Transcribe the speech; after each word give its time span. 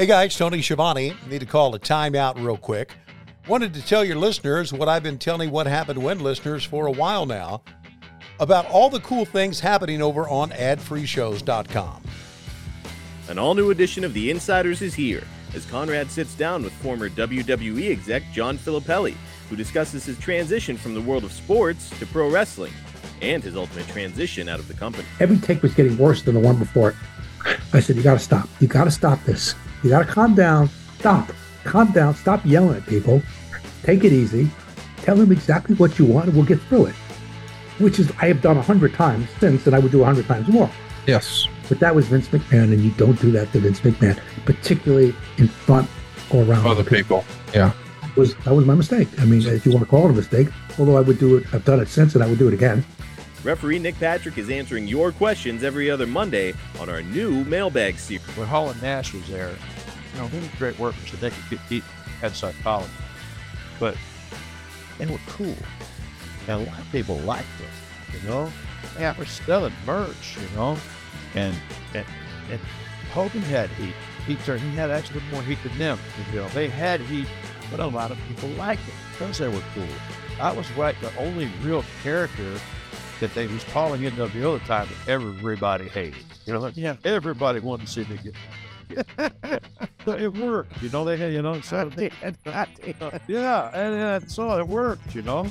Hey 0.00 0.06
guys, 0.06 0.34
Tony 0.34 0.62
Schiavone. 0.62 1.14
Need 1.28 1.40
to 1.40 1.44
call 1.44 1.74
a 1.74 1.78
timeout 1.78 2.42
real 2.42 2.56
quick. 2.56 2.94
Wanted 3.46 3.74
to 3.74 3.84
tell 3.84 4.02
your 4.02 4.16
listeners 4.16 4.72
what 4.72 4.88
I've 4.88 5.02
been 5.02 5.18
telling 5.18 5.50
what 5.50 5.66
happened 5.66 6.02
when 6.02 6.20
listeners 6.20 6.64
for 6.64 6.86
a 6.86 6.90
while 6.90 7.26
now 7.26 7.60
about 8.38 8.64
all 8.70 8.88
the 8.88 9.00
cool 9.00 9.26
things 9.26 9.60
happening 9.60 10.00
over 10.00 10.26
on 10.26 10.52
adfreeshows.com. 10.52 12.02
An 13.28 13.38
all 13.38 13.52
new 13.52 13.72
edition 13.72 14.02
of 14.02 14.14
The 14.14 14.30
Insiders 14.30 14.80
is 14.80 14.94
here 14.94 15.22
as 15.52 15.66
Conrad 15.66 16.10
sits 16.10 16.34
down 16.34 16.62
with 16.62 16.72
former 16.72 17.10
WWE 17.10 17.90
exec 17.90 18.22
John 18.32 18.56
Filippelli, 18.56 19.16
who 19.50 19.56
discusses 19.56 20.06
his 20.06 20.18
transition 20.18 20.78
from 20.78 20.94
the 20.94 21.02
world 21.02 21.24
of 21.24 21.32
sports 21.32 21.90
to 21.98 22.06
pro 22.06 22.30
wrestling 22.30 22.72
and 23.20 23.44
his 23.44 23.54
ultimate 23.54 23.86
transition 23.88 24.48
out 24.48 24.60
of 24.60 24.66
the 24.66 24.72
company. 24.72 25.06
Every 25.20 25.36
take 25.36 25.60
was 25.60 25.74
getting 25.74 25.98
worse 25.98 26.22
than 26.22 26.36
the 26.36 26.40
one 26.40 26.56
before 26.56 26.88
it. 26.88 26.96
I 27.74 27.80
said, 27.80 27.96
You 27.96 28.02
got 28.02 28.14
to 28.14 28.18
stop. 28.18 28.48
You 28.60 28.66
got 28.66 28.84
to 28.84 28.90
stop 28.90 29.22
this. 29.24 29.54
You 29.82 29.90
got 29.90 30.06
to 30.06 30.12
calm 30.12 30.34
down. 30.34 30.68
Stop. 30.98 31.32
Calm 31.64 31.92
down. 31.92 32.14
Stop 32.14 32.44
yelling 32.44 32.76
at 32.76 32.86
people. 32.86 33.22
Take 33.82 34.04
it 34.04 34.12
easy. 34.12 34.48
Tell 34.98 35.16
them 35.16 35.32
exactly 35.32 35.74
what 35.76 35.98
you 35.98 36.04
want 36.04 36.26
and 36.26 36.36
we'll 36.36 36.44
get 36.44 36.60
through 36.62 36.86
it. 36.86 36.94
Which 37.78 37.98
is, 37.98 38.12
I 38.20 38.26
have 38.26 38.42
done 38.42 38.58
a 38.58 38.62
hundred 38.62 38.92
times 38.92 39.28
since, 39.38 39.66
and 39.66 39.74
I 39.74 39.78
would 39.78 39.90
do 39.90 40.02
a 40.02 40.04
hundred 40.04 40.26
times 40.26 40.48
more. 40.48 40.70
Yes. 41.06 41.48
But 41.68 41.80
that 41.80 41.94
was 41.94 42.08
Vince 42.08 42.28
McMahon, 42.28 42.72
and 42.72 42.80
you 42.80 42.90
don't 42.92 43.18
do 43.20 43.30
that 43.30 43.50
to 43.52 43.60
Vince 43.60 43.80
McMahon, 43.80 44.20
particularly 44.44 45.14
in 45.38 45.48
front 45.48 45.88
or 46.30 46.44
around 46.44 46.66
Other 46.66 46.84
people. 46.84 47.24
Yeah. 47.54 47.72
That 48.02 48.16
was 48.16 48.34
that 48.36 48.54
was 48.54 48.66
my 48.66 48.74
mistake. 48.74 49.08
I 49.18 49.24
mean, 49.24 49.46
if 49.46 49.64
you 49.64 49.72
want 49.72 49.84
to 49.84 49.90
call 49.90 50.06
it 50.06 50.10
a 50.10 50.14
mistake, 50.14 50.48
although 50.78 50.98
I 50.98 51.00
would 51.00 51.18
do 51.18 51.36
it, 51.36 51.54
I've 51.54 51.64
done 51.64 51.80
it 51.80 51.88
since, 51.88 52.14
and 52.14 52.22
I 52.22 52.26
would 52.26 52.38
do 52.38 52.48
it 52.48 52.54
again. 52.54 52.84
Referee 53.42 53.78
Nick 53.78 53.98
Patrick 53.98 54.36
is 54.36 54.50
answering 54.50 54.86
your 54.86 55.12
questions 55.12 55.64
every 55.64 55.90
other 55.90 56.06
Monday 56.06 56.52
on 56.78 56.90
our 56.90 57.00
new 57.00 57.42
mailbag 57.44 57.98
series. 57.98 58.26
When 58.36 58.46
Hall 58.46 58.68
and 58.68 58.82
Nash 58.82 59.14
was 59.14 59.26
there, 59.28 59.56
you 60.12 60.20
know, 60.20 60.28
they 60.28 60.40
were 60.40 60.48
great 60.58 60.78
workers, 60.78 61.10
so 61.10 61.16
they 61.16 61.30
could 61.30 61.48
get 61.48 61.68
deep, 61.68 61.84
had 62.20 62.36
psychology. 62.36 62.90
But 63.78 63.96
they 64.98 65.06
were 65.06 65.20
cool. 65.26 65.56
And 66.48 66.62
a 66.62 66.70
lot 66.70 66.78
of 66.78 66.92
people 66.92 67.16
liked 67.20 67.48
them, 67.58 67.70
you 68.12 68.28
know? 68.28 68.52
Yeah, 68.98 69.14
we're 69.18 69.24
selling 69.24 69.72
merch, 69.86 70.36
you 70.36 70.56
know? 70.56 70.76
And, 71.34 71.56
and, 71.94 72.04
and 72.50 72.60
Hogan 73.12 73.40
had 73.40 73.70
heat. 73.70 73.94
He, 74.26 74.36
turned, 74.36 74.60
he 74.60 74.70
had 74.72 74.90
actually 74.90 75.22
more 75.32 75.42
heat 75.42 75.62
than 75.62 75.78
them, 75.78 75.98
you 76.30 76.40
know? 76.40 76.48
They 76.50 76.68
had 76.68 77.00
heat, 77.00 77.26
but 77.70 77.80
a 77.80 77.86
lot 77.86 78.10
of 78.10 78.18
people 78.28 78.50
liked 78.50 78.84
them 78.84 78.96
because 79.12 79.38
they 79.38 79.48
were 79.48 79.62
cool. 79.74 79.86
I 80.38 80.52
was 80.52 80.70
like 80.76 81.00
the 81.00 81.16
only 81.16 81.50
real 81.62 81.84
character 82.02 82.60
that 83.20 83.34
they 83.34 83.46
was 83.46 83.62
calling 83.64 84.02
NWO 84.02 84.20
all 84.20 84.28
the 84.28 84.48
other 84.48 84.58
time 84.60 84.88
that 84.88 85.08
everybody 85.08 85.88
hated. 85.88 86.24
You 86.46 86.54
know, 86.54 86.60
like, 86.60 86.76
yeah, 86.76 86.96
everybody 87.04 87.60
wanted 87.60 87.86
to 87.86 87.92
see 87.92 88.04
me 88.04 88.18
get. 88.22 88.34
it 90.06 90.32
worked, 90.34 90.82
you 90.82 90.88
know. 90.88 91.04
They 91.04 91.16
had, 91.16 91.32
you 91.32 91.42
know, 91.42 91.60
Saturday 91.60 92.10
and 92.22 92.36
yeah, 93.28 93.70
and 93.72 93.94
that's 93.94 94.38
all 94.38 94.58
it 94.58 94.66
worked, 94.66 95.14
you 95.14 95.22
know. 95.22 95.46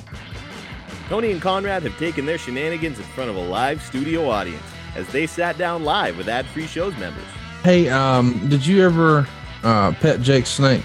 Tony 1.08 1.32
and 1.32 1.40
Conrad 1.40 1.82
have 1.82 1.98
taken 1.98 2.26
their 2.26 2.38
shenanigans 2.38 2.98
in 2.98 3.04
front 3.04 3.30
of 3.30 3.36
a 3.36 3.40
live 3.40 3.80
studio 3.82 4.28
audience 4.28 4.62
as 4.94 5.08
they 5.08 5.26
sat 5.26 5.56
down 5.56 5.84
live 5.84 6.18
with 6.18 6.28
ad 6.28 6.46
free 6.46 6.66
shows 6.66 6.96
members. 6.98 7.24
Hey, 7.62 7.88
um, 7.88 8.48
did 8.48 8.66
you 8.66 8.84
ever 8.84 9.26
uh, 9.62 9.92
pet 9.92 10.20
Jake 10.20 10.46
Snake? 10.46 10.84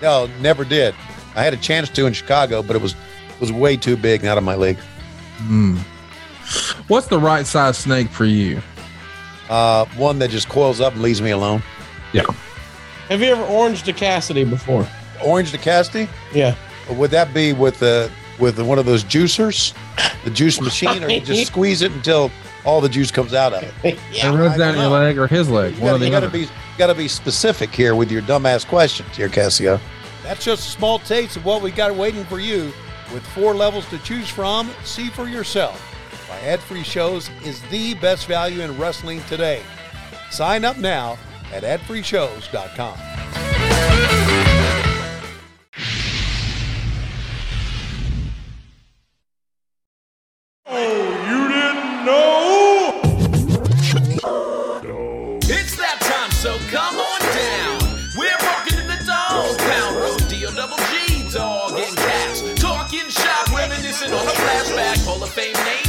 No, 0.00 0.28
never 0.40 0.64
did. 0.64 0.94
I 1.34 1.42
had 1.42 1.54
a 1.54 1.58
chance 1.58 1.88
to 1.90 2.06
in 2.06 2.12
Chicago, 2.12 2.62
but 2.62 2.76
it 2.76 2.82
was 2.82 2.94
was 3.40 3.50
way 3.50 3.76
too 3.76 3.96
big 3.96 4.20
and 4.20 4.28
out 4.28 4.38
of 4.38 4.44
my 4.44 4.54
league. 4.54 4.78
Hmm. 5.38 5.78
What's 6.88 7.06
the 7.06 7.18
right 7.18 7.46
size 7.46 7.78
snake 7.78 8.08
for 8.10 8.24
you? 8.24 8.60
Uh, 9.48 9.84
one 9.96 10.18
that 10.20 10.30
just 10.30 10.48
coils 10.48 10.80
up 10.80 10.92
and 10.94 11.02
leaves 11.02 11.20
me 11.22 11.30
alone. 11.30 11.62
Yeah. 12.12 12.22
Have 13.08 13.20
you 13.20 13.28
ever 13.28 13.42
oranged 13.44 13.88
a 13.88 13.92
Cassidy 13.92 14.44
before? 14.44 14.86
Orange 15.24 15.50
to 15.52 15.58
Casty? 15.58 16.08
Yeah. 16.32 16.54
Would 16.90 17.10
that 17.10 17.34
be 17.34 17.52
with 17.52 17.78
the 17.78 18.10
with 18.38 18.58
one 18.60 18.78
of 18.78 18.86
those 18.86 19.04
juicers, 19.04 19.74
the 20.24 20.30
juice 20.30 20.60
machine, 20.62 21.04
or 21.04 21.10
you 21.10 21.20
just 21.20 21.46
squeeze 21.48 21.82
it 21.82 21.92
until 21.92 22.30
all 22.64 22.80
the 22.80 22.88
juice 22.88 23.10
comes 23.10 23.34
out 23.34 23.52
of 23.52 23.62
it? 23.62 23.74
It 24.12 24.24
I 24.24 24.34
runs 24.34 24.56
down 24.56 24.74
your 24.74 24.84
know. 24.84 24.90
leg 24.90 25.18
or 25.18 25.26
his 25.26 25.48
leg. 25.50 25.74
You 25.76 25.82
One 25.82 25.90
or 25.90 25.92
gotta, 25.92 25.98
the 25.98 26.04
you 26.06 26.10
gotta 26.12 26.26
other. 26.26 26.38
be 26.38 26.48
gotta 26.78 26.94
be 26.94 27.08
specific 27.08 27.70
here 27.70 27.94
with 27.94 28.10
your 28.10 28.22
dumbass 28.22 28.66
questions 28.66 29.14
here, 29.16 29.28
Casio. 29.28 29.80
That's 30.22 30.44
just 30.44 30.66
a 30.68 30.70
small 30.70 30.98
taste 31.00 31.36
of 31.36 31.44
what 31.44 31.60
we 31.62 31.70
got 31.70 31.94
waiting 31.94 32.24
for 32.24 32.38
you. 32.40 32.72
With 33.12 33.26
four 33.28 33.54
levels 33.54 33.86
to 33.90 33.98
choose 33.98 34.28
from, 34.28 34.70
see 34.84 35.08
for 35.08 35.26
yourself. 35.28 35.86
Why 36.30 36.38
ad-free 36.42 36.84
shows 36.84 37.28
is 37.44 37.60
the 37.70 37.94
best 37.94 38.28
value 38.28 38.60
in 38.60 38.78
wrestling 38.78 39.20
today. 39.24 39.64
Sign 40.30 40.64
up 40.64 40.78
now 40.78 41.18
at 41.52 41.64
adfreeshows.com. 41.64 43.49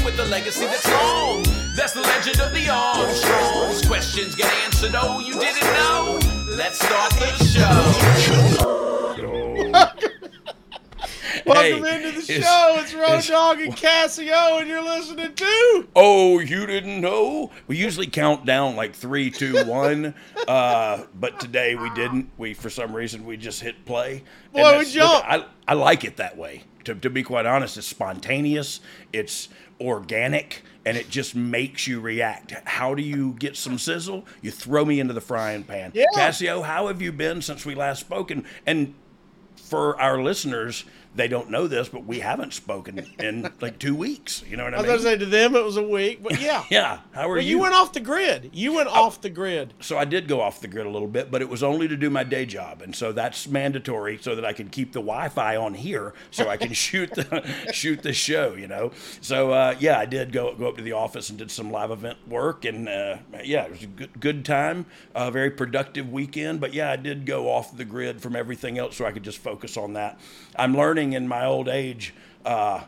with 0.04 0.20
a 0.20 0.26
legacy 0.26 0.66
that's 0.66 0.88
long. 0.90 1.44
That's 1.76 1.94
the 1.94 2.02
legend 2.02 2.40
of 2.42 2.52
the 2.54 2.68
Armstrongs. 2.70 3.86
Questions 3.88 4.36
get 4.36 4.52
answered, 4.66 4.92
oh, 4.96 5.20
you 5.20 5.34
didn't 5.34 5.62
know? 5.74 6.20
Let's 6.56 6.80
start 6.80 7.12
the 7.14 7.44
show. 7.46 8.68
Welcome 11.46 11.86
into 11.86 12.12
the 12.12 12.22
show. 12.42 12.76
It's 12.80 12.94
Road 12.94 13.24
Dogg 13.24 13.60
and 13.62 13.74
Casio, 13.76 14.60
and 14.60 14.68
you're 14.68 14.84
listening 14.84 15.34
to. 15.34 15.88
Oh, 15.96 16.40
you 16.40 16.66
didn't 16.66 17.02
know? 17.02 17.52
We 17.68 17.78
usually 17.78 18.08
count 18.08 18.46
down 18.46 18.76
like 18.76 18.94
three, 18.94 19.32
two, 19.32 19.64
one. 19.66 20.14
uh, 20.48 21.06
but 21.16 21.40
today 21.40 21.76
we 21.76 21.90
didn't. 21.92 22.30
We 22.38 22.54
for 22.54 22.70
some 22.70 22.94
reason 22.96 23.26
we 23.26 23.38
just 23.38 23.62
hit 23.62 23.86
play. 23.86 24.24
And 24.54 24.62
Boy, 24.64 24.78
we 24.80 24.86
that's- 24.86 24.96
look. 24.96 25.24
I, 25.26 25.46
I 25.68 25.74
like 25.74 26.04
it 26.04 26.18
that 26.18 26.38
way. 26.38 26.64
To, 26.86 26.96
to 26.96 27.10
be 27.10 27.24
quite 27.24 27.46
honest, 27.46 27.78
it's 27.78 27.88
spontaneous. 27.88 28.80
It's 29.14 29.50
organic. 29.82 30.62
And 30.84 30.98
it 30.98 31.10
just 31.10 31.36
makes 31.36 31.86
you 31.86 32.00
react. 32.00 32.54
How 32.66 32.96
do 32.96 33.04
you 33.04 33.34
get 33.34 33.56
some 33.56 33.78
sizzle? 33.78 34.26
You 34.42 34.50
throw 34.50 34.84
me 34.84 35.00
into 35.00 35.14
the 35.14 35.22
frying 35.22 35.64
pan. 35.64 35.92
Yeah. 35.94 36.06
Casio, 36.16 36.64
how 36.64 36.88
have 36.88 37.04
you 37.04 37.12
been 37.12 37.44
since 37.44 37.66
we 37.68 37.76
last 37.76 38.00
spoken? 38.00 38.46
And 38.66 38.96
for 39.56 40.00
our 40.02 40.20
listeners, 40.22 40.86
they 41.14 41.28
don't 41.28 41.50
know 41.50 41.68
this, 41.68 41.90
but 41.90 42.06
we 42.06 42.20
haven't 42.20 42.54
spoken 42.54 43.06
in 43.20 43.52
like 43.60 43.80
two 43.80 43.96
weeks. 43.96 44.44
You 44.50 44.56
know 44.58 44.64
what 44.64 44.74
I, 44.74 44.78
mean? 44.82 44.90
I 44.90 44.94
was 44.94 45.04
going 45.04 45.18
to 45.20 45.26
say 45.26 45.26
to 45.26 45.32
them 45.32 45.56
it 45.56 45.64
was 45.64 45.78
a 45.78 45.84
week, 45.84 46.24
but 46.24 46.40
yeah. 46.40 46.64
yeah. 46.70 47.00
How 47.14 47.30
are 47.30 47.34
Well, 47.34 47.42
you? 47.42 47.58
you 47.58 47.60
went 47.60 47.74
off 47.74 47.92
the 47.94 48.00
grid. 48.00 48.50
You 48.54 48.74
went 48.74 48.88
off 48.88 49.22
the 49.22 49.30
grid. 49.30 49.74
so 49.82 49.98
I 49.98 50.06
did 50.06 50.28
go 50.28 50.40
off 50.42 50.62
the 50.62 50.68
grid 50.70 50.86
a 50.86 50.90
little 50.90 51.08
bit, 51.10 51.30
but 51.30 51.42
it 51.42 51.50
was 51.50 51.64
only 51.64 51.88
to 51.88 51.98
do 51.98 52.10
my 52.10 52.24
day 52.24 52.46
job, 52.46 52.82
and 52.82 52.96
so 52.96 53.12
that's 53.12 53.48
mandatory 53.48 54.20
so 54.22 54.36
that 54.36 54.46
I 54.46 54.54
can 54.54 54.70
keep 54.70 54.94
the 54.94 55.00
Wi-Fi 55.02 55.56
on 55.58 55.74
here 55.74 56.14
so 56.32 56.48
I 56.50 56.58
can 56.58 56.72
shoot 56.74 57.14
the 57.14 57.44
shoot 57.74 58.04
the 58.04 58.14
show. 58.14 58.54
You 58.54 58.68
know, 58.68 58.92
so 59.20 59.52
uh, 59.52 59.76
yeah, 59.80 60.00
I 60.00 60.06
did 60.06 60.32
go 60.32 60.56
go 60.56 60.70
up 60.70 60.78
to 60.78 60.84
the 60.84 60.94
office 60.94 61.30
and 61.30 61.38
did 61.38 61.52
some 61.52 61.72
live 61.72 61.92
event 61.92 62.18
work, 62.28 62.64
and 62.66 62.88
uh, 62.88 63.18
yeah, 63.44 63.66
it 63.66 63.72
was 63.72 63.84
a 63.84 63.88
good 63.88 64.20
good 64.20 64.46
time, 64.46 64.86
a 65.14 65.30
very 65.30 65.52
productive 65.52 66.10
weekend. 66.12 66.62
But 66.62 66.74
yeah, 66.74 66.92
I 66.92 66.96
did 66.96 67.26
go 67.26 67.50
off 67.50 67.76
the 67.76 67.86
grid 67.86 68.22
from 68.22 68.36
everything 68.36 68.78
else 68.78 68.96
so 68.96 69.06
I 69.06 69.12
could 69.12 69.24
just 69.24 69.40
focus 69.40 69.76
on 69.78 69.94
that. 69.94 70.20
I'm 70.56 70.76
learning 70.76 71.14
in 71.14 71.28
my 71.28 71.46
old 71.46 71.68
age. 71.68 72.14
Uh, 72.46 72.82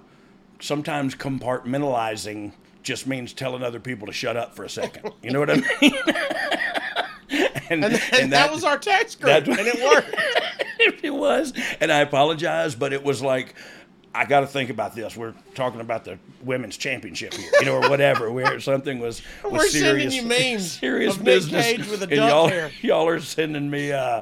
sometimes 0.60 1.16
compartmentalizing 1.16 2.54
just 2.84 3.08
means 3.08 3.34
telling 3.34 3.64
other 3.64 3.80
people 3.80 4.08
to 4.08 4.14
shut 4.14 4.36
up 4.38 4.56
for 4.56 4.64
a 4.66 4.70
second. 4.70 5.12
You 5.22 5.32
know 5.32 5.40
what 5.40 5.50
I 5.50 5.56
mean? 5.56 5.94
and, 7.70 7.84
And, 7.86 8.02
and 8.20 8.32
that, 8.34 8.52
was 8.52 8.64
our 8.64 8.78
text 8.78 9.22
group, 9.22 9.46
that- 9.46 9.48
and 9.48 9.68
it 9.68 9.82
worked. 9.84 11.04
it 11.04 11.14
was. 11.14 11.54
And 11.80 11.92
I 11.92 12.00
apologize, 12.00 12.76
but 12.76 12.94
it 12.94 13.04
was 13.04 13.22
like, 13.22 13.56
I 14.16 14.26
got 14.26 14.42
to 14.42 14.48
think 14.48 14.70
about 14.70 14.94
this. 14.94 15.18
We're 15.18 15.34
talking 15.56 15.82
about 15.82 16.06
the 16.06 16.20
women's 16.44 16.78
championship 16.78 17.34
here, 17.34 17.50
you 17.60 17.66
know, 17.66 17.78
or 17.78 17.90
whatever, 17.90 18.32
where 18.32 18.60
something 18.60 19.00
was, 19.00 19.24
was 19.44 19.54
We're 19.54 19.68
sending 19.70 20.12
you 20.12 20.24
memes 20.24 20.72
serious 20.80 21.18
business. 21.18 21.90
With 21.90 22.04
a 22.04 22.06
and 22.06 22.14
y'all, 22.14 22.48
hair. 22.48 22.72
y'all 22.82 23.08
are 23.08 23.20
sending 23.20 23.70
me, 23.70 23.92
uh, 23.92 24.22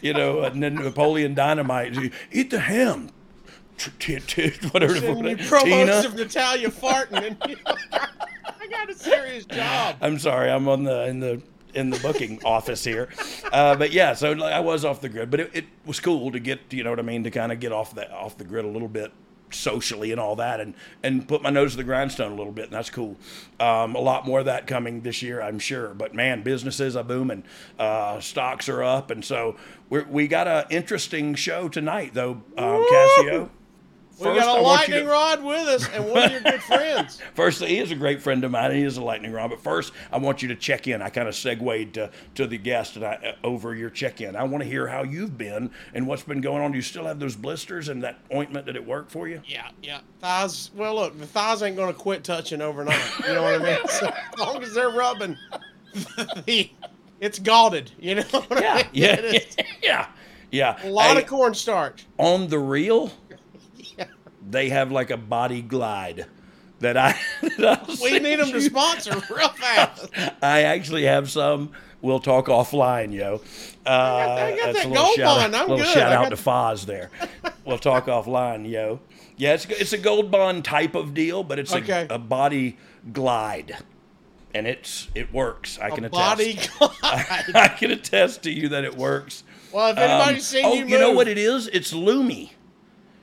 you 0.00 0.14
know, 0.14 0.48
Napoleon 0.50 1.34
Dynamite. 1.34 1.96
Eat 2.30 2.50
the 2.50 2.60
ham. 2.60 3.10
Whatever. 4.70 4.94
Sending 4.94 5.26
you 5.26 5.36
promos 5.38 6.04
of 6.04 6.14
Natalya 6.14 6.68
farting. 6.68 7.36
And 7.42 7.58
I 8.60 8.66
got 8.70 8.90
a 8.90 8.94
serious 8.94 9.44
job. 9.44 9.96
I'm 10.00 10.20
sorry, 10.20 10.50
I'm 10.50 10.68
on 10.68 10.84
the 10.84 11.08
in 11.08 11.18
the 11.18 11.42
in 11.74 11.90
the 11.90 11.98
booking 11.98 12.38
office 12.44 12.84
here, 12.84 13.08
uh, 13.50 13.74
but 13.74 13.92
yeah, 13.92 14.12
so 14.12 14.32
like, 14.32 14.52
I 14.52 14.60
was 14.60 14.84
off 14.84 15.00
the 15.00 15.08
grid, 15.08 15.30
but 15.30 15.40
it, 15.40 15.50
it 15.54 15.64
was 15.86 15.98
cool 16.00 16.30
to 16.30 16.38
get, 16.38 16.60
you 16.70 16.84
know 16.84 16.90
what 16.90 16.98
I 16.98 17.02
mean, 17.02 17.24
to 17.24 17.30
kind 17.30 17.50
of 17.50 17.60
get 17.60 17.72
off 17.72 17.94
the 17.94 18.12
off 18.12 18.36
the 18.36 18.44
grid 18.44 18.66
a 18.66 18.68
little 18.68 18.88
bit 18.88 19.10
socially 19.54 20.10
and 20.12 20.20
all 20.20 20.36
that, 20.36 20.60
and 20.60 20.74
and 21.02 21.26
put 21.26 21.42
my 21.42 21.50
nose 21.50 21.72
to 21.72 21.76
the 21.76 21.84
grindstone 21.84 22.32
a 22.32 22.34
little 22.34 22.52
bit, 22.52 22.66
and 22.66 22.72
that's 22.72 22.90
cool. 22.90 23.16
Um, 23.60 23.94
a 23.94 24.00
lot 24.00 24.26
more 24.26 24.40
of 24.40 24.46
that 24.46 24.66
coming 24.66 25.02
this 25.02 25.22
year, 25.22 25.40
I'm 25.40 25.58
sure. 25.58 25.94
But 25.94 26.14
man, 26.14 26.42
businesses 26.42 26.96
are 26.96 27.04
booming, 27.04 27.44
uh, 27.78 28.20
stocks 28.20 28.68
are 28.68 28.82
up, 28.82 29.10
and 29.10 29.24
so 29.24 29.56
we're, 29.88 30.06
we 30.08 30.28
got 30.28 30.48
an 30.48 30.64
interesting 30.70 31.34
show 31.34 31.68
tonight, 31.68 32.14
though, 32.14 32.42
um, 32.56 32.84
Casio. 32.92 33.50
We 34.22 34.28
First, 34.38 34.40
got 34.46 34.48
I 34.48 34.58
a 34.58 34.60
you 34.60 34.66
lightning 34.66 35.04
to- 35.04 35.10
rod 35.10 35.42
with 35.42 35.66
us 35.68 35.88
and 35.88 36.06
one 36.08 36.22
of 36.24 36.32
your 36.32 36.40
good 36.42 36.62
friends. 36.62 37.20
First, 37.34 37.62
he 37.62 37.78
is 37.78 37.90
a 37.90 37.94
great 37.94 38.22
friend 38.22 38.42
of 38.44 38.50
mine. 38.50 38.66
and 38.70 38.76
He 38.76 38.82
is 38.84 38.96
a 38.96 39.02
lightning 39.02 39.32
rod. 39.32 39.50
But 39.50 39.60
first, 39.60 39.92
I 40.12 40.18
want 40.18 40.42
you 40.42 40.48
to 40.48 40.54
check 40.54 40.86
in. 40.86 41.02
I 41.02 41.08
kind 41.08 41.28
of 41.28 41.34
segued 41.34 41.94
to, 41.94 42.10
to 42.36 42.46
the 42.46 42.58
guest 42.58 42.96
and 42.96 43.04
I, 43.04 43.14
uh, 43.14 43.46
over 43.46 43.74
your 43.74 43.90
check 43.90 44.20
in. 44.20 44.36
I 44.36 44.44
want 44.44 44.62
to 44.62 44.68
hear 44.68 44.86
how 44.86 45.02
you've 45.02 45.36
been 45.36 45.70
and 45.94 46.06
what's 46.06 46.22
been 46.22 46.40
going 46.40 46.62
on. 46.62 46.70
Do 46.72 46.76
you 46.78 46.82
still 46.82 47.04
have 47.06 47.18
those 47.18 47.36
blisters 47.36 47.88
and 47.88 48.02
that 48.04 48.18
ointment? 48.32 48.66
Did 48.66 48.76
it 48.76 48.86
work 48.86 49.10
for 49.10 49.28
you? 49.28 49.40
Yeah, 49.46 49.68
yeah. 49.82 50.00
Thighs. 50.20 50.70
Well, 50.74 50.94
look, 50.94 51.18
the 51.18 51.26
thighs 51.26 51.62
ain't 51.62 51.76
gonna 51.76 51.92
quit 51.92 52.22
touching 52.24 52.60
overnight. 52.62 53.00
You 53.26 53.34
know 53.34 53.42
what 53.42 53.60
I 53.60 53.64
mean? 53.64 53.78
So 53.88 54.06
as 54.08 54.38
long 54.38 54.62
as 54.62 54.72
they're 54.74 54.90
rubbing, 54.90 55.36
the, 56.46 56.70
it's 57.20 57.38
galded. 57.38 57.90
You 57.98 58.16
know 58.16 58.22
what 58.22 58.64
I 58.64 58.76
mean? 58.76 58.84
Yeah, 58.92 59.14
It 59.20 59.24
is. 59.34 59.56
yeah, 59.82 60.06
yeah. 60.50 60.78
A 60.86 60.90
lot 60.90 61.16
of 61.16 61.26
cornstarch. 61.26 62.04
on 62.18 62.48
the 62.48 62.58
reel, 62.58 63.10
they 64.48 64.68
have 64.70 64.90
like 64.92 65.10
a 65.10 65.16
body 65.16 65.62
glide 65.62 66.26
that 66.80 66.96
I. 66.96 67.18
that 67.58 67.98
We 68.02 68.18
need 68.18 68.40
them 68.40 68.50
to 68.52 68.60
sponsor 68.60 69.12
real 69.34 69.48
fast. 69.50 70.08
I 70.42 70.62
actually 70.62 71.04
have 71.04 71.30
some. 71.30 71.70
We'll 72.00 72.18
talk 72.20 72.46
offline, 72.46 73.12
yo. 73.12 73.40
Uh, 73.86 73.88
I 73.90 74.56
got 74.56 74.72
that's 74.74 74.78
that 74.84 74.86
a 74.90 74.94
gold 74.94 75.16
bond. 75.18 75.54
out, 75.54 75.62
I'm 75.62 75.68
little 75.68 75.76
good. 75.84 75.86
shout 75.94 76.12
out 76.12 76.30
got- 76.30 76.36
to 76.36 76.42
Foz 76.42 76.84
there. 76.86 77.10
we'll 77.64 77.78
talk 77.78 78.06
offline, 78.06 78.68
yo. 78.68 78.98
Yeah, 79.36 79.54
it's 79.54 79.66
it's 79.66 79.92
a 79.92 79.98
gold 79.98 80.30
bond 80.30 80.64
type 80.64 80.94
of 80.96 81.14
deal, 81.14 81.42
but 81.44 81.58
it's 81.60 81.72
Okay. 81.72 82.06
a, 82.10 82.14
a 82.14 82.18
body 82.18 82.76
glide, 83.12 83.76
and 84.52 84.66
it's 84.66 85.08
it 85.14 85.32
works. 85.32 85.78
I 85.80 85.90
can 85.90 86.04
A 86.04 86.08
attest. 86.08 86.12
body 86.12 86.54
glide. 86.78 86.92
I, 87.02 87.44
glide. 87.50 87.76
can 87.78 87.90
attest 87.92 88.42
to 88.42 88.50
you 88.50 88.68
that 88.70 88.82
it 88.84 88.96
works. 88.96 89.44
Well, 89.72 89.88
if 89.92 89.96
anybody's 89.98 90.36
Um, 90.38 90.40
seen 90.40 90.64
oh, 90.66 90.74
you 90.74 90.86
you 90.86 90.98
know 90.98 91.12
what 91.12 91.28
it 91.28 91.38
is? 91.38 91.68
It's 91.68 91.92
Lume. 91.92 92.50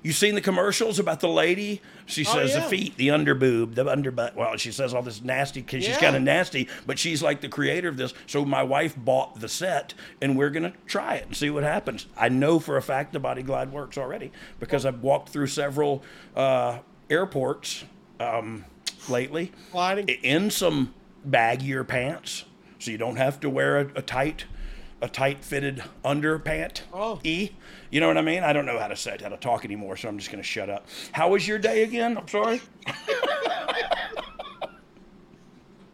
You 0.01 0.13
seen 0.13 0.33
the 0.35 0.41
commercials 0.41 0.97
about 0.97 1.19
the 1.19 1.27
lady? 1.27 1.81
She 2.05 2.25
Oh, 2.25 2.33
says 2.33 2.51
yeah. 2.51 2.61
the 2.61 2.69
feet, 2.69 2.95
the 2.95 3.09
underboob, 3.09 3.75
the 3.75 3.83
underbutt. 3.83 4.33
Well, 4.35 4.55
she 4.55 4.71
says 4.71 4.93
all 4.93 5.01
this 5.01 5.21
nasty 5.21 5.61
because 5.61 5.83
she's 5.83 5.97
kind 5.97 6.15
of 6.15 6.21
nasty, 6.21 6.69
but 6.87 6.97
she's 6.97 7.21
like 7.21 7.41
the 7.41 7.49
creator 7.49 7.89
of 7.89 7.97
this. 7.97 8.13
So 8.25 8.45
my 8.45 8.63
wife 8.63 8.95
bought 8.95 9.41
the 9.41 9.49
set, 9.49 9.93
and 10.21 10.37
we're 10.37 10.51
gonna 10.51 10.73
try 10.87 11.15
it 11.15 11.25
and 11.25 11.35
see 11.35 11.49
what 11.49 11.63
happens. 11.63 12.05
I 12.15 12.29
know 12.29 12.59
for 12.59 12.77
a 12.77 12.81
fact 12.81 13.11
the 13.11 13.19
Body 13.19 13.43
Glide 13.43 13.73
works 13.73 13.97
already 13.97 14.31
because 14.59 14.85
I've 14.85 15.01
walked 15.03 15.29
through 15.29 15.47
several 15.47 16.01
uh, 16.35 16.79
airports 17.09 17.83
um, 18.21 18.63
lately 19.09 19.51
Gliding. 19.73 20.07
in 20.07 20.49
some 20.49 20.93
baggier 21.27 21.85
pants, 21.85 22.45
so 22.79 22.91
you 22.91 22.97
don't 22.97 23.17
have 23.17 23.39
to 23.41 23.49
wear 23.49 23.79
a, 23.79 23.87
a 23.95 24.01
tight, 24.01 24.45
a 25.01 25.07
tight 25.09 25.43
fitted 25.43 25.83
underpant. 26.03 26.81
Oh. 26.93 27.19
E. 27.23 27.51
You 27.89 27.99
know 28.01 28.07
what 28.07 28.17
I 28.17 28.21
mean? 28.21 28.43
I 28.43 28.53
don't 28.53 28.65
know 28.65 28.77
how 28.79 28.87
to 28.87 28.95
say 28.95 29.17
how 29.21 29.29
to 29.29 29.37
talk 29.37 29.63
anymore, 29.65 29.95
so 29.97 30.07
I'm 30.09 30.17
just 30.17 30.29
going 30.31 30.41
to 30.43 30.47
shut 30.47 30.69
up. 30.69 30.85
How 31.11 31.29
was 31.29 31.47
your 31.47 31.57
day 31.59 31.83
again? 31.83 32.17
I'm 32.17 32.27
sorry. 32.27 32.61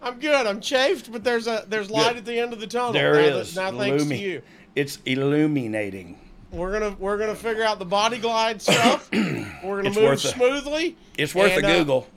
I'm 0.01 0.19
good. 0.19 0.45
I'm 0.45 0.61
chafed, 0.61 1.11
but 1.11 1.23
there's 1.23 1.47
a 1.47 1.65
there's 1.67 1.89
light 1.89 2.09
Good. 2.09 2.17
at 2.17 2.25
the 2.25 2.39
end 2.39 2.53
of 2.53 2.59
the 2.59 2.67
tunnel. 2.67 2.93
There 2.93 3.13
now 3.13 3.19
is. 3.37 3.55
That, 3.55 3.73
now 3.73 3.79
thanks 3.79 4.05
to 4.05 4.15
you. 4.15 4.41
It's 4.75 4.99
illuminating. 5.05 6.19
We're 6.51 6.71
gonna 6.79 6.95
we're 6.99 7.17
gonna 7.17 7.33
figure 7.35 7.63
out 7.63 7.79
the 7.79 7.85
body 7.85 8.19
glide 8.19 8.61
stuff. 8.61 9.09
we're 9.13 9.41
gonna 9.63 9.87
It's 9.89 9.95
move 9.95 10.05
worth 10.05 10.25
a- 10.25 10.27
smoothly. 10.27 10.95
It's 11.17 11.33
worth 11.33 11.53
And, 11.53 11.65
a 11.65 11.67
uh, 11.67 11.77
Google. 11.79 12.07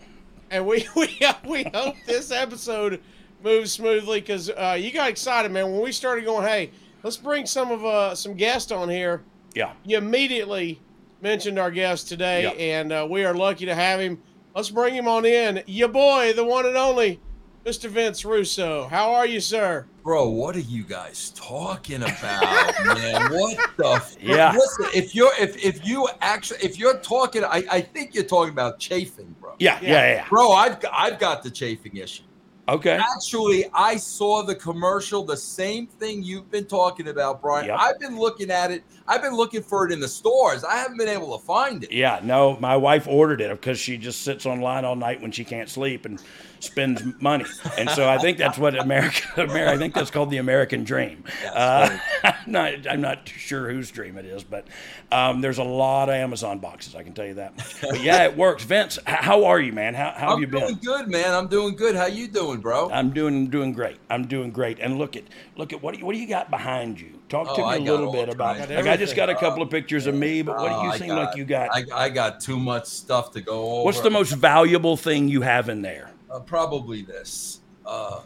and 0.50 0.66
we 0.66 0.86
we 0.96 1.18
we 1.46 1.62
hope 1.72 1.96
this 2.06 2.30
episode 2.30 3.00
moves 3.42 3.72
smoothly 3.72 4.20
because 4.20 4.50
uh, 4.50 4.76
you 4.78 4.90
got 4.92 5.08
excited, 5.08 5.50
man. 5.50 5.70
When 5.72 5.82
we 5.82 5.92
started 5.92 6.24
going, 6.24 6.46
hey, 6.46 6.70
let's 7.02 7.16
bring 7.16 7.46
some 7.46 7.70
of 7.70 7.84
uh 7.84 8.14
some 8.14 8.34
guests 8.34 8.72
on 8.72 8.88
here. 8.88 9.22
Yeah. 9.54 9.72
You 9.84 9.98
immediately 9.98 10.80
mentioned 11.20 11.58
our 11.58 11.70
guest 11.70 12.08
today, 12.08 12.42
Yeah. 12.44 12.50
and 12.50 12.92
uh, 12.92 13.06
we 13.08 13.24
are 13.24 13.34
lucky 13.34 13.66
to 13.66 13.74
have 13.74 14.00
him. 14.00 14.20
Let's 14.54 14.70
bring 14.70 14.94
him 14.94 15.08
on 15.08 15.24
in. 15.24 15.62
Your 15.66 15.88
boy, 15.88 16.32
the 16.34 16.44
one 16.44 16.66
and 16.66 16.76
only, 16.76 17.20
Mr. 17.64 17.88
Vince 17.88 18.24
Russo. 18.24 18.88
How 18.88 19.12
are 19.14 19.26
you, 19.26 19.40
sir? 19.40 19.86
Bro, 20.02 20.30
what 20.30 20.56
are 20.56 20.60
you 20.60 20.84
guys 20.84 21.32
talking 21.36 22.02
about, 22.02 22.74
man? 22.84 23.30
What 23.32 23.58
the? 23.76 23.86
F- 23.88 24.16
Yeah. 24.22 24.52
Listen, 24.52 24.86
if 24.94 25.14
you're 25.14 25.32
if 25.38 25.56
if 25.64 25.86
you 25.86 26.08
actually 26.20 26.60
if 26.62 26.78
you're 26.78 26.98
talking, 26.98 27.44
I 27.44 27.62
I 27.70 27.80
think 27.80 28.14
you're 28.14 28.24
talking 28.24 28.52
about 28.52 28.78
chafing, 28.78 29.34
bro. 29.40 29.54
Yeah, 29.58 29.78
yeah, 29.82 29.88
yeah. 29.90 30.14
yeah. 30.14 30.28
Bro, 30.28 30.52
I've 30.52 30.78
I've 30.92 31.18
got 31.18 31.42
the 31.42 31.50
chafing 31.50 31.96
issue. 31.96 32.22
Okay. 32.68 32.98
Actually, 33.14 33.64
I 33.72 33.96
saw 33.96 34.42
the 34.42 34.54
commercial, 34.54 35.24
the 35.24 35.36
same 35.36 35.86
thing 35.86 36.22
you've 36.22 36.50
been 36.50 36.66
talking 36.66 37.08
about, 37.08 37.40
Brian. 37.40 37.66
Yep. 37.66 37.78
I've 37.80 37.98
been 37.98 38.18
looking 38.18 38.50
at 38.50 38.70
it. 38.70 38.84
I've 39.06 39.22
been 39.22 39.34
looking 39.34 39.62
for 39.62 39.86
it 39.86 39.92
in 39.92 40.00
the 40.00 40.08
stores. 40.08 40.64
I 40.64 40.76
haven't 40.76 40.98
been 40.98 41.08
able 41.08 41.38
to 41.38 41.44
find 41.44 41.82
it. 41.82 41.90
Yeah, 41.90 42.20
no, 42.22 42.58
my 42.60 42.76
wife 42.76 43.08
ordered 43.08 43.40
it 43.40 43.50
because 43.50 43.78
she 43.78 43.96
just 43.96 44.20
sits 44.20 44.44
online 44.44 44.84
all 44.84 44.96
night 44.96 45.22
when 45.22 45.32
she 45.32 45.44
can't 45.44 45.70
sleep 45.70 46.04
and 46.04 46.22
spends 46.64 47.02
money. 47.20 47.44
And 47.76 47.88
so 47.90 48.08
I 48.08 48.18
think 48.18 48.38
that's 48.38 48.58
what 48.58 48.78
America, 48.78 49.26
America 49.42 49.70
I 49.72 49.76
think 49.76 49.94
that's 49.94 50.10
called 50.10 50.30
the 50.30 50.38
American 50.38 50.84
dream. 50.84 51.24
Uh, 51.52 51.96
I'm 52.24 52.34
not, 52.46 52.72
I'm 52.88 53.00
not 53.00 53.28
sure 53.28 53.70
whose 53.70 53.90
dream 53.90 54.18
it 54.18 54.24
is, 54.24 54.42
but 54.44 54.66
um, 55.12 55.40
there's 55.40 55.58
a 55.58 55.64
lot 55.64 56.08
of 56.08 56.14
Amazon 56.14 56.58
boxes. 56.58 56.94
I 56.94 57.02
can 57.02 57.12
tell 57.12 57.26
you 57.26 57.34
that. 57.34 57.54
But 57.82 58.02
yeah, 58.02 58.24
it 58.24 58.36
works. 58.36 58.64
Vince, 58.64 58.98
how 59.06 59.44
are 59.46 59.60
you, 59.60 59.72
man? 59.72 59.94
How, 59.94 60.10
how 60.10 60.20
have 60.20 60.30
I'm 60.30 60.40
you 60.40 60.46
been? 60.46 60.60
doing 60.60 60.78
good, 60.82 61.08
man. 61.08 61.34
I'm 61.34 61.48
doing 61.48 61.76
good. 61.76 61.94
How 61.96 62.06
you 62.06 62.28
doing, 62.28 62.60
bro? 62.60 62.90
I'm 62.90 63.10
doing 63.10 63.48
doing 63.48 63.72
great. 63.72 63.98
I'm 64.10 64.26
doing 64.26 64.50
great. 64.50 64.78
And 64.80 64.98
look 64.98 65.16
at 65.16 65.24
look 65.56 65.72
at 65.72 65.82
what 65.82 65.94
do 65.94 66.00
you, 66.00 66.06
what 66.06 66.14
do 66.14 66.18
you 66.20 66.26
got 66.28 66.50
behind 66.50 67.00
you? 67.00 67.18
Talk 67.28 67.54
to 67.56 67.62
Oh, 67.62 67.64
I 67.66 67.78
me 67.78 67.86
a 67.86 67.90
little 67.92 68.10
bit 68.12 68.28
about. 68.28 68.58
Like 68.58 68.86
I 68.86 68.96
just 68.96 69.14
got 69.14 69.28
a 69.28 69.34
couple 69.34 69.62
of 69.62 69.70
pictures 69.70 70.06
of 70.06 70.14
me, 70.14 70.42
but 70.42 70.56
what 70.58 70.72
Oh, 70.72 70.80
do 70.80 70.86
you 70.86 70.92
I 70.92 70.98
seem 70.98 71.08
got- 71.08 71.26
like 71.26 71.36
you 71.36 71.44
got? 71.44 71.68
I, 71.74 71.84
I 71.94 72.08
got 72.08 72.40
too 72.40 72.58
much 72.58 72.86
stuff 72.86 73.32
to 73.32 73.40
go 73.40 73.64
over. 73.72 73.84
What's 73.84 74.00
the 74.00 74.10
most 74.10 74.32
valuable 74.32 74.96
thing 74.96 75.28
you 75.28 75.42
have 75.42 75.68
in 75.68 75.82
there? 75.82 76.10
Uh, 76.30 76.40
probably 76.40 77.02
this. 77.02 77.60
Uh, 77.86 78.20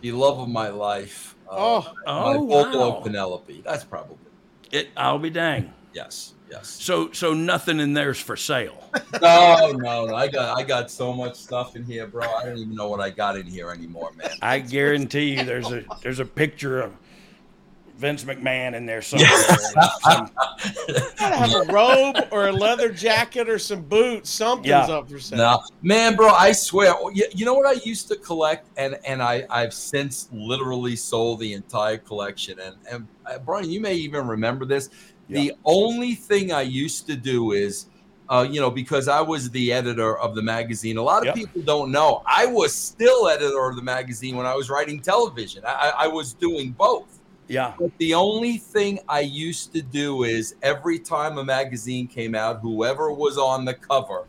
the 0.00 0.12
love 0.12 0.38
of 0.38 0.48
my 0.48 0.68
life. 0.68 1.34
Uh, 1.48 1.54
Oh. 1.56 1.92
my 2.06 2.12
Oh, 2.34 2.40
Volvo 2.46 2.90
wow. 2.94 3.00
Penelope. 3.00 3.62
That's 3.64 3.84
probably 3.84 4.16
It. 4.72 4.88
I'll 4.96 5.18
be 5.18 5.30
dang. 5.30 5.72
yes, 5.94 6.34
yes. 6.50 6.66
So 6.68 7.10
so 7.12 7.32
nothing 7.32 7.78
in 7.80 7.94
there's 7.94 8.18
for 8.20 8.36
sale. 8.36 8.82
No, 9.22 9.72
no, 9.76 10.06
no. 10.06 10.14
I 10.14 10.26
got 10.28 10.58
I 10.58 10.62
got 10.62 10.90
so 10.90 11.12
much 11.12 11.36
stuff 11.36 11.74
in 11.76 11.84
here, 11.84 12.06
bro. 12.06 12.26
I 12.28 12.44
don't 12.44 12.58
even 12.58 12.74
know 12.74 12.88
what 12.88 13.00
I 13.00 13.08
got 13.10 13.36
in 13.36 13.46
here 13.46 13.70
anymore, 13.70 14.10
man. 14.16 14.30
I 14.42 14.58
guarantee 14.58 15.36
you, 15.36 15.44
there's 15.44 15.70
a 15.70 15.84
there's 16.02 16.18
a 16.20 16.24
picture 16.26 16.80
of 16.80 16.92
Vince 17.96 18.24
McMahon 18.24 18.74
in 18.74 18.84
there 18.86 19.00
somewhere. 19.02 19.28
Some- 20.02 20.30
gotta 21.18 21.36
have 21.36 21.54
a 21.54 21.72
robe 21.72 22.16
or 22.30 22.48
a 22.48 22.52
leather 22.52 22.90
jacket 22.90 23.48
or 23.48 23.58
some 23.58 23.82
boots. 23.82 24.30
Something's 24.30 24.68
Yeah. 24.68 24.86
up 24.86 25.10
for 25.10 25.18
sale. 25.18 25.38
No, 25.38 25.62
man, 25.82 26.14
bro. 26.16 26.28
I 26.28 26.52
swear. 26.52 26.94
You, 27.12 27.24
you 27.34 27.44
know 27.44 27.54
what 27.54 27.66
I 27.66 27.80
used 27.84 28.08
to 28.08 28.16
collect, 28.16 28.68
and 28.76 28.98
and 29.06 29.22
I 29.22 29.46
I've 29.50 29.72
since 29.74 30.28
literally 30.32 30.96
sold 30.96 31.40
the 31.40 31.52
entire 31.54 31.98
collection. 31.98 32.58
And 32.60 32.76
and 32.90 33.08
uh, 33.24 33.38
Brian, 33.38 33.70
you 33.70 33.80
may 33.80 33.94
even 33.94 34.26
remember 34.26 34.64
this. 34.64 34.90
The 35.28 35.52
only 35.64 36.14
thing 36.14 36.52
I 36.52 36.62
used 36.62 37.06
to 37.08 37.16
do 37.16 37.52
is. 37.52 37.86
Uh, 38.28 38.44
you 38.50 38.60
know, 38.60 38.72
because 38.72 39.06
I 39.06 39.20
was 39.20 39.50
the 39.50 39.72
editor 39.72 40.18
of 40.18 40.34
the 40.34 40.42
magazine. 40.42 40.96
A 40.96 41.02
lot 41.02 41.20
of 41.20 41.26
Yep. 41.26 41.34
people 41.36 41.62
don't 41.62 41.92
know. 41.92 42.24
I 42.26 42.44
was 42.44 42.74
still 42.74 43.28
editor 43.28 43.68
of 43.68 43.76
the 43.76 43.82
magazine 43.82 44.34
when 44.36 44.46
I 44.46 44.54
was 44.56 44.68
writing 44.68 44.98
television. 45.00 45.62
I, 45.64 45.70
I 45.70 46.04
I 46.04 46.06
was 46.08 46.32
doing 46.32 46.72
both. 46.72 47.15
Yeah. 47.48 47.74
But 47.78 47.96
the 47.98 48.14
only 48.14 48.58
thing 48.58 48.98
I 49.08 49.20
used 49.20 49.72
to 49.74 49.82
do 49.82 50.24
is 50.24 50.54
every 50.62 50.98
time 50.98 51.38
a 51.38 51.44
magazine 51.44 52.06
came 52.08 52.34
out, 52.34 52.60
whoever 52.60 53.12
was 53.12 53.38
on 53.38 53.64
the 53.64 53.74
cover 53.74 54.26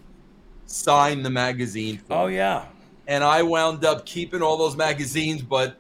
signed 0.66 1.26
the 1.26 1.30
magazine. 1.30 1.98
For 1.98 2.14
Oh 2.14 2.28
me. 2.28 2.36
yeah. 2.36 2.66
And 3.08 3.24
I 3.24 3.42
wound 3.44 3.86
up 3.86 4.06
keeping 4.06 4.42
all 4.42 4.58
those 4.58 4.76
magazines, 4.76 5.42
but 5.42 5.78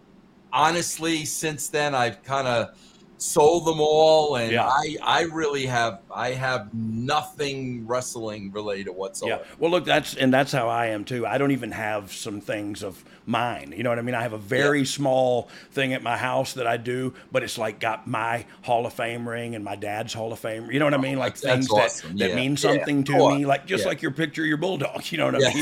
honestly, 0.53 1.25
since 1.25 1.67
then 1.69 1.93
I've 1.93 2.23
kind 2.23 2.47
of 2.47 2.77
sold 3.17 3.65
them 3.65 3.79
all, 3.79 4.35
and 4.35 4.51
Yeah. 4.51 4.67
I 4.67 4.97
I 5.03 5.21
really 5.23 5.65
have 5.65 5.99
I 6.13 6.31
have 6.31 6.73
nothing 6.73 7.87
wrestling 7.87 8.51
related 8.51 8.91
whatsoever. 8.91 9.41
Yeah. 9.43 9.55
Well, 9.59 9.71
look, 9.71 9.85
that's 9.85 10.15
and 10.15 10.33
that's 10.33 10.51
how 10.51 10.67
I 10.69 10.87
am 10.87 11.03
too. 11.05 11.25
I 11.25 11.37
don't 11.37 11.51
even 11.51 11.71
have 11.71 12.13
some 12.13 12.41
things 12.41 12.83
of 12.83 13.03
mine. 13.25 13.73
You 13.75 13.83
know 13.83 13.89
what 13.89 13.99
I 13.99 14.03
mean? 14.03 14.15
I 14.15 14.21
have 14.21 14.33
a 14.33 14.37
very 14.37 14.85
small 14.85 15.49
thing 15.71 15.93
at 15.93 16.03
my 16.03 16.17
house 16.17 16.53
that 16.53 16.67
I 16.67 16.77
do, 16.77 17.13
but 17.31 17.43
it's 17.43 17.57
like 17.57 17.79
got 17.79 18.07
my 18.07 18.45
Hall 18.61 18.85
of 18.85 18.93
Fame 18.93 19.27
ring 19.27 19.55
and 19.55 19.63
my 19.65 19.75
dad's 19.75 20.13
Hall 20.13 20.31
of 20.31 20.39
Fame. 20.39 20.69
You 20.71 20.79
know 20.79 20.85
what 20.85 20.93
I 20.93 20.97
mean? 20.97 21.17
Like 21.17 21.33
Oh, 21.33 21.39
that's 21.41 21.67
things 21.67 21.69
awesome. 21.71 22.17
that, 22.17 22.19
that 22.19 22.29
Yeah. 22.29 22.35
mean 22.35 22.55
something 22.57 23.03
to 23.05 23.29
me, 23.29 23.45
like 23.45 23.65
just 23.65 23.83
Yeah. 23.83 23.89
like 23.89 24.01
your 24.01 24.11
picture 24.11 24.43
of 24.43 24.47
your 24.47 24.57
bulldog. 24.57 25.03
You 25.11 25.17
know 25.17 25.25
what 25.31 25.35
I 25.35 25.39
Yeah. 25.39 25.53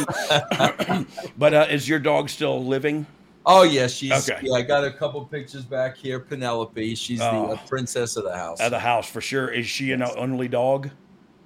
mean? 0.99 1.07
but 1.37 1.53
uh, 1.53 1.67
is 1.69 1.87
your 1.87 1.99
dog 1.99 2.29
still 2.29 2.63
living? 2.65 3.05
Oh 3.45 3.63
yeah, 3.63 3.87
she's. 3.87 4.11
Okay. 4.29 4.39
Yeah, 4.43 4.55
I 4.55 4.61
got 4.63 4.83
a 4.83 4.91
couple 4.91 5.23
pictures 5.25 5.63
back 5.65 5.95
here. 5.97 6.19
Penelope, 6.19 6.95
she's 6.95 7.19
the 7.19 7.29
Oh. 7.31 7.51
uh, 7.53 7.57
princess 7.67 8.15
of 8.17 8.23
the 8.23 8.35
house. 8.35 8.59
Of 8.59 8.71
the 8.71 8.79
house 8.79 9.07
for 9.07 9.21
sure. 9.21 9.49
Is 9.49 9.67
she 9.67 9.91
an 9.91 10.01
only 10.03 10.47
dog? 10.47 10.89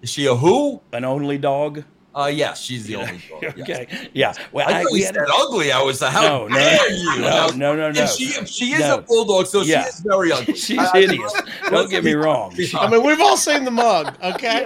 Is 0.01 0.09
she 0.09 0.25
a 0.27 0.35
who? 0.35 0.81
An 0.93 1.03
only 1.03 1.37
dog? 1.37 1.83
Uh, 2.15 2.25
yeah, 2.25 2.53
she's 2.53 2.85
the 2.87 2.95
only 2.95 3.21
dog. 3.29 3.43
yes. 3.57 3.59
okay. 3.59 4.09
Yeah. 4.13 4.33
Well, 4.51 4.67
I, 4.67 4.81
thought 4.83 4.91
we 4.91 4.99
you 5.01 5.05
had 5.05 5.15
said 5.15 5.27
a- 5.27 5.33
ugly. 5.35 5.71
I 5.71 5.81
was 5.81 6.01
like, 6.01 6.11
how 6.11 6.21
No, 6.21 6.47
no, 6.47 6.55
dare 6.55 6.91
you? 6.91 7.19
no, 7.19 7.47
no, 7.55 7.75
no, 7.75 7.91
no. 7.91 8.05
She, 8.07 8.25
she 8.45 8.73
is 8.73 8.79
No. 8.79 8.97
a 8.97 9.01
bulldog, 9.01 9.45
so 9.45 9.61
Yeah. 9.61 9.83
she 9.83 9.89
is 9.89 9.99
very 9.99 10.31
ugly. 10.37 10.55
She's 10.55 10.79
I- 10.79 10.89
I- 10.91 11.01
hideous. 11.01 11.33
Don't 11.69 11.89
get 11.89 12.03
me 12.03 12.13
wrong. 12.15 12.55
I 12.75 12.89
mean, 12.89 13.03
we've 13.03 13.19
all 13.21 13.37
seen 13.37 13.63
the 13.63 13.71
mug, 13.71 14.15
okay? 14.23 14.65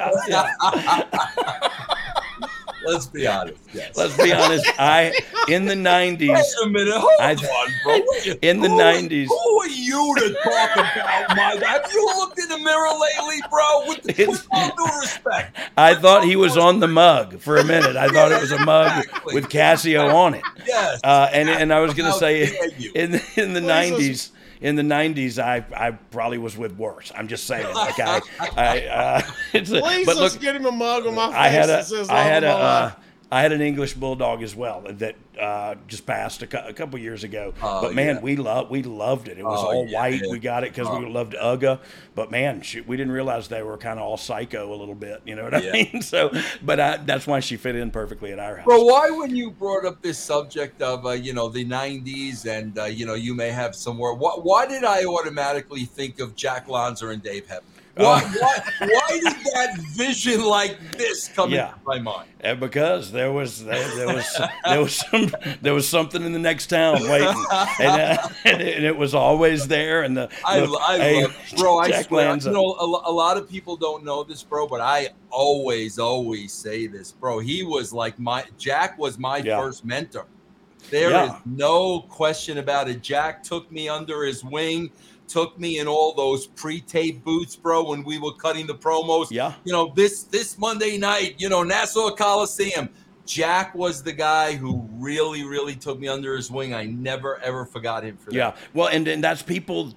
Let's 2.86 3.06
be 3.08 3.28
honest. 3.28 3.58
Yes. 3.74 3.96
Let's 3.98 4.18
be 4.18 4.32
honest. 4.34 4.66
I 4.80 5.14
in 5.48 5.66
the 5.66 5.74
'90s. 5.76 6.30
Wait 6.30 6.46
a 6.64 6.68
minute. 6.70 6.94
Hold 6.96 7.12
I- 7.20 7.34
on, 7.34 7.72
bro. 7.84 8.34
In 8.42 8.60
the 8.62 8.70
Who- 8.70 8.78
90s. 8.78 9.28
Who 9.28 9.60
are 9.62 9.68
you 9.68 10.16
to 10.20 10.34
talk 10.44 10.76
about 10.76 11.36
my? 11.38 11.62
Have 11.66 11.92
you 11.94 12.06
looked 12.18 12.40
in 12.40 12.50
the 12.50 12.58
mirror 12.60 12.90
lately, 12.90 13.42
bro? 13.50 13.88
With, 13.88 14.06
with 14.28 14.48
all 14.52 14.76
due 14.76 15.00
respect. 15.02 15.58
I 15.78 15.96
thought 15.96 16.24
he 16.26 16.36
was 16.36 16.58
on 16.58 16.80
the 16.80 16.88
mug 16.88 17.40
for 17.40 17.58
a 17.58 17.64
minute. 17.64 17.96
I 17.96 18.08
thought 18.10 18.32
it 18.32 18.42
was 18.42 18.52
a 18.52 18.60
mug 18.60 19.04
Exactly. 19.06 19.36
with 19.36 19.50
Casio 19.50 20.14
on 20.14 20.34
it. 20.36 20.44
Yes. 20.66 21.00
Uh, 21.04 21.30
and 21.32 21.50
and 21.50 21.74
I 21.74 21.80
was 21.80 21.94
gonna 21.94 22.12
How 22.12 22.18
say 22.18 22.44
in 22.96 23.12
the, 23.14 23.24
in 23.38 23.54
the 23.54 23.60
'90s. 23.62 24.30
In 24.64 24.76
the 24.78 24.82
'90s, 24.82 25.38
I, 25.38 25.64
I 25.76 25.92
probably 25.92 26.38
was 26.40 26.58
with 26.58 26.72
worse. 26.78 27.12
I'm 27.16 27.28
just 27.28 27.46
saying, 27.46 27.72
like 27.76 28.00
I, 28.00 28.22
I 28.40 28.82
uh, 28.88 29.22
it's 29.54 29.70
a, 29.72 29.82
Please 29.82 30.06
but 30.06 30.16
let's 30.16 30.34
look, 30.34 30.42
get 30.42 30.56
him 30.56 30.66
a 30.66 30.72
mug 30.72 31.06
on 31.06 31.16
my 31.16 31.28
face 31.28 31.36
I 31.36 31.48
had 31.50 31.70
a 31.70 32.06
I 32.10 32.24
had 32.24 32.44
a 32.46 32.50
uh. 32.50 32.92
I 33.34 33.42
had 33.42 33.52
an 33.52 33.62
English 33.62 33.94
bulldog 33.96 34.44
as 34.44 34.56
well 34.56 34.82
that 34.88 35.16
uh, 35.42 35.74
just 35.88 36.06
passed 36.06 36.44
a, 36.44 36.48
cou- 36.48 36.68
a 36.68 36.74
couple 36.74 37.00
years 37.00 37.24
ago. 37.24 37.54
Oh, 37.64 37.82
but 37.82 37.96
man, 37.96 38.16
yeah. 38.18 38.22
we 38.22 38.36
loved 38.36 38.70
we 38.70 38.84
loved 38.84 39.28
it. 39.28 39.40
It 39.40 39.44
was 39.44 39.60
Oh, 39.64 39.68
all 39.68 39.88
yeah, 39.88 40.00
white. 40.00 40.22
yeah. 40.24 40.30
We 40.30 40.38
got 40.38 40.64
it 40.64 40.74
because 40.74 40.88
we 40.88 41.04
Oh. 41.06 41.10
loved 41.10 41.34
Uga. 41.34 41.80
But 42.14 42.30
man, 42.30 42.62
shoot, 42.62 42.88
we 42.88 42.96
didn't 42.96 43.14
realize 43.14 43.48
they 43.48 43.64
were 43.64 43.78
kind 43.78 43.98
of 44.00 44.06
all 44.06 44.18
psycho 44.18 44.72
a 44.72 44.78
little 44.78 44.94
bit. 44.94 45.22
You 45.26 45.36
know 45.36 45.44
what 45.46 45.56
I 45.56 45.72
mean? 45.72 46.02
So, 46.04 46.32
but 46.62 46.80
I, 46.80 46.98
that's 46.98 47.26
why 47.26 47.40
she 47.40 47.58
fit 47.58 47.76
in 47.76 47.90
perfectly 47.90 48.32
at 48.32 48.38
our 48.38 48.58
house. 48.58 48.66
Bro, 48.66 48.84
why 48.84 49.10
when 49.10 49.36
you 49.36 49.50
brought 49.50 49.84
up 49.86 50.04
this 50.04 50.20
subject 50.20 50.84
of 50.84 51.04
uh, 51.08 51.12
you 51.12 51.34
know 51.34 51.50
the 51.50 51.66
'90s 51.66 52.46
and 52.46 52.78
uh, 52.78 52.84
you 52.86 53.08
know 53.08 53.16
you 53.16 53.34
may 53.34 53.50
have 53.50 53.76
some 53.76 53.98
word, 53.98 54.16
why, 54.20 54.34
why 54.34 54.68
did 54.68 54.84
I 54.84 55.06
automatically 55.06 55.86
think 55.86 56.20
of 56.20 56.36
Jack 56.36 56.68
Lanza 56.68 57.08
and 57.08 57.24
Dave 57.24 57.48
Hebner? 57.48 57.62
Why, 57.96 58.24
Oh. 58.26 58.38
why, 58.40 58.88
why 58.88 59.20
did 59.20 59.38
that 59.54 59.78
vision 59.96 60.44
like 60.44 60.98
this 60.98 61.28
come 61.28 61.52
Yeah. 61.52 61.68
into 61.68 61.80
my 61.86 62.00
mind? 62.00 62.30
And 62.40 62.60
because 62.60 63.12
there 63.12 63.32
was 63.32 63.64
there, 63.64 63.88
there 63.96 64.08
was 64.16 64.42
there 64.66 64.82
was 64.82 64.96
some 64.96 65.32
there 65.62 65.74
was 65.76 65.88
something 65.88 66.24
in 66.24 66.34
the 66.34 66.40
next 66.40 66.68
town 66.68 67.08
waiting, 67.08 67.28
and, 67.80 68.02
uh, 68.02 68.18
and, 68.46 68.62
it, 68.62 68.78
and 68.78 68.86
it 68.86 68.98
was 68.98 69.14
always 69.14 69.68
there. 69.68 70.02
And 70.02 70.18
the 70.18 70.30
I, 70.44 70.60
look, 70.62 70.82
I 70.82 70.98
hey, 70.98 71.22
love, 71.22 71.36
bro. 71.56 71.78
I 71.78 72.02
swear, 72.02 72.30
Lanza. 72.30 72.50
you 72.50 72.56
know, 72.56 72.74
a, 72.74 72.86
a 73.10 73.14
lot 73.14 73.38
of 73.38 73.48
people 73.48 73.78
don't 73.78 74.04
know 74.04 74.24
this, 74.24 74.42
bro, 74.44 74.68
but 74.68 74.82
I 74.82 75.10
always, 75.30 76.00
always 76.00 76.52
say 76.52 76.88
this, 76.88 77.12
bro. 77.12 77.40
He 77.40 77.64
was 77.64 77.94
like 77.94 78.18
my 78.18 78.44
Jack 78.58 78.98
was 78.98 79.20
my 79.20 79.38
Yeah. 79.38 79.60
first 79.60 79.86
mentor. 79.86 80.26
There 80.90 81.10
is 81.10 81.14
Yeah. 81.30 81.40
no 81.46 82.02
question 82.02 82.58
about 82.58 82.90
it. 82.90 83.02
Jack 83.02 83.44
took 83.44 83.72
me 83.72 83.88
under 83.88 84.24
his 84.26 84.44
wing, 84.44 84.92
took 85.34 85.60
me 85.60 85.80
in 85.80 85.88
all 85.88 86.14
those 86.14 86.46
pre-tape 86.46 87.24
boots, 87.24 87.56
bro, 87.56 87.90
when 87.90 88.04
we 88.04 88.20
were 88.20 88.34
cutting 88.34 88.68
the 88.68 88.76
promos. 88.76 89.32
Yeah. 89.32 89.54
You 89.64 89.74
know, 89.74 89.92
this 89.96 90.24
this 90.24 90.60
Monday 90.60 90.98
night, 91.00 91.36
you 91.40 91.50
know, 91.50 91.64
Nassau 91.64 92.12
Coliseum. 92.12 92.90
Jack 93.26 93.74
was 93.74 94.04
the 94.04 94.12
guy 94.12 94.54
who 94.54 94.88
really, 94.96 95.46
really 95.46 95.76
took 95.76 95.98
me 95.98 96.10
under 96.10 96.36
his 96.36 96.52
wing. 96.52 96.74
I 96.74 96.84
never 96.84 97.40
ever 97.40 97.66
forgot 97.66 98.04
him 98.04 98.18
for 98.18 98.30
that. 98.32 98.36
Yeah. 98.36 98.56
Well, 98.74 98.90
and 98.90 99.08
then 99.08 99.22
that's 99.22 99.42
people 99.42 99.94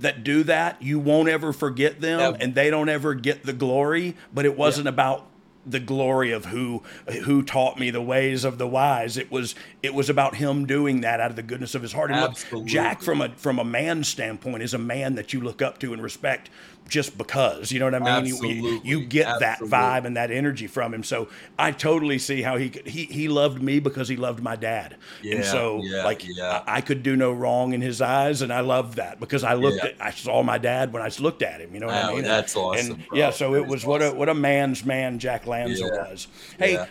that 0.00 0.24
do 0.24 0.42
that. 0.44 0.82
You 0.82 0.98
won't 0.98 1.28
ever 1.28 1.52
forget 1.52 2.00
them, 2.00 2.18
Yeah. 2.18 2.36
and 2.40 2.54
they 2.54 2.70
don't 2.70 2.88
ever 2.88 3.14
get 3.14 3.44
the 3.44 3.52
glory. 3.52 4.16
But 4.32 4.44
it 4.46 4.56
wasn't 4.56 4.88
about 4.88 5.26
the 5.66 5.80
glory 5.80 6.30
of 6.32 6.46
who 6.46 6.82
who 7.24 7.42
taught 7.42 7.78
me 7.78 7.90
the 7.90 8.02
ways 8.02 8.44
of 8.44 8.58
the 8.58 8.66
wise. 8.66 9.16
It 9.16 9.30
was 9.30 9.54
it 9.82 9.94
was 9.94 10.10
about 10.10 10.36
him 10.36 10.66
doing 10.66 11.00
that 11.02 11.20
out 11.20 11.30
of 11.30 11.36
the 11.36 11.42
goodness 11.42 11.74
of 11.74 11.82
his 11.82 11.92
heart. 11.92 12.10
And 12.10 12.20
look, 12.20 12.66
Jack, 12.66 13.02
from 13.02 13.20
a 13.20 13.28
from 13.30 13.58
a 13.58 13.64
man's 13.64 14.08
standpoint, 14.08 14.62
is 14.62 14.74
a 14.74 14.78
man 14.78 15.14
that 15.14 15.32
you 15.32 15.40
look 15.40 15.62
up 15.62 15.78
to 15.80 15.92
and 15.92 16.02
respect. 16.02 16.50
Just 16.86 17.16
because, 17.16 17.72
you 17.72 17.80
know 17.80 17.86
what 17.86 17.94
I 17.94 18.20
mean, 18.20 18.26
You- 18.26 18.34
you, 18.34 18.34
Absolutely. 18.76 18.88
you 18.90 19.04
get 19.06 19.40
that 19.40 19.58
vibe 19.60 20.04
and 20.04 20.16
that 20.18 20.30
energy 20.30 20.66
from 20.66 20.92
him. 20.92 21.02
So 21.02 21.28
I 21.58 21.70
totally 21.72 22.18
see 22.18 22.42
how 22.42 22.56
he 22.58 22.68
could, 22.68 22.86
he 22.86 23.04
he 23.04 23.26
loved 23.28 23.62
me 23.62 23.80
because 23.80 24.06
he 24.06 24.16
loved 24.16 24.42
my 24.42 24.54
dad, 24.54 24.96
Yeah, 25.22 25.36
and 25.36 25.44
so 25.46 25.80
yeah, 25.82 26.04
like 26.04 26.22
yeah. 26.26 26.62
I, 26.66 26.76
I 26.76 26.80
could 26.82 27.02
do 27.02 27.16
no 27.16 27.32
wrong 27.32 27.72
in 27.72 27.80
his 27.80 28.02
eyes, 28.02 28.42
and 28.42 28.52
I 28.52 28.60
loved 28.60 28.96
that 28.96 29.18
because 29.18 29.44
I 29.44 29.54
looked 29.54 29.82
at 29.82 29.94
I 29.98 30.10
saw 30.10 30.42
my 30.42 30.58
dad 30.58 30.92
when 30.92 31.02
I 31.02 31.10
looked 31.18 31.42
at 31.42 31.60
him. 31.60 31.72
You 31.72 31.80
know 31.80 31.86
what 31.86 31.96
I 31.96 32.12
mean? 32.14 32.22
that's 32.24 32.54
awesome, 32.54 32.92
And 32.96 33.04
yeah, 33.14 33.30
so 33.30 33.52
That 33.52 33.62
it 33.62 33.66
was 33.66 33.86
what 33.86 34.02
a 34.02 34.10
what 34.12 34.28
a 34.28 34.34
man's 34.34 34.84
man 34.84 35.18
Jack 35.18 35.46
Lanza 35.46 35.86
was. 35.86 36.28
Hey. 36.58 36.84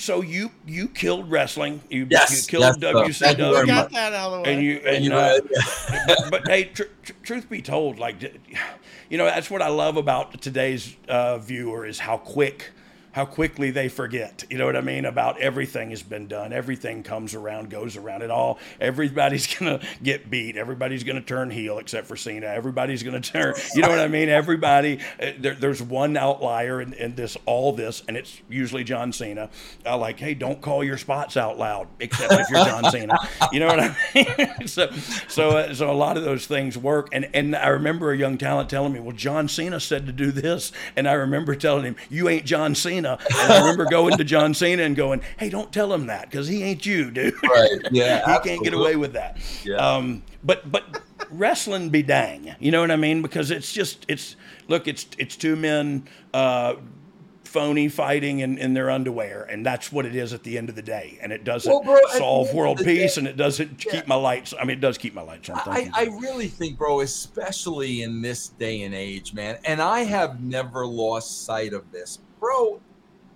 Yeah. 0.00 0.04
So 0.04 0.22
you 0.22 0.50
you 0.66 0.88
killed 0.88 1.30
wrestling. 1.30 1.82
You, 1.90 2.06
Yes, 2.10 2.30
you 2.46 2.58
killed 2.58 2.76
yes, 2.82 2.92
sir. 2.92 3.28
You 3.28 3.34
WCW. 3.34 3.36
very 3.36 3.66
We 3.66 3.72
much. 3.72 3.90
got 3.90 3.92
that 3.92 4.12
out 4.14 4.32
of 4.32 4.38
the 4.38 4.40
way. 4.42 4.54
and 4.54 4.62
you 4.64 4.76
and 4.86 5.04
You 5.04 5.12
uh, 5.14 5.38
but, 6.06 6.18
but 6.30 6.48
hey, 6.48 6.64
tr- 6.64 6.82
tr- 7.04 7.12
truth 7.22 7.48
be 7.50 7.62
told, 7.62 7.98
like, 7.98 8.22
you 9.08 9.18
know, 9.18 9.24
that's 9.26 9.50
what 9.50 9.62
I 9.62 9.68
love 9.68 9.96
about 9.96 10.40
today's 10.40 10.96
uh, 11.08 11.38
viewer 11.38 11.84
is 11.86 11.98
how 11.98 12.16
quick, 12.16 12.70
how 13.12 13.24
quickly 13.24 13.70
they 13.70 13.88
forget. 13.88 14.44
You 14.50 14.58
know 14.58 14.66
what 14.66 14.76
I 14.76 14.80
mean? 14.80 15.04
About 15.04 15.40
everything 15.40 15.90
has 15.90 16.02
been 16.02 16.26
done. 16.28 16.52
Everything 16.52 17.02
comes 17.02 17.34
around, 17.34 17.70
goes 17.70 17.96
around. 17.96 18.22
It 18.22 18.30
all. 18.30 18.58
Everybody's 18.80 19.52
gonna 19.58 19.80
get 20.02 20.30
beat. 20.30 20.56
Everybody's 20.56 21.04
gonna 21.04 21.20
turn 21.20 21.50
heel 21.50 21.78
except 21.78 22.06
for 22.06 22.16
Cena. 22.16 22.46
Everybody's 22.46 23.02
gonna 23.02 23.20
turn. 23.20 23.54
You 23.74 23.82
know 23.82 23.88
what 23.88 23.98
I 23.98 24.08
mean? 24.08 24.28
Everybody. 24.28 25.00
uh, 25.20 25.32
There, 25.38 25.54
there's 25.54 25.82
one 25.82 26.16
outlier 26.16 26.80
in, 26.80 26.92
in 26.94 27.14
this 27.14 27.36
all 27.46 27.72
this, 27.72 28.02
and 28.08 28.16
it's 28.16 28.40
usually 28.48 28.84
John 28.84 29.12
Cena. 29.12 29.50
Like, 29.84 30.18
hey, 30.18 30.34
don't 30.34 30.60
call 30.60 30.84
your 30.84 30.98
spots 30.98 31.36
out 31.36 31.58
loud, 31.58 31.88
except 31.98 32.32
if 32.32 32.48
you're 32.50 32.64
John 32.64 32.84
Cena. 32.90 33.16
You 33.52 33.60
know 33.60 33.66
what 33.66 33.80
I 33.80 33.96
mean? 34.14 34.66
so, 34.68 34.90
so, 35.28 35.50
uh, 35.50 35.74
so 35.74 35.90
a 35.90 35.92
lot 35.92 36.16
of 36.16 36.24
those 36.24 36.46
things 36.46 36.76
work. 36.78 37.08
And 37.12 37.28
and 37.34 37.56
I 37.56 37.68
remember 37.68 38.12
a 38.12 38.16
young 38.16 38.38
talent 38.38 38.70
telling 38.70 38.92
me, 38.92 39.00
"Well, 39.00 39.16
John 39.16 39.48
Cena 39.48 39.80
said 39.80 40.06
to 40.06 40.12
do 40.12 40.30
this," 40.30 40.72
and 40.96 41.08
I 41.08 41.12
remember 41.14 41.54
telling 41.54 41.84
him, 41.84 41.96
"You 42.08 42.28
ain't 42.28 42.44
John 42.44 42.74
Cena." 42.74 42.99
And 43.06 43.52
I 43.52 43.60
remember 43.60 43.84
going 43.86 44.16
to 44.16 44.24
John 44.24 44.54
Cena 44.54 44.82
and 44.82 44.96
going, 44.96 45.20
"Hey, 45.38 45.48
don't 45.50 45.72
tell 45.72 45.92
him 45.92 46.06
that 46.06 46.30
because 46.30 46.48
he 46.48 46.62
ain't 46.62 46.84
you, 46.86 47.10
dude. 47.10 47.34
right. 47.42 47.70
Yeah. 47.90 48.38
he 48.42 48.48
can't 48.48 48.62
get 48.64 48.74
away 48.74 48.96
with 48.96 49.12
that." 49.14 49.38
Yeah. 49.64 49.76
Um, 49.76 50.22
but 50.44 50.70
but 50.70 51.02
wrestling 51.30 51.90
be 51.90 52.02
dang, 52.02 52.54
you 52.60 52.70
know 52.70 52.80
what 52.80 52.90
I 52.90 52.96
mean? 52.96 53.22
Because 53.22 53.50
it's 53.50 53.72
just 53.72 54.04
it's 54.08 54.36
look, 54.68 54.88
it's 54.88 55.06
it's 55.18 55.36
two 55.36 55.56
men. 55.56 56.08
Uh, 56.34 56.74
phony 57.44 57.88
fighting 57.88 58.38
in, 58.38 58.56
in 58.58 58.74
their 58.74 58.88
underwear 58.88 59.42
and 59.50 59.66
that's 59.66 59.90
what 59.90 60.06
it 60.06 60.14
is 60.14 60.32
at 60.32 60.44
the 60.44 60.56
end 60.56 60.68
of 60.68 60.76
the 60.76 60.82
day 60.82 61.18
and 61.20 61.32
it 61.32 61.42
doesn't 61.42 61.68
Well, 61.72 61.82
bro, 61.82 61.98
solve 62.16 62.54
world 62.54 62.78
peace 62.78 63.16
day- 63.16 63.20
and 63.22 63.26
it 63.26 63.36
doesn't 63.36 63.84
Yeah. 63.84 63.90
keep 63.90 64.06
my 64.06 64.14
lights 64.14 64.54
i 64.56 64.62
mean 64.62 64.76
it 64.76 64.80
does 64.80 64.96
keep 64.96 65.14
my 65.14 65.22
lights 65.22 65.50
on 65.50 65.58
I. 65.66 65.90
I 65.92 66.04
really 66.20 66.46
think, 66.46 66.78
bro, 66.78 67.00
especially 67.00 68.02
in 68.02 68.22
this 68.22 68.50
day 68.50 68.82
and 68.82 68.94
age, 68.94 69.34
man, 69.34 69.58
and 69.64 69.82
I 69.82 70.00
have 70.04 70.40
never 70.40 70.86
lost 70.86 71.44
sight 71.44 71.72
of 71.72 71.90
this, 71.90 72.20
bro. 72.38 72.80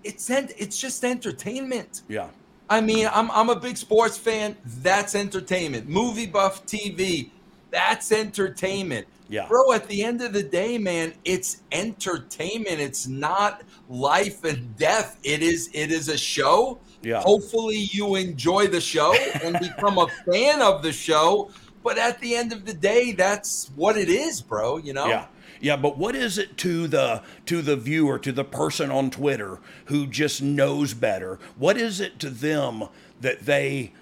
It's 0.04 0.28
en- 0.30 0.50
it's 0.58 0.78
just 0.78 1.04
entertainment. 1.04 2.02
yeah 2.08 2.28
I 2.70 2.80
mean, 2.80 3.08
I'm 3.12 3.30
I'm 3.30 3.50
a 3.50 3.56
big 3.56 3.76
sports 3.76 4.16
fan. 4.16 4.56
That's 4.82 5.14
entertainment. 5.14 5.88
Movie 5.88 6.26
buff 6.26 6.64
TV. 6.66 7.30
That's 7.70 8.10
entertainment. 8.10 9.06
Yeah. 9.28 9.46
Bro, 9.48 9.72
at 9.72 9.86
the 9.88 10.02
end 10.02 10.22
of 10.22 10.32
the 10.32 10.42
day, 10.42 10.78
man, 10.78 11.12
it's 11.24 11.62
entertainment. 11.72 12.80
It's 12.80 13.06
not 13.06 13.62
life 13.88 14.44
and 14.44 14.76
death. 14.76 15.18
It 15.22 15.42
is 15.42 15.70
it 15.72 15.90
is 15.90 16.08
a 16.08 16.16
show. 16.16 16.78
Yeah. 17.02 17.20
Hopefully 17.20 17.88
you 17.90 18.14
enjoy 18.14 18.66
the 18.68 18.80
show 18.80 19.14
and 19.42 19.58
become 19.58 19.98
a 19.98 20.06
fan 20.30 20.62
of 20.62 20.82
the 20.82 20.92
show. 20.92 21.50
But 21.82 21.98
at 21.98 22.18
the 22.20 22.34
end 22.34 22.52
of 22.52 22.64
the 22.64 22.72
day, 22.72 23.12
that's 23.12 23.70
what 23.76 23.98
it 23.98 24.08
is, 24.08 24.40
bro. 24.40 24.78
You 24.78 24.94
know? 24.94 25.06
Yeah. 25.06 25.26
Yeah, 25.64 25.76
but 25.76 25.96
what 25.96 26.14
is 26.14 26.36
it 26.36 26.58
to 26.58 26.86
the 26.86 27.22
to 27.46 27.62
the 27.62 27.74
viewer, 27.74 28.18
to 28.18 28.32
the 28.32 28.44
person 28.44 28.90
on 28.90 29.10
Twitter 29.10 29.60
who 29.86 30.06
just 30.06 30.42
knows 30.42 30.92
better? 30.92 31.38
What 31.56 31.78
is 31.78 32.00
it 32.00 32.18
to 32.18 32.28
them 32.28 32.88
that 33.22 33.46
they 33.46 33.94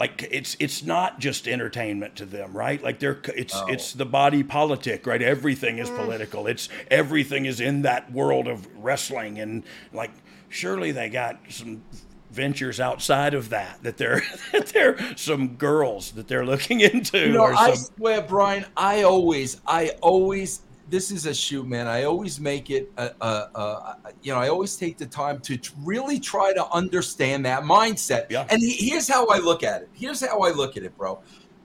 like 0.00 0.26
it's 0.30 0.56
it's 0.58 0.82
not 0.82 1.20
just 1.20 1.46
entertainment 1.46 2.16
to 2.16 2.24
them, 2.24 2.56
right? 2.56 2.82
Like 2.82 3.00
they're 3.00 3.20
it's 3.36 3.54
Oh. 3.54 3.66
it's 3.66 3.92
the 3.92 4.06
body 4.06 4.42
politic, 4.42 5.06
right? 5.06 5.20
Everything 5.20 5.76
is 5.76 5.90
mm. 5.90 5.96
political. 5.96 6.46
It's 6.46 6.70
everything 6.90 7.44
is 7.44 7.60
in 7.60 7.82
that 7.82 8.10
world 8.10 8.48
of 8.48 8.66
wrestling 8.82 9.38
and 9.38 9.64
like 9.92 10.12
surely 10.48 10.90
they 10.90 11.10
got 11.10 11.38
some 11.50 11.82
ventures 12.32 12.80
outside 12.80 13.34
of 13.34 13.50
that 13.50 13.82
that 13.82 13.98
they're 13.98 14.22
that 14.52 14.66
they're 14.68 15.16
some 15.16 15.48
girls 15.56 16.12
that 16.12 16.26
they're 16.26 16.46
looking 16.46 16.80
into 16.92 17.18
You 17.18 17.32
know, 17.32 17.44
I 17.44 17.74
some 17.74 17.94
swear, 17.96 18.22
Brian, 18.22 18.64
I 18.76 19.02
always, 19.02 19.60
I 19.66 19.90
always, 20.00 20.62
this 20.88 21.10
is 21.10 21.26
a 21.26 21.34
shoot, 21.34 21.66
man. 21.66 21.86
I 21.86 22.04
always 22.04 22.40
make 22.40 22.70
it, 22.70 22.90
a, 22.96 23.10
a, 23.20 23.26
a, 23.26 23.96
you 24.22 24.32
know, 24.32 24.38
I 24.38 24.48
always 24.48 24.76
take 24.76 24.98
the 24.98 25.06
time 25.06 25.40
to 25.40 25.58
really 25.82 26.18
try 26.18 26.52
to 26.52 26.66
understand 26.70 27.44
that 27.46 27.62
mindset. 27.62 28.26
Yeah. 28.30 28.46
And 28.50 28.60
he- 28.60 28.90
here's 28.90 29.08
how 29.08 29.26
I 29.26 29.38
look 29.38 29.62
at 29.62 29.82
it. 29.82 29.88
Here's 29.92 30.20
how 30.26 30.40
I 30.40 30.50
look 30.50 30.76
at 30.76 30.82
it, 30.82 30.96
bro. 30.96 31.20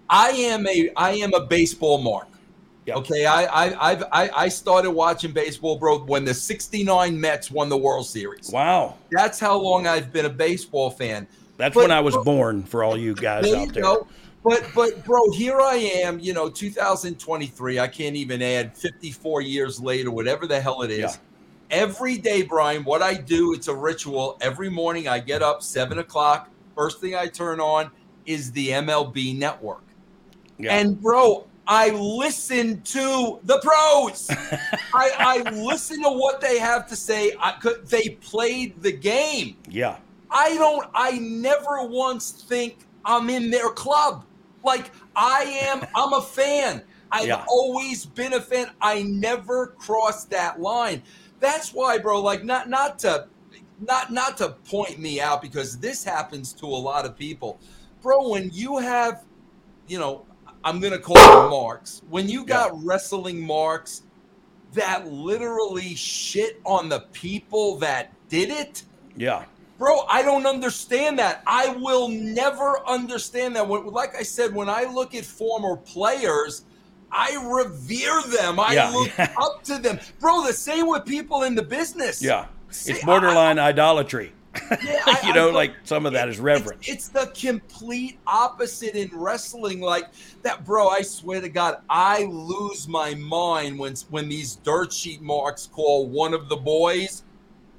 I 0.10 0.30
am 0.30 0.68
a, 0.68 0.90
I 0.96 1.12
am 1.12 1.34
a 1.34 1.46
baseball 1.46 1.98
mark. 1.98 2.28
Yep. 2.88 2.98
Okay, 2.98 3.26
I 3.26 3.44
I 3.46 3.92
I've, 3.92 4.04
I 4.14 4.30
I 4.34 4.48
started 4.48 4.92
watching 4.92 5.34
baseball, 5.34 5.78
bro, 5.78 6.00
when 6.00 6.24
the 6.24 6.34
'69 6.34 7.20
Mets 7.20 7.52
won 7.52 7.68
the 7.68 7.78
World 7.78 8.08
Series. 8.08 8.50
Wow. 8.50 8.96
That's 9.12 9.40
how 9.40 9.58
long 9.60 9.88
I've 9.88 10.14
been 10.14 10.26
a 10.26 10.30
baseball 10.30 10.90
fan. 10.90 11.28
That's 11.58 11.76
But- 11.76 11.82
when 11.82 11.92
I 11.92 12.00
was 12.00 12.16
born 12.18 12.64
for 12.64 12.84
all 12.86 12.98
you 12.98 13.14
guys 13.14 13.44
There 13.44 13.58
out 13.58 13.74
there. 13.74 13.84
go. 13.84 14.08
But 14.44 14.66
but 14.74 15.04
bro, 15.04 15.30
here 15.32 15.60
I 15.60 15.76
am, 15.76 16.20
you 16.20 16.34
know, 16.34 16.50
2023. 16.50 17.80
I 17.80 17.88
can't 17.90 18.16
even 18.16 18.42
add 18.42 18.78
54 18.78 19.42
years 19.42 19.82
later, 19.82 20.10
whatever 20.10 20.48
the 20.48 20.62
hell 20.62 20.84
it 20.84 20.92
is. 20.92 21.00
Yeah. 21.00 21.16
Every 21.70 22.18
day, 22.18 22.44
Brian, 22.44 22.86
what 22.86 23.02
I 23.02 23.16
do, 23.16 23.52
it's 23.54 23.68
a 23.68 23.76
ritual. 23.76 24.38
Every 24.40 24.70
morning 24.70 25.10
I 25.10 25.20
get 25.20 25.42
up 25.44 25.62
seven 25.62 26.00
o'clock. 26.00 26.50
First 26.74 27.02
thing 27.02 27.16
I 27.16 27.28
turn 27.28 27.60
on 27.60 27.92
is 28.26 28.54
the 28.54 28.70
MLB 28.70 29.38
network. 29.38 29.84
Yeah. 30.58 30.78
And 30.78 31.02
bro, 31.02 31.46
I 31.68 31.90
listen 31.92 32.82
to 32.84 33.40
the 33.44 33.60
pros. 33.60 34.30
I, 34.94 35.12
I 35.20 35.50
listen 35.52 36.02
to 36.04 36.10
what 36.10 36.40
they 36.42 36.60
have 36.60 36.88
to 36.88 36.96
say. 36.96 37.34
I 37.40 37.54
could 37.54 37.88
they 37.88 38.18
played 38.22 38.82
the 38.82 38.92
game. 38.92 39.58
yeah. 39.70 39.98
I 40.30 40.56
don't 40.56 40.88
I 40.94 41.20
never 41.20 41.88
once 41.88 42.32
think 42.32 42.78
I'm 43.06 43.30
in 43.30 43.50
their 43.50 43.70
club. 43.70 44.26
Like 44.64 44.92
I 45.16 45.44
am 45.68 45.84
I'm 45.96 46.14
a 46.14 46.22
fan. 46.22 46.84
I've 47.12 47.28
Yeah. 47.28 47.46
always 47.48 48.06
been 48.06 48.34
a 48.34 48.42
fan. 48.42 48.72
I 48.82 49.04
never 49.04 49.68
crossed 49.78 50.30
that 50.32 50.60
line. 50.60 51.04
That's 51.40 51.74
why, 51.74 51.98
bro, 51.98 52.22
like 52.22 52.44
not 52.44 52.70
not 52.70 53.00
to 53.00 53.28
not 53.80 54.12
not 54.12 54.38
to 54.38 54.50
point 54.66 55.00
me 55.00 55.22
out 55.22 55.42
because 55.42 55.78
this 55.80 56.04
happens 56.04 56.54
to 56.54 56.66
a 56.66 56.68
lot 56.90 57.06
of 57.06 57.16
people. 57.18 57.60
Bro, 58.02 58.30
when 58.30 58.50
you 58.54 58.78
have, 58.78 59.24
you 59.88 60.00
know, 60.00 60.26
I'm 60.68 60.82
gonna 60.82 61.00
call 61.00 61.16
them 61.16 61.50
marks. 61.50 62.02
When 62.10 62.28
you 62.28 62.44
got 62.46 62.72
wrestling 62.84 63.40
marks 63.40 64.02
that 64.74 65.08
literally 65.10 65.96
shit 65.96 66.60
on 66.66 66.90
the 66.90 67.00
people 67.14 67.78
that 67.78 68.12
did 68.28 68.50
it, 68.50 68.84
Yeah. 69.16 69.46
Bro, 69.78 70.02
I 70.10 70.24
don't 70.24 70.46
understand 70.48 71.20
that. 71.20 71.42
I 71.48 71.70
will 71.70 72.10
never 72.10 72.80
understand 72.88 73.56
that. 73.56 73.68
When, 73.68 73.86
like 73.86 74.16
I 74.18 74.24
said, 74.24 74.54
when 74.54 74.68
I 74.70 74.84
look 74.86 75.14
at 75.16 75.24
former 75.24 75.78
players, 75.78 76.64
I 77.12 77.38
revere 77.48 78.22
them. 78.24 78.60
I 78.60 78.74
Yeah, 78.74 78.90
look 78.90 79.12
yeah. 79.18 79.34
up 79.42 79.64
to 79.66 79.78
them. 79.78 80.00
Bro, 80.20 80.48
the 80.48 80.54
same 80.54 80.88
with 80.88 81.06
people 81.06 81.44
in 81.44 81.54
the 81.56 81.62
business. 81.62 82.22
Yeah. 82.24 82.48
See, 82.72 82.94
It's 82.94 83.06
borderline 83.06 83.60
idolatry. 83.60 84.34
Yeah, 84.72 85.02
I- 85.06 85.20
you 85.28 85.34
know, 85.34 85.46
don't- 85.46 85.54
like 85.54 85.74
some 85.84 86.06
of 86.06 86.14
that 86.14 86.30
is 86.30 86.40
reverence. 86.40 86.88
It's 86.88 87.08
the 87.10 87.32
complete 87.36 88.18
opposite 88.28 88.96
in 88.96 89.10
wrestling. 89.14 89.80
Like 89.82 90.06
that, 90.44 90.66
bro. 90.66 90.88
I 90.90 91.02
swear 91.02 91.42
to 91.42 91.50
God, 91.50 91.78
I 91.90 92.26
lose 92.26 92.88
my 92.88 93.16
mind 93.16 93.78
when 93.80 93.96
when 94.10 94.30
these 94.30 94.56
dirt 94.58 94.92
sheet 94.94 95.22
marks 95.22 95.68
call 95.68 96.08
one 96.08 96.34
of 96.34 96.50
the 96.50 96.58
boys 96.58 97.24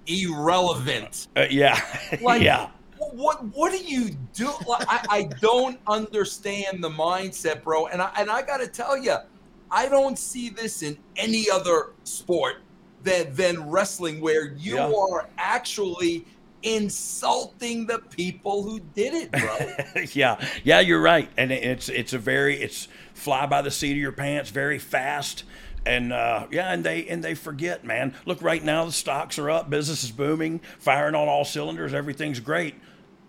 irrelevant. 0.06 1.28
Uh, 1.36 1.46
yeah. 1.50 1.80
Like, 2.22 2.42
yeah. 2.42 2.70
What 3.12 3.44
what 3.56 3.70
do 3.72 3.78
you 3.78 4.10
do? 4.34 4.50
Like, 4.66 4.84
I, 4.88 5.04
I 5.08 5.22
don't 5.40 5.78
understand 5.86 6.82
the 6.82 6.90
mindset, 6.90 7.62
bro. 7.62 7.86
And 7.86 8.02
I 8.02 8.10
and 8.18 8.28
I 8.30 8.42
gotta 8.42 8.66
tell 8.66 8.96
you, 8.98 9.14
I 9.70 9.88
don't 9.88 10.18
see 10.18 10.48
this 10.50 10.82
in 10.82 10.98
any 11.16 11.48
other 11.50 11.90
sport 12.04 12.56
than 13.04 13.32
than 13.34 13.70
wrestling, 13.70 14.20
where 14.20 14.52
you 14.54 14.74
Yeah. 14.76 14.90
are 14.92 15.28
actually 15.38 16.26
insulting 16.76 17.86
the 17.86 17.98
people 17.98 18.62
who 18.62 18.80
did 18.80 19.14
it, 19.14 19.30
bro. 19.32 20.02
yeah, 20.12 20.44
yeah, 20.64 20.80
you're 20.80 21.00
right, 21.00 21.28
and 21.36 21.50
it's 21.50 21.88
it's 21.88 22.12
a 22.12 22.18
very 22.18 22.60
it's 22.60 22.88
fly 23.14 23.46
by 23.46 23.62
the 23.62 23.70
seat 23.70 23.92
of 23.92 23.98
your 23.98 24.12
pants, 24.12 24.50
very 24.50 24.78
fast, 24.78 25.44
and 25.86 26.12
uh, 26.12 26.46
yeah, 26.50 26.72
and 26.72 26.84
they 26.84 27.06
and 27.08 27.24
they 27.24 27.34
forget, 27.34 27.84
man. 27.84 28.14
Look, 28.26 28.42
right 28.42 28.62
now 28.62 28.84
the 28.84 28.92
stocks 28.92 29.38
are 29.38 29.50
up, 29.50 29.70
business 29.70 30.04
is 30.04 30.10
booming, 30.10 30.60
firing 30.78 31.14
on 31.14 31.28
all 31.28 31.44
cylinders, 31.44 31.94
everything's 31.94 32.40
great. 32.40 32.74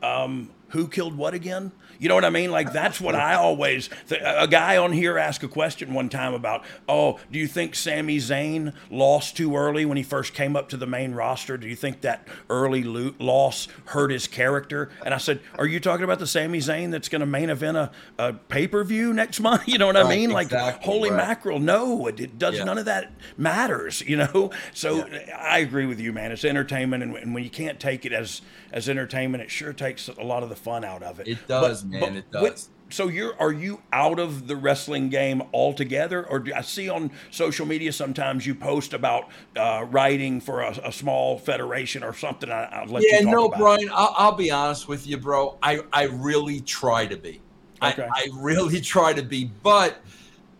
Um, 0.01 0.49
who 0.69 0.87
killed 0.87 1.17
what 1.17 1.33
again? 1.33 1.71
You 1.99 2.07
know 2.07 2.15
what 2.15 2.23
I 2.25 2.29
mean? 2.29 2.49
Like 2.49 2.71
that's 2.71 3.01
what 3.01 3.13
I 3.13 3.35
always. 3.35 3.89
th- 4.07 4.21
A 4.23 4.47
guy 4.47 4.77
on 4.77 4.93
here 4.93 5.17
asked 5.17 5.43
a 5.43 5.47
question 5.49 5.93
one 5.93 6.07
time 6.09 6.33
about, 6.33 6.63
oh, 6.87 7.19
do 7.31 7.37
you 7.37 7.45
think 7.47 7.75
Sami 7.75 8.17
Zayn 8.17 8.73
lost 8.89 9.35
too 9.35 9.55
early 9.57 9.85
when 9.85 9.97
he 9.97 10.03
first 10.03 10.33
came 10.33 10.55
up 10.55 10.69
to 10.69 10.77
the 10.77 10.87
main 10.87 11.11
roster? 11.13 11.57
Do 11.57 11.67
you 11.67 11.75
think 11.75 12.01
that 12.01 12.25
early 12.49 12.83
lo- 12.83 13.13
loss 13.19 13.67
hurt 13.87 14.11
his 14.11 14.27
character? 14.27 14.89
And 15.05 15.13
I 15.13 15.17
said, 15.17 15.41
are 15.57 15.67
you 15.67 15.79
talking 15.81 16.05
about 16.05 16.19
the 16.19 16.27
Sami 16.27 16.59
Zayn 16.59 16.89
that's 16.91 17.09
going 17.09 17.19
to 17.19 17.25
main 17.25 17.49
event 17.49 17.75
a, 17.77 17.91
a 18.17 18.33
pay 18.33 18.67
per 18.67 18.83
view 18.83 19.13
next 19.13 19.39
month? 19.41 19.63
You 19.67 19.77
know 19.77 19.87
what 19.87 19.97
I 19.97 20.01
Right, 20.03 20.17
mean? 20.17 20.29
Like, 20.31 20.47
exactly, 20.47 20.85
holy 20.85 21.09
right. 21.11 21.17
mackerel, 21.17 21.59
no, 21.59 22.07
it, 22.07 22.19
it 22.19 22.39
does 22.39 22.55
Yeah. 22.57 22.63
none 22.63 22.77
of 22.77 22.85
that 22.85 23.11
matters. 23.37 24.01
You 24.09 24.17
know, 24.17 24.49
so 24.73 25.07
I 25.37 25.59
agree 25.59 25.85
with 25.85 25.99
you, 25.99 26.11
man. 26.13 26.31
It's 26.31 26.43
entertainment, 26.43 27.03
and, 27.03 27.15
and 27.15 27.33
when 27.35 27.43
you 27.43 27.49
can't 27.51 27.79
take 27.79 28.05
it 28.05 28.13
as 28.13 28.41
as 28.71 28.87
entertainment, 28.89 29.43
it 29.43 29.49
sure 29.51 29.73
takes 29.73 30.07
a 30.07 30.21
lot 30.23 30.41
of 30.43 30.49
the 30.49 30.55
fun 30.55 30.83
out 30.83 31.01
of 31.03 31.19
it. 31.19 31.27
It 31.27 31.47
does, 31.47 31.83
man, 31.89 32.15
it 32.17 32.25
does. 32.31 32.69
so 32.91 33.07
you're 33.07 33.39
are 33.39 33.51
you 33.51 33.81
out 33.93 34.19
of 34.19 34.47
the 34.47 34.55
wrestling 34.55 35.09
game 35.09 35.43
altogether, 35.53 36.25
or 36.27 36.39
do 36.39 36.53
I 36.53 36.61
see 36.61 36.89
on 36.89 37.11
social 37.29 37.65
media 37.65 37.93
sometimes 37.93 38.45
you 38.47 38.55
post 38.55 38.93
about 38.93 39.29
uh, 39.55 39.85
writing 39.89 40.41
for 40.41 40.61
a, 40.61 40.71
a 40.83 40.91
small 40.91 41.37
federation 41.37 42.03
or 42.03 42.13
something? 42.13 42.49
I, 42.51 42.63
I'll 42.65 42.87
let 42.87 43.09
yeah, 43.09 43.19
you 43.19 43.19
talk 43.19 43.31
no, 43.31 43.45
about. 43.45 43.59
Brian. 43.59 43.89
I'll, 43.93 44.13
I'll 44.17 44.35
be 44.35 44.51
honest 44.51 44.87
with 44.87 45.05
you, 45.07 45.17
bro. 45.17 45.57
I 45.61 45.81
I 45.93 46.03
really 46.05 46.61
try 46.61 47.05
to 47.07 47.17
be. 47.17 47.43
Okay. 47.81 48.11
I, 48.13 48.23
I 48.23 48.27
really 48.41 48.81
try 48.95 49.13
to 49.13 49.23
be, 49.23 49.45
but 49.45 50.03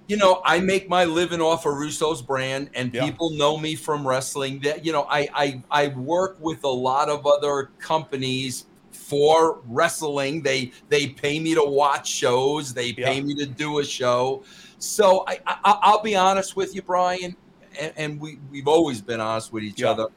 you 0.08 0.18
know, 0.18 0.42
I 0.46 0.60
make 0.60 0.90
my 0.90 1.06
living 1.06 1.42
off 1.42 1.66
of 1.66 1.74
Russo's 1.76 2.22
brand, 2.22 2.72
and 2.76 2.94
Yeah. 2.94 3.06
people 3.06 3.32
know 3.32 3.58
me 3.58 3.76
from 3.76 4.08
wrestling. 4.08 4.62
That 4.62 4.86
you 4.86 4.92
know, 4.92 5.06
I 5.10 5.28
I 5.34 5.64
I 5.72 5.88
work 5.90 6.38
with 6.40 6.64
a 6.64 6.70
lot 6.70 7.10
of 7.10 7.26
other 7.28 7.74
companies 7.80 8.66
for 9.10 9.62
wrestling. 9.66 10.42
They 10.44 10.72
they 10.88 11.08
pay 11.08 11.40
me 11.40 11.56
to 11.56 11.64
watch 11.64 12.08
shows. 12.08 12.74
They 12.74 12.94
pay 12.94 13.16
Yeah. 13.16 13.22
me 13.22 13.34
to 13.36 13.46
do 13.48 13.80
a 13.80 13.84
show. 13.84 14.44
So 14.78 15.26
I, 15.28 15.40
I 15.48 15.80
I'll 15.82 16.02
be 16.04 16.16
honest 16.16 16.56
with 16.56 16.76
you, 16.76 16.82
Brian, 16.84 17.36
and, 17.80 17.94
and 17.98 18.22
we 18.22 18.40
we've 18.50 18.68
always 18.68 19.02
been 19.02 19.20
honest 19.20 19.52
with 19.52 19.64
each 19.64 19.82
Yeah. 19.82 19.92
other. 19.92 20.08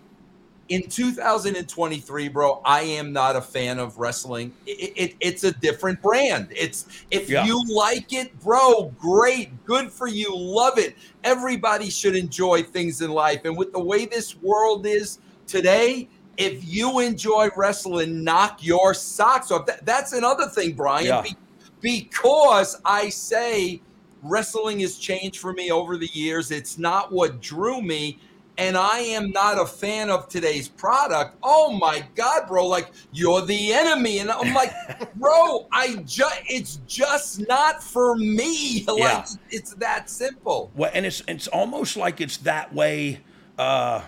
In 0.69 0.89
2023, 0.89 2.29
bro, 2.29 2.63
I 2.65 2.83
am 2.83 3.13
not 3.13 3.37
a 3.37 3.43
fan 3.43 3.79
of 3.79 3.99
wrestling. 3.99 4.55
It, 4.65 4.93
it, 4.97 5.17
it's 5.21 5.45
a 5.45 5.53
different 5.53 6.01
brand. 6.01 6.49
It's 6.57 6.87
if 7.11 7.29
Yeah. 7.29 7.45
you 7.45 7.63
like 7.69 8.13
it, 8.13 8.39
bro, 8.41 8.95
great, 8.97 9.65
good 9.65 9.91
for 9.91 10.07
you, 10.07 10.31
love 10.35 10.79
it. 10.79 10.97
Everybody 11.25 11.91
should 11.91 12.15
enjoy 12.17 12.63
things 12.63 13.01
in 13.03 13.11
life, 13.11 13.41
and 13.45 13.57
with 13.57 13.73
the 13.73 13.83
way 13.83 14.07
this 14.07 14.37
world 14.37 14.87
is 14.87 15.19
today, 15.47 16.09
if 16.37 16.64
you 16.66 17.01
enjoy 17.01 17.49
wrestling, 17.57 18.25
knock 18.25 18.59
your 18.64 18.95
socks 18.95 19.51
off. 19.51 19.66
That, 19.66 19.85
that's 19.85 20.12
another 20.12 20.47
thing, 20.47 20.73
Brian, 20.75 21.07
Yeah. 21.07 21.23
be- 21.23 21.37
because 21.81 22.81
I 22.85 23.09
say 23.09 23.83
wrestling 24.23 24.81
has 24.81 24.97
changed 24.97 25.38
for 25.38 25.53
me 25.53 25.71
over 25.71 25.97
the 25.97 26.09
years. 26.12 26.51
It's 26.51 26.79
not 26.79 27.12
what 27.12 27.40
drew 27.40 27.83
me. 27.83 28.18
And 28.59 28.77
I 28.77 28.99
am 28.99 29.31
not 29.31 29.59
a 29.59 29.64
fan 29.66 30.11
of 30.11 30.29
today's 30.29 30.68
product. 30.68 31.37
Oh 31.42 31.73
my 31.73 32.05
God, 32.14 32.47
bro. 32.47 32.66
Like, 32.66 32.90
you're 33.12 33.40
the 33.40 33.73
enemy. 33.73 34.18
And 34.18 34.31
I'm 34.31 34.53
like, 34.62 34.73
bro, 35.16 35.66
I 35.73 35.97
just, 36.07 36.40
it's 36.49 36.77
just 36.87 37.47
not 37.49 37.83
for 37.83 38.14
me. 38.16 38.85
Like, 38.87 38.99
Yeah. 38.99 39.25
it's 39.51 39.75
that 39.77 40.11
simple. 40.11 40.71
Well, 40.77 40.90
and 40.92 41.07
it's 41.07 41.23
it's 41.27 41.49
almost 41.49 41.97
like 41.97 42.21
it's 42.21 42.37
that 42.38 42.73
way. 42.75 43.21
Uh, 43.59 44.03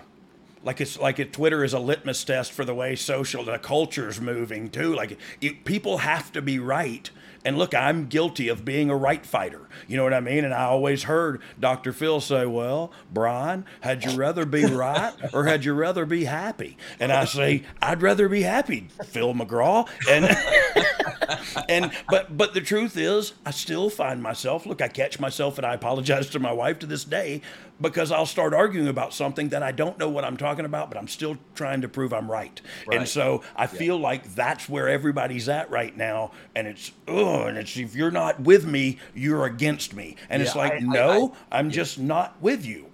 like 0.65 0.81
it's 0.81 0.99
like 0.99 1.19
it, 1.19 1.31
Twitter 1.31 1.63
is 1.63 1.73
a 1.73 1.79
litmus 1.79 2.23
test 2.23 2.51
for 2.51 2.65
the 2.65 2.73
way 2.73 2.95
social 2.95 3.45
the 3.45 3.59
culture's 3.59 4.19
moving 4.19 4.69
too. 4.69 4.93
Like 4.93 5.17
it, 5.39 5.63
people 5.63 5.99
have 5.99 6.31
to 6.33 6.41
be 6.41 6.59
right. 6.59 7.09
And 7.45 7.59
look, 7.59 7.75
I'm 7.75 8.07
guilty 8.07 8.47
of 8.47 8.65
being 8.65 8.89
a 8.89 8.95
right 8.97 9.23
fighter. 9.23 9.61
You 9.87 9.97
know 9.97 10.03
what 10.03 10.15
I 10.15 10.19
mean? 10.19 10.43
And 10.43 10.51
I 10.51 10.63
always 10.63 11.03
heard 11.03 11.41
Dr. 11.59 11.93
Phil 11.93 12.19
say, 12.19 12.47
"Well, 12.47 12.91
Brian, 13.13 13.65
had 13.81 14.03
you 14.03 14.17
rather 14.17 14.45
be 14.45 14.65
right 14.65 15.13
or 15.31 15.45
had 15.45 15.63
you 15.63 15.75
rather 15.75 16.07
be 16.07 16.25
happy?" 16.25 16.75
And 16.99 17.11
I 17.11 17.25
say, 17.25 17.63
"I'd 17.83 18.01
rather 18.01 18.27
be 18.27 18.41
happy, 18.41 18.87
Phil 19.05 19.35
McGraw." 19.35 19.87
And 20.09 20.25
and 21.69 21.91
but 22.09 22.35
but 22.35 22.55
the 22.55 22.61
truth 22.61 22.97
is, 22.97 23.33
I 23.45 23.51
still 23.51 23.91
find 23.91 24.23
myself. 24.23 24.65
Look, 24.65 24.81
I 24.81 24.87
catch 24.87 25.19
myself, 25.19 25.59
and 25.59 25.67
I 25.67 25.75
apologize 25.75 26.31
to 26.31 26.39
my 26.39 26.51
wife 26.51 26.79
to 26.79 26.87
this 26.87 27.03
day 27.03 27.41
because 27.81 28.11
I'll 28.11 28.25
start 28.25 28.53
arguing 28.53 28.87
about 28.87 29.13
something 29.13 29.49
that 29.49 29.63
I 29.63 29.71
don't 29.71 29.97
know 29.97 30.09
what 30.09 30.23
I'm 30.23 30.37
talking 30.37 30.65
about, 30.65 30.89
but 30.89 30.97
I'm 30.97 31.07
still 31.07 31.37
trying 31.55 31.81
to 31.81 31.87
prove 31.87 32.13
I'm 32.13 32.29
right. 32.31 32.59
And 32.91 33.07
so 33.07 33.41
I 33.55 33.67
feel 33.67 33.97
like 33.97 34.33
that's 34.35 34.69
where 34.69 34.87
everybody's 34.87 35.49
at 35.49 35.69
right 35.69 35.95
now. 35.95 36.31
And 36.55 36.67
it's 36.67 36.91
oh, 37.07 37.43
and 37.43 37.57
it's 37.57 37.75
if 37.77 37.95
you're 37.95 38.11
not 38.11 38.39
with 38.41 38.65
me, 38.65 38.99
you're 39.13 39.45
against 39.45 39.93
me. 39.93 40.15
And 40.29 40.41
it's 40.41 40.55
like 40.55 40.73
I- 40.73 40.79
no, 40.79 41.35
I, 41.51 41.59
am 41.59 41.69
just 41.71 41.99
not 41.99 42.41
with 42.41 42.65
you. 42.65 42.87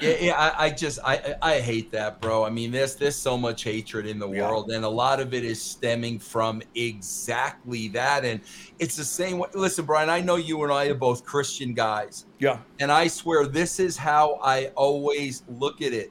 Yeah, 0.00 0.16
yeah 0.18 0.34
I, 0.34 0.66
I 0.66 0.70
just 0.70 0.98
I 1.04 1.34
I 1.42 1.60
hate 1.60 1.92
that, 1.92 2.22
bro. 2.22 2.42
I 2.44 2.50
mean, 2.50 2.70
there's 2.70 2.96
there's 2.96 3.16
so 3.16 3.36
much 3.36 3.64
hatred 3.64 4.06
in 4.06 4.18
the 4.18 4.28
Yeah. 4.28 4.48
world, 4.48 4.70
and 4.70 4.82
a 4.84 4.88
lot 4.88 5.20
of 5.20 5.34
it 5.34 5.44
is 5.44 5.60
stemming 5.60 6.18
from 6.18 6.62
exactly 6.74 7.10
exactly 7.30 7.88
that. 7.88 8.24
And 8.24 8.40
it's 8.78 8.96
the 8.96 9.04
same 9.04 9.38
way. 9.38 9.48
Listen, 9.54 9.84
Brian, 9.84 10.08
I 10.10 10.20
know 10.20 10.36
you 10.36 10.62
and 10.62 10.72
I 10.72 10.86
are 10.86 10.94
both 10.94 11.24
Christian 11.24 11.74
guys. 11.74 12.26
Yeah. 12.40 12.58
And 12.80 12.90
I 12.90 13.06
swear 13.06 13.46
this 13.46 13.78
is 13.78 13.96
how 13.96 14.40
I 14.42 14.68
always 14.74 15.44
look 15.46 15.82
at 15.82 15.92
it. 15.92 16.10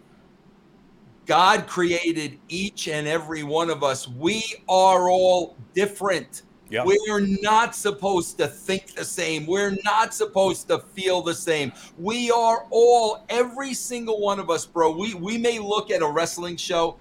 God 1.25 1.67
created 1.67 2.39
each 2.47 2.87
and 2.87 3.07
every 3.07 3.43
one 3.43 3.69
of 3.69 3.83
us. 3.83 4.07
We 4.07 4.43
are 4.69 5.09
all 5.09 5.57
different. 5.73 6.43
Yeah. 6.69 6.85
We're 6.85 7.25
not 7.41 7.75
supposed 7.75 8.37
to 8.37 8.47
think 8.47 8.93
the 8.93 9.03
same. 9.03 9.47
We're 9.47 9.75
not 9.83 10.13
supposed 10.13 10.67
to 10.67 10.79
feel 10.79 11.23
the 11.23 11.33
same. 11.33 11.71
We 11.97 12.29
are 12.29 12.67
all, 12.69 13.25
every 13.29 13.73
single 13.73 14.21
one 14.21 14.39
of 14.39 14.51
us, 14.51 14.67
bro. 14.67 14.95
We 14.95 15.15
we 15.15 15.37
may 15.39 15.57
look 15.57 15.89
at 15.89 16.03
a 16.03 16.07
wrestling 16.07 16.57
show. 16.57 16.97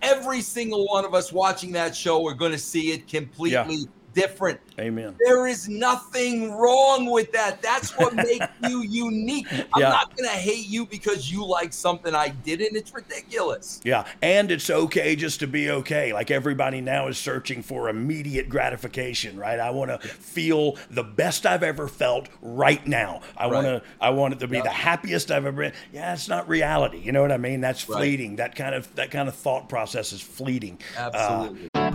Every 0.00 0.40
single 0.40 0.86
one 0.86 1.04
of 1.04 1.14
us 1.14 1.30
watching 1.30 1.72
that 1.72 1.94
show, 1.94 2.22
we're 2.22 2.34
going 2.34 2.52
to 2.52 2.58
see 2.58 2.92
it 2.92 3.06
completely 3.06 3.86
different. 4.14 4.60
Amen. 4.78 5.14
There 5.24 5.46
is 5.46 5.68
nothing 5.68 6.52
wrong 6.52 7.10
with 7.10 7.30
that. 7.32 7.60
That's 7.62 7.90
what 7.98 8.14
makes 8.16 8.46
you 8.68 8.82
unique. 8.82 9.46
I'm 9.52 9.80
Yeah. 9.80 9.88
not 9.90 10.16
going 10.16 10.28
to 10.28 10.34
hate 10.36 10.66
you 10.68 10.86
because 10.86 11.30
you 11.30 11.44
like 11.44 11.72
something 11.72 12.14
I 12.14 12.28
didn't. 12.28 12.76
It's 12.76 12.92
ridiculous. 12.94 13.80
Yeah, 13.84 14.04
and 14.22 14.50
it's 14.50 14.70
okay 14.70 15.14
just 15.16 15.40
to 15.40 15.46
be 15.46 15.70
okay. 15.70 16.12
Like 16.12 16.30
everybody 16.30 16.80
now 16.80 17.08
is 17.08 17.18
searching 17.18 17.62
for 17.62 17.88
immediate 17.88 18.48
gratification, 18.48 19.36
right? 19.38 19.60
I 19.60 19.70
want 19.70 19.90
to 19.90 19.98
feel 20.08 20.76
the 20.90 21.02
best 21.04 21.44
I've 21.46 21.62
ever 21.62 21.88
felt 21.88 22.28
right 22.40 22.84
now. 22.86 23.20
I 23.36 23.46
want 23.46 23.66
to 23.66 23.82
I 24.00 24.10
want 24.10 24.34
it 24.34 24.40
to 24.40 24.48
be 24.48 24.56
Yeah. 24.56 24.62
the 24.64 24.70
happiest 24.70 25.30
I've 25.30 25.46
ever 25.46 25.62
been. 25.62 25.72
Yeah, 25.92 26.12
it's 26.14 26.28
not 26.28 26.48
reality. 26.48 26.98
You 26.98 27.12
know 27.12 27.22
what 27.22 27.32
I 27.32 27.36
mean? 27.38 27.60
That's 27.60 27.88
Right. 27.88 27.98
fleeting. 27.98 28.36
That 28.36 28.54
kind 28.54 28.74
of 28.74 28.92
that 28.96 29.10
kind 29.10 29.28
of 29.28 29.34
thought 29.34 29.68
process 29.68 30.12
is 30.12 30.20
fleeting. 30.22 30.78
Uh, 30.96 31.10
Absolutely. 31.12 31.68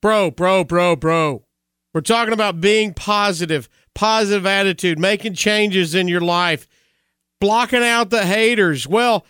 Bro, 0.00 0.32
bro, 0.32 0.62
bro, 0.62 0.94
bro. 0.94 1.44
We're 1.92 2.00
talking 2.02 2.34
about 2.34 2.60
being 2.60 2.94
positive, 2.94 3.68
positive 3.94 4.46
attitude, 4.46 4.98
making 4.98 5.34
changes 5.34 5.94
in 5.94 6.06
your 6.06 6.20
life, 6.20 6.68
blocking 7.40 7.82
out 7.82 8.10
the 8.10 8.24
haters. 8.24 8.86
Well, 8.86 9.26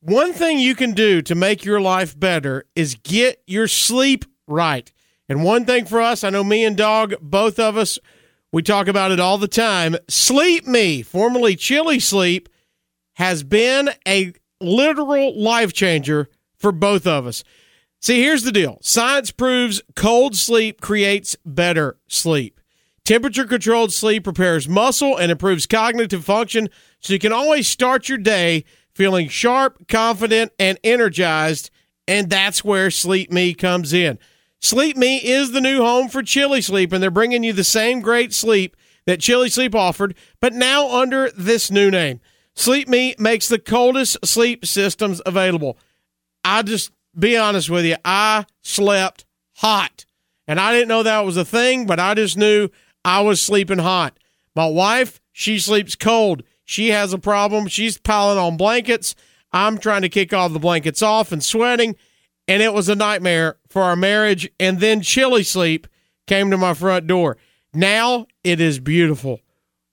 one 0.00 0.32
thing 0.32 0.58
you 0.58 0.74
can 0.74 0.92
do 0.92 1.22
to 1.22 1.34
make 1.34 1.64
your 1.64 1.80
life 1.80 2.18
better 2.18 2.64
is 2.74 2.96
get 2.96 3.42
your 3.46 3.68
sleep 3.68 4.24
right. 4.48 4.92
And 5.28 5.44
one 5.44 5.64
thing 5.64 5.84
for 5.84 6.00
us, 6.00 6.24
I 6.24 6.30
know 6.30 6.44
me 6.44 6.64
and 6.64 6.76
Dog, 6.76 7.14
both 7.20 7.58
of 7.58 7.76
us, 7.76 7.98
we 8.52 8.62
talk 8.62 8.88
about 8.88 9.12
it 9.12 9.20
all 9.20 9.38
the 9.38 9.48
time. 9.48 9.96
Sleep 10.08 10.66
Me, 10.66 11.02
formerly 11.02 11.54
Chili 11.54 12.00
Sleep, 12.00 12.48
has 13.14 13.42
been 13.44 13.90
a 14.06 14.32
literal 14.60 15.40
life 15.40 15.72
changer 15.72 16.28
for 16.56 16.72
both 16.72 17.06
of 17.06 17.26
us. 17.26 17.44
See, 18.00 18.20
here's 18.22 18.42
the 18.42 18.52
deal 18.52 18.78
science 18.82 19.30
proves 19.30 19.82
cold 19.94 20.36
sleep 20.36 20.80
creates 20.80 21.36
better 21.44 21.98
sleep. 22.08 22.60
Temperature 23.04 23.44
controlled 23.44 23.92
sleep 23.92 24.26
repairs 24.26 24.68
muscle 24.68 25.16
and 25.16 25.30
improves 25.30 25.66
cognitive 25.66 26.24
function 26.24 26.68
so 27.00 27.12
you 27.12 27.18
can 27.18 27.32
always 27.32 27.68
start 27.68 28.08
your 28.08 28.18
day 28.18 28.64
feeling 28.96 29.28
sharp, 29.28 29.86
confident, 29.88 30.52
and 30.58 30.78
energized. 30.82 31.70
And 32.08 32.30
that's 32.30 32.64
where 32.64 32.90
Sleep 32.90 33.30
Me 33.30 33.52
comes 33.52 33.92
in. 33.92 34.18
Sleep 34.60 34.96
Me 34.96 35.18
is 35.18 35.52
the 35.52 35.60
new 35.60 35.82
home 35.82 36.08
for 36.08 36.22
Chili 36.22 36.62
Sleep, 36.62 36.92
and 36.92 37.02
they're 37.02 37.10
bringing 37.10 37.44
you 37.44 37.52
the 37.52 37.62
same 37.62 38.00
great 38.00 38.32
sleep 38.32 38.76
that 39.04 39.20
Chili 39.20 39.50
Sleep 39.50 39.74
offered, 39.74 40.16
but 40.40 40.54
now 40.54 40.90
under 40.90 41.30
this 41.32 41.70
new 41.70 41.90
name. 41.90 42.20
Sleep 42.54 42.88
Me 42.88 43.14
makes 43.18 43.48
the 43.48 43.58
coldest 43.58 44.16
sleep 44.24 44.64
systems 44.64 45.20
available. 45.26 45.76
I 46.42 46.62
just 46.62 46.90
be 47.18 47.36
honest 47.36 47.70
with 47.70 47.84
you, 47.84 47.96
I 48.04 48.46
slept 48.62 49.24
hot. 49.56 50.04
And 50.48 50.60
I 50.60 50.72
didn't 50.72 50.88
know 50.88 51.02
that 51.02 51.24
was 51.24 51.36
a 51.36 51.44
thing, 51.44 51.86
but 51.86 51.98
I 51.98 52.14
just 52.14 52.36
knew 52.36 52.68
I 53.04 53.20
was 53.20 53.40
sleeping 53.40 53.78
hot. 53.78 54.18
My 54.54 54.66
wife, 54.66 55.20
she 55.32 55.58
sleeps 55.58 55.96
cold. 55.96 56.42
She 56.64 56.88
has 56.90 57.12
a 57.12 57.18
problem. 57.18 57.68
She's 57.68 57.98
piling 57.98 58.38
on 58.38 58.56
blankets. 58.56 59.14
I'm 59.52 59.78
trying 59.78 60.02
to 60.02 60.08
kick 60.08 60.32
all 60.32 60.48
the 60.48 60.58
blankets 60.58 61.02
off 61.02 61.32
and 61.32 61.42
sweating. 61.42 61.96
And 62.48 62.62
it 62.62 62.72
was 62.72 62.88
a 62.88 62.94
nightmare 62.94 63.56
for 63.68 63.82
our 63.82 63.96
marriage. 63.96 64.50
And 64.60 64.80
then 64.80 65.00
Chili 65.00 65.42
Sleep 65.42 65.86
came 66.26 66.50
to 66.50 66.56
my 66.56 66.74
front 66.74 67.06
door. 67.06 67.36
Now 67.72 68.26
it 68.44 68.60
is 68.60 68.78
beautiful. 68.78 69.40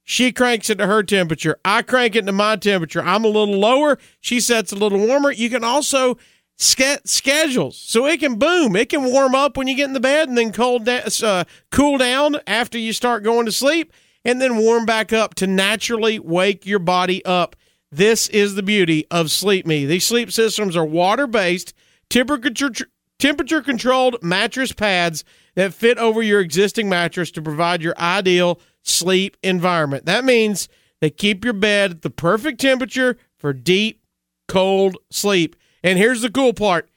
She 0.04 0.32
cranks 0.32 0.70
it 0.70 0.80
to 0.80 0.88
her 0.88 1.02
temperature. 1.02 1.58
I 1.64 1.82
crank 1.82 2.16
it 2.16 2.26
to 2.26 2.32
my 2.32 2.58
temperature. 2.58 3.02
I'm 3.02 3.24
a 3.24 3.30
little 3.30 3.58
lower. 3.58 3.98
She 4.20 4.40
sets 4.40 4.72
a 4.72 4.76
little 4.76 5.00
warmer. 5.00 5.32
You 5.32 5.50
can 5.50 5.64
also 5.64 6.18
ske- 6.58 7.02
schedules 7.06 7.78
so 7.78 8.06
it 8.06 8.20
can 8.20 8.36
boom. 8.36 8.76
It 8.76 8.90
can 8.90 9.04
warm 9.04 9.36
up 9.36 9.58
when 9.58 9.68
you 9.68 9.76
get 9.76 9.88
in 9.88 9.94
the 9.94 10.00
bed 10.00 10.30
and 10.30 10.38
then 10.38 10.52
cold 10.52 10.86
da- 10.86 11.04
uh, 11.24 11.44
cool 11.72 11.98
down 11.98 12.38
after 12.48 12.78
you 12.78 12.94
start 12.94 13.24
going 13.24 13.46
to 13.46 13.52
sleep 13.52 13.94
and 14.26 14.42
then 14.42 14.58
warm 14.58 14.86
back 14.86 15.12
up 15.12 15.36
to 15.36 15.48
naturally 15.48 16.20
wake 16.20 16.66
your 16.66 16.80
body 16.80 17.24
up. 17.26 17.56
This 17.92 18.28
is 18.30 18.56
the 18.56 18.64
beauty 18.64 19.06
of 19.12 19.30
Sleep 19.30 19.68
Me. 19.68 19.86
These 19.86 20.06
sleep 20.06 20.32
systems 20.32 20.76
are 20.76 20.86
water 20.86 21.28
based, 21.28 21.74
temperature 22.10 22.72
temperature 23.20 23.62
controlled 23.62 24.22
mattress 24.22 24.72
pads 24.72 25.24
that 25.56 25.74
fit 25.74 25.98
over 25.98 26.22
your 26.22 26.40
existing 26.40 26.90
mattress 26.90 27.32
to 27.32 27.42
provide 27.42 27.82
your 27.82 27.98
ideal 27.98 28.60
sleep 28.82 29.38
environment. 29.44 30.06
That 30.06 30.26
means 30.26 30.68
they 31.00 31.10
keep 31.10 31.44
your 31.44 31.54
bed 31.54 31.92
at 31.92 32.02
the 32.02 32.10
perfect 32.10 32.60
temperature 32.60 33.18
for 33.38 33.54
deep, 33.54 34.02
cold 34.48 34.98
sleep. 35.12 35.56
And 35.84 36.00
here's 36.00 36.22
the 36.22 36.32
cool 36.32 36.54
part 36.54 36.90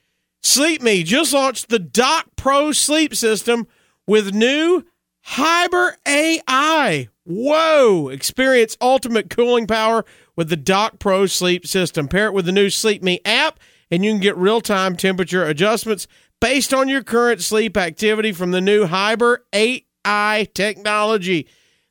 Sleep 0.42 0.81
Me 0.81 1.03
just 1.03 1.33
launched 1.33 1.68
the 1.68 1.79
Dock 1.81 2.29
Pro 2.37 2.72
sleep 2.72 3.14
system 3.14 3.66
with 4.07 4.33
new 4.33 4.85
Hyper 5.22 5.96
AI. 6.07 7.09
Whoa! 7.25 8.09
Experience 8.09 8.77
ultimate 8.81 9.29
cooling 9.29 9.66
power 9.66 10.05
with 10.37 10.49
the 10.49 10.57
Dock 10.57 11.01
Pro 11.01 11.27
sleep 11.27 11.66
system. 11.66 12.07
Pair 12.07 12.27
it 12.29 12.33
with 12.33 12.46
the 12.46 12.53
new 12.53 12.70
Sleep 12.70 13.03
Me 13.03 13.20
app, 13.25 13.59
and 13.90 14.05
you 14.05 14.12
can 14.12 14.20
get 14.20 14.37
real 14.37 14.61
time 14.61 14.96
temperature 14.96 15.44
adjustments 15.44 16.07
based 16.40 16.72
on 16.72 16.88
your 16.88 17.03
current 17.03 17.42
sleep 17.42 17.77
activity 17.77 18.31
from 18.31 18.53
the 18.53 18.61
new 18.61 18.87
Hyper 18.87 19.44
AI 19.53 20.49
technology. 20.55 21.49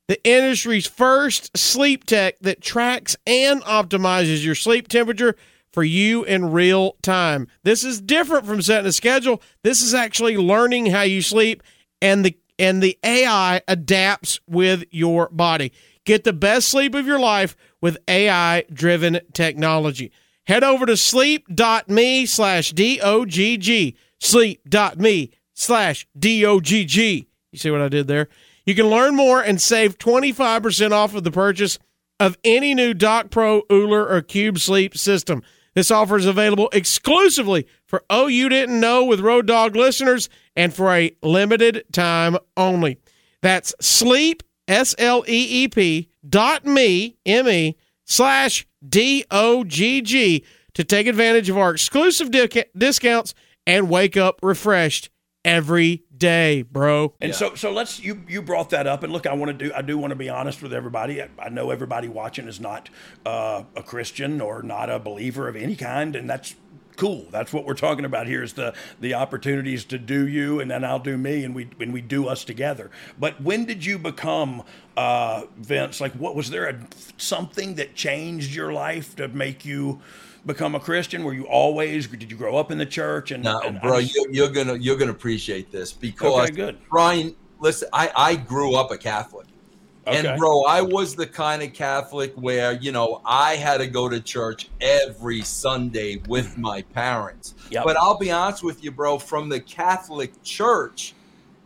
The 0.08 0.24
industry's 0.24 0.88
first 0.88 1.58
sleep 1.58 2.06
tech 2.06 2.40
that 2.40 2.62
tracks 2.62 3.18
and 3.28 3.62
optimizes 3.64 4.46
your 4.46 4.56
sleep 4.56 4.88
temperature 4.88 5.36
for 5.76 5.84
you 5.84 6.24
in 6.24 6.54
real 6.54 6.96
time. 7.02 7.50
This 7.64 7.84
is 7.84 8.00
different 8.00 8.46
from 8.46 8.62
setting 8.62 8.88
a 8.88 8.94
schedule. 8.94 9.42
This 9.62 9.82
is 9.82 9.94
actually 9.94 10.38
learning 10.38 10.86
how 10.86 11.02
you 11.02 11.22
sleep 11.22 11.62
and 12.02 12.24
the 12.26 12.38
and 12.58 12.82
the 12.82 12.98
AI 13.04 13.62
adapts 13.68 14.40
with 14.48 14.86
your 14.90 15.28
body. 15.30 15.74
Get 16.06 16.24
the 16.24 16.32
best 16.32 16.70
sleep 16.70 16.96
of 16.96 17.06
your 17.06 17.20
life 17.20 17.58
with 17.82 17.98
AI 18.08 18.64
driven 18.72 19.20
technology. 19.34 20.14
Head 20.48 20.64
over 20.64 20.86
to 20.86 20.96
sleep.me 20.96 22.26
slash 22.26 22.72
D-O-G-G. 22.72 23.98
Sleep.me 24.20 25.32
slash 25.54 26.08
D-O-G-G. 26.18 27.28
You 27.52 27.60
see 27.60 27.72
what 27.72 27.82
I 27.82 27.90
did 27.90 28.08
there? 28.08 28.30
You 28.66 28.76
can 28.76 28.88
learn 28.88 29.14
more 29.14 29.42
and 29.42 29.62
save 29.62 29.98
25% 29.98 30.92
off 30.92 31.14
of 31.14 31.26
the 31.26 31.32
purchase 31.32 31.80
of 32.18 32.38
any 32.46 32.74
new 32.74 32.94
Dock 32.94 33.30
Pro, 33.30 33.64
OOLER, 33.70 34.08
or 34.08 34.22
Cube 34.22 34.60
Sleep 34.60 34.98
system. 34.98 35.44
This 35.76 35.92
offer 35.92 36.16
is 36.18 36.26
available 36.26 36.70
exclusively 36.72 37.68
for 37.86 38.04
Oh 38.10 38.28
You 38.28 38.48
Didn't 38.48 38.80
Know 38.80 39.04
with 39.04 39.20
Road 39.20 39.46
Dogg 39.46 39.76
listeners 39.76 40.30
and 40.56 40.74
for 40.74 40.92
a 40.92 41.12
limited 41.22 41.84
time 41.92 42.38
only. 42.56 42.98
That's 43.42 43.76
sleep, 43.82 44.42
S 44.70 44.96
L 44.98 45.26
E 45.28 45.64
E 45.64 45.68
P 45.68 46.10
dot 46.28 46.66
me, 46.66 47.18
M 47.26 47.48
E, 47.48 47.76
slash 48.06 48.66
D 48.88 49.26
O 49.30 49.66
G 49.66 50.02
G 50.02 50.46
to 50.74 50.84
take 50.84 51.08
advantage 51.08 51.50
of 51.50 51.58
our 51.58 51.72
exclusive 51.72 52.32
discounts 52.78 53.34
and 53.68 53.90
wake 53.90 54.16
up 54.16 54.40
refreshed 54.42 55.10
every 55.44 56.04
day, 56.18 56.62
bro. 56.64 57.14
And 57.22 57.34
so, 57.34 57.56
so 57.56 57.72
let's 57.72 58.00
you 58.00 58.24
you 58.28 58.42
brought 58.42 58.70
that 58.72 58.88
up, 58.88 59.04
and 59.04 59.12
look, 59.12 59.26
I 59.26 59.34
want 59.34 59.58
to 59.58 59.68
do 59.68 59.74
I 59.74 59.82
do 59.82 59.98
want 59.98 60.12
to 60.12 60.16
be 60.16 60.30
honest 60.30 60.62
with 60.62 60.74
everybody. 60.74 61.22
I, 61.22 61.30
I 61.40 61.50
know 61.50 61.72
everybody 61.72 62.08
watching 62.08 62.48
is 62.48 62.60
not 62.60 62.90
uh, 63.26 63.64
a 63.76 63.84
Christian 63.84 64.42
or 64.42 64.62
not 64.64 64.90
a 64.90 65.00
believer 65.00 65.48
of 65.48 65.56
any 65.56 65.76
kind, 65.76 66.16
and 66.16 66.30
that's 66.30 66.56
cool. 66.96 67.26
That's 67.32 67.52
what 67.52 67.66
we're 67.66 67.74
talking 67.74 68.06
about 68.06 68.28
here 68.28 68.44
is 68.44 68.54
the 68.54 68.74
the 69.00 69.14
opportunities 69.14 69.86
to 69.86 69.98
do 69.98 70.28
you, 70.28 70.60
and 70.60 70.70
then 70.72 70.84
I'll 70.84 71.00
do 71.00 71.18
me, 71.18 71.44
and 71.44 71.54
we 71.56 71.70
and 71.80 71.94
we 71.94 72.02
do 72.02 72.28
us 72.28 72.44
together. 72.44 72.92
But 73.20 73.42
when 73.42 73.66
did 73.66 73.86
you 73.86 73.98
become 73.98 74.64
uh, 74.98 75.44
Vince? 75.58 76.02
Like, 76.02 76.14
what 76.14 76.36
was 76.36 76.50
there 76.50 76.68
a 76.68 76.80
something 77.18 77.76
that 77.76 77.96
changed 77.96 78.56
your 78.56 78.72
life 78.74 79.16
to 79.18 79.28
make 79.28 79.66
you? 79.66 80.02
Become 80.46 80.76
a 80.76 80.80
Christian? 80.80 81.24
Were 81.24 81.34
you 81.34 81.48
always? 81.48 82.08
Did 82.08 82.30
you 82.30 82.38
grow 82.38 82.58
up 82.58 82.72
in 82.72 82.78
the 82.78 82.86
church? 82.86 83.32
And, 83.32 83.44
no, 83.44 83.60
and 83.60 83.82
bro, 83.82 84.02
just, 84.02 84.16
you're, 84.32 84.50
gonna 84.50 84.76
you're 84.76 84.98
gonna 84.98 85.12
appreciate 85.12 85.72
this 85.72 85.92
because 85.94 86.52
okay. 86.52 86.78
Brian. 86.90 87.36
Listen, 87.60 87.88
I 87.94 88.12
I 88.16 88.36
grew 88.36 88.76
up 88.76 88.92
a 88.92 88.98
Catholic. 88.98 89.48
Okay. 90.08 90.28
And 90.28 90.38
bro, 90.38 90.64
I 90.66 90.82
was 90.82 91.16
the 91.16 91.26
kind 91.26 91.64
of 91.64 91.74
Catholic 91.74 92.32
where, 92.36 92.74
you 92.74 92.92
know, 92.92 93.22
I 93.26 93.56
had 93.56 93.78
to 93.78 93.88
go 93.88 94.08
to 94.08 94.20
church 94.20 94.70
every 94.80 95.42
Sunday 95.42 96.22
with 96.28 96.56
mm. 96.56 96.58
my 96.60 96.82
parents. 96.84 97.56
Yep. 97.72 97.86
But 97.86 97.98
I'll 97.98 98.18
be 98.18 98.30
honest 98.30 98.64
with 98.64 98.84
you, 98.84 98.92
bro, 98.92 99.18
from 99.18 99.50
the 99.50 99.60
Catholic 99.60 100.32
Church, 100.44 101.16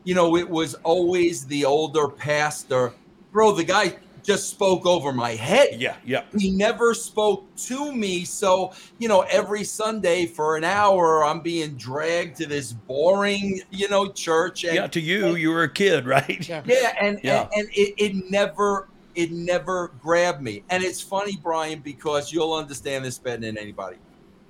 you 0.05 0.15
know, 0.15 0.37
it 0.37 0.49
was 0.49 0.75
always 0.75 1.45
the 1.47 1.65
older 1.65 2.07
pastor. 2.07 2.93
Bro, 3.33 3.53
the 3.53 3.65
guy 3.65 3.97
just 4.29 4.51
spoke 4.51 4.85
over 4.85 5.11
my 5.11 5.31
head. 5.31 5.81
Yeah, 5.81 5.95
yeah. 6.05 6.21
He 6.37 6.51
never 6.51 6.93
spoke 6.93 7.55
to 7.55 7.91
me. 7.91 8.25
So, 8.25 8.73
you 8.99 9.07
know, 9.07 9.21
every 9.21 9.63
Sunday 9.63 10.27
for 10.27 10.55
an 10.55 10.63
hour, 10.63 11.25
I'm 11.25 11.39
being 11.39 11.73
dragged 11.77 12.37
to 12.37 12.45
this 12.45 12.71
boring, 12.71 13.61
you 13.71 13.89
know, 13.89 14.11
church. 14.11 14.65
And, 14.65 14.75
yeah, 14.75 14.85
to 14.85 14.99
you, 14.99 15.29
and, 15.29 15.37
you 15.39 15.49
were 15.49 15.63
a 15.63 15.73
kid, 15.73 16.05
right? 16.15 16.47
Yeah, 16.47 16.61
yeah 16.63 16.95
and, 17.01 17.19
yeah. 17.23 17.41
and, 17.41 17.49
and 17.55 17.69
it, 17.73 17.95
it 17.97 18.29
never 18.29 18.87
it 19.15 19.31
never 19.31 19.93
grabbed 19.99 20.43
me. 20.43 20.63
And 20.69 20.83
it's 20.83 21.01
funny, 21.01 21.35
Brian, 21.41 21.79
because 21.79 22.31
you'll 22.31 22.53
understand 22.53 23.03
this 23.03 23.17
better 23.17 23.41
than 23.41 23.57
anybody. 23.57 23.97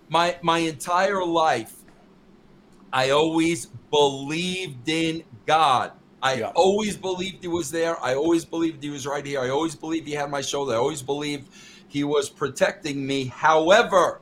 My 0.10 0.38
my 0.42 0.58
entire 0.58 1.24
life, 1.24 1.74
I 2.92 3.12
always 3.12 3.68
believed 3.92 4.90
in 4.90 5.24
God. 5.46 5.94
I 6.22 6.34
yeah. 6.36 6.52
always 6.56 6.98
believed 6.98 7.42
he 7.42 7.48
was 7.48 7.72
there. 7.72 8.02
I 8.04 8.16
always 8.16 8.44
believed 8.46 8.84
he 8.84 8.90
was 8.90 9.08
right 9.08 9.26
here. 9.26 9.40
I 9.40 9.50
always 9.50 9.76
believed 9.76 10.08
he 10.08 10.14
had 10.14 10.30
my 10.30 10.42
shoulder. 10.42 10.74
I 10.74 10.78
always 10.78 11.02
believed 11.02 11.50
he 11.88 12.04
was 12.04 12.30
protecting 12.30 13.06
me. 13.06 13.26
However, 13.26 14.22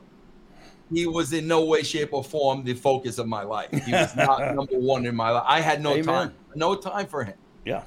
he 0.92 1.06
was 1.06 1.32
in 1.32 1.46
no 1.46 1.64
way, 1.64 1.82
shape, 1.82 2.12
or 2.12 2.24
form 2.24 2.64
the 2.64 2.74
focus 2.74 3.18
of 3.18 3.26
my 3.26 3.42
life. 3.42 3.70
He 3.70 3.92
was 3.92 4.14
not 4.16 4.54
number 4.54 4.78
one 4.78 5.06
in 5.06 5.14
my 5.14 5.30
life. 5.30 5.44
I 5.46 5.60
had 5.60 5.82
no 5.82 5.92
Amen. 5.92 6.04
time, 6.04 6.34
no 6.54 6.74
time 6.76 7.06
for 7.06 7.24
him. 7.24 7.36
Yeah. 7.64 7.82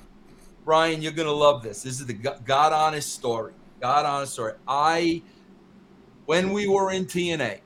Brian, 0.65 1.01
you're 1.01 1.11
gonna 1.11 1.31
love 1.31 1.63
this. 1.63 1.83
This 1.83 1.99
is 1.99 2.05
the 2.05 2.13
God 2.13 2.73
honest 2.73 3.13
story. 3.13 3.53
God 3.79 4.05
honest 4.05 4.33
story. 4.33 4.53
I, 4.67 5.23
when 6.25 6.51
we 6.51 6.67
were 6.67 6.91
in 6.91 7.05
TNA, 7.05 7.61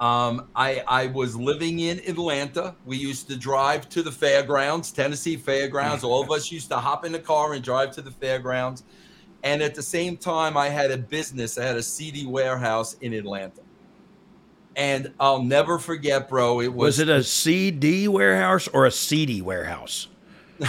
um, 0.00 0.48
I, 0.54 0.82
I 0.86 1.06
was 1.08 1.34
living 1.34 1.80
in 1.80 1.98
Atlanta. 2.06 2.74
We 2.86 2.96
used 2.96 3.28
to 3.28 3.36
drive 3.36 3.88
to 3.90 4.02
the 4.02 4.12
fairgrounds, 4.12 4.92
Tennessee 4.92 5.36
fairgrounds. 5.36 6.04
All 6.04 6.22
of 6.22 6.30
us 6.30 6.52
used 6.52 6.68
to 6.68 6.76
hop 6.76 7.04
in 7.04 7.12
the 7.12 7.18
car 7.18 7.54
and 7.54 7.64
drive 7.64 7.90
to 7.92 8.02
the 8.02 8.12
fairgrounds. 8.12 8.84
And 9.42 9.62
at 9.62 9.74
the 9.74 9.82
same 9.82 10.16
time, 10.16 10.56
I 10.56 10.68
had 10.68 10.90
a 10.90 10.98
business. 10.98 11.58
I 11.58 11.64
had 11.64 11.76
a 11.76 11.82
CD 11.82 12.26
warehouse 12.26 12.94
in 12.94 13.12
Atlanta. 13.12 13.62
And 14.76 15.12
I'll 15.18 15.42
never 15.42 15.78
forget, 15.78 16.28
bro. 16.28 16.60
It 16.60 16.68
was. 16.68 16.98
Was 16.98 16.98
it 17.00 17.08
a 17.08 17.24
CD 17.24 18.06
warehouse 18.06 18.68
or 18.68 18.86
a 18.86 18.92
CD 18.92 19.42
warehouse? 19.42 20.08
Well, 20.60 20.68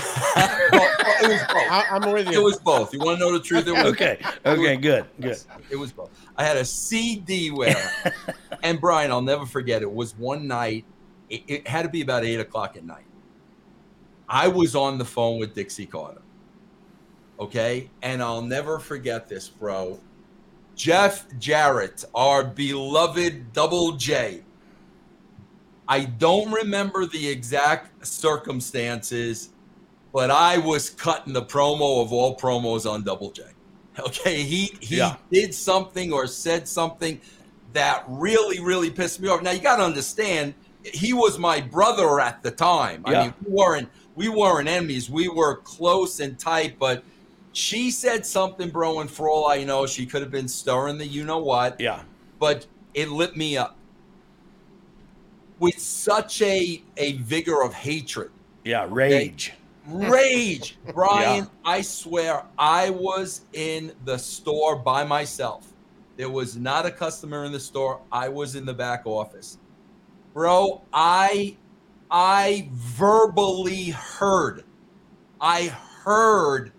it 1.21 1.29
was 1.29 1.41
both. 1.41 1.71
I, 1.71 1.85
am 1.89 2.11
with 2.11 2.27
you. 2.29 2.39
It 2.39 2.43
was 2.43 2.59
both. 2.59 2.93
You 2.93 2.99
want 2.99 3.19
to 3.19 3.25
know 3.25 3.31
the 3.31 3.39
truth? 3.43 3.67
It 3.67 3.71
was 3.71 3.85
okay. 3.85 4.19
Okay. 4.45 4.75
Was, 4.75 4.83
good. 4.83 5.05
Good. 5.19 5.37
It 5.69 5.75
was 5.75 5.91
both. 5.91 6.09
I 6.37 6.43
had 6.43 6.57
a 6.57 6.65
CD 6.65 7.51
warehouse. 7.51 8.13
and 8.63 8.79
Brian, 8.79 9.11
I'll 9.11 9.21
never 9.21 9.45
forget. 9.45 9.81
It 9.81 9.91
was 9.91 10.15
one 10.17 10.47
night. 10.47 10.85
It, 11.29 11.43
it, 11.47 11.67
had 11.67 11.83
to 11.83 11.89
be 11.89 12.01
about 12.01 12.23
eight 12.23 12.39
o'clock 12.39 12.77
at 12.77 12.83
night. 12.83 13.05
I 14.27 14.47
was 14.47 14.75
on 14.75 14.97
the 14.97 15.05
phone 15.05 15.39
with 15.39 15.55
Dixie 15.55 15.85
Carter. 15.85 16.21
Okay, 17.39 17.89
and 18.01 18.21
I'll 18.21 18.41
never 18.41 18.79
forget 18.79 19.27
this, 19.27 19.47
bro. 19.47 19.99
Jeff 20.75 21.25
Jarrett, 21.39 22.05
our 22.13 22.43
beloved 22.43 23.53
Double 23.53 23.93
J. 23.93 24.43
I 25.87 26.05
don't 26.05 26.51
remember 26.51 27.07
the 27.07 27.27
exact 27.27 28.05
circumstances, 28.05 29.49
but 30.13 30.31
I 30.31 30.57
was 30.57 30.89
cutting 30.89 31.33
the 31.33 31.43
promo 31.43 32.01
of 32.01 32.11
all 32.11 32.37
promos 32.37 32.89
on 32.89 33.03
Double 33.03 33.31
J. 33.31 33.43
Okay, 33.99 34.43
he 34.43 34.73
he 34.79 34.97
yeah. 34.97 35.17
did 35.29 35.53
something 35.53 36.13
or 36.13 36.25
said 36.25 36.67
something 36.69 37.19
that 37.73 38.05
really, 38.07 38.59
really 38.59 38.89
pissed 38.89 39.19
me 39.19 39.27
off. 39.27 39.41
Now 39.41 39.51
you 39.51 39.59
got 39.59 39.77
to 39.77 39.83
understand, 39.83 40.53
he 40.83 41.11
was 41.11 41.37
my 41.37 41.61
brother 41.61 42.19
at 42.19 42.41
the 42.41 42.51
time. 42.51 43.03
Yeah. 43.05 43.19
I 43.19 43.23
mean, 43.23 43.33
we 43.45 43.51
weren't 43.51 43.89
we 44.15 44.29
weren't 44.29 44.67
enemies. 44.67 45.09
We 45.09 45.27
were 45.27 45.57
close 45.57 46.19
and 46.19 46.37
tight, 46.39 46.79
but 46.79 47.03
she 47.51 47.91
said 47.91 48.25
something, 48.25 48.69
bro, 48.69 48.99
and 49.01 49.09
for 49.09 49.29
all 49.29 49.49
I 49.49 49.63
know, 49.63 49.85
she 49.85 50.05
could 50.05 50.21
have 50.21 50.31
been 50.31 50.47
stirring 50.47 50.97
the 50.97 51.05
you 51.05 51.23
know 51.23 51.39
what. 51.39 51.79
Yeah. 51.79 52.03
But 52.39 52.67
it 52.93 53.09
lit 53.09 53.35
me 53.35 53.57
up 53.57 53.75
with 55.59 55.79
such 55.79 56.41
a 56.41 56.81
a 56.97 57.13
vigor 57.13 57.61
of 57.61 57.73
hatred. 57.73 58.31
Yeah, 58.63 58.87
rage. 58.89 59.53
Rage, 59.87 60.77
Brian. 60.93 61.45
Yeah. 61.45 61.49
I 61.65 61.81
swear, 61.81 62.43
I 62.57 62.89
was 62.89 63.41
in 63.53 63.93
the 64.05 64.17
store 64.17 64.75
by 64.75 65.03
myself 65.03 65.73
there 66.19 66.29
was 66.29 66.57
not 66.57 66.85
a 66.85 66.91
customer 66.91 67.45
in 67.45 67.53
the 67.53 67.59
store. 67.61 68.01
I 68.11 68.27
was 68.27 68.57
in 68.57 68.65
the 68.65 68.73
back 68.73 69.03
office. 69.05 69.57
Bro, 70.33 70.81
I 70.91 71.55
I 72.11 72.67
verbally 72.73 73.91
heard 73.91 74.65
I 75.39 75.67
heard 76.03 76.73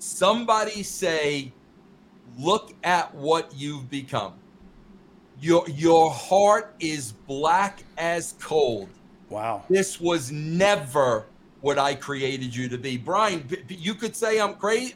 somebody 0.00 0.82
say 0.82 1.52
look 2.40 2.74
at 2.82 3.14
what 3.14 3.54
you've 3.54 3.88
become. 3.88 4.34
Your 5.40 5.64
your 5.68 6.10
heart 6.10 6.74
is 6.80 7.12
black 7.28 7.84
as 7.98 8.34
cold. 8.40 8.88
Wow. 9.28 9.62
This 9.70 10.00
was 10.00 10.32
never 10.32 11.26
what 11.60 11.78
I 11.78 11.94
created 11.94 12.54
you 12.54 12.68
to 12.68 12.78
be. 12.78 12.96
Brian, 12.96 13.46
you 13.68 13.94
could 13.94 14.16
say 14.16 14.40
I'm 14.40 14.54
crazy. 14.54 14.94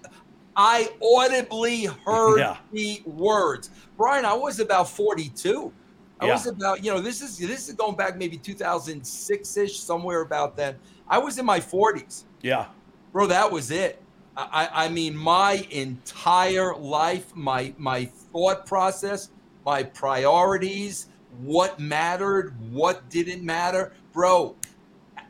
I 0.56 0.90
audibly 1.02 1.84
heard 1.84 2.38
yeah. 2.38 2.56
the 2.72 3.02
words. 3.04 3.70
Brian, 3.96 4.24
I 4.24 4.34
was 4.34 4.60
about 4.60 4.88
42. 4.88 5.72
I 6.20 6.26
yeah. 6.26 6.32
was 6.32 6.46
about, 6.46 6.84
you 6.84 6.92
know, 6.92 7.00
this 7.00 7.20
is 7.20 7.38
this 7.38 7.68
is 7.68 7.74
going 7.74 7.96
back 7.96 8.16
maybe 8.16 8.38
2006-ish, 8.38 9.78
somewhere 9.78 10.20
about 10.20 10.56
then. 10.56 10.76
I 11.08 11.18
was 11.18 11.38
in 11.38 11.44
my 11.44 11.60
40s. 11.60 12.24
Yeah. 12.40 12.66
Bro, 13.12 13.28
that 13.28 13.50
was 13.50 13.70
it. 13.70 14.00
I, 14.36 14.68
I 14.72 14.88
mean, 14.88 15.16
my 15.16 15.64
entire 15.70 16.74
life, 16.74 17.34
my 17.36 17.72
my 17.78 18.04
thought 18.04 18.66
process, 18.66 19.30
my 19.64 19.84
priorities, 19.84 21.06
what 21.40 21.78
mattered, 21.78 22.54
what 22.72 23.08
didn't 23.10 23.44
matter, 23.44 23.92
bro, 24.12 24.56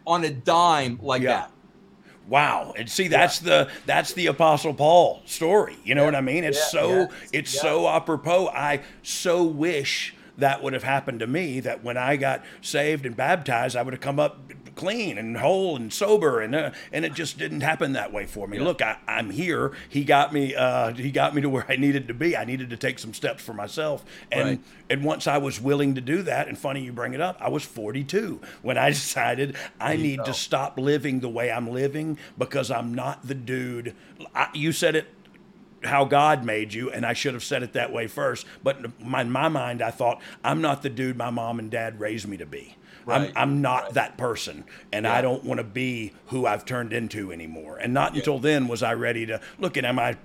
on 0.06 0.24
a 0.24 0.30
dime 0.30 0.98
like 1.02 1.22
yeah. 1.22 1.28
that. 1.28 1.50
Wow. 2.28 2.72
And 2.76 2.88
see 2.88 3.08
that's 3.08 3.42
yeah. 3.42 3.64
the 3.64 3.70
that's 3.86 4.12
the 4.14 4.26
apostle 4.26 4.74
Paul 4.74 5.22
story. 5.26 5.76
You 5.84 5.94
know 5.94 6.02
yeah. 6.02 6.06
what 6.06 6.14
I 6.14 6.20
mean? 6.20 6.44
It's 6.44 6.70
so 6.70 7.08
it's 7.32 7.50
so 7.50 7.88
apropos. 7.88 8.48
I 8.48 8.80
so 9.02 9.42
wish 9.42 10.14
that 10.38 10.62
would 10.62 10.72
have 10.72 10.82
happened 10.82 11.20
to 11.20 11.26
me 11.26 11.60
that 11.60 11.84
when 11.84 11.96
I 11.96 12.16
got 12.16 12.44
saved 12.60 13.06
and 13.06 13.16
baptized 13.16 13.76
I 13.76 13.82
would 13.82 13.94
have 13.94 14.00
come 14.00 14.18
up 14.18 14.40
clean 14.74 15.18
and 15.18 15.36
whole 15.36 15.76
and 15.76 15.92
sober, 15.92 16.40
and 16.40 16.54
uh, 16.54 16.70
and 16.92 17.04
it 17.04 17.14
just 17.14 17.38
didn't 17.38 17.60
happen 17.60 17.92
that 17.92 18.12
way 18.12 18.26
for 18.26 18.46
me. 18.46 18.58
Yeah. 18.58 18.64
Look, 18.64 18.82
I, 18.82 18.98
am 19.06 19.30
here. 19.30 19.72
He 19.88 20.04
got 20.04 20.32
me. 20.32 20.54
Uh, 20.54 20.92
he 20.92 21.10
got 21.10 21.34
me 21.34 21.42
to 21.42 21.48
where 21.48 21.66
I 21.68 21.76
needed 21.76 22.08
to 22.08 22.14
be. 22.14 22.36
I 22.36 22.44
needed 22.44 22.70
to 22.70 22.76
take 22.76 22.98
some 22.98 23.14
steps 23.14 23.42
for 23.42 23.52
myself, 23.52 24.04
and 24.30 24.48
right. 24.48 24.60
and 24.90 25.04
once 25.04 25.26
I 25.26 25.38
was 25.38 25.60
willing 25.60 25.94
to 25.94 26.00
do 26.00 26.22
that, 26.22 26.48
and 26.48 26.58
funny 26.58 26.82
you 26.82 26.92
bring 26.92 27.14
it 27.14 27.20
up, 27.20 27.36
I 27.40 27.48
was 27.48 27.64
42 27.64 28.40
when 28.62 28.78
I 28.78 28.88
decided 28.90 29.56
I 29.80 29.96
need 29.96 30.18
go. 30.18 30.24
to 30.26 30.34
stop 30.34 30.78
living 30.78 31.20
the 31.20 31.28
way 31.28 31.50
I'm 31.50 31.70
living 31.70 32.18
because 32.38 32.70
I'm 32.70 32.94
not 32.94 33.26
the 33.26 33.34
dude. 33.34 33.94
I, 34.34 34.48
you 34.54 34.72
said 34.72 34.96
it 34.96 35.06
how 35.86 36.04
God 36.04 36.44
made 36.44 36.72
you, 36.72 36.90
and 36.90 37.04
I 37.04 37.12
should 37.12 37.34
have 37.34 37.44
said 37.44 37.62
it 37.62 37.72
that 37.74 37.92
way 37.92 38.06
first. 38.06 38.46
But 38.62 38.78
in 38.78 38.92
my, 39.00 39.22
in 39.22 39.30
my 39.30 39.48
mind, 39.48 39.82
I 39.82 39.90
thought 39.90 40.20
I'm 40.42 40.60
not 40.60 40.82
the 40.82 40.90
dude 40.90 41.16
my 41.16 41.30
mom 41.30 41.58
and 41.58 41.70
dad 41.70 42.00
raised 42.00 42.26
me 42.28 42.36
to 42.38 42.46
be. 42.46 42.76
Right. 43.06 43.30
I'm, 43.30 43.32
I'm 43.36 43.62
not 43.62 43.82
right. 43.82 43.94
that 43.94 44.16
person, 44.16 44.64
and 44.92 45.04
yeah. 45.04 45.14
I 45.14 45.20
don't 45.20 45.44
want 45.44 45.58
to 45.58 45.64
be 45.64 46.12
who 46.28 46.46
I've 46.46 46.64
turned 46.64 46.92
into 46.92 47.32
anymore. 47.32 47.76
And 47.76 47.92
not 47.92 48.14
yeah. 48.14 48.20
until 48.20 48.38
then 48.38 48.66
was 48.66 48.82
I 48.82 48.94
ready 48.94 49.26
to 49.26 49.40
look 49.58 49.76
at. 49.76 49.84
Am 49.84 49.98
I? 49.98 50.16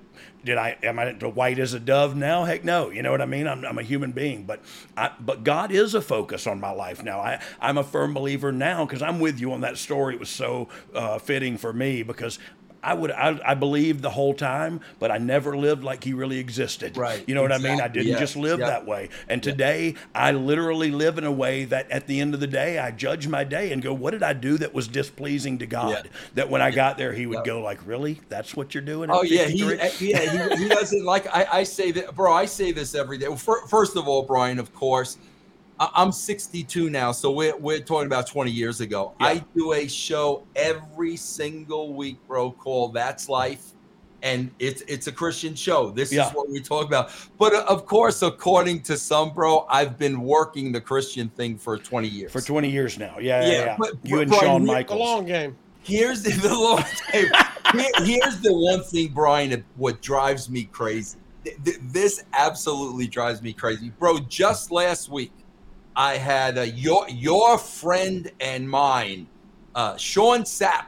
Did 0.45 0.58
I? 0.58 0.78
Am 0.84 0.98
I 0.98 1.12
white 1.12 1.60
as 1.60 1.74
a 1.74 1.80
dove 1.80 2.15
now? 2.15 2.45
Heck 2.45 2.63
no. 2.63 2.89
You 2.89 3.02
know 3.02 3.12
what 3.12 3.22
I 3.22 3.26
mean? 3.26 3.48
I'm, 3.48 3.65
I'm 3.65 3.78
a 3.78 3.84
human 3.84 4.13
being, 4.13 4.43
but 4.43 4.62
I, 4.95 5.12
but 5.19 5.43
God 5.43 5.72
is 5.72 5.93
a 5.93 6.02
focus 6.02 6.48
on 6.48 6.62
my 6.62 6.72
life 6.72 7.04
now. 7.04 7.19
I 7.19 7.41
I'm 7.60 7.78
a 7.78 7.84
firm 7.84 8.13
believer 8.13 8.54
now 8.54 8.86
because 8.86 9.02
I'm 9.02 9.19
with 9.19 9.41
you 9.41 9.52
on 9.52 9.62
that 9.62 9.78
story. 9.78 10.13
It 10.13 10.19
was 10.22 10.30
so 10.30 10.69
uh, 10.93 11.19
fitting 11.19 11.58
for 11.58 11.74
me 11.74 12.04
because 12.04 12.39
I 12.82 12.94
would 12.94 13.12
I, 13.12 13.39
I 13.46 13.54
believed 13.56 14.02
the 14.02 14.10
whole 14.10 14.34
time, 14.34 14.82
but 15.00 15.12
I 15.12 15.18
never 15.18 15.58
lived 15.58 15.84
like 15.84 16.04
he 16.04 16.13
really 16.13 16.39
existed. 16.39 16.98
Right. 16.98 17.24
You 17.28 17.36
know 17.36 17.42
what 17.42 17.52
I 17.52 17.58
mean? 17.58 17.82
I 17.82 17.88
didn't 17.88 18.08
Yeah. 18.08 18.20
just 18.20 18.36
live 18.36 18.60
Yeah. 18.60 18.68
that 18.68 18.86
way. 18.86 19.10
And 19.28 19.44
today 19.44 19.96
I 20.15 20.32
literally 20.32 20.92
live 20.92 21.18
in 21.18 21.24
a 21.26 21.32
way 21.32 21.65
that 21.65 21.89
at 21.92 22.08
the 22.08 22.20
end 22.20 22.34
of 22.34 22.39
the 22.39 22.48
day 22.48 22.80
I 22.80 22.92
judge 22.92 23.28
my 23.28 23.44
day 23.44 23.72
and 23.72 23.82
go, 23.82 23.94
what 23.94 24.12
did 24.12 24.24
I 24.24 24.34
do 24.34 24.58
that 24.60 24.74
was 24.74 24.88
displeasing 24.88 25.58
to 25.60 25.65
God? 25.65 26.10
That 26.36 26.50
when 26.50 26.62
I 26.62 26.72
got 26.72 26.98
there 26.98 27.13
he 27.13 27.26
would 27.26 27.44
go 27.44 27.62
like, 27.62 27.80
really? 27.86 28.22
That's 28.30 28.56
what 28.56 28.74
you're 28.74 28.84
doing? 28.84 29.10
Oh 29.12 29.24
yeah, 29.24 29.46
he 29.46 29.63
eh, 29.63 29.92
yeah 30.00 30.56
he, 30.56 30.63
he 30.63 30.70
doesn't 30.70 31.04
like. 31.04 31.28
I, 31.28 31.48
I 31.52 31.63
say 31.63 31.92
that, 31.92 32.15
bro. 32.15 32.32
I 32.34 32.46
say 32.46 32.72
this 32.72 32.96
every 32.96 33.18
day. 33.18 33.28
First 33.36 33.96
of 33.96 34.08
all, 34.08 34.24
Brian, 34.24 34.60
of 34.60 34.74
course, 34.74 35.18
I'm 35.80 36.12
62 36.12 36.89
now, 36.89 37.12
so 37.12 37.32
we're 37.32 37.56
we're 37.56 37.80
talking 37.80 38.08
about 38.08 38.28
20 38.28 38.52
years 38.52 38.82
ago. 38.82 39.13
I 39.20 39.44
do 39.56 39.74
a 39.74 39.88
show 39.88 40.44
every 40.56 41.15
single 41.15 41.94
week, 41.94 42.18
bro, 42.28 42.52
called 42.52 42.94
"That's 42.94 43.30
Life." 43.30 43.74
And 44.22 44.52
it's 44.60 44.82
it's 44.89 45.08
a 45.08 45.12
Christian 45.13 45.56
show. 45.56 45.92
This 45.92 46.12
Yeah. 46.12 46.28
is 46.28 46.34
what 46.34 46.50
we 46.50 46.60
talk 46.60 46.86
about. 46.86 47.12
But 47.38 47.54
uh, 47.54 47.63
of 47.70 47.86
course, 47.86 48.22
according 48.22 48.82
to 48.84 48.98
some, 48.98 49.34
bro, 49.34 49.65
I've 49.70 49.98
been 49.98 50.20
working 50.22 50.74
the 50.74 50.82
Christian 50.82 51.30
thing 51.30 51.58
for 51.58 51.78
20 51.78 52.10
years. 52.10 52.32
For 52.34 52.42
20 52.42 52.70
years 52.70 52.98
now. 52.98 53.15
Yeah, 53.18 53.42
yeah, 53.46 53.52
yeah. 53.52 53.76
but- 53.80 53.94
you 54.04 54.15
but 54.18 54.22
and 54.24 54.30
Brian, 54.32 54.44
Shawn 54.46 54.62
we- 54.63 54.68
Michaels. 54.68 55.00
The 55.00 55.04
long 55.06 55.26
game. 55.26 55.56
Here's 55.84 56.24
the, 56.24 56.32
the 56.48 56.54
Lord. 56.54 56.84
Here- 57.13 57.32
here's 58.04 58.42
the 58.42 58.54
one 58.54 58.84
thing, 58.84 59.13
Brian. 59.13 59.63
What 59.78 60.02
drives 60.02 60.50
me 60.50 60.65
crazy. 60.65 61.18
Th- 61.46 61.56
th- 61.63 61.78
This 61.84 62.22
absolutely 62.34 63.08
drives 63.08 63.42
me 63.42 63.54
crazy, 63.54 63.89
bro. 64.00 64.20
Just 64.20 64.70
last 64.70 65.08
week, 65.08 65.32
I 66.00 66.16
had 66.16 66.58
uh, 66.58 66.62
your 66.62 67.10
your 67.10 67.58
friend 67.58 68.32
and 68.40 68.70
mine, 68.70 69.28
uh, 69.76 69.98
Sean 69.98 70.44
Sapp. 70.44 70.86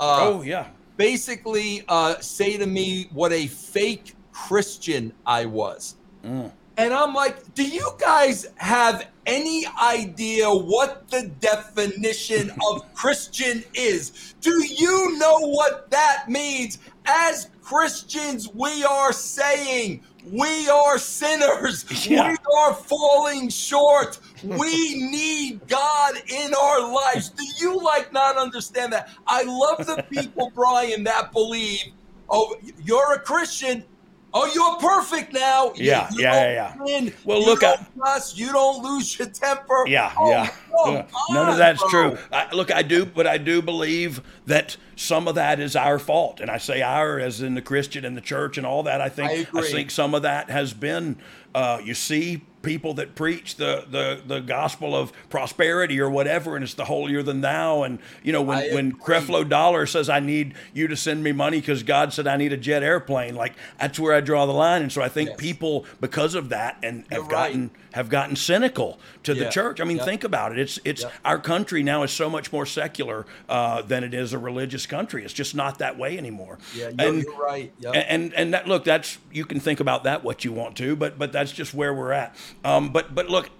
Uh, 0.00 0.30
oh 0.32 0.42
yeah. 0.42 0.68
Basically, 0.96 1.84
uh, 1.88 2.18
say 2.20 2.56
to 2.56 2.66
me 2.66 3.10
what 3.12 3.32
a 3.32 3.48
fake 3.48 4.14
Christian 4.32 5.12
I 5.26 5.44
was. 5.44 5.96
Mm. 6.24 6.50
And 6.78 6.94
I'm 6.94 7.12
like, 7.12 7.52
do 7.52 7.68
you 7.68 7.90
guys 7.98 8.46
have 8.56 9.08
any 9.26 9.66
idea 9.78 10.48
what 10.48 11.06
the 11.10 11.30
definition 11.40 12.50
of 12.70 12.94
Christian 12.94 13.62
is? 13.74 14.34
Do 14.40 14.64
you 14.64 15.18
know 15.18 15.40
what 15.40 15.90
that 15.90 16.30
means? 16.30 16.78
As 17.04 17.50
Christians, 17.60 18.48
we 18.54 18.84
are 18.84 19.12
saying 19.12 20.02
we 20.26 20.68
are 20.68 20.98
sinners. 20.98 21.84
Yeah. 22.10 22.30
We 22.30 22.36
are 22.58 22.74
falling 22.74 23.50
short. 23.50 24.18
We 24.42 24.58
need 25.10 25.60
God 25.68 26.14
in 26.28 26.54
our 26.54 26.92
lives. 26.92 27.28
Do 27.28 27.44
you 27.58 27.80
like 27.82 28.12
not 28.12 28.36
understand 28.36 28.92
that? 28.92 29.10
I 29.26 29.44
love 29.44 29.86
the 29.86 30.04
people, 30.10 30.50
Brian, 30.54 31.04
that 31.04 31.30
believe, 31.32 31.84
oh, 32.28 32.56
you're 32.82 33.12
a 33.12 33.20
Christian. 33.20 33.84
Oh, 34.32 34.46
you're 34.54 34.76
perfect 34.78 35.32
now. 35.32 35.72
Yeah, 35.74 36.08
you 36.12 36.22
yeah, 36.22 36.34
yeah, 36.34 36.52
yeah. 36.78 36.84
sin, 36.86 37.12
Well, 37.24 37.40
you 37.40 37.46
look, 37.46 37.64
I- 37.64 37.76
don't 37.96 38.32
you 38.38 38.52
don't 38.52 38.82
lose 38.82 39.18
your 39.18 39.28
temper. 39.28 39.84
Yeah, 39.88 40.12
Oh, 40.18 40.30
yeah. 40.30 40.50
Yeah. 40.86 41.06
None 41.30 41.46
on, 41.46 41.52
of 41.52 41.58
that's 41.58 41.80
bro. 41.80 42.10
true. 42.10 42.18
I, 42.32 42.48
look, 42.54 42.70
I 42.72 42.82
do, 42.82 43.04
but 43.04 43.26
I 43.26 43.38
do 43.38 43.60
believe 43.60 44.20
that 44.46 44.76
some 44.96 45.26
of 45.28 45.34
that 45.34 45.58
is 45.58 45.74
our 45.74 45.98
fault, 45.98 46.40
and 46.40 46.50
I 46.50 46.58
say 46.58 46.80
our 46.80 47.18
as 47.18 47.42
in 47.42 47.54
the 47.54 47.62
Christian 47.62 48.04
and 48.04 48.16
the 48.16 48.20
church 48.20 48.56
and 48.56 48.64
all 48.66 48.84
that. 48.84 49.00
I 49.00 49.08
think 49.08 49.30
I 49.30 49.34
agree. 49.34 49.62
think 49.72 49.90
some 49.90 50.14
of 50.14 50.22
that 50.22 50.48
has 50.50 50.72
been. 50.72 51.16
Uh, 51.54 51.80
you 51.82 51.94
see 51.94 52.42
people 52.62 52.94
that 52.94 53.14
preach 53.14 53.56
the, 53.56 53.84
the 53.90 54.20
the 54.26 54.40
gospel 54.40 54.94
of 54.94 55.12
prosperity 55.30 56.00
or 56.00 56.10
whatever, 56.10 56.56
and 56.56 56.62
it's 56.64 56.74
the 56.74 56.84
holier 56.84 57.22
than 57.22 57.40
thou. 57.40 57.82
And 57.82 57.98
you 58.22 58.32
know 58.32 58.42
when 58.42 58.58
I 58.58 58.74
when 58.74 58.88
agree. 58.88 59.00
Creflo 59.00 59.48
Dollar 59.48 59.86
says, 59.86 60.08
"I 60.08 60.20
need 60.20 60.54
you 60.72 60.88
to 60.88 60.96
send 60.96 61.22
me 61.22 61.32
money 61.32 61.60
because 61.60 61.82
God 61.82 62.12
said 62.12 62.26
I 62.26 62.36
need 62.36 62.52
a 62.52 62.56
jet 62.56 62.82
airplane," 62.82 63.34
like 63.34 63.54
that's 63.78 63.98
where 63.98 64.14
I 64.14 64.20
draw 64.20 64.46
the 64.46 64.52
line. 64.52 64.82
And 64.82 64.92
so 64.92 65.02
I 65.02 65.08
think 65.08 65.36
people, 65.38 65.86
because 66.00 66.34
of 66.34 66.48
that, 66.50 66.76
and 66.82 67.04
have 67.10 67.28
gotten 67.28 67.70
have 67.92 68.08
gotten 68.08 68.36
cynical 68.36 69.00
to 69.24 69.34
the 69.34 69.48
church. 69.50 69.80
I 69.80 69.84
mean, 69.84 69.96
Yeah. 69.96 70.04
think 70.04 70.24
about 70.24 70.52
it. 70.52 70.58
It's 70.58 70.78
it's 70.84 71.02
Yeah. 71.02 71.10
our 71.24 71.38
country 71.38 71.82
now 71.82 72.02
is 72.02 72.10
so 72.10 72.30
much 72.30 72.52
more 72.52 72.66
secular 72.66 73.26
uh, 73.48 73.82
than 73.82 74.04
it 74.04 74.14
is 74.14 74.32
a 74.32 74.38
religious 74.38 74.86
country. 74.86 75.24
It's 75.24 75.32
just 75.34 75.54
not 75.54 75.78
that 75.78 75.98
way 75.98 76.16
anymore. 76.16 76.58
Yeah, 76.74 76.90
you're, 76.98 77.08
and, 77.08 77.22
you're 77.22 77.36
right. 77.36 77.72
Yep. 77.80 77.94
and 77.94 78.04
and 78.08 78.34
and 78.34 78.54
that 78.54 78.68
look, 78.68 78.84
that's 78.84 79.18
you 79.32 79.44
can 79.44 79.60
think 79.60 79.80
about 79.80 80.04
that 80.04 80.22
what 80.22 80.44
you 80.44 80.52
want 80.52 80.76
to, 80.76 80.94
but 80.94 81.18
but 81.18 81.32
that's 81.32 81.52
just 81.52 81.74
where 81.74 81.92
we're 81.94 82.12
at. 82.12 82.36
Um, 82.64 82.90
but 82.90 83.14
but 83.14 83.28
look, 83.28 83.50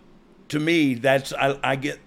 to 0.48 0.58
me, 0.60 0.94
that's 0.94 1.32
I, 1.32 1.58
I 1.62 1.76
get. 1.76 2.00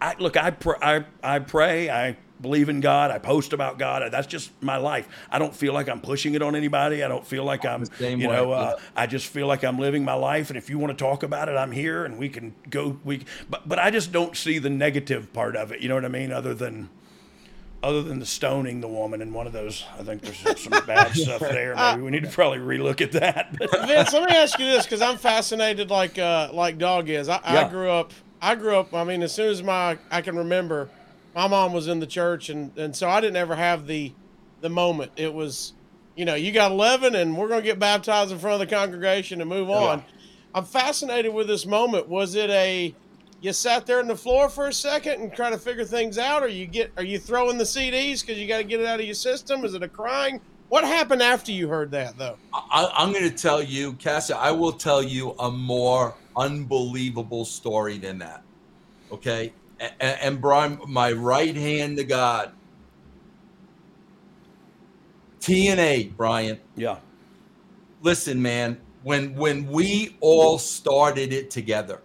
I 0.00 0.14
look, 0.18 0.36
I 0.36 0.50
pr- 0.50 0.82
I 0.82 1.04
I 1.22 1.38
pray. 1.38 1.90
I 1.90 2.16
believe 2.40 2.68
in 2.68 2.80
God. 2.80 3.10
I 3.10 3.18
post 3.18 3.52
about 3.52 3.78
God. 3.78 4.02
That's 4.12 4.26
just 4.26 4.50
my 4.62 4.76
life. 4.76 5.08
I 5.30 5.38
don't 5.38 5.54
feel 5.54 5.72
like 5.72 5.88
I'm 5.88 6.00
pushing 6.00 6.34
it 6.34 6.42
on 6.42 6.54
anybody. 6.54 7.02
I 7.02 7.08
don't 7.08 7.26
feel 7.26 7.44
like 7.44 7.64
I'm, 7.64 7.84
you 7.98 8.28
know, 8.28 8.52
uh. 8.52 8.78
I 8.94 9.06
just 9.06 9.26
feel 9.28 9.46
like 9.46 9.64
I'm 9.64 9.78
living 9.78 10.04
my 10.04 10.14
life. 10.14 10.50
And 10.50 10.58
if 10.58 10.68
you 10.68 10.78
want 10.78 10.96
to 10.96 11.02
talk 11.02 11.22
about 11.22 11.48
it, 11.48 11.56
I'm 11.56 11.72
here, 11.72 12.04
and 12.04 12.18
we 12.18 12.28
can 12.28 12.54
go. 12.68 12.98
We, 13.04 13.24
but 13.48 13.66
but 13.68 13.78
I 13.78 13.90
just 13.90 14.12
don't 14.12 14.36
see 14.36 14.58
the 14.58 14.70
negative 14.70 15.32
part 15.32 15.56
of 15.56 15.72
it. 15.72 15.80
You 15.80 15.88
know 15.88 15.94
what 15.94 16.04
I 16.04 16.08
mean? 16.08 16.32
Other 16.32 16.54
than 16.54 16.90
other 17.84 18.02
than 18.02 18.18
the 18.18 18.26
stoning 18.26 18.80
the 18.80 18.88
woman 18.88 19.20
in 19.20 19.32
one 19.32 19.46
of 19.46 19.52
those, 19.52 19.84
I 19.98 20.02
think 20.02 20.22
there's 20.22 20.38
some, 20.38 20.56
some 20.56 20.86
bad 20.86 21.12
stuff 21.14 21.40
there. 21.40 21.76
Maybe 21.76 22.02
we 22.02 22.10
need 22.10 22.22
to 22.22 22.30
probably 22.30 22.58
relook 22.58 23.00
at 23.02 23.12
that. 23.12 23.50
Vince, 23.86 24.12
let 24.12 24.28
me 24.28 24.34
ask 24.34 24.58
you 24.58 24.64
this 24.64 24.84
because 24.84 25.02
I'm 25.02 25.18
fascinated, 25.18 25.90
like 25.90 26.18
uh, 26.18 26.48
like 26.52 26.78
Dogg 26.78 27.10
is. 27.10 27.28
I, 27.28 27.40
I 27.44 27.68
grew 27.68 27.90
up. 27.90 28.12
I 28.40 28.54
grew 28.54 28.76
up. 28.76 28.94
I 28.94 29.04
mean, 29.04 29.22
as 29.22 29.32
soon 29.32 29.50
as 29.50 29.62
my 29.62 29.98
I 30.10 30.22
can 30.22 30.36
remember, 30.36 30.88
my 31.34 31.46
mom 31.46 31.72
was 31.72 31.86
in 31.86 32.00
the 32.00 32.06
church, 32.06 32.48
and 32.48 32.76
and 32.78 32.96
so 32.96 33.08
I 33.08 33.20
didn't 33.20 33.36
ever 33.36 33.54
have 33.54 33.86
the 33.86 34.12
the 34.62 34.70
moment. 34.70 35.12
It 35.16 35.34
was, 35.34 35.74
you 36.16 36.24
know, 36.24 36.34
you 36.34 36.52
got 36.52 36.70
11, 36.72 37.14
and 37.14 37.36
we're 37.36 37.48
gonna 37.48 37.60
get 37.60 37.78
baptized 37.78 38.32
in 38.32 38.38
front 38.38 38.60
of 38.62 38.68
the 38.68 38.74
congregation 38.74 39.42
and 39.42 39.50
move 39.50 39.68
on. 39.68 40.02
I'm 40.54 40.64
fascinated 40.64 41.34
with 41.34 41.48
this 41.48 41.66
moment. 41.66 42.08
Was 42.08 42.34
it 42.34 42.48
a 42.48 42.94
you 43.44 43.52
sat 43.52 43.84
there 43.84 43.98
on 43.98 44.06
the 44.06 44.16
floor 44.16 44.48
for 44.48 44.68
a 44.68 44.72
second 44.72 45.20
and 45.20 45.30
try 45.34 45.50
to 45.50 45.58
figure 45.58 45.84
things 45.84 46.16
out, 46.16 46.42
or 46.42 46.48
you 46.48 46.66
get 46.66 46.90
are 46.96 47.04
you 47.04 47.18
throwing 47.18 47.58
the 47.58 47.64
CDs 47.64 48.22
because 48.22 48.38
you 48.38 48.48
got 48.48 48.56
to 48.56 48.64
get 48.64 48.80
it 48.80 48.86
out 48.86 49.00
of 49.00 49.04
your 49.04 49.14
system? 49.14 49.66
Is 49.66 49.74
it 49.74 49.82
a 49.82 49.88
crying? 49.88 50.40
What 50.70 50.82
happened 50.82 51.22
after 51.22 51.52
you 51.52 51.68
heard 51.68 51.90
that 51.90 52.16
though? 52.16 52.38
I, 52.54 52.90
I'm 52.94 53.12
going 53.12 53.28
to 53.28 53.36
tell 53.36 53.62
you, 53.62 53.92
Cassie. 53.94 54.32
I 54.32 54.50
will 54.50 54.72
tell 54.72 55.02
you 55.02 55.32
a 55.38 55.50
more 55.50 56.14
unbelievable 56.34 57.44
story 57.44 57.98
than 57.98 58.18
that. 58.20 58.42
Okay. 59.12 59.52
And, 59.78 59.92
and 60.00 60.40
Brian, 60.40 60.80
my 60.88 61.12
right 61.12 61.54
hand 61.54 61.98
to 61.98 62.04
God, 62.04 62.50
TNA, 65.40 66.16
Brian. 66.16 66.60
Yeah. 66.76 66.96
Listen, 68.00 68.40
man, 68.40 68.80
when 69.02 69.34
when 69.34 69.66
we 69.66 70.16
all 70.20 70.58
started 70.58 71.30
it 71.34 71.50
together, 71.50 72.00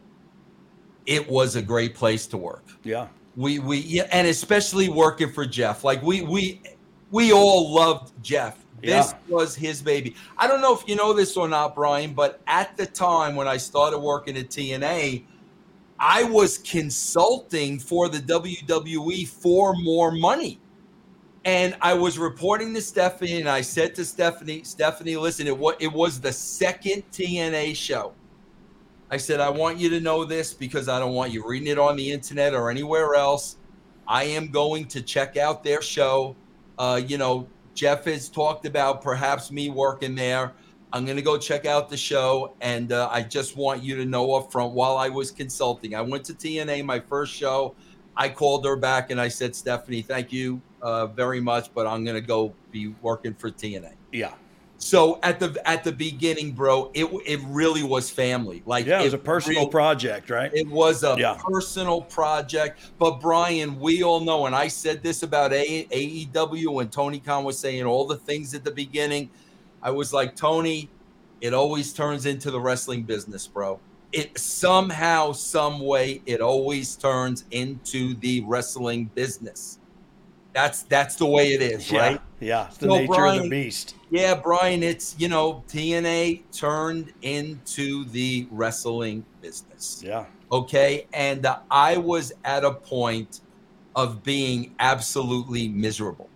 it 1.09 1.27
was 1.27 1.55
a 1.55 1.61
great 1.61 1.95
place 1.95 2.27
to 2.27 2.37
work. 2.37 2.63
Yeah. 2.83 3.07
We 3.35 3.57
we 3.57 3.77
yeah, 3.79 4.07
and 4.11 4.27
especially 4.27 4.89
working 4.89 5.31
for 5.31 5.43
Jeff. 5.45 5.83
Like 5.83 6.03
we 6.03 6.21
we 6.21 6.61
we 7.09 7.33
all 7.33 7.73
loved 7.73 8.13
Jeff. 8.23 8.63
This 8.81 9.11
Yeah. 9.11 9.35
was 9.35 9.55
his 9.55 9.81
baby. 9.81 10.15
I 10.37 10.47
don't 10.47 10.61
know 10.61 10.73
if 10.73 10.87
you 10.87 10.95
know 10.95 11.11
this 11.13 11.35
or 11.35 11.49
not, 11.49 11.73
Brian, 11.73 12.13
but 12.13 12.39
at 12.45 12.77
the 12.77 12.85
time 12.85 13.35
when 13.35 13.47
I 13.47 13.57
started 13.57 13.97
working 13.97 14.37
at 14.37 14.49
TNA, 14.49 15.23
I 15.99 16.23
was 16.25 16.59
consulting 16.59 17.79
for 17.79 18.07
the 18.07 18.19
WWE 18.19 19.27
for 19.27 19.73
more 19.75 20.11
money. 20.11 20.59
And 21.43 21.75
I 21.81 21.93
was 21.95 22.19
reporting 22.19 22.73
to 22.75 22.81
Stephanie, 22.81 23.39
and 23.39 23.49
I 23.49 23.61
said 23.61 23.95
to 23.95 24.05
Stephanie, 24.05 24.61
Stephanie, 24.63 25.17
listen, 25.17 25.47
it 25.47 25.57
was, 25.57 25.75
it 25.79 25.91
was 25.91 26.19
the 26.21 26.31
second 26.31 27.03
TNA 27.11 27.75
show. 27.75 28.13
I 29.11 29.17
said, 29.17 29.39
I 29.39 29.49
want 29.49 29.77
you 29.77 29.89
to 29.89 29.99
know 29.99 30.23
this 30.23 30.53
because 30.53 30.87
I 30.87 30.99
don't 30.99 31.13
want 31.13 31.31
you 31.31 31.47
reading 31.47 31.67
it 31.67 31.79
on 31.79 31.95
the 31.95 32.11
internet 32.11 32.53
or 32.53 32.69
anywhere 32.69 33.15
else. 33.15 33.57
I 34.07 34.23
am 34.23 34.49
going 34.49 34.85
to 34.89 35.01
check 35.01 35.37
out 35.37 35.63
their 35.63 35.81
show. 35.81 36.35
Uh, 36.77 37.01
you 37.05 37.17
know, 37.17 37.47
Jeff 37.73 38.05
has 38.05 38.29
talked 38.29 38.65
about 38.65 39.01
perhaps 39.01 39.51
me 39.51 39.69
working 39.69 40.15
there. 40.15 40.53
I'm 40.91 41.05
going 41.05 41.17
to 41.17 41.23
go 41.23 41.37
check 41.37 41.65
out 41.65 41.89
the 41.89 41.97
show. 41.97 42.53
And 42.61 42.91
uh, 42.91 43.09
I 43.11 43.21
just 43.23 43.55
want 43.55 43.83
you 43.83 43.95
to 43.97 44.05
know 44.05 44.33
up 44.33 44.51
front 44.51 44.73
while 44.73 44.97
I 44.97 45.09
was 45.09 45.31
consulting, 45.31 45.95
I 45.95 46.01
went 46.01 46.23
to 46.25 46.33
TNA, 46.33 46.83
my 46.85 46.99
first 46.99 47.33
show. 47.33 47.75
I 48.15 48.29
called 48.29 48.65
her 48.65 48.75
back 48.75 49.11
and 49.11 49.21
I 49.21 49.27
said, 49.29 49.55
Stephanie, 49.55 50.01
thank 50.01 50.33
you 50.33 50.61
uh, 50.81 51.07
very 51.07 51.39
much, 51.39 51.73
but 51.73 51.87
I'm 51.87 52.03
going 52.03 52.15
to 52.15 52.27
go 52.27 52.53
be 52.71 52.93
working 53.01 53.33
for 53.33 53.49
TNA. 53.49 53.93
Yeah. 54.11 54.33
So 54.81 55.19
at 55.23 55.41
the 55.41 55.61
at 55.65 55.83
the 55.83 55.91
beginning, 55.91 56.53
bro, 56.53 56.89
it 56.93 57.05
it 57.25 57.41
really 57.47 57.83
was 57.83 58.09
family. 58.09 58.63
Like 58.65 58.85
Yeah, 58.85 59.01
it 59.01 59.03
was 59.03 59.13
a 59.13 59.17
personal 59.17 59.63
real- 59.63 59.69
project, 59.69 60.29
right? 60.29 60.49
It 60.53 60.69
was 60.69 61.03
a 61.03 61.15
Yeah. 61.19 61.37
personal 61.37 62.01
project. 62.01 62.79
But 62.97 63.19
Brian, 63.19 63.79
we 63.81 64.03
all 64.03 64.21
know, 64.21 64.45
and 64.45 64.55
I 64.55 64.69
said 64.69 65.03
this 65.03 65.21
about 65.21 65.51
a- 65.51 65.85
AEW 65.91 66.71
when 66.71 66.87
Tony 66.87 67.19
Khan 67.19 67.43
was 67.43 67.59
saying 67.59 67.83
all 67.83 68.07
the 68.07 68.15
things 68.15 68.53
at 68.55 68.63
the 68.63 68.71
beginning. 68.71 69.29
I 69.83 69.91
was 69.91 70.13
like, 70.13 70.35
Tony, 70.37 70.89
it 71.41 71.53
always 71.53 71.91
turns 71.91 72.25
into 72.25 72.49
the 72.49 72.59
wrestling 72.61 73.03
business, 73.03 73.47
bro. 73.47 73.79
It 74.13 74.39
somehow, 74.39 75.33
some 75.33 75.81
way, 75.81 76.21
it 76.25 76.39
always 76.41 76.95
turns 76.95 77.43
into 77.51 78.13
the 78.15 78.41
wrestling 78.47 79.09
business. 79.13 79.78
That's 80.53 80.83
that's 80.83 81.15
the 81.15 81.25
way 81.25 81.53
it 81.53 81.61
is, 81.61 81.91
Yeah, 81.91 81.99
right? 81.99 82.21
yeah, 82.39 82.67
it's 82.67 82.77
the 82.77 82.87
So, 82.87 82.97
nature 82.97 83.25
of 83.25 83.43
the 83.43 83.49
beast. 83.49 83.95
Yeah, 84.09 84.35
Brian, 84.35 84.81
it's 84.83 85.15
you 85.19 85.27
know 85.27 85.63
TNA 85.67 86.43
turned 86.51 87.13
into 87.21 88.05
the 88.05 88.47
wrestling 88.51 89.25
business. 89.41 90.01
Yeah. 90.03 90.25
Okay, 90.51 91.07
and 91.13 91.45
uh, 91.45 91.59
I 91.69 91.97
was 91.97 92.33
at 92.43 92.63
a 92.63 92.73
point 92.73 93.41
of 93.95 94.23
being 94.23 94.73
absolutely 94.79 95.67
miserable. 95.67 96.29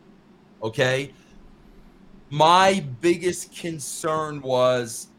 Okay, 0.62 1.14
my 2.30 2.86
biggest 3.02 3.56
concern 3.56 4.42
was 4.42 5.13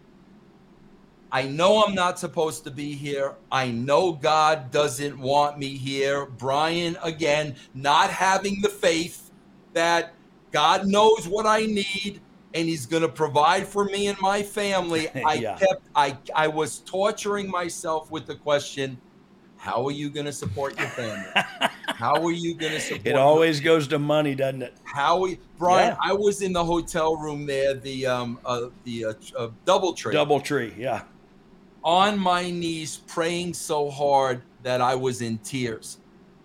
I 1.34 1.42
know 1.42 1.82
I'm 1.82 1.96
not 1.96 2.20
supposed 2.20 2.62
to 2.62 2.70
be 2.70 2.92
here. 2.92 3.34
I 3.50 3.68
know 3.72 4.12
God 4.12 4.70
doesn't 4.70 5.18
want 5.18 5.58
me 5.58 5.76
here. 5.76 6.26
Brian, 6.26 6.96
again, 7.02 7.56
not 7.74 8.08
having 8.10 8.60
the 8.62 8.68
faith 8.68 9.32
that 9.72 10.14
God 10.52 10.86
knows 10.86 11.26
what 11.26 11.44
I 11.44 11.62
need 11.66 12.20
and 12.54 12.68
he's 12.68 12.86
going 12.86 13.02
to 13.02 13.08
provide 13.08 13.66
for 13.66 13.84
me 13.86 14.06
and 14.06 14.16
my 14.20 14.44
family. 14.44 15.08
I 15.26 15.34
Yeah. 15.34 15.56
kept 15.56 15.88
I 15.96 16.16
I 16.36 16.46
was 16.46 16.78
torturing 16.82 17.50
myself 17.50 18.12
with 18.12 18.26
the 18.26 18.36
question, 18.36 18.96
how 19.56 19.84
are 19.88 19.90
you 19.90 20.10
going 20.10 20.26
to 20.26 20.32
support 20.32 20.78
your 20.78 20.86
family? 20.90 21.26
how 21.96 22.24
are 22.24 22.30
you 22.30 22.56
going 22.56 22.72
to 22.78 22.80
support 22.80 23.06
It 23.08 23.16
always 23.16 23.58
goes 23.58 23.88
to 23.88 23.98
money, 23.98 24.36
doesn't 24.36 24.62
it? 24.62 24.76
how 24.84 25.18
we, 25.18 25.40
Brian? 25.58 25.88
Yeah. 25.88 25.96
I 26.00 26.12
was 26.12 26.42
in 26.42 26.52
the 26.52 26.64
hotel 26.64 27.16
room 27.16 27.44
there, 27.44 27.74
the 27.74 28.06
um, 28.06 28.38
uh, 28.44 28.68
the 28.84 29.06
uh, 29.06 29.12
uh, 29.36 29.48
DoubleTree, 29.66 30.12
Double 30.12 30.38
tree, 30.38 30.72
yeah. 30.78 31.02
On 31.84 32.18
my 32.18 32.50
knees, 32.50 32.96
praying 33.06 33.54
so 33.54 33.90
hard 33.90 34.42
that 34.62 34.80
I 34.80 34.94
was 34.94 35.20
in 35.20 35.38
tears, 35.38 35.98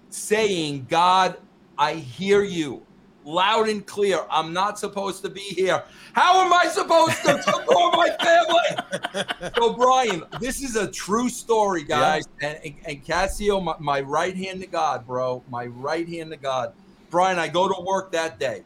saying, 0.10 0.88
"God, 0.90 1.38
I 1.78 1.94
hear 1.94 2.44
you, 2.44 2.86
loud 3.24 3.70
and 3.70 3.86
clear. 3.86 4.20
I'm 4.30 4.52
not 4.52 4.78
supposed 4.78 5.24
to 5.24 5.30
be 5.30 5.40
here. 5.40 5.82
How 6.12 6.46
am 6.46 6.52
I 6.52 6.68
supposed 6.68 7.22
to 7.24 7.42
support 7.42 7.96
my 7.96 8.10
family?" 8.20 9.52
so, 9.56 9.74
Brian, 9.74 10.24
this 10.42 10.62
is 10.62 10.76
a 10.76 10.92
true 10.92 11.30
story, 11.30 11.84
guys. 11.84 12.26
And, 12.42 12.60
and 12.66 12.76
and 12.86 13.06
Casio, 13.06 13.64
my, 13.64 13.76
my 13.80 14.02
right 14.02 14.36
hand 14.36 14.60
to 14.62 14.68
God, 14.68 15.08
bro, 15.08 15.42
my 15.50 15.68
right 15.68 16.08
hand 16.08 16.32
to 16.32 16.38
God. 16.38 16.74
Brian, 17.10 17.40
I 17.40 17.48
go 17.48 17.68
to 17.68 17.82
work 17.82 18.12
that 18.12 18.40
day. 18.40 18.64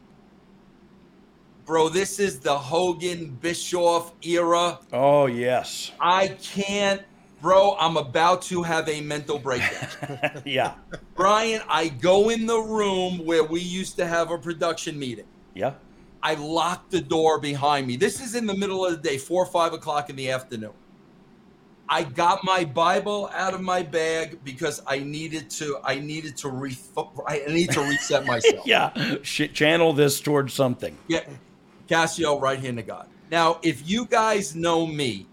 Bro, 1.66 1.90
this 1.90 2.18
is 2.18 2.40
the 2.40 2.56
Hogan 2.56 3.38
Bischoff 3.40 4.12
era. 4.22 4.78
Oh 4.92 5.26
yes. 5.26 5.92
I 5.98 6.28
can't, 6.28 7.00
bro. 7.40 7.74
I'm 7.80 7.96
about 7.96 8.42
to 8.42 8.62
have 8.62 8.86
a 8.88 9.00
mental 9.00 9.38
breakdown. 9.38 10.42
yeah. 10.44 10.74
Brian, 11.14 11.62
I 11.68 11.88
go 11.88 12.28
in 12.28 12.44
the 12.44 12.58
room 12.58 13.24
where 13.24 13.44
we 13.44 13.60
used 13.60 13.96
to 13.96 14.06
have 14.06 14.30
a 14.30 14.36
production 14.36 14.98
meeting. 14.98 15.24
Yeah. 15.54 15.74
I 16.22 16.34
lock 16.34 16.90
the 16.90 17.00
door 17.00 17.38
behind 17.40 17.86
me. 17.86 17.96
This 17.96 18.20
is 18.20 18.34
in 18.34 18.46
the 18.46 18.54
middle 18.56 18.84
of 18.84 18.92
the 18.92 19.08
day, 19.08 19.16
four 19.18 19.42
or 19.42 19.46
five 19.46 19.72
o'clock 19.72 20.10
in 20.10 20.16
the 20.16 20.30
afternoon. 20.30 20.72
I 21.88 22.02
got 22.02 22.42
my 22.44 22.64
Bible 22.64 23.30
out 23.34 23.52
of 23.52 23.60
my 23.60 23.82
bag 23.82 24.38
because 24.42 24.82
I 24.86 24.98
needed 25.00 25.50
to. 25.50 25.78
I 25.84 25.98
needed 25.98 26.36
to 26.38 26.48
re. 26.48 26.76
I 27.26 27.42
need 27.48 27.70
to 27.72 27.80
reset 27.80 28.24
myself. 28.26 28.66
yeah. 28.66 29.16
Sh- 29.22 29.52
channel 29.52 29.92
this 29.92 30.18
towards 30.20 30.54
something. 30.54 30.96
Yeah, 31.08 31.24
Casio, 31.88 32.40
right 32.40 32.58
hand 32.58 32.76
to 32.78 32.82
God. 32.82 33.08
Now, 33.30 33.58
if 33.62 33.88
you 33.88 34.06
guys 34.06 34.54
know 34.54 34.86
me, 34.86 35.26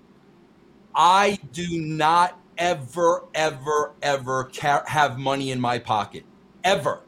I 0.96 1.40
do 1.54 1.68
not 1.80 2.40
ever, 2.58 3.26
ever, 3.34 3.94
ever 4.02 4.46
ca- 4.54 4.86
have 4.86 5.18
money 5.18 5.52
in 5.52 5.60
my 5.60 5.80
pocket. 5.80 6.24
Ever. 6.64 7.02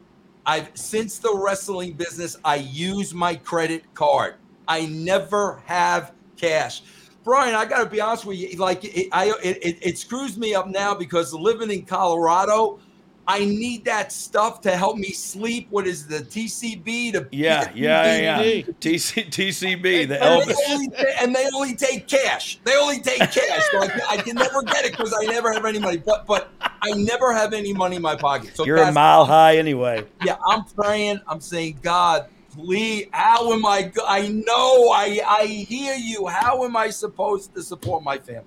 I've 0.46 0.70
since 0.74 1.18
the 1.18 1.34
wrestling 1.34 1.94
business, 1.94 2.36
I 2.44 2.56
use 2.56 3.14
my 3.14 3.34
credit 3.34 3.82
card. 3.94 4.34
I 4.68 4.86
never 4.86 5.62
have 5.66 6.12
cash. 6.36 6.82
Brian, 7.22 7.54
I 7.54 7.64
got 7.64 7.82
to 7.82 7.88
be 7.88 8.00
honest 8.00 8.26
with 8.26 8.36
you. 8.36 8.56
Like, 8.58 8.84
it, 8.84 9.08
I 9.10 9.32
it, 9.42 9.58
it, 9.62 9.78
it 9.80 9.98
screws 9.98 10.36
me 10.36 10.54
up 10.54 10.68
now 10.68 10.94
because 10.94 11.32
living 11.32 11.70
in 11.70 11.86
Colorado, 11.86 12.78
I 13.26 13.44
need 13.44 13.86
that 13.86 14.12
stuff 14.12 14.60
to 14.62 14.76
help 14.76 14.98
me 14.98 15.10
sleep. 15.12 15.68
What 15.70 15.86
is 15.86 16.06
the 16.06 16.18
TCB? 16.18 17.12
To 17.12 17.26
Yeah, 17.30 17.70
yeah, 17.74 18.18
yeah. 18.18 18.40
yeah. 18.40 18.62
TC, 18.80 19.30
TCB, 19.30 20.08
the 20.08 20.22
and 20.22 20.42
Elvis. 20.42 20.56
They 20.56 20.72
only 20.72 20.88
and 21.20 21.34
they 21.34 21.48
only 21.54 21.74
take 21.74 22.06
cash. 22.06 22.60
They 22.64 22.76
only 22.76 23.00
take 23.00 23.18
cash. 23.18 23.62
So 23.70 23.78
I, 23.78 24.00
I 24.10 24.16
can 24.18 24.36
never 24.36 24.62
get 24.62 24.84
it 24.84 24.92
because 24.92 25.14
I 25.18 25.24
never 25.26 25.52
have 25.52 25.64
any 25.64 25.78
money. 25.78 25.96
But 25.96 26.26
but 26.26 26.50
I 26.60 26.90
never 26.92 27.32
have 27.32 27.54
any 27.54 27.72
money 27.72 27.96
in 27.96 28.02
my 28.02 28.14
pocket. 28.14 28.56
So 28.56 28.66
You're 28.66 28.76
a 28.76 28.92
mile 28.92 29.24
high 29.24 29.56
anyway. 29.56 30.04
Yeah, 30.22 30.36
I'm 30.46 30.64
praying. 30.64 31.20
I'm 31.26 31.40
saying, 31.40 31.78
God, 31.82 32.26
please. 32.54 33.08
How 33.12 33.52
am 33.52 33.64
I? 33.64 33.90
I 34.06 34.28
know. 34.28 34.90
I 34.90 35.20
I 35.26 35.46
hear 35.46 35.94
you. 35.94 36.26
How 36.26 36.62
am 36.64 36.76
I 36.76 36.90
supposed 36.90 37.54
to 37.54 37.62
support 37.62 38.04
my 38.04 38.18
family? 38.18 38.44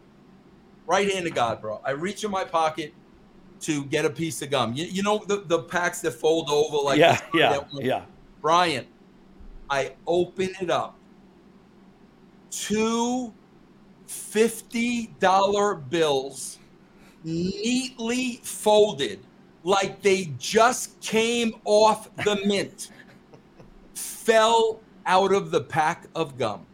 Right 0.85 1.11
hand 1.11 1.25
to 1.25 1.31
God, 1.31 1.61
bro. 1.61 1.81
I 1.83 1.91
reach 1.91 2.23
in 2.23 2.31
my 2.31 2.43
pocket 2.43 2.93
to 3.61 3.85
get 3.85 4.05
a 4.05 4.09
piece 4.09 4.41
of 4.41 4.51
gum. 4.51 4.73
You, 4.73 4.85
you 4.85 5.03
know 5.03 5.23
the, 5.27 5.37
the 5.45 5.63
packs 5.63 6.01
that 6.01 6.11
fold 6.11 6.49
over 6.49 6.77
like 6.77 6.99
yeah, 6.99 7.19
yeah, 7.33 7.63
yeah. 7.73 8.05
Brian, 8.41 8.85
I 9.69 9.93
open 10.05 10.49
it 10.61 10.69
up. 10.69 10.95
Two 12.49 13.33
$50 14.07 15.89
bills 15.89 16.59
neatly 17.23 18.39
folded 18.43 19.19
like 19.63 20.01
they 20.01 20.31
just 20.37 20.99
came 21.01 21.53
off 21.65 22.15
the 22.23 22.39
mint 22.45 22.91
fell 23.95 24.79
out 25.05 25.33
of 25.33 25.51
the 25.51 25.61
pack 25.61 26.07
of 26.15 26.37
gum. 26.37 26.66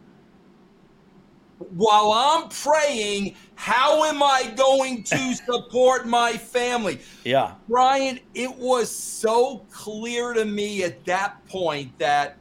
While 1.58 2.12
I'm 2.12 2.48
praying, 2.48 3.36
how 3.54 4.04
am 4.04 4.22
I 4.22 4.52
going 4.56 5.02
to 5.04 5.34
support 5.46 6.06
my 6.06 6.32
family? 6.32 7.00
Yeah. 7.24 7.54
Brian, 7.68 8.20
it 8.34 8.54
was 8.56 8.90
so 8.90 9.64
clear 9.70 10.32
to 10.34 10.44
me 10.44 10.82
at 10.84 11.04
that 11.04 11.46
point 11.46 11.96
that 11.98 12.36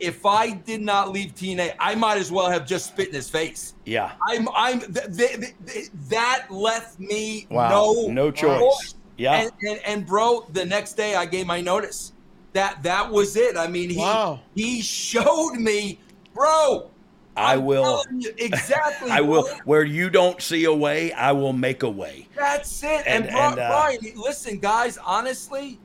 if 0.00 0.26
I 0.26 0.50
did 0.50 0.80
not 0.82 1.12
leave 1.12 1.34
TNA, 1.34 1.74
I 1.78 1.94
might 1.94 2.18
as 2.18 2.32
well 2.32 2.50
have 2.50 2.66
just 2.66 2.86
spit 2.86 3.08
in 3.08 3.14
his 3.14 3.30
face. 3.30 3.74
Yeah. 3.84 4.12
I'm, 4.28 4.48
I'm, 4.56 4.80
th- 4.80 5.16
th- 5.16 5.54
th- 5.66 5.88
that 6.08 6.46
left 6.50 6.98
me 6.98 7.46
Wow. 7.50 7.68
no, 7.70 8.08
No 8.08 8.30
choice. 8.30 8.94
Yeah. 9.16 9.34
And, 9.42 9.52
and, 9.68 9.80
and 9.86 10.06
bro, 10.06 10.46
the 10.52 10.64
next 10.64 10.94
day 10.94 11.14
I 11.14 11.26
gave 11.26 11.46
my 11.46 11.60
notice. 11.60 12.12
That, 12.54 12.82
that 12.82 13.10
was 13.10 13.36
it. 13.36 13.56
I 13.56 13.66
mean, 13.66 13.90
he, 13.90 13.98
Wow. 13.98 14.40
he 14.54 14.80
showed 14.80 15.54
me, 15.54 16.00
bro. 16.34 16.90
I 17.36 17.54
I'm 17.54 17.64
will. 17.64 18.04
you, 18.16 18.32
exactly. 18.38 19.10
I 19.10 19.20
will. 19.20 19.48
Where 19.64 19.82
you 19.84 20.08
don't 20.10 20.40
see 20.40 20.64
a 20.64 20.72
way, 20.72 21.12
I 21.12 21.32
will 21.32 21.52
make 21.52 21.82
a 21.82 21.90
way. 21.90 22.28
That's 22.36 22.82
it. 22.82 23.02
And, 23.06 23.26
And- 23.26 23.58
uh, 23.58 23.68
Brian, 23.68 23.98
listen, 24.16 24.58
guys, 24.58 24.98
honestly, 25.04 25.78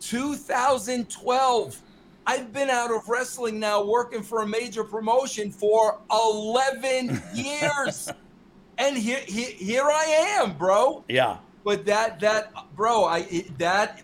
2012, 0.00 1.80
I've 2.26 2.52
been 2.52 2.70
out 2.70 2.90
of 2.90 3.08
wrestling 3.08 3.60
now 3.60 3.84
working 3.84 4.22
for 4.22 4.42
a 4.42 4.46
major 4.46 4.82
promotion 4.84 5.50
for 5.50 6.00
11 6.10 7.22
years. 7.34 8.08
and 8.78 8.96
here, 8.96 9.20
here, 9.26 9.50
here 9.50 9.84
I 9.84 10.04
am, 10.40 10.56
bro. 10.56 11.04
Yeah. 11.08 11.38
But 11.64 11.84
that, 11.86 12.20
that, 12.20 12.52
bro, 12.76 13.04
I, 13.04 13.18
it, 13.30 13.58
that 13.58 14.02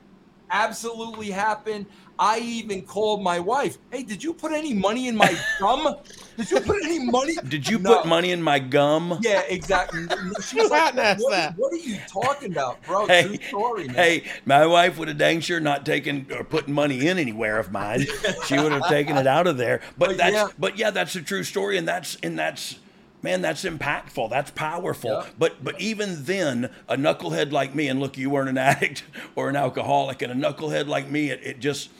absolutely 0.50 1.30
happened. 1.30 1.86
I 2.18 2.38
even 2.40 2.82
called 2.82 3.22
my 3.22 3.40
wife. 3.40 3.78
Hey, 3.90 4.02
did 4.02 4.22
you 4.22 4.34
put 4.34 4.52
any 4.52 4.74
money 4.74 5.08
in 5.08 5.16
my 5.16 5.34
gum? 5.58 5.96
Did 6.40 6.50
you 6.50 6.60
put 6.60 6.82
any 6.84 6.98
money? 7.04 7.34
Did 7.48 7.68
you 7.68 7.78
No. 7.78 7.96
put 7.96 8.06
money 8.06 8.30
in 8.32 8.42
my 8.42 8.58
gum? 8.58 9.18
Yeah, 9.22 9.42
exactly. 9.48 10.06
She's 10.42 10.70
like, 10.70 10.94
what, 11.18 11.54
what 11.56 11.72
are 11.72 11.76
you 11.76 11.98
talking 12.08 12.52
about, 12.52 12.82
bro? 12.84 13.06
True 13.06 13.14
Hey, 13.14 13.38
story, 13.48 13.86
man. 13.86 13.96
hey, 13.96 14.24
my 14.44 14.66
wife 14.66 14.98
would 14.98 15.08
have 15.08 15.18
dang 15.18 15.40
sure 15.40 15.60
not 15.60 15.84
taken 15.86 16.26
or 16.34 16.44
putting 16.44 16.72
money 16.74 17.06
in 17.06 17.18
anywhere 17.18 17.58
of 17.58 17.70
mine. 17.72 18.06
she 18.46 18.58
would 18.58 18.72
have 18.72 18.88
taken 18.88 19.16
it 19.16 19.26
out 19.26 19.46
of 19.46 19.56
there. 19.56 19.80
But, 19.98 20.08
But 20.10 20.16
that's 20.16 20.34
yeah. 20.34 20.48
but 20.58 20.78
yeah, 20.78 20.90
that's 20.90 21.14
a 21.16 21.22
true 21.22 21.44
story, 21.44 21.76
and 21.76 21.86
that's 21.86 22.16
and 22.22 22.38
that's 22.38 22.76
man, 23.22 23.42
that's 23.42 23.64
impactful. 23.64 24.30
That's 24.30 24.50
powerful. 24.50 25.24
But 25.38 25.62
but 25.62 25.78
even 25.80 26.24
then, 26.24 26.70
a 26.88 26.96
knucklehead 26.96 27.52
like 27.52 27.74
me, 27.74 27.88
and 27.88 28.00
look, 28.00 28.16
you 28.16 28.30
weren't 28.30 28.48
an 28.48 28.56
addict 28.58 29.04
or 29.36 29.48
an 29.50 29.56
alcoholic, 29.56 30.22
and 30.22 30.32
a 30.32 30.34
knucklehead 30.52 30.86
like 30.86 31.10
me, 31.10 31.30
it, 31.30 31.40
it 31.42 31.60
just 31.60 31.90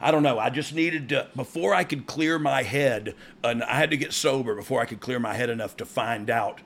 I 0.00 0.10
don't 0.10 0.22
know. 0.22 0.38
I 0.38 0.50
just 0.50 0.74
needed 0.74 1.08
to 1.10 1.28
before 1.34 1.74
I 1.74 1.84
could 1.84 2.06
clear 2.06 2.38
my 2.38 2.62
head, 2.62 3.14
and 3.42 3.62
I 3.64 3.74
had 3.74 3.90
to 3.90 3.96
get 3.96 4.12
sober 4.12 4.54
before 4.54 4.80
I 4.80 4.84
could 4.84 5.00
clear 5.00 5.18
my 5.18 5.34
head 5.34 5.50
enough 5.50 5.76
to 5.78 5.84
find 5.84 6.30
out 6.30 6.60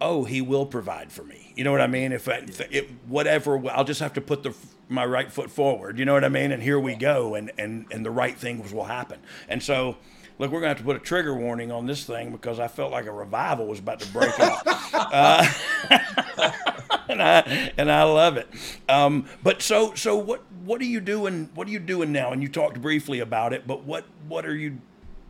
oh, 0.00 0.24
he 0.24 0.40
will 0.40 0.66
provide 0.66 1.12
for 1.12 1.22
me. 1.22 1.52
You 1.56 1.64
know 1.64 1.72
what 1.72 1.80
I 1.80 1.86
mean? 1.86 2.12
If, 2.12 2.28
I, 2.28 2.46
it, 2.70 2.88
whatever, 3.06 3.68
I'll 3.70 3.84
just 3.84 4.00
have 4.00 4.14
to 4.14 4.20
put 4.20 4.42
the 4.42 4.54
my 4.88 5.04
right 5.04 5.30
foot 5.30 5.50
forward. 5.50 5.98
You 5.98 6.04
know 6.04 6.14
what 6.14 6.24
I 6.24 6.28
mean? 6.28 6.50
And 6.50 6.62
here 6.62 6.80
we 6.80 6.94
go, 6.94 7.34
and 7.34 7.52
and 7.58 7.86
and 7.90 8.04
the 8.04 8.10
right 8.10 8.36
things 8.36 8.72
will 8.72 8.84
happen. 8.84 9.20
And 9.48 9.62
so, 9.62 9.98
look, 10.38 10.50
we're 10.50 10.60
gonna 10.60 10.68
have 10.68 10.78
to 10.78 10.84
put 10.84 10.96
a 10.96 11.00
trigger 11.00 11.34
warning 11.34 11.70
on 11.70 11.86
this 11.86 12.04
thing 12.04 12.32
because 12.32 12.58
I 12.58 12.66
felt 12.66 12.90
like 12.90 13.06
a 13.06 13.12
revival 13.12 13.66
was 13.66 13.78
about 13.78 14.00
to 14.00 14.12
break 14.12 14.38
out. 14.40 14.62
uh, 14.94 15.46
and 17.08 17.22
I 17.22 17.72
and 17.76 17.92
I 17.92 18.02
love 18.02 18.36
it. 18.36 18.48
Um, 18.88 19.26
but 19.44 19.62
so 19.62 19.94
so 19.94 20.16
what 20.16 20.42
what 20.64 20.80
are 20.80 20.84
you 20.86 21.00
doing? 21.00 21.48
What 21.54 21.68
are 21.68 21.70
you 21.70 21.78
doing 21.78 22.12
now? 22.12 22.32
And 22.32 22.42
you 22.42 22.48
talked 22.48 22.80
briefly 22.80 23.20
about 23.20 23.52
it, 23.52 23.66
but 23.66 23.84
what 23.84 24.04
what 24.28 24.44
are 24.46 24.56
you? 24.56 24.78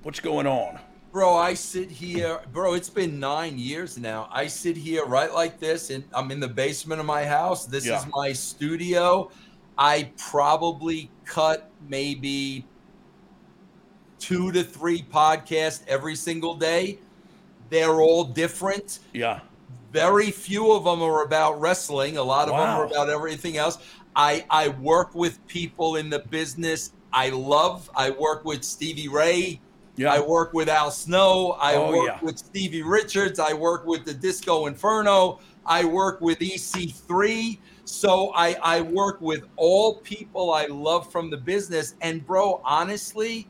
What's 0.03 0.21
going 0.21 0.47
on? 0.47 0.79
Bro, 1.13 1.35
I 1.37 1.55
sit 1.55 1.91
here, 1.91 2.41
bro. 2.53 2.75
It's 2.75 2.89
been 2.89 3.19
nine 3.19 3.59
years 3.59 3.99
now. 3.99 4.29
I 4.33 4.47
sit 4.47 4.77
here 4.77 5.05
right 5.05 5.33
like 5.33 5.59
this, 5.59 5.91
and 5.91 6.05
I'm 6.15 6.31
in 6.31 6.39
the 6.39 6.49
basement 6.49 7.01
of 7.01 7.07
my 7.07 7.25
house. 7.25 7.67
This 7.67 7.87
Yeah. 7.87 7.99
is 7.99 8.07
my 8.15 8.33
studio. 8.33 9.31
I 9.77 10.13
probably 10.17 11.11
cut 11.25 11.71
maybe 11.89 12.65
two 14.21 14.53
to 14.53 14.63
three 14.63 15.03
podcasts 15.03 15.83
every 15.89 16.15
single 16.15 16.55
day. 16.55 16.99
They're 17.71 18.01
all 18.01 18.25
different. 18.25 19.01
Yeah. 19.13 19.41
Very 19.93 20.31
few 20.31 20.71
of 20.73 20.85
them 20.85 21.03
are 21.03 21.25
about 21.25 21.61
wrestling. 21.61 22.17
A 22.19 22.23
lot 22.23 22.49
of 22.49 22.55
them 22.55 22.61
are 22.61 22.85
about 22.85 23.09
everything 23.09 23.57
else. 23.57 23.79
I 24.17 24.45
I 24.51 24.69
work 24.69 25.15
with 25.15 25.45
people 25.47 25.97
in 25.97 26.11
the 26.11 26.19
business 26.21 26.93
I 27.13 27.31
love. 27.31 27.91
I 27.95 28.11
work 28.11 28.45
with 28.45 28.63
Stevie 28.65 29.09
Ray. 29.09 29.61
Yeah. 29.97 30.13
I 30.13 30.21
work 30.21 30.53
with 30.53 30.69
Al 30.69 30.91
Snow. 30.91 31.57
I 31.61 31.75
Oh, 31.75 31.91
work 31.91 32.07
yeah. 32.07 32.19
with 32.23 32.39
Stevie 32.39 32.83
Richards. 32.83 33.39
I 33.39 33.53
work 33.53 33.85
with 33.87 34.05
the 34.05 34.15
Disco 34.15 34.67
Inferno. 34.67 35.41
I 35.67 35.85
work 35.85 36.21
with 36.21 36.39
EC3. 36.39 37.59
So 37.85 38.33
I, 38.35 38.57
I 38.63 38.81
work 38.81 39.21
with 39.21 39.45
all 39.57 39.97
people 39.97 40.53
I 40.53 40.67
love 40.67 41.11
from 41.11 41.29
the 41.31 41.37
business. 41.37 41.97
And 42.01 42.25
bro, 42.25 42.61
honestly, 42.65 43.49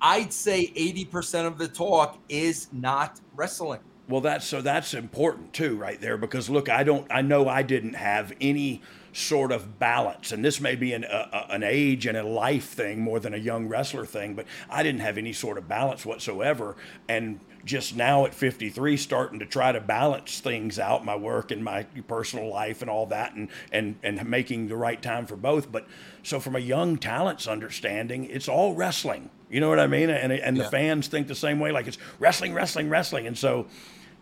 I'd 0.00 0.32
say 0.32 0.68
80% 0.76 1.46
of 1.46 1.58
the 1.58 1.68
talk 1.68 2.18
is 2.28 2.68
not 2.72 3.20
wrestling. 3.34 3.80
Well, 4.08 4.20
that's 4.20 4.46
so 4.46 4.60
that's 4.60 4.92
important 4.94 5.52
too, 5.54 5.76
right 5.76 6.00
there. 6.00 6.16
Because 6.16 6.48
look, 6.48 6.68
I 6.68 6.84
don't, 6.84 7.06
I 7.10 7.22
know 7.22 7.48
I 7.48 7.62
didn't 7.62 7.94
have 7.94 8.32
any 8.40 8.82
sort 9.14 9.52
of 9.52 9.78
balance, 9.78 10.32
and 10.32 10.44
this 10.44 10.60
may 10.60 10.74
be 10.74 10.92
an 10.92 11.04
a, 11.04 11.46
an 11.48 11.62
age 11.62 12.04
and 12.04 12.16
a 12.18 12.22
life 12.24 12.70
thing 12.70 13.00
more 13.00 13.20
than 13.20 13.32
a 13.32 13.38
young 13.38 13.68
wrestler 13.68 14.04
thing, 14.04 14.34
but 14.34 14.44
I 14.68 14.82
didn't 14.82 15.00
have 15.02 15.16
any 15.16 15.32
sort 15.32 15.56
of 15.56 15.68
balance 15.68 16.04
whatsoever, 16.04 16.74
and 17.08 17.38
just 17.64 17.96
now 17.96 18.26
at 18.26 18.34
53 18.34 18.96
starting 18.98 19.38
to 19.38 19.46
try 19.46 19.72
to 19.72 19.80
balance 19.80 20.40
things 20.40 20.78
out 20.78 21.02
my 21.02 21.16
work 21.16 21.50
and 21.50 21.64
my 21.64 21.84
personal 22.06 22.50
life 22.50 22.82
and 22.82 22.90
all 22.90 23.06
that 23.06 23.34
and 23.34 23.48
and 23.72 23.94
and 24.02 24.28
making 24.28 24.68
the 24.68 24.76
right 24.76 25.00
time 25.00 25.24
for 25.26 25.36
both. 25.36 25.72
But 25.72 25.86
so 26.22 26.40
from 26.40 26.56
a 26.56 26.58
young 26.58 26.98
talent's 26.98 27.46
understanding 27.46 28.24
it's 28.26 28.48
all 28.48 28.74
wrestling. 28.74 29.30
You 29.48 29.60
know 29.60 29.68
what 29.68 29.78
i 29.80 29.86
mean? 29.86 30.10
And 30.10 30.30
and 30.32 30.56
the 30.58 30.64
Yeah. 30.64 30.68
fans 30.70 31.06
think 31.08 31.26
the 31.28 31.34
same 31.34 31.58
way 31.60 31.70
like 31.72 31.86
it's 31.86 31.98
wrestling 32.18 32.52
wrestling 32.52 32.90
wrestling. 32.90 33.26
And 33.26 33.38
so 33.38 33.66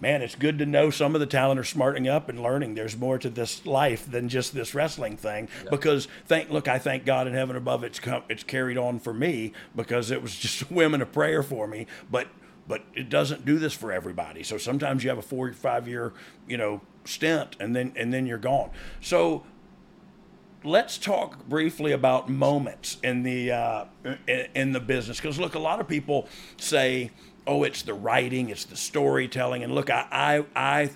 man 0.03 0.20
it's 0.20 0.34
good 0.34 0.59
to 0.59 0.66
know 0.66 0.90
some 0.90 1.14
of 1.14 1.20
the 1.20 1.26
talent 1.26 1.61
are 1.61 1.64
smartening 1.64 2.09
up 2.09 2.28
and 2.28 2.42
learning. 2.42 2.74
There's 2.74 2.96
more 2.96 3.18
to 3.18 3.30
this 3.30 3.64
life 3.64 4.11
than 4.11 4.28
just 4.28 4.53
this 4.53 4.74
wrestling 4.74 5.16
thing. 5.16 5.48
Because 5.70 6.09
thank 6.26 6.50
look 6.50 6.66
i 6.68 6.78
thank 6.78 7.07
god 7.07 7.26
in 7.26 7.34
heaven 7.34 7.57
above 7.57 7.84
it's 7.84 8.00
come 8.00 8.24
it's 8.28 8.42
carried 8.42 8.76
on 8.76 8.98
for 8.98 9.14
me 9.14 9.53
because 9.74 10.11
it 10.11 10.20
was 10.20 10.36
just 10.36 10.62
a 10.62 10.64
whim 10.66 10.92
and 10.92 11.03
a 11.03 11.07
prayer 11.07 11.42
for 11.42 11.66
me. 11.68 11.86
But 12.11 12.26
but 12.66 12.84
it 12.94 13.09
doesn't 13.09 13.44
do 13.44 13.59
this 13.59 13.72
for 13.72 13.92
everybody. 13.92 14.42
So 14.42 14.59
sometimes 14.59 15.05
you 15.05 15.11
have 15.11 15.18
a 15.18 15.22
four 15.22 15.48
or 15.48 15.53
five 15.53 15.88
year, 15.88 16.12
you 16.48 16.57
know, 16.57 16.80
stint 17.05 17.57
and 17.61 17.74
then 17.74 17.92
and 17.94 18.12
then 18.12 18.26
you're 18.26 18.38
gone. 18.38 18.70
So 19.00 19.44
let's 20.64 20.98
talk 20.98 21.46
briefly 21.48 21.92
about 21.92 22.28
moments 22.28 22.98
in 23.03 23.22
the 23.22 23.53
uh, 23.53 23.84
in, 24.26 24.48
in 24.55 24.72
the 24.72 24.80
business. 24.80 25.18
Because 25.18 25.38
look, 25.38 25.55
a 25.55 25.61
lot 25.61 25.80
of 25.80 25.88
people 25.88 26.28
say, 26.57 27.11
"Oh, 27.47 27.64
it's 27.64 27.82
the 27.82 27.95
writing, 27.95 28.51
it's 28.51 28.64
the 28.64 28.76
storytelling," 28.76 29.62
and 29.62 29.74
look, 29.74 29.90
I 29.90 30.07
I. 30.11 30.45
I 30.55 30.90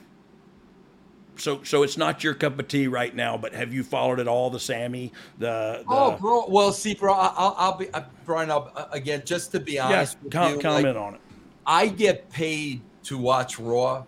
so, 1.38 1.62
so 1.64 1.82
it's 1.82 1.99
not 1.99 2.24
your 2.24 2.32
cup 2.32 2.59
of 2.59 2.66
tea 2.66 2.88
right 2.88 3.14
now, 3.14 3.36
but 3.36 3.53
have 3.55 3.72
you 3.72 3.84
followed 3.84 4.20
it 4.20 4.26
all? 4.26 4.49
The 4.49 4.59
Sammy, 4.59 5.12
the, 5.38 5.84
the 5.86 5.94
Oh, 5.94 6.16
bro. 6.18 6.47
Well, 6.49 6.72
see, 6.72 6.94
bro, 6.94 7.12
I- 7.12 7.34
I'll, 7.36 7.55
I'll 7.59 7.76
be, 7.76 7.90
uh, 7.90 8.05
Brian, 8.24 8.51
I'll, 8.51 8.72
uh, 8.74 8.86
again, 8.92 9.22
just 9.24 9.53
to 9.53 9.61
be 9.61 9.72
yeah, 9.72 9.86
honest 9.86 10.16
with 10.22 10.32
com- 10.32 10.55
you, 10.55 10.61
comment 10.61 10.97
like, 10.97 10.97
on 10.97 11.14
it. 11.14 11.20
I 11.66 11.88
get 11.88 12.30
paid 12.30 12.80
to 13.05 13.18
watch 13.18 13.59
Raw. 13.59 14.05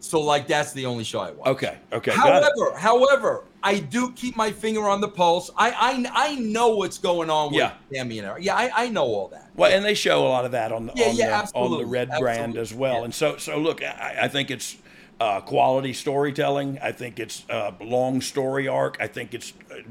So, 0.00 0.20
like, 0.20 0.48
that's 0.48 0.72
the 0.72 0.86
only 0.86 1.04
show 1.04 1.20
I 1.20 1.30
watch. 1.30 1.46
Okay, 1.50 1.78
okay. 1.92 2.10
However, 2.10 2.72
however, 2.76 3.44
I 3.62 3.78
do 3.78 4.12
keep 4.12 4.36
my 4.36 4.50
finger 4.50 4.88
on 4.88 5.00
the 5.00 5.08
pulse. 5.08 5.50
I 5.56 5.70
I, 5.70 6.30
I 6.30 6.34
know 6.36 6.76
what's 6.76 6.98
going 6.98 7.30
on 7.30 7.48
with 7.48 7.58
Yeah. 7.58 7.72
Sammy 7.92 8.18
and 8.18 8.28
Eric. 8.28 8.44
Yeah, 8.44 8.54
I, 8.56 8.84
I 8.84 8.88
know 8.88 9.04
all 9.04 9.28
that. 9.28 9.50
Well, 9.54 9.70
and 9.70 9.84
they 9.84 9.94
show 9.94 10.26
a 10.26 10.28
lot 10.28 10.44
of 10.44 10.52
that 10.52 10.72
on 10.72 10.86
the 10.86 10.92
Yeah, 10.96 11.06
on, 11.08 11.16
yeah, 11.16 11.26
the, 11.26 11.32
on 11.32 11.38
the 11.38 11.42
absolutely, 11.42 11.84
red 11.84 12.10
brand 12.18 12.56
as 12.56 12.72
well. 12.72 13.04
And 13.04 13.14
so, 13.14 13.36
so 13.36 13.58
look, 13.58 13.82
I, 13.82 14.20
I 14.22 14.28
think 14.28 14.50
it's 14.50 14.76
uh, 15.20 15.40
quality 15.42 15.92
storytelling. 15.92 16.78
I 16.82 16.92
think 16.92 17.20
it's 17.20 17.44
uh, 17.50 17.72
long 17.80 18.22
story 18.22 18.66
arc. 18.68 18.96
I 19.00 19.06
think 19.06 19.34
it's, 19.34 19.52
uh, 19.70 19.82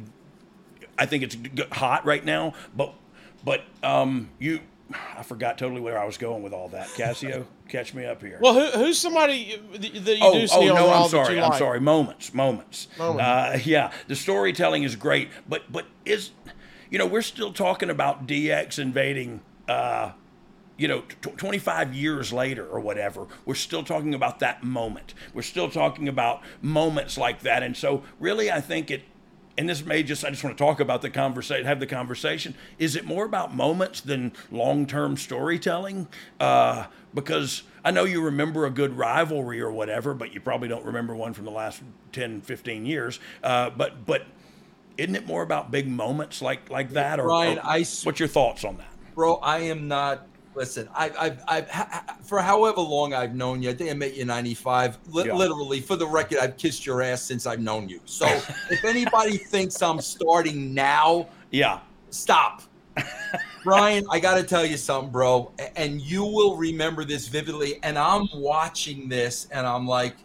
I 0.97 1.05
think 1.05 1.24
it's 1.24 1.38
hot 1.72 2.05
right 2.05 2.26
now. 2.26 2.53
But, 2.76 2.93
but 3.43 3.63
um, 3.84 4.32
you, 4.39 4.61
I 4.92 5.24
forgot 5.24 5.58
totally 5.58 5.82
where 5.82 6.00
I 6.00 6.06
was 6.06 6.18
going 6.18 6.42
with 6.42 6.54
all 6.54 6.70
that. 6.70 6.88
Casio, 6.96 7.46
catch 7.68 7.94
me 7.94 8.06
up 8.06 8.22
here. 8.22 8.40
Well, 8.42 8.54
who, 8.54 8.80
who's 8.80 8.98
somebody 8.98 9.62
that 9.72 9.94
you 9.94 10.20
oh, 10.22 10.34
do 10.34 10.48
see 10.48 10.56
oh 10.70 10.74
no, 10.74 10.92
I'm 10.92 11.10
sorry. 11.10 11.40
I'm 11.40 11.50
like? 11.50 11.60
sorry. 11.60 11.80
Moments, 11.80 12.34
moments. 12.34 12.88
Moments. 12.98 13.22
Uh, 13.22 13.60
yeah, 13.64 13.92
the 14.08 14.16
storytelling 14.16 14.84
is 14.84 14.96
great, 14.96 15.30
but 15.48 15.72
but 15.72 15.86
is, 16.06 16.32
you 16.90 16.98
know, 16.98 17.06
we're 17.06 17.22
still 17.22 17.54
talking 17.54 17.90
about 17.90 18.28
DX 18.28 18.80
invading. 18.80 19.42
Uh, 19.68 20.14
you 20.78 20.88
know, 20.88 21.02
tw 21.02 21.38
25 21.38 21.94
years 21.94 22.32
later 22.32 22.66
or 22.66 22.80
whatever, 22.80 23.28
we're 23.46 23.54
still 23.54 23.84
talking 23.84 24.14
about 24.14 24.40
that 24.40 24.64
moment. 24.64 25.14
We're 25.34 25.42
still 25.42 25.70
talking 25.70 26.08
about 26.08 26.42
moments 26.62 27.18
like 27.18 27.42
that, 27.42 27.64
and 27.64 27.76
so 27.76 28.04
really, 28.20 28.50
I 28.52 28.62
think 28.62 28.90
it. 28.90 29.04
And 29.60 29.68
this 29.68 29.84
may 29.84 30.03
just, 30.03 30.24
I 30.24 30.30
just 30.30 30.41
want 30.41 30.57
to 30.57 30.64
talk 30.64 30.80
about 30.80 31.01
the 31.01 31.10
conversation, 31.10 31.66
have 31.66 31.82
the 31.82 31.86
conversation. 31.86 32.55
Is 32.78 32.95
it 32.95 33.03
more 33.03 33.26
about 33.26 33.53
moments 33.53 33.99
than 33.99 34.32
long 34.49 34.88
term 34.88 35.18
storytelling? 35.18 36.07
Uh, 36.39 36.86
because 37.14 37.64
I 37.84 37.91
know 37.91 38.05
you 38.05 38.24
remember 38.24 38.66
a 38.66 38.70
good 38.70 38.97
rivalry 38.97 39.60
or 39.60 39.70
whatever, 39.70 40.14
but 40.14 40.34
you 40.34 40.39
probably 40.39 40.70
don't 40.70 40.86
remember 40.86 41.14
one 41.14 41.34
from 41.34 41.43
the 41.43 41.51
last 41.51 41.82
10, 42.14 42.39
15 42.39 42.86
years. 42.86 43.20
Uh, 43.43 43.70
but, 43.70 44.05
but 44.05 44.26
isn't 44.97 45.18
it 45.18 45.28
more 45.28 45.41
about 45.41 45.72
big 45.72 45.89
moments 45.89 46.41
like, 46.41 46.70
like 46.70 46.91
that? 46.91 47.20
Or, 47.20 47.26
Brian, 47.26 47.57
or 47.57 47.66
I 47.66 47.80
what's 48.03 48.20
your 48.22 48.30
thoughts 48.30 48.64
on 48.64 48.78
that? 48.78 48.88
Bro, 49.14 49.39
I 49.43 49.60
am 49.64 49.89
not. 49.89 50.26
Listen, 50.60 50.89
I, 50.93 51.10
I've, 51.18 51.41
I've, 51.47 51.70
ha- 51.70 52.18
for 52.22 52.41
however 52.41 52.82
long 52.82 53.14
I've 53.14 53.34
known 53.34 53.64
you, 53.64 53.70
I 53.70 53.74
think 53.74 53.89
I 53.89 53.93
met 53.93 54.16
you 54.16 54.24
in 54.24 54.28
'95. 54.28 54.97
Li- 55.07 55.24
Yeah. 55.28 55.34
Literally, 55.34 55.80
for 55.80 55.95
the 55.95 56.05
record, 56.05 56.39
I've 56.39 56.57
kissed 56.57 56.86
your 56.86 57.01
ass 57.01 57.22
since 57.22 57.47
I've 57.47 57.62
known 57.62 57.88
you. 57.88 58.01
So, 58.03 58.26
if 58.70 58.84
anybody 58.84 59.38
thinks 59.38 59.82
I'm 59.82 60.01
starting 60.01 60.74
now, 60.74 61.30
Yeah. 61.51 61.80
stop. 62.10 62.64
Brian, 63.64 64.03
I 64.12 64.20
got 64.20 64.36
to 64.36 64.43
tell 64.43 64.66
you 64.66 64.76
something, 64.76 65.10
bro, 65.14 65.53
and 65.78 66.01
you 66.01 66.26
will 66.26 66.57
remember 66.57 67.05
this 67.05 67.30
vividly. 67.30 67.80
And 67.84 67.97
I'm 67.97 68.28
watching 68.34 69.07
this, 69.07 69.47
and 69.51 69.66
I'm 69.66 69.88
like, 69.88 70.18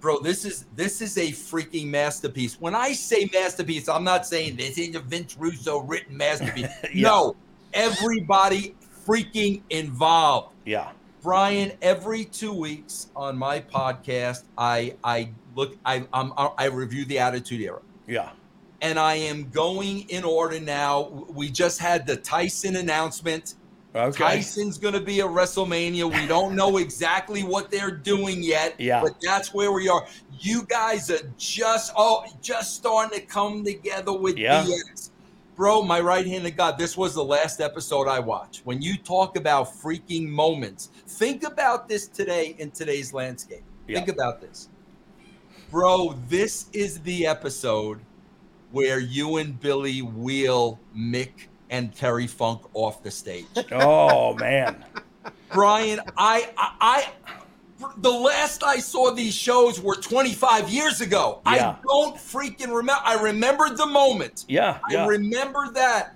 bro, 0.00 0.18
this 0.18 0.44
is 0.44 0.66
this 0.76 1.00
is 1.00 1.16
a 1.16 1.28
freaking 1.32 1.86
masterpiece. 1.86 2.60
When 2.60 2.74
I 2.74 2.92
say 2.92 3.30
masterpiece, 3.32 3.88
I'm 3.88 4.04
not 4.04 4.26
saying 4.26 4.56
this 4.56 4.76
is 4.76 4.94
a 4.94 5.00
Vince 5.00 5.38
Russo 5.38 5.78
written 5.78 6.18
masterpiece. 6.18 6.68
No, 6.94 7.34
everybody 7.72 8.74
freaking 9.06 9.62
involved. 9.70 10.54
Yeah. 10.64 10.90
Brian, 11.22 11.72
every 11.80 12.24
two 12.26 12.52
weeks 12.52 13.08
on 13.16 13.36
my 13.38 13.60
podcast, 13.60 14.44
I 14.58 14.94
I 15.02 15.30
look 15.54 15.76
I 15.84 16.06
I'm, 16.12 16.32
I 16.36 16.66
review 16.66 17.04
the 17.06 17.18
Attitude 17.18 17.60
Era 17.62 17.80
Yeah. 18.06 18.30
and 18.82 18.98
I 18.98 19.14
am 19.14 19.48
going 19.50 20.08
in 20.10 20.22
order 20.24 20.60
now. 20.60 21.24
We 21.30 21.48
just 21.48 21.78
had 21.80 22.06
the 22.06 22.16
Tyson 22.16 22.76
announcement. 22.76 23.54
Okay. 23.96 24.24
Tyson's 24.24 24.76
going 24.76 24.94
to 24.94 25.00
be 25.00 25.20
at 25.20 25.26
WrestleMania. 25.28 26.12
We 26.12 26.26
don't 26.26 26.56
know 26.56 26.76
exactly 26.86 27.42
what 27.44 27.70
they're 27.70 27.92
doing 27.92 28.42
yet, 28.42 28.74
Yeah. 28.78 29.00
but 29.00 29.14
that's 29.22 29.54
where 29.54 29.70
we 29.72 29.88
are. 29.88 30.04
You 30.40 30.64
guys 30.64 31.10
are 31.10 31.32
just 31.38 31.92
oh, 31.96 32.24
just 32.42 32.74
starting 32.74 33.18
to 33.20 33.24
come 33.24 33.64
together 33.64 34.12
with 34.12 34.36
Yeah. 34.36 34.64
DX. 34.64 35.10
Bro, 35.54 35.82
my 35.82 36.00
right 36.00 36.26
hand 36.26 36.46
of 36.46 36.56
God, 36.56 36.78
this 36.78 36.96
was 36.96 37.14
the 37.14 37.24
last 37.24 37.60
episode 37.60 38.08
I 38.08 38.18
watched. 38.18 38.66
When 38.66 38.82
you 38.82 38.96
talk 38.96 39.36
about 39.36 39.68
freaking 39.68 40.26
moments, 40.26 40.90
think 41.06 41.44
about 41.44 41.88
this 41.88 42.08
today 42.08 42.56
in 42.58 42.72
today's 42.72 43.12
landscape. 43.12 43.62
Yeah. 43.86 43.98
Think 43.98 44.08
about 44.08 44.40
this. 44.40 44.68
Bro, 45.70 46.18
this 46.28 46.66
is 46.72 46.98
the 47.00 47.26
episode 47.26 48.00
where 48.72 48.98
you 48.98 49.36
and 49.36 49.58
Billy 49.60 50.02
wheel 50.02 50.80
Mick 50.96 51.46
and 51.70 51.94
Terry 51.94 52.26
Funk 52.26 52.62
off 52.74 53.02
the 53.04 53.10
stage. 53.10 53.46
Oh 53.70 54.34
man. 54.34 54.84
Brian, 55.52 56.00
I, 56.16 56.50
I, 56.56 56.72
I, 56.80 57.08
the 57.98 58.10
last 58.10 58.62
I 58.62 58.78
saw 58.78 59.10
these 59.10 59.34
shows 59.34 59.80
were 59.80 59.96
25 59.96 60.68
years 60.68 61.00
ago. 61.00 61.40
Yeah. 61.46 61.70
I 61.70 61.76
don't 61.86 62.16
freaking 62.16 62.74
remember. 62.74 63.02
I 63.04 63.20
remembered 63.20 63.76
the 63.76 63.86
moment. 63.86 64.44
Yeah. 64.48 64.78
I 64.88 64.92
Yeah. 64.92 65.06
remember 65.06 65.70
that. 65.72 66.14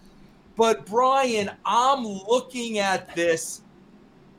But 0.56 0.86
Brian, 0.86 1.50
I'm 1.64 2.04
looking 2.06 2.78
at 2.78 3.14
this. 3.14 3.60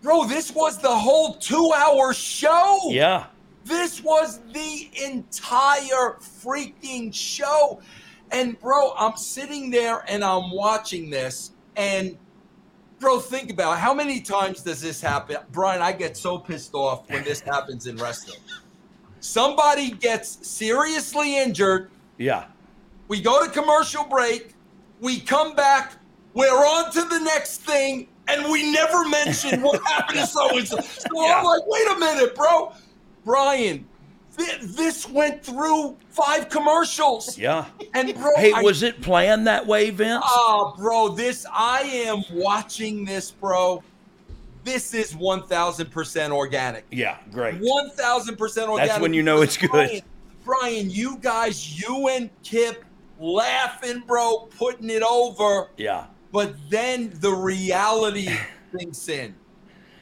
Bro, 0.02 0.26
this 0.26 0.52
was 0.54 0.78
the 0.78 0.94
whole 0.96 1.34
two 1.36 1.72
hour 1.76 2.14
show. 2.14 2.80
yeah. 2.90 3.26
This 3.66 4.02
was 4.02 4.40
the 4.54 4.90
entire 5.06 6.18
freaking 6.44 7.14
show. 7.14 7.82
And 8.32 8.60
bro, 8.60 8.94
I'm 8.98 9.16
sitting 9.18 9.70
there 9.70 10.04
and 10.08 10.24
I'm 10.24 10.52
watching 10.52 11.10
this. 11.10 11.52
And 11.76 12.18
bro, 13.00 13.20
think 13.20 13.52
about 13.52 13.74
it. 13.74 13.80
how 13.80 13.94
many 13.94 14.22
times 14.22 14.62
does 14.62 14.82
this 14.82 15.02
happen? 15.02 15.38
Brian, 15.52 15.82
I 15.82 15.92
get 15.92 16.18
so 16.18 16.38
pissed 16.38 16.74
off 16.74 17.10
when 17.10 17.24
this 17.24 17.42
happens 17.42 17.88
in 17.88 17.98
wrestling. 17.98 18.40
Somebody 19.20 19.92
gets 19.92 20.48
seriously 20.48 21.38
injured. 21.38 21.92
Yeah. 22.18 22.46
We 23.08 23.22
go 23.22 23.44
to 23.44 23.52
commercial 23.52 24.06
break. 24.06 24.54
We 25.02 25.20
come 25.20 25.56
back. 25.56 25.94
We're 26.34 26.48
on 26.48 26.92
to 26.92 27.02
the 27.02 27.20
next 27.20 27.62
thing. 27.62 28.08
And 28.28 28.52
we 28.52 28.72
never 28.72 29.08
mention 29.10 29.62
what 29.62 29.82
happened 29.84 30.20
to 30.20 30.28
so 30.28 30.58
and 30.58 30.68
so. 30.68 30.78
So 30.78 31.26
I'm 31.26 31.44
like, 31.44 31.66
wait 31.66 31.88
a 31.90 31.98
minute, 31.98 32.36
bro. 32.36 32.74
Brian, 33.26 33.89
this 34.62 35.08
went 35.10 35.44
through 35.44 35.98
five 36.10 36.50
commercials. 36.50 37.38
Yeah. 37.38 37.66
And 37.94 38.14
bro, 38.16 38.32
Hey, 38.38 38.54
I- 38.54 38.62
was 38.62 38.84
it 38.84 39.02
planned 39.02 39.48
that 39.48 39.66
way, 39.66 39.90
Vince? 39.90 40.24
Oh, 40.26 40.74
bro, 40.78 41.10
this 41.10 41.46
I 41.52 41.82
am 41.82 42.24
watching 42.32 43.06
this, 43.06 43.32
bro. 43.32 43.84
This 44.64 44.94
is 44.94 45.16
one 45.16 45.44
thousand 45.48 45.90
percent 45.92 46.34
organic. 46.34 46.86
yeah, 46.92 47.18
great. 47.32 47.56
One 47.60 47.90
thousand 47.92 48.38
percent 48.38 48.70
organic. 48.70 48.90
That's 48.92 49.02
when 49.02 49.14
you 49.14 49.24
know 49.24 49.42
it's 49.42 49.58
good. 49.58 49.72
Brian, 49.72 50.02
Brian, 50.44 50.90
you 50.90 51.18
guys, 51.18 51.80
you 51.80 52.10
and 52.10 52.30
Kip 52.44 52.84
laughing, 53.20 54.04
bro, 54.06 54.50
putting 54.58 54.90
it 54.90 55.02
over. 55.04 55.70
Yeah. 55.78 56.06
But 56.32 56.56
then 56.70 57.12
the 57.16 57.32
reality 57.32 58.30
sinks 58.78 59.08
in. 59.10 59.34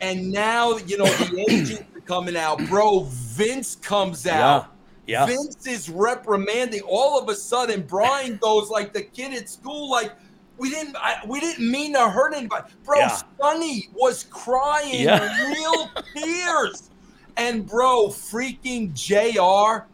And 0.02 0.32
now, 0.32 0.78
you 0.78 0.98
know, 0.98 1.06
the 1.06 1.84
coming 2.08 2.36
out. 2.38 2.66
Bro, 2.68 3.08
Vince 3.10 3.76
comes 3.76 4.26
out. 4.26 4.74
Yeah. 5.06 5.26
Vince 5.26 5.68
is 5.68 5.90
reprimanding. 5.90 6.82
All 6.82 7.20
of 7.22 7.30
a 7.30 7.36
sudden, 7.36 7.82
Brian 7.84 8.38
goes 8.38 8.70
like 8.70 8.94
the 8.94 9.02
kid 9.04 9.34
at 9.34 9.50
school, 9.50 9.90
like, 9.90 10.14
we 10.58 10.72
didn't 10.72 10.96
I, 10.96 11.20
we 11.28 11.40
didn't 11.40 11.70
mean 11.70 11.94
to 11.94 12.10
hurt 12.10 12.34
anybody. 12.34 12.74
Bro, 12.84 12.98
Yeah. 12.98 13.20
Sonny 13.40 13.90
was 13.94 14.24
crying 14.32 15.02
Yeah. 15.04 15.52
real 15.54 15.92
tears. 16.16 16.90
And 17.38 17.68
bro, 17.68 18.08
freaking 18.08 18.92
JR 18.96 19.86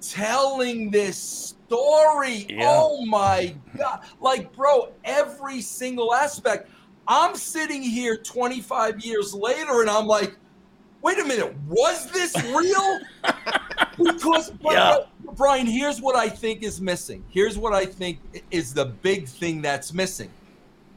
telling 0.00 0.90
this 0.90 1.16
story. 1.16 2.46
Yeah. 2.48 2.64
Oh 2.64 3.06
my 3.06 3.54
god. 3.78 4.00
Like, 4.20 4.52
bro, 4.52 4.92
every 5.04 5.60
single 5.60 6.12
aspect. 6.12 6.68
I'm 7.06 7.36
sitting 7.36 7.82
here 7.82 8.16
25 8.16 9.04
years 9.04 9.32
later 9.32 9.80
and 9.80 9.88
I'm 9.90 10.06
like, 10.06 10.36
wait 11.02 11.18
a 11.18 11.24
minute, 11.24 11.54
was 11.68 12.10
this 12.10 12.34
real? 12.54 13.00
because 14.02 14.52
Yeah. 14.62 14.98
Brian, 15.36 15.66
here's 15.66 16.00
what 16.00 16.16
I 16.16 16.28
think 16.28 16.62
is 16.62 16.80
missing. 16.80 17.24
Here's 17.30 17.56
what 17.56 17.72
I 17.72 17.84
think 17.86 18.18
is 18.50 18.74
the 18.74 18.86
big 18.86 19.26
thing 19.28 19.62
that's 19.62 19.92
missing. 19.92 20.30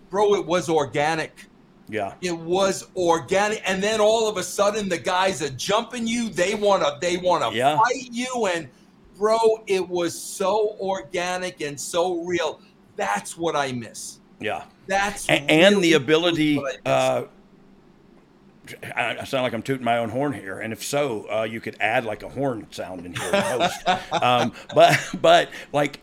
Bro, 0.09 0.35
it 0.35 0.45
was 0.45 0.69
organic. 0.69 1.45
Yeah. 1.89 2.13
It 2.21 2.37
was 2.37 2.87
organic, 2.95 3.61
and 3.69 3.83
then 3.83 3.99
all 3.99 4.27
of 4.29 4.37
a 4.37 4.43
sudden 4.43 4.89
the 4.89 4.97
guys 4.97 5.41
are 5.41 5.49
jumping 5.49 6.07
you. 6.07 6.29
They 6.29 6.55
wanna, 6.55 6.97
they 7.01 7.17
wanna 7.17 7.51
Yeah. 7.51 7.77
fight 7.77 8.09
you, 8.11 8.49
and 8.53 8.69
bro, 9.17 9.37
it 9.67 9.87
was 9.87 10.19
so 10.19 10.75
organic 10.79 11.61
and 11.61 11.79
so 11.79 12.23
real. 12.23 12.59
That's 12.95 13.37
what 13.37 13.55
I 13.55 13.71
miss. 13.71 14.19
Yeah. 14.39 14.63
That's 14.87 15.27
and 15.29 15.75
really 15.75 15.89
the 15.91 15.93
ability. 15.93 16.57
what 16.57 16.73
I 16.73 16.77
miss. 16.77 16.81
Uh, 16.85 17.25
I 18.95 19.17
I 19.21 19.23
sound 19.25 19.43
like 19.43 19.53
I'm 19.53 19.61
tooting 19.61 19.83
my 19.83 19.97
own 19.97 20.09
horn 20.09 20.33
here, 20.33 20.59
and 20.59 20.73
if 20.73 20.83
so, 20.83 21.27
uh, 21.31 21.43
you 21.43 21.59
could 21.61 21.77
add 21.79 22.05
like 22.05 22.23
a 22.23 22.29
horn 22.29 22.67
sound 22.71 23.05
in 23.05 23.13
here. 23.19 23.71
Um, 24.11 24.53
but 24.73 24.99
but 25.21 25.49
like 25.71 25.99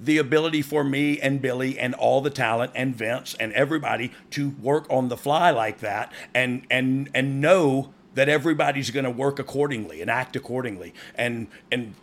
the 0.00 0.18
ability 0.18 0.62
for 0.62 0.82
me 0.82 1.20
and 1.20 1.42
Billy 1.42 1.78
and 1.78 1.94
all 1.94 2.20
the 2.20 2.30
talent 2.30 2.72
and 2.74 2.96
Vince 2.96 3.34
and 3.38 3.52
everybody 3.52 4.10
to 4.30 4.50
work 4.50 4.86
on 4.88 5.08
the 5.08 5.16
fly 5.16 5.50
like 5.50 5.80
that 5.80 6.12
and 6.34 6.66
and 6.70 7.10
and 7.14 7.40
know 7.40 7.92
that 8.14 8.28
everybody's 8.28 8.90
going 8.90 9.04
to 9.04 9.10
work 9.10 9.38
accordingly 9.38 10.00
and 10.00 10.10
act 10.10 10.36
accordingly 10.36 10.94
and 11.14 11.48
and 11.70 11.94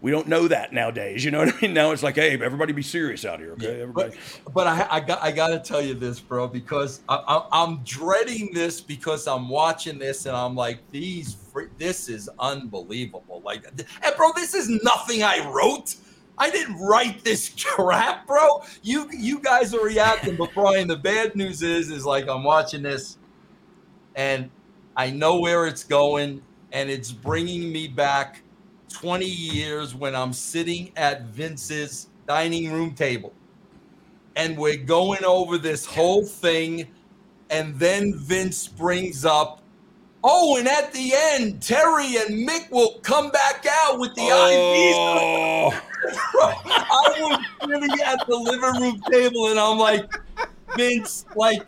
we 0.00 0.10
don't 0.12 0.28
know 0.28 0.46
that 0.46 0.72
nowadays. 0.72 1.24
You 1.24 1.30
know 1.32 1.38
what 1.38 1.54
I 1.54 1.60
mean? 1.60 1.74
Now 1.74 1.90
it's 1.90 2.02
like, 2.02 2.14
hey, 2.14 2.32
everybody 2.40 2.72
be 2.72 2.82
serious 2.82 3.24
out 3.24 3.40
here, 3.40 3.52
okay? 3.52 3.80
Everybody. 3.80 4.16
But 4.54 4.66
I, 4.68 4.86
I 4.90 5.00
got 5.00 5.22
I 5.22 5.32
got 5.32 5.48
to 5.48 5.58
tell 5.58 5.82
you 5.82 5.94
this, 5.94 6.20
bro, 6.20 6.46
because 6.46 7.00
I, 7.08 7.16
I, 7.16 7.62
I'm 7.64 7.78
dreading 7.84 8.50
this 8.54 8.80
because 8.80 9.26
I'm 9.26 9.48
watching 9.48 9.98
this 9.98 10.26
and 10.26 10.36
I'm 10.36 10.54
like, 10.54 10.78
these 10.90 11.36
this 11.78 12.08
is 12.08 12.30
unbelievable. 12.38 13.42
Like, 13.44 13.66
and 13.66 14.16
bro, 14.16 14.30
this 14.36 14.54
is 14.54 14.68
nothing 14.84 15.24
I 15.24 15.50
wrote. 15.50 15.96
I 16.36 16.50
didn't 16.50 16.78
write 16.78 17.24
this 17.24 17.48
crap, 17.74 18.26
bro. 18.28 18.62
You 18.82 19.08
you 19.12 19.40
guys 19.40 19.74
are 19.74 19.84
reacting, 19.84 20.36
but 20.36 20.54
Brian, 20.54 20.86
the 20.86 20.96
bad 20.96 21.34
news 21.34 21.62
is 21.62 21.90
is 21.90 22.06
like 22.06 22.28
I'm 22.28 22.44
watching 22.44 22.82
this, 22.82 23.18
and 24.14 24.48
I 24.96 25.10
know 25.10 25.40
where 25.40 25.66
it's 25.66 25.82
going, 25.82 26.40
and 26.70 26.88
it's 26.88 27.10
bringing 27.10 27.72
me 27.72 27.88
back 27.88 28.42
20 28.88 29.24
years 29.24 29.94
when 29.94 30.14
I'm 30.14 30.32
sitting 30.32 30.92
at 30.96 31.22
Vince's 31.24 32.08
dining 32.26 32.72
room 32.72 32.94
table 32.94 33.32
and 34.36 34.56
we're 34.56 34.76
going 34.76 35.24
over 35.24 35.58
this 35.58 35.84
whole 35.84 36.24
thing. 36.24 36.86
And 37.50 37.74
then 37.78 38.14
Vince 38.14 38.68
brings 38.68 39.24
up, 39.24 39.62
oh, 40.22 40.58
and 40.58 40.68
at 40.68 40.92
the 40.92 41.12
end, 41.14 41.60
Terry 41.62 42.16
and 42.16 42.48
Mick 42.48 42.70
will 42.70 42.98
come 43.02 43.30
back 43.30 43.66
out 43.68 43.98
with 43.98 44.14
the 44.14 44.28
Oh. 44.30 45.70
IVs. 45.72 45.82
I 46.40 47.16
was 47.20 47.44
sitting 47.62 48.00
at 48.04 48.26
the 48.26 48.36
living 48.36 48.80
room 48.82 49.02
table 49.10 49.48
and 49.48 49.58
I'm 49.58 49.78
like, 49.78 50.12
Vince, 50.76 51.24
like, 51.34 51.62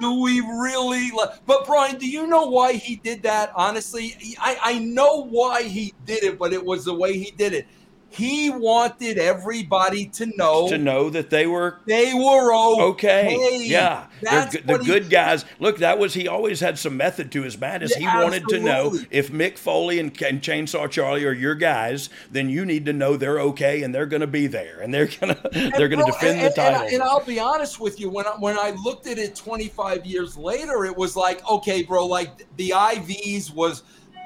do 0.00 0.20
we 0.20 0.40
really? 0.40 1.10
li- 1.10 1.26
But 1.46 1.66
Brian, 1.66 1.98
do 1.98 2.08
you 2.08 2.26
know 2.26 2.46
why 2.46 2.74
he 2.74 2.96
did 2.96 3.22
that? 3.22 3.52
Honestly, 3.54 4.14
I, 4.40 4.58
I 4.62 4.78
know 4.78 5.24
why 5.26 5.62
he 5.64 5.94
did 6.04 6.24
it, 6.24 6.38
but 6.38 6.52
it 6.52 6.64
was 6.64 6.84
the 6.84 6.94
way 6.94 7.16
he 7.18 7.30
did 7.32 7.52
it. 7.52 7.66
He 8.14 8.50
wanted 8.50 9.18
everybody 9.18 10.06
to 10.06 10.26
know 10.36 10.68
to 10.68 10.78
know 10.78 11.10
that 11.10 11.30
they 11.30 11.46
were 11.46 11.80
they 11.86 12.14
were 12.14 12.54
okay. 12.54 13.34
okay. 13.36 13.64
Yeah, 13.66 14.06
They're 14.22 14.30
That's 14.30 14.56
good- 14.56 14.66
the 14.66 14.78
he- 14.78 14.84
good 14.84 15.10
guys. 15.10 15.44
Look, 15.58 15.78
that 15.78 15.98
was 15.98 16.14
he 16.14 16.28
always 16.28 16.60
had 16.60 16.78
some 16.78 16.96
method 16.96 17.32
to 17.32 17.42
his 17.42 17.58
madness. 17.58 17.92
Yeah, 17.98 18.18
he 18.18 18.22
wanted 18.22 18.48
to 18.48 18.60
know 18.60 18.98
if 19.10 19.30
Mick 19.32 19.58
Foley 19.58 19.98
and, 19.98 20.10
and 20.22 20.40
Chainsaw 20.40 20.90
Charlie 20.90 21.24
are 21.24 21.32
your 21.32 21.54
guys, 21.54 22.08
then 22.30 22.48
you 22.48 22.64
need 22.64 22.86
to 22.86 22.92
know 22.92 23.16
they're 23.16 23.40
okay 23.40 23.82
and 23.82 23.94
they're 23.94 24.06
going 24.06 24.20
to 24.20 24.26
be 24.26 24.46
there 24.46 24.80
and 24.80 24.92
they're 24.94 25.06
gonna 25.08 25.36
they're 25.52 25.88
going 25.88 26.04
to 26.04 26.10
defend 26.12 26.38
and, 26.38 26.40
the 26.40 26.44
and- 26.46 26.54
title. 26.54 26.88
And, 26.92 27.02
I'll 27.02 27.24
be 27.24 27.40
honest 27.40 27.80
with 27.80 27.98
you, 28.00 28.08
when 28.10 28.26
I, 28.26 28.30
when 28.38 28.56
I 28.58 28.70
looked 28.84 29.06
at 29.06 29.18
it 29.18 29.34
25 29.36 30.06
years 30.06 30.36
later, 30.36 30.84
it 30.84 30.96
was 30.96 31.16
like, 31.16 31.46
okay, 31.48 31.82
bro, 31.82 32.06
like 32.06 32.46
the 32.56 32.70
IVs 32.70 33.52
was 33.52 33.82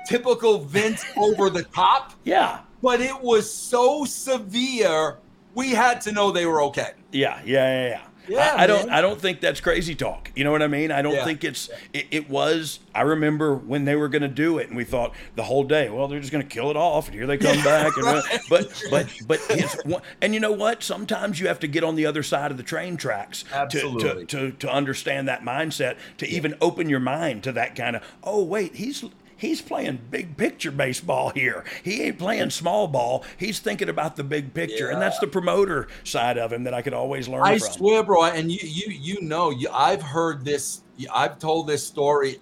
typical 0.09 0.59
Vince 0.61 1.05
over 1.17 1.51
the 1.51 1.63
top. 1.65 2.13
Yeah. 2.25 2.61
But 2.83 3.01
it 3.01 3.21
was 3.21 3.53
so 3.53 4.05
severe, 4.05 5.17
we 5.55 5.71
had 5.71 6.01
to 6.03 6.13
know 6.13 6.31
they 6.31 6.47
were 6.47 6.63
okay. 6.65 6.93
Yeah, 7.13 7.41
yeah, 7.45 7.83
yeah, 7.83 7.89
yeah. 7.89 8.01
Yeah, 8.29 8.55
I, 8.59 8.65
I 8.65 8.67
don't. 8.67 8.91
I 8.91 9.01
don't 9.01 9.19
think 9.19 9.41
that's 9.41 9.59
crazy 9.59 9.95
talk. 9.95 10.31
You 10.37 10.45
know 10.45 10.53
what 10.53 10.61
I 10.63 10.67
mean? 10.67 10.93
I 10.93 11.01
don't 11.01 11.15
Yeah. 11.15 11.25
think 11.25 11.45
it's. 11.45 11.71
It, 11.95 12.09
it 12.11 12.29
was. 12.29 12.79
I 12.95 13.01
remember 13.01 13.55
when 13.55 13.87
they 13.87 13.97
were 13.97 14.09
going 14.09 14.21
to 14.21 14.29
do 14.29 14.59
it, 14.59 14.69
and 14.69 14.77
we 14.77 14.85
thought 14.85 15.15
the 15.35 15.45
whole 15.45 15.65
day, 15.65 15.89
well, 15.89 16.09
they're 16.09 16.21
just 16.21 16.31
going 16.31 16.47
to 16.47 16.55
kill 16.55 16.69
it 16.69 16.77
off, 16.77 17.07
and 17.07 17.15
here 17.15 17.27
they 17.27 17.39
come 17.39 17.57
back. 17.65 17.97
And, 17.97 18.07
uh, 18.07 18.21
But 18.51 18.83
but 18.91 19.07
but 19.27 19.41
his, 19.51 19.75
and 20.21 20.35
you 20.35 20.41
know 20.41 20.53
what? 20.53 20.83
Sometimes 20.83 21.41
you 21.41 21.49
have 21.49 21.59
to 21.61 21.67
get 21.67 21.83
on 21.83 21.97
the 21.97 22.05
other 22.05 22.23
side 22.23 22.51
of 22.51 22.59
the 22.59 22.63
train 22.63 22.99
tracks 22.99 23.47
to, 23.71 23.99
to 23.99 24.25
to 24.27 24.51
to 24.53 24.71
understand 24.71 25.27
that 25.29 25.41
mindset, 25.43 25.97
to 26.19 26.29
even 26.29 26.55
open 26.61 26.91
your 26.91 27.01
mind 27.01 27.45
to 27.45 27.53
that 27.53 27.75
kind 27.77 27.97
of. 27.97 28.03
Oh 28.23 28.45
wait, 28.45 28.75
he's. 28.77 29.03
He's 29.39 29.63
playing 29.63 30.01
big 30.11 30.37
picture 30.37 30.71
baseball 30.73 31.31
here. 31.31 31.65
He 31.83 32.03
ain't 32.03 32.19
playing 32.19 32.51
small 32.51 32.89
ball. 32.89 33.25
He's 33.39 33.61
thinking 33.61 33.89
about 33.89 34.17
the 34.17 34.25
big 34.25 34.53
picture, 34.53 34.89
and 34.91 35.01
that's 35.01 35.19
the 35.21 35.29
promoter 35.29 35.89
side 36.05 36.37
of 36.37 36.53
him 36.53 36.65
that 36.65 36.75
I 36.75 36.83
could 36.83 36.93
always 36.93 37.29
learn 37.29 37.47
I 37.47 37.59
from. 37.59 37.69
swear, 37.69 38.03
bro, 38.03 38.25
and 38.25 38.53
you 38.53 38.59
you 38.63 38.93
you 38.93 39.23
know, 39.23 39.51
you, 39.51 39.69
I've 39.73 40.03
heard 40.03 40.45
this. 40.45 40.83
I've 41.15 41.39
told 41.39 41.69
this 41.69 41.87
story 41.87 42.39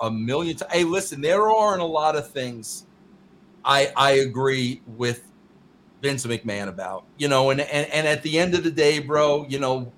a 0.00 0.10
million 0.10 0.56
times. 0.56 0.72
Hey, 0.72 0.84
listen, 0.84 1.20
there 1.20 1.50
aren't 1.50 1.82
a 1.82 1.86
lot 1.86 2.16
of 2.16 2.30
things 2.30 2.86
I 3.64 3.92
I 3.96 4.12
agree 4.12 4.82
with 4.86 5.24
Vince 6.02 6.24
McMahon 6.26 6.68
about. 6.68 7.04
You 7.18 7.28
know, 7.28 7.50
and 7.50 7.60
and, 7.60 7.90
and 7.90 8.06
at 8.06 8.22
the 8.22 8.38
end 8.38 8.54
of 8.54 8.62
the 8.64 8.70
day, 8.70 9.00
bro, 9.00 9.46
you 9.48 9.58
know, 9.58 9.92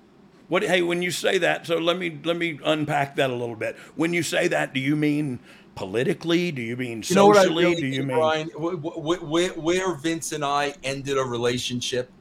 What? 0.47 0.63
Hey, 0.63 0.81
when 0.81 1.03
you 1.03 1.11
say 1.11 1.37
that, 1.37 1.67
so 1.67 1.77
let 1.77 1.97
me 1.99 2.19
let 2.23 2.35
me 2.35 2.59
unpack 2.65 3.15
that 3.17 3.29
a 3.29 3.35
little 3.35 3.55
bit. 3.55 3.77
When 3.95 4.13
you 4.13 4.23
say 4.23 4.47
that, 4.47 4.73
do 4.73 4.79
you 4.79 4.95
mean 4.95 5.39
politically? 5.79 6.51
Do 6.51 6.61
you 6.61 6.75
mean 6.75 7.03
you 7.07 7.15
know 7.15 7.27
what 7.27 7.37
I 7.37 7.43
socially? 7.43 7.63
really 7.63 7.81
do 7.81 7.87
you 7.87 8.03
mean? 8.03 8.17
Brian, 8.17 8.49
wh- 8.49 8.75
wh- 8.75 9.23
where, 9.31 9.49
where 9.51 9.95
Vince 9.95 10.33
and 10.33 10.43
I 10.43 10.75
ended 10.83 11.17
a 11.17 11.23
relationship 11.23 12.11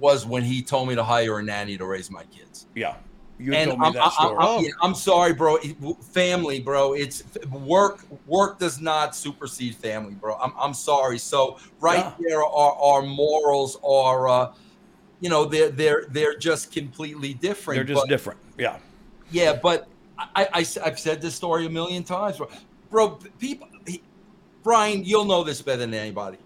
was 0.00 0.26
when 0.26 0.42
he 0.42 0.60
told 0.60 0.88
me 0.88 0.96
to 0.96 1.04
hire 1.04 1.38
a 1.38 1.42
nanny 1.42 1.78
to 1.78 1.84
raise 1.84 2.10
my 2.10 2.24
kids. 2.24 2.66
Yeah. 2.74 2.96
You 3.38 3.52
and 3.54 3.70
told 3.70 3.80
me 3.80 3.86
I'm, 3.86 3.92
that 3.94 4.12
story. 4.12 4.36
I'm- 4.38 4.64
yeah, 4.64 4.70
I'm 4.82 4.94
sorry, 4.96 5.32
bro. 5.32 5.58
Family, 6.12 6.58
bro. 6.58 6.94
It's 6.94 7.22
work. 7.46 8.04
Work 8.26 8.58
does 8.58 8.80
not 8.80 9.14
supersede 9.14 9.76
family, 9.76 10.14
bro. 10.14 10.34
I'm, 10.34 10.52
I'm 10.58 10.74
sorry. 10.74 11.18
So 11.18 11.58
right 11.80 12.12
there, 12.18 12.42
our, 12.42 12.72
our 12.74 13.02
morals 13.02 13.78
are, 13.84 14.28
uh, 14.28 14.52
you 15.20 15.30
know, 15.30 15.44
they're 15.44 15.70
they're 15.70 16.06
they're 16.10 16.36
just 16.36 16.72
completely 16.72 17.32
different. 17.34 17.76
They're 17.76 17.84
just 17.94 18.02
but- 18.02 18.08
different. 18.08 18.40
Yeah. 18.58 18.76
Yeah, 19.30 19.52
but 19.54 19.86
I, 20.36 20.48
I 20.52 20.66
have 20.84 20.98
said 20.98 21.20
this 21.22 21.34
story 21.34 21.66
a 21.66 21.70
million 21.70 22.02
times, 22.04 22.36
bro. 22.38 22.48
Bro, 22.90 23.18
people, 23.38 23.68
he, 23.86 24.02
Brian, 24.62 25.04
you'll 25.04 25.24
know 25.24 25.44
this 25.44 25.62
better 25.62 25.78
than 25.78 25.94
anybody. 25.94 26.38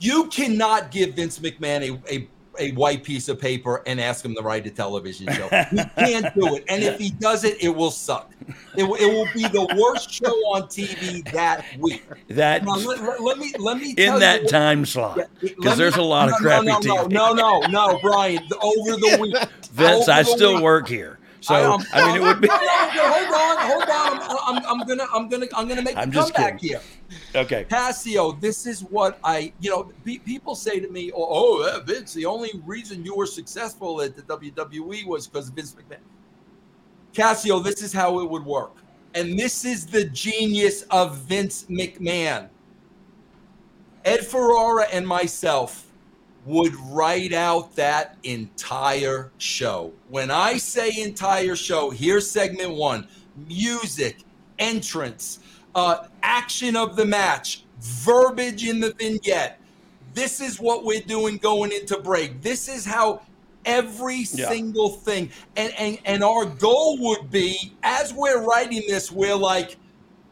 You 0.00 0.26
cannot 0.28 0.90
give 0.90 1.14
Vince 1.14 1.38
McMahon 1.38 2.00
a, 2.08 2.14
a 2.14 2.28
a 2.58 2.72
white 2.72 3.04
piece 3.04 3.28
of 3.28 3.38
paper 3.40 3.80
and 3.86 4.00
ask 4.00 4.24
him 4.24 4.34
to 4.34 4.42
write 4.42 4.66
a 4.66 4.70
television 4.70 5.32
show. 5.32 5.48
He 5.70 5.76
can't 5.96 6.34
do 6.34 6.56
it, 6.56 6.64
and 6.68 6.82
if 6.82 6.98
he 6.98 7.10
does 7.10 7.44
it, 7.44 7.62
it 7.62 7.68
will 7.74 7.92
suck. 7.92 8.32
It, 8.76 8.82
will- 8.82 8.96
it 8.96 9.06
will 9.06 9.28
be 9.32 9.42
the 9.42 9.64
worst 9.80 10.10
show 10.12 10.32
on 10.52 10.62
TV 10.64 11.24
that 11.32 11.64
week. 11.78 12.02
That 12.28 12.64
Now, 12.64 12.74
let, 12.76 13.22
let- 13.22 13.38
me 13.38 13.52
let 13.58 13.78
me 13.78 13.94
in 13.96 14.18
that 14.18 14.42
what- 14.42 14.50
time 14.50 14.84
slot 14.84 15.20
because 15.40 15.64
me- 15.64 15.74
there's 15.76 15.96
a 15.96 16.02
lot 16.02 16.26
of 16.28 16.32
no, 16.32 16.38
crappy 16.38 16.66
no, 16.66 16.78
no, 16.80 17.04
TV. 17.04 17.10
No, 17.12 17.32
no, 17.32 17.60
no, 17.60 17.66
no, 17.92 17.98
Brian. 18.02 18.42
Over 18.60 18.90
the 18.96 19.18
week, 19.20 19.36
Vince, 19.72 20.02
over 20.08 20.10
I 20.12 20.22
still 20.22 20.54
week- 20.56 20.62
work 20.64 20.88
here, 20.88 21.18
so 21.40 21.54
I, 21.54 21.60
I, 21.60 21.64
um, 21.64 21.80
mean 21.80 22.16
it 22.16 22.20
would 22.20 22.40
be. 22.40 22.48
hold 22.52 23.34
on, 23.34 23.58
hold 23.58 23.82
on. 23.82 24.20
I'm, 24.22 24.56
I'm, 24.56 24.80
I'm 24.80 24.86
gonna, 24.86 25.06
I'm 25.14 25.28
gonna, 25.28 25.46
I'm 25.56 25.68
gonna 25.68 25.82
make 25.82 25.96
I'm 25.96 26.10
a 26.10 26.12
just 26.12 26.34
comeback 26.34 26.60
kidding. 26.60 26.80
here. 26.80 27.42
Okay. 27.42 27.64
Casio, 27.68 28.38
this 28.40 28.66
is 28.66 28.82
what 28.84 29.18
I, 29.24 29.52
you 29.60 29.70
know, 29.70 29.92
pe- 30.04 30.18
people 30.18 30.54
say 30.54 30.80
to 30.80 30.88
me, 30.88 31.10
"Oh, 31.12 31.62
oh 31.62 31.80
Vince, 31.84 32.12
the 32.12 32.26
only 32.26 32.50
reason 32.64 33.04
you 33.04 33.14
were 33.16 33.26
successful 33.26 34.02
at 34.02 34.16
the 34.16 34.22
WWE 34.22 35.06
was 35.06 35.26
because 35.26 35.48
Vince 35.48 35.74
McMahon." 35.74 35.98
Casio, 37.14 37.62
this 37.62 37.82
is 37.82 37.92
how 37.92 38.20
it 38.20 38.30
would 38.30 38.44
work, 38.44 38.76
and 39.14 39.38
this 39.38 39.64
is 39.64 39.86
the 39.86 40.04
genius 40.04 40.82
of 40.90 41.16
Vince 41.18 41.64
McMahon. 41.68 42.48
Ed 44.04 44.26
Ferrara 44.26 44.86
and 44.92 45.06
myself 45.06 45.89
would 46.46 46.74
write 46.86 47.32
out 47.32 47.74
that 47.76 48.16
entire 48.22 49.30
show. 49.38 49.92
When 50.08 50.30
I 50.30 50.56
say 50.56 50.90
entire 51.02 51.56
show, 51.56 51.90
here's 51.90 52.30
segment 52.30 52.74
one 52.74 53.06
music, 53.48 54.18
entrance, 54.58 55.40
uh, 55.74 56.06
action 56.22 56.76
of 56.76 56.96
the 56.96 57.04
match, 57.06 57.64
verbiage 57.80 58.64
in 58.66 58.80
the 58.80 58.92
vignette. 58.94 59.60
This 60.14 60.40
is 60.40 60.58
what 60.58 60.84
we're 60.84 61.02
doing 61.02 61.36
going 61.36 61.72
into 61.72 61.98
break. 61.98 62.42
This 62.42 62.68
is 62.68 62.84
how 62.84 63.22
every 63.64 64.26
Yeah. 64.32 64.48
single 64.48 64.88
thing 64.88 65.30
and, 65.56 65.72
and 65.78 65.98
and 66.06 66.24
our 66.24 66.46
goal 66.46 66.96
would 66.98 67.30
be 67.30 67.74
as 67.82 68.10
we're 68.14 68.40
writing 68.42 68.82
this 68.88 69.12
we're 69.12 69.36
like 69.36 69.76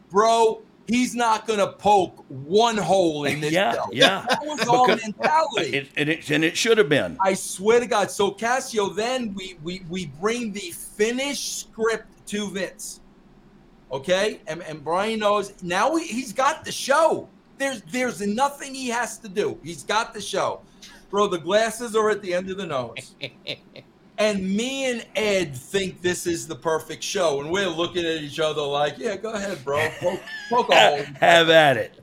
bro 0.09 0.63
he's 0.89 1.15
not 1.15 1.47
gonna 1.47 1.67
poke 1.71 2.25
one 2.27 2.77
hole 2.77 3.25
in 3.25 3.39
this 3.41 3.51
Yeah, 3.53 3.73
show. 3.73 3.85
yeah. 3.91 4.25
that 4.29 4.39
was 4.45 4.59
our 4.67 4.87
Because- 4.87 5.01
mentality 5.03 5.77
It, 5.77 5.89
and, 5.95 6.09
it, 6.09 6.29
and 6.29 6.43
it 6.43 6.57
should 6.57 6.77
have 6.77 6.89
been. 6.89 7.17
I 7.23 7.33
swear 7.35 7.79
to 7.79 7.85
God. 7.87 8.11
So 8.11 8.31
Casio, 8.31 8.93
then 8.95 9.33
we 9.33 9.57
we 9.63 9.83
we 9.89 10.07
bring 10.19 10.51
the 10.51 10.71
finished 10.71 11.59
script 11.61 12.07
to 12.27 12.49
Vince. 12.51 12.99
Okay, 13.91 14.41
and, 14.47 14.61
and 14.63 14.83
Brian 14.83 15.19
knows 15.19 15.53
now 15.63 15.95
he, 15.95 16.05
he's 16.05 16.33
got 16.33 16.63
the 16.65 16.71
show. 16.71 17.27
There's 17.57 17.81
there's 17.91 18.21
nothing 18.21 18.73
he 18.75 18.87
has 18.89 19.17
to 19.19 19.29
do. 19.29 19.57
He's 19.63 19.83
got 19.83 20.13
the 20.13 20.21
show. 20.21 20.61
Bro, 21.09 21.27
the 21.27 21.39
glasses 21.39 21.95
are 21.95 22.09
at 22.11 22.21
the 22.21 22.33
end 22.33 22.49
of 22.51 22.57
the 22.57 22.67
nose. 22.67 23.15
And 24.19 24.55
me 24.55 24.91
and 24.91 25.05
Ed 25.15 25.55
think 25.55 26.01
this 26.01 26.27
is 26.27 26.45
the 26.45 26.55
perfect 26.55 27.03
show, 27.03 27.39
and 27.39 27.49
we're 27.49 27.69
looking 27.69 28.05
at 28.05 28.21
each 28.21 28.39
other 28.39 28.61
like, 28.61 28.97
"Yeah, 28.97 29.15
go 29.15 29.31
ahead, 29.31 29.63
bro. 29.63 29.89
Poke, 29.99 30.19
poke 30.49 30.69
a 30.69 30.75
hole." 30.89 31.05
Have 31.19 31.49
at 31.49 31.77
it. 31.77 31.99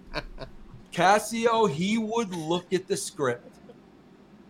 Casio, 0.92 1.70
he 1.70 1.98
would 1.98 2.34
look 2.34 2.72
at 2.72 2.88
the 2.88 2.96
script 2.96 3.56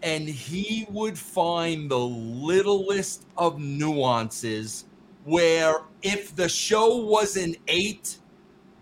and 0.03 0.29
he 0.29 0.87
would 0.91 1.19
find 1.19 1.91
the 1.91 1.99
littlest 1.99 3.27
of 3.37 3.59
nuances 3.59 4.85
where 5.25 5.81
if 6.03 6.37
the 6.37 6.49
show 6.49 7.05
was 7.05 7.37
an 7.37 7.57
eight, 7.67 8.19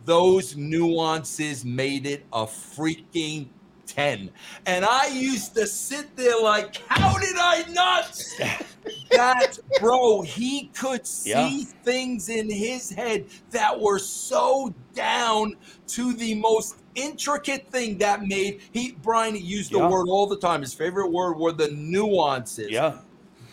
those 0.05 0.57
nuances 0.57 1.64
made 1.64 2.05
it 2.05 2.26
a 2.35 2.45
freaking 2.45 3.49
10. 3.87 4.30
And 4.66 4.85
I 4.85 5.09
used 5.09 5.55
to 5.55 5.66
sit 5.66 6.14
there 6.16 6.41
like, 6.41 6.76
how 6.89 7.18
did 7.18 7.37
I 7.39 7.64
not? 7.72 8.22
that, 9.11 9.59
bro, 9.80 10.22
he 10.22 10.66
could 10.74 11.07
see 11.07 11.30
Yeah. 11.30 11.64
things 11.82 12.28
in 12.28 12.51
his 12.51 12.91
head 12.91 13.26
that 13.51 13.78
were 13.80 13.99
so 13.99 14.74
down 14.95 15.55
to 15.89 16.12
the 16.14 16.35
most 16.35 16.76
intricate 16.95 17.68
thing 17.70 17.99
that 17.99 18.24
made 18.24 18.61
he 18.72 18.93
Brian 19.03 19.37
used 19.37 19.72
the 19.72 19.78
Yeah. 19.78 19.89
word 19.89 20.07
all 20.09 20.26
the 20.26 20.39
time. 20.39 20.61
His 20.61 20.74
favorite 20.74 21.11
word 21.11 21.35
were 21.35 21.53
the 21.53 21.68
nuances. 21.70 22.70
Yeah. 22.70 22.99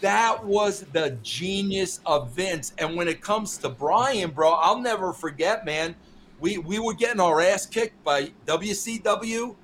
That 0.02 0.44
was 0.44 0.86
the 0.94 1.18
genius 1.22 2.00
of 2.06 2.32
Vince. 2.32 2.74
And 2.80 2.96
when 2.96 3.08
it 3.08 3.22
comes 3.22 3.58
to 3.60 3.70
Brian, 3.70 4.32
bro, 4.32 4.52
I'll 4.54 4.80
never 4.80 5.14
forget, 5.14 5.64
man. 5.66 5.96
We 6.40 6.58
we 6.58 6.80
were 6.80 6.96
getting 6.96 7.20
our 7.22 7.40
ass 7.40 7.68
kicked 7.68 8.04
by 8.04 8.32
WCW. 8.48 9.56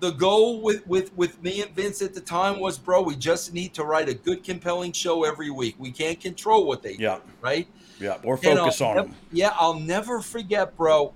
The 0.00 0.10
goal 0.10 0.60
with 0.60 0.86
with 0.86 1.16
with 1.16 1.42
me 1.42 1.62
and 1.62 1.70
Vince 1.74 2.02
at 2.02 2.14
the 2.14 2.20
time 2.20 2.60
was, 2.60 2.78
bro, 2.78 3.00
we 3.02 3.16
just 3.16 3.54
need 3.54 3.72
to 3.74 3.84
write 3.84 4.08
a 4.08 4.14
good, 4.14 4.42
compelling 4.44 4.92
show 4.92 5.24
every 5.24 5.50
week. 5.50 5.76
We 5.78 5.92
can't 5.92 6.20
control 6.20 6.66
what 6.66 6.82
they 6.82 6.94
Yeah. 6.96 7.16
do, 7.16 7.22
right? 7.40 7.66
Yeah. 8.00 8.18
Or 8.24 8.36
focus 8.36 8.80
on 8.80 8.96
nev- 8.96 9.06
them. 9.06 9.16
Yeah, 9.32 9.52
I'll 9.54 9.78
never 9.78 10.20
forget, 10.20 10.76
bro. 10.76 11.12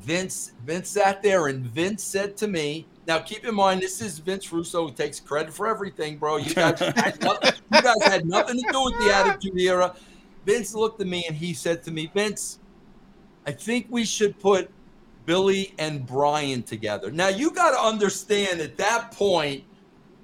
Vince 0.00 0.52
Vince 0.64 0.88
sat 0.88 1.22
there 1.22 1.48
and 1.48 1.64
Vince 1.66 2.02
said 2.02 2.36
to 2.38 2.48
me, 2.48 2.86
now 3.06 3.18
keep 3.18 3.44
in 3.44 3.54
mind 3.54 3.82
this 3.82 4.00
is 4.00 4.18
Vince 4.18 4.50
Russo 4.52 4.86
who 4.88 4.92
takes 4.92 5.20
credit 5.20 5.52
for 5.52 5.66
everything, 5.66 6.16
bro. 6.16 6.36
You 6.36 6.54
guys 6.54 6.78
had 6.96 7.20
nothing, 7.22 7.52
you 7.72 7.82
guys 7.82 8.02
had 8.02 8.26
nothing 8.26 8.60
to 8.62 8.72
do 8.72 8.84
with 8.84 8.98
the 8.98 9.12
attitude 9.14 9.58
era. 9.60 9.94
Vince 10.46 10.74
looked 10.74 11.00
at 11.00 11.06
me 11.06 11.24
and 11.26 11.36
he 11.36 11.54
said 11.54 11.82
to 11.84 11.90
me, 11.90 12.10
Vince, 12.12 12.58
I 13.46 13.52
think 13.52 13.86
we 13.90 14.04
should 14.04 14.38
put 14.40 14.70
Billy 15.26 15.74
and 15.78 16.06
Brian 16.06 16.62
together. 16.62 17.10
Now 17.10 17.28
you 17.28 17.50
got 17.50 17.70
to 17.70 17.78
understand 17.80 18.60
at 18.60 18.76
that 18.76 19.12
point, 19.12 19.64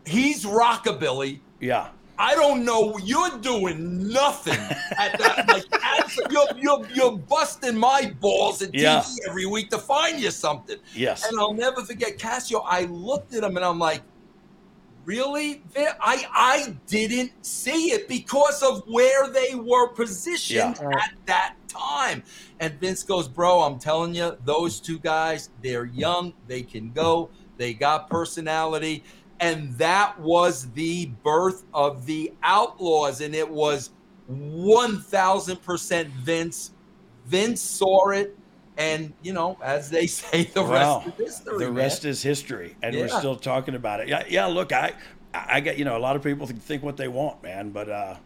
he's 0.07 0.45
rockabilly. 0.45 1.41
Yeah. 1.61 1.89
I 2.19 2.35
don't 2.35 2.67
know. 2.67 2.99
You're 2.99 3.39
doing 3.39 4.09
nothing 4.09 4.59
at 4.99 5.19
that. 5.19 5.47
Like 5.49 5.65
abs- 5.83 6.21
you're, 6.31 6.45
you're 6.59 6.87
you're 6.93 7.17
busting 7.17 7.77
my 7.79 8.13
balls 8.21 8.61
at 8.61 8.73
TV 8.73 9.07
every 9.27 9.47
week 9.47 9.71
to 9.71 9.79
find 9.79 10.21
you 10.21 10.31
something. 10.31 10.77
Yes. 10.95 11.27
And 11.27 11.41
I'll 11.41 11.55
never 11.55 11.83
forget 11.83 12.19
Casio. 12.19 12.63
I 12.67 12.83
looked 12.85 13.35
at 13.35 13.43
him 13.43 13.57
and 13.57 13.65
I'm 13.65 13.79
like, 13.79 14.03
really? 15.07 15.63
I 15.77 16.27
I 16.31 16.77
didn't 16.87 17.33
see 17.45 17.93
it 17.93 18.07
because 18.07 18.63
of 18.63 18.83
where 18.87 19.29
they 19.29 19.55
were 19.55 19.89
positioned 19.89 20.79
Yeah. 20.81 20.91
at 20.91 21.13
that 21.27 21.55
time. 21.71 22.23
And 22.59 22.75
Vince 22.81 23.03
goes, 23.03 23.29
bro, 23.29 23.61
I'm 23.61 23.79
telling 23.79 24.15
you, 24.15 24.37
those 24.45 24.81
two 24.81 24.99
guys, 24.99 25.51
they're 25.63 25.85
young, 25.85 26.35
they 26.47 26.63
can 26.63 26.93
go, 26.93 27.31
they 27.57 27.75
got 27.75 28.11
personality. 28.11 29.05
And 29.41 29.77
that 29.79 30.21
was 30.21 30.71
the 30.73 31.07
birth 31.23 31.65
of 31.73 32.05
the 32.07 32.33
Outlaws. 32.43 33.21
And 33.21 33.35
it 33.35 33.49
was 33.49 33.91
1000% 34.31 36.07
Vince. 36.07 36.73
Vince 37.27 37.61
saw 37.61 38.11
it. 38.11 38.37
And, 38.77 39.13
you 39.23 39.33
know, 39.33 39.59
as 39.63 39.91
they 39.91 40.07
say, 40.09 40.45
the 40.45 40.65
rest 40.65 41.07
is 41.07 41.15
history. 41.17 41.59
The 41.59 41.65
man. 41.67 41.75
rest 41.75 42.05
is 42.05 42.23
history, 42.23 42.77
and 42.83 42.97
we're 42.97 43.09
still 43.09 43.37
talking 43.37 43.75
about 43.75 44.01
it. 44.01 44.09
Yeah, 44.09 44.25
yeah. 44.27 44.47
Look, 44.47 44.73
I, 44.73 44.95
I 45.35 45.61
get 45.61 45.77
you 45.79 45.85
know 45.85 45.97
a 45.97 46.01
lot 46.01 46.17
of 46.17 46.23
people 46.23 46.47
think, 46.47 46.63
think 46.63 46.83
what 46.83 46.97
they 46.97 47.09
want, 47.09 47.43
man, 47.43 47.71
but 47.71 47.91
uh, 47.91 48.17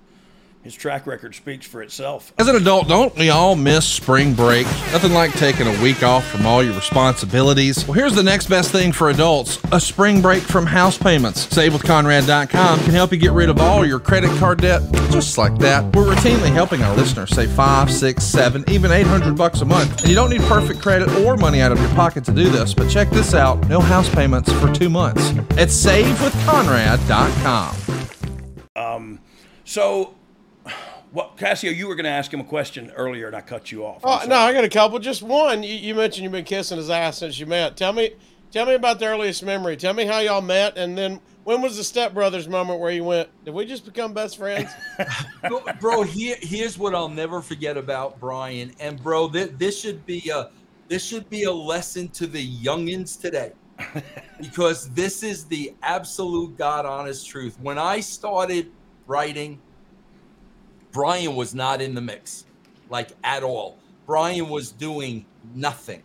his 0.65 0.75
track 0.75 1.07
record 1.07 1.35
speaks 1.35 1.67
for 1.67 1.83
itself. 1.83 2.33
As 2.39 2.49
an 2.49 2.57
adult, 2.57 2.89
don't 2.89 3.15
we 3.17 3.29
all 3.29 3.55
miss 3.55 3.87
spring 3.87 4.33
break? 4.33 4.65
Nothing 4.93 5.13
like 5.13 5.31
taking 5.35 5.67
a 5.67 5.83
week 5.83 6.03
off 6.03 6.27
from 6.27 6.47
all 6.47 6.63
your 6.63 6.73
responsibilities. 6.75 7.87
Well, 7.87 7.93
here's 7.93 8.15
the 8.15 8.23
next 8.23 8.47
best 8.47 8.73
thing 8.73 8.91
for 8.91 9.11
adults 9.11 9.59
a 9.73 9.79
spring 9.79 10.23
break 10.23 10.43
from 10.43 10.65
house 10.65 10.97
payments. 10.97 11.47
SaveWithConrad.com 11.49 12.81
can 12.81 12.91
help 12.93 13.13
you 13.13 13.19
get 13.19 13.33
rid 13.33 13.51
of 13.51 13.61
all 13.61 13.85
your 13.85 14.01
credit 14.01 14.31
card 14.39 14.63
debt 14.63 14.81
just 15.11 15.37
like 15.37 15.59
that. 15.59 15.85
We're 15.95 16.07
routinely 16.07 16.51
helping 16.51 16.83
our 16.83 16.97
listeners 16.97 17.29
save 17.31 17.51
five, 17.53 17.91
six, 17.91 18.25
seven, 18.25 18.65
even 18.69 18.91
800 18.91 19.37
bucks 19.37 19.61
a 19.61 19.67
month. 19.67 20.01
And 20.01 20.09
you 20.09 20.15
don't 20.15 20.31
need 20.31 20.41
perfect 20.43 20.81
credit 20.81 21.11
or 21.19 21.37
money 21.37 21.61
out 21.61 21.73
of 21.73 21.79
your 21.79 21.91
pocket 21.91 22.25
to 22.25 22.33
do 22.33 22.49
this, 22.49 22.73
but 22.73 22.89
check 22.89 23.11
this 23.11 23.35
out 23.35 23.69
no 23.69 23.81
house 23.81 24.09
payments 24.15 24.51
for 24.55 24.73
two 24.73 24.89
months 24.89 25.29
at 25.59 25.69
SaveWithConrad.com. 25.69 27.77
Um, 28.77 29.21
so, 29.65 30.15
what 31.15 31.37
Casio, 31.39 31.75
you 31.75 31.89
were 31.89 31.95
going 31.95 32.05
to 32.05 32.11
ask 32.11 32.33
him 32.33 32.41
a 32.41 32.45
question 32.45 32.91
earlier, 32.95 33.27
and 33.29 33.35
I 33.37 33.41
cut 33.41 33.73
you 33.73 33.87
off. 33.87 34.05
I'm 34.05 34.11
Oh, 34.11 34.17
sorry. 34.19 34.29
no, 34.29 34.37
I 34.37 34.53
got 34.53 34.65
a 34.65 34.69
couple. 34.69 34.99
Just 34.99 35.23
one. 35.23 35.63
You, 35.63 35.73
you 35.75 35.95
mentioned 35.95 36.25
you've 36.25 36.33
been 36.33 36.45
kissing 36.45 36.77
his 36.77 36.91
ass 36.91 37.19
since 37.19 37.39
you 37.39 37.47
met. 37.47 37.77
Tell 37.77 37.93
me, 37.95 38.13
Tell 38.51 38.67
me 38.67 38.75
about 38.75 39.01
the 39.01 39.07
earliest 39.07 39.43
memory. 39.43 39.77
Tell 39.77 39.95
me 39.95 40.05
how 40.05 40.21
y'all 40.21 40.41
met, 40.41 40.77
and 40.79 40.97
then 40.97 41.21
when 41.43 41.61
was 41.61 41.77
the 41.77 41.83
stepbrothers 41.83 42.47
moment 42.49 42.79
where 42.79 42.93
you 42.93 43.03
went, 43.03 43.29
"Did 43.45 43.53
we 43.53 43.65
just 43.67 43.85
become 43.85 44.13
best 44.13 44.37
friends?" 44.37 44.71
bro, 45.49 45.61
bro 45.81 46.03
here, 46.03 46.37
here's 46.41 46.79
what 46.79 46.95
I'll 46.95 47.09
never 47.09 47.43
forget 47.43 47.77
about 47.77 48.21
Brian. 48.21 48.73
And 48.79 49.03
bro, 49.03 49.27
this, 49.27 49.51
this 49.59 49.81
should 49.81 50.07
be 50.07 50.31
a 50.33 50.51
this 50.87 51.05
should 51.05 51.29
be 51.31 51.45
a 51.45 51.53
lesson 51.53 52.07
to 52.11 52.29
the 52.29 52.49
youngins 52.59 53.21
today. 53.21 53.51
because 54.41 54.89
this 54.91 55.25
is 55.25 55.47
the 55.47 55.75
absolute 55.83 56.57
God 56.57 56.87
honest 56.87 57.27
truth. 57.29 57.59
When 57.61 57.77
I 57.77 57.99
started 57.99 58.71
writing, 59.09 59.61
Brian 60.95 61.35
was 61.35 61.57
not 61.57 61.83
in 61.83 61.93
the 61.93 62.01
mix, 62.01 62.47
like 62.89 63.11
at 63.25 63.43
all. 63.43 63.77
Brian 64.07 64.49
was 64.49 64.71
doing 64.71 65.27
nothing. 65.53 66.03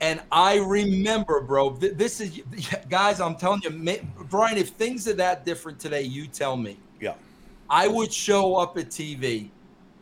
And 0.00 0.22
I 0.32 0.56
remember, 0.56 1.42
bro, 1.42 1.74
th- 1.74 1.94
this 1.94 2.20
is, 2.20 2.40
guys, 2.88 3.20
I'm 3.20 3.34
telling 3.36 3.60
you, 3.62 3.70
ma- 3.70 4.24
Brian, 4.30 4.56
if 4.56 4.70
things 4.70 5.06
are 5.06 5.14
that 5.14 5.44
different 5.44 5.78
today, 5.78 6.02
you 6.02 6.26
tell 6.26 6.56
me. 6.56 6.78
Yeah. 7.00 7.14
I 7.68 7.86
would 7.86 8.10
show 8.10 8.56
up 8.56 8.78
at 8.78 8.88
TV 8.88 9.50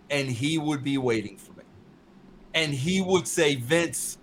and 0.08 0.28
he 0.30 0.56
would 0.56 0.84
be 0.84 0.98
waiting 0.98 1.36
for 1.36 1.52
me. 1.54 1.64
And 2.54 2.72
he 2.72 3.00
would 3.00 3.26
say, 3.26 3.56
Vince, 3.56 4.18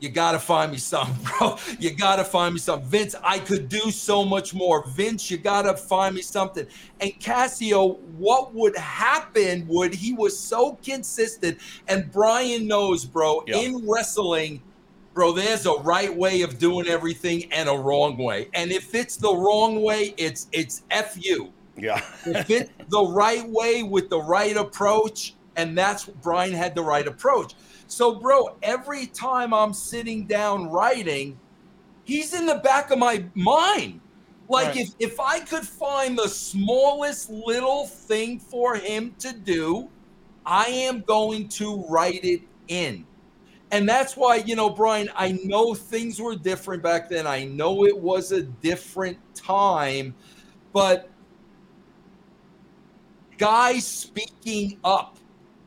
you 0.00 0.08
got 0.08 0.32
to 0.32 0.38
find 0.38 0.70
me 0.72 0.78
something, 0.78 1.16
bro. 1.38 1.56
You 1.78 1.94
got 1.94 2.16
to 2.16 2.24
find 2.24 2.54
me 2.54 2.60
something. 2.60 2.88
Vince, 2.88 3.14
I 3.22 3.38
could 3.38 3.68
do 3.68 3.90
so 3.90 4.24
much 4.24 4.54
more. 4.54 4.86
Vince, 4.88 5.30
you 5.30 5.38
got 5.38 5.62
to 5.62 5.76
find 5.76 6.14
me 6.14 6.22
something. 6.22 6.66
And 7.00 7.12
Casio, 7.20 7.98
what 8.18 8.54
would 8.54 8.76
happen 8.76 9.66
would 9.68 9.94
he 9.94 10.12
was 10.12 10.38
so 10.38 10.78
consistent. 10.82 11.58
And 11.88 12.10
Brian 12.12 12.66
knows, 12.66 13.04
bro, 13.04 13.42
Yeah. 13.46 13.56
in 13.58 13.88
wrestling, 13.88 14.62
bro, 15.14 15.32
there's 15.32 15.66
a 15.66 15.74
right 15.78 16.14
way 16.14 16.42
of 16.42 16.58
doing 16.58 16.86
everything 16.86 17.50
and 17.52 17.68
a 17.68 17.74
wrong 17.76 18.16
way. 18.16 18.48
And 18.54 18.70
if 18.70 18.94
it's 18.94 19.16
the 19.16 19.34
wrong 19.34 19.82
way, 19.82 20.14
it's 20.16 20.46
it's 20.52 20.82
F 20.90 21.16
you. 21.20 21.52
Yeah. 21.76 22.00
if 22.26 22.50
it's 22.50 22.70
the 22.88 23.04
right 23.04 23.48
way 23.48 23.82
with 23.82 24.10
the 24.10 24.20
right 24.20 24.56
approach, 24.56 25.34
and 25.56 25.76
that's 25.76 26.04
Brian 26.04 26.52
had 26.52 26.74
the 26.74 26.82
right 26.82 27.06
approach. 27.06 27.54
So, 27.88 28.20
bro, 28.20 28.56
every 28.62 29.06
time 29.06 29.52
I'm 29.52 29.72
sitting 29.72 30.26
down 30.26 30.70
writing, 30.70 31.38
he's 32.04 32.34
in 32.34 32.46
the 32.46 32.56
back 32.56 32.90
of 32.90 32.98
my 32.98 33.24
mind. 33.34 34.00
Like 34.48 34.68
Right. 34.68 34.76
if 34.76 34.90
if 34.98 35.20
I 35.20 35.40
could 35.40 35.66
find 35.66 36.16
the 36.16 36.28
smallest 36.28 37.28
little 37.30 37.86
thing 37.86 38.40
for 38.40 38.76
him 38.76 39.14
to 39.18 39.32
do, 39.32 39.90
I 40.46 40.66
am 40.66 41.02
going 41.02 41.48
to 41.50 41.84
write 41.88 42.24
it 42.24 42.42
in. 42.68 43.06
And 43.70 43.88
that's 43.88 44.16
why, 44.16 44.36
you 44.36 44.56
know, 44.56 44.70
Brian, 44.70 45.10
I 45.14 45.38
know 45.44 45.74
things 45.74 46.20
were 46.20 46.34
different 46.36 46.82
back 46.82 47.10
then. 47.10 47.26
I 47.26 47.44
know 47.44 47.84
it 47.84 47.98
was 47.98 48.32
a 48.32 48.42
different 48.42 49.18
time, 49.34 50.14
but 50.72 51.10
guys 53.36 53.86
speaking 53.86 54.78
up 54.84 55.17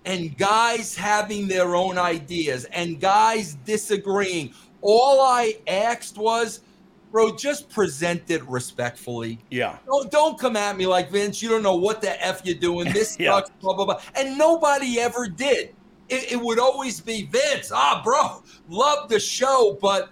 and 0.06 0.38
guys 0.38 0.96
having 0.96 1.48
their 1.48 1.76
own 1.76 1.98
ideas 1.98 2.66
and 2.66 3.00
guys 3.00 3.56
disagreeing. 3.66 4.54
All 4.82 5.22
I 5.22 5.58
asked 5.68 6.18
was, 6.18 6.62
bro, 7.12 7.36
just 7.36 7.70
present 7.70 8.24
it 8.30 8.44
respectfully. 8.48 9.38
Yeah. 9.52 9.78
Don't, 9.86 10.10
don't 10.12 10.40
come 10.40 10.56
at 10.56 10.76
me 10.78 10.88
like 10.88 11.12
Vince. 11.12 11.42
You 11.42 11.50
don't 11.50 11.62
know 11.64 11.76
what 11.76 12.02
the 12.02 12.24
f 12.26 12.42
you're 12.44 12.56
doing. 12.56 12.92
This 12.94 13.16
Yeah. 13.20 13.36
sucks. 13.36 13.52
Blah 13.62 13.76
blah 13.76 13.86
blah. 13.86 14.02
And 14.16 14.38
nobody 14.38 15.00
ever 15.00 15.28
did. 15.28 15.76
It, 16.10 16.34
it 16.34 16.42
would 16.42 16.60
always 16.60 17.00
be 17.00 17.24
Vince. 17.28 17.72
Ah, 17.74 18.02
bro, 18.04 18.44
love 18.70 19.08
the 19.08 19.20
show, 19.20 19.78
but 19.82 20.10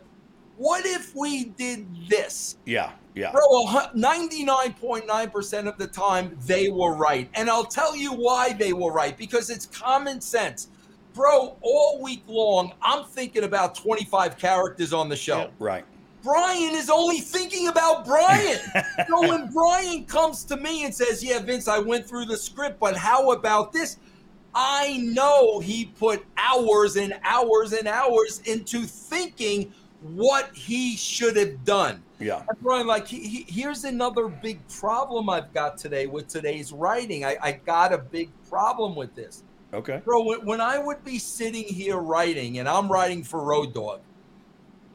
what 0.58 0.86
if 0.86 1.16
we 1.16 1.46
did 1.46 1.88
this? 2.08 2.58
Yeah. 2.66 2.92
Yeah. 3.20 3.34
Bro, 3.34 3.66
99.9% 3.98 5.68
of 5.68 5.78
the 5.78 5.88
time, 5.88 6.38
they 6.46 6.70
were 6.70 6.96
right. 6.96 7.30
And 7.34 7.50
I'll 7.50 7.66
tell 7.66 7.94
you 7.94 8.14
why 8.14 8.54
they 8.54 8.72
were 8.72 8.94
right 8.94 9.18
because 9.18 9.50
it's 9.50 9.66
common 9.66 10.22
sense. 10.22 10.70
Bro, 11.14 11.58
all 11.62 12.02
week 12.02 12.24
long, 12.28 12.72
I'm 12.82 13.04
thinking 13.04 13.44
about 13.44 13.76
25 13.76 14.38
characters 14.38 14.94
on 14.94 15.10
the 15.10 15.18
show. 15.18 15.50
Right. 15.60 15.84
Brian 16.24 16.74
is 16.76 16.90
only 16.90 17.20
thinking 17.20 17.68
about 17.68 18.06
Brian. 18.06 18.60
so 19.10 19.28
when 19.28 19.52
Brian 19.52 20.06
comes 20.06 20.46
to 20.46 20.56
me 20.56 20.86
and 20.86 20.96
says, 20.96 21.22
Yeah, 21.22 21.40
Vince, 21.40 21.68
I 21.68 21.80
went 21.80 22.08
through 22.08 22.26
the 22.26 22.38
script, 22.38 22.80
but 22.80 22.96
how 22.96 23.32
about 23.32 23.74
this? 23.74 23.98
I 24.56 24.98
know 24.98 25.60
he 25.60 25.86
put 25.86 26.26
hours 26.38 26.96
and 26.96 27.20
hours 27.24 27.74
and 27.74 27.88
hours 27.88 28.40
into 28.46 28.84
thinking 28.84 29.74
what 30.02 30.50
he 30.54 30.96
should 30.96 31.36
have 31.36 31.64
done. 31.66 32.02
Yeah. 32.20 32.44
And 32.48 32.62
Brian, 32.62 32.88
like, 32.88 33.08
he, 33.08 33.20
he, 33.20 33.46
here's 33.48 33.84
another 33.84 34.28
big 34.28 34.66
problem 34.68 35.30
I've 35.30 35.54
got 35.54 35.78
today 35.78 36.06
with 36.06 36.28
today's 36.28 36.72
writing. 36.72 37.26
I, 37.26 37.38
I 37.42 37.52
got 37.54 37.94
a 37.94 37.98
big 37.98 38.30
problem 38.50 38.96
with 38.96 39.14
this. 39.16 39.44
Okay. 39.74 40.02
Bro, 40.04 40.24
when, 40.24 40.46
when 40.46 40.62
I 40.62 40.80
would 40.80 41.04
be 41.04 41.20
sitting 41.20 41.66
here 41.66 41.98
writing 41.98 42.60
and 42.60 42.68
I'm 42.68 42.92
writing 42.92 43.24
for 43.24 43.44
Road 43.44 43.74
Dogg, 43.74 44.00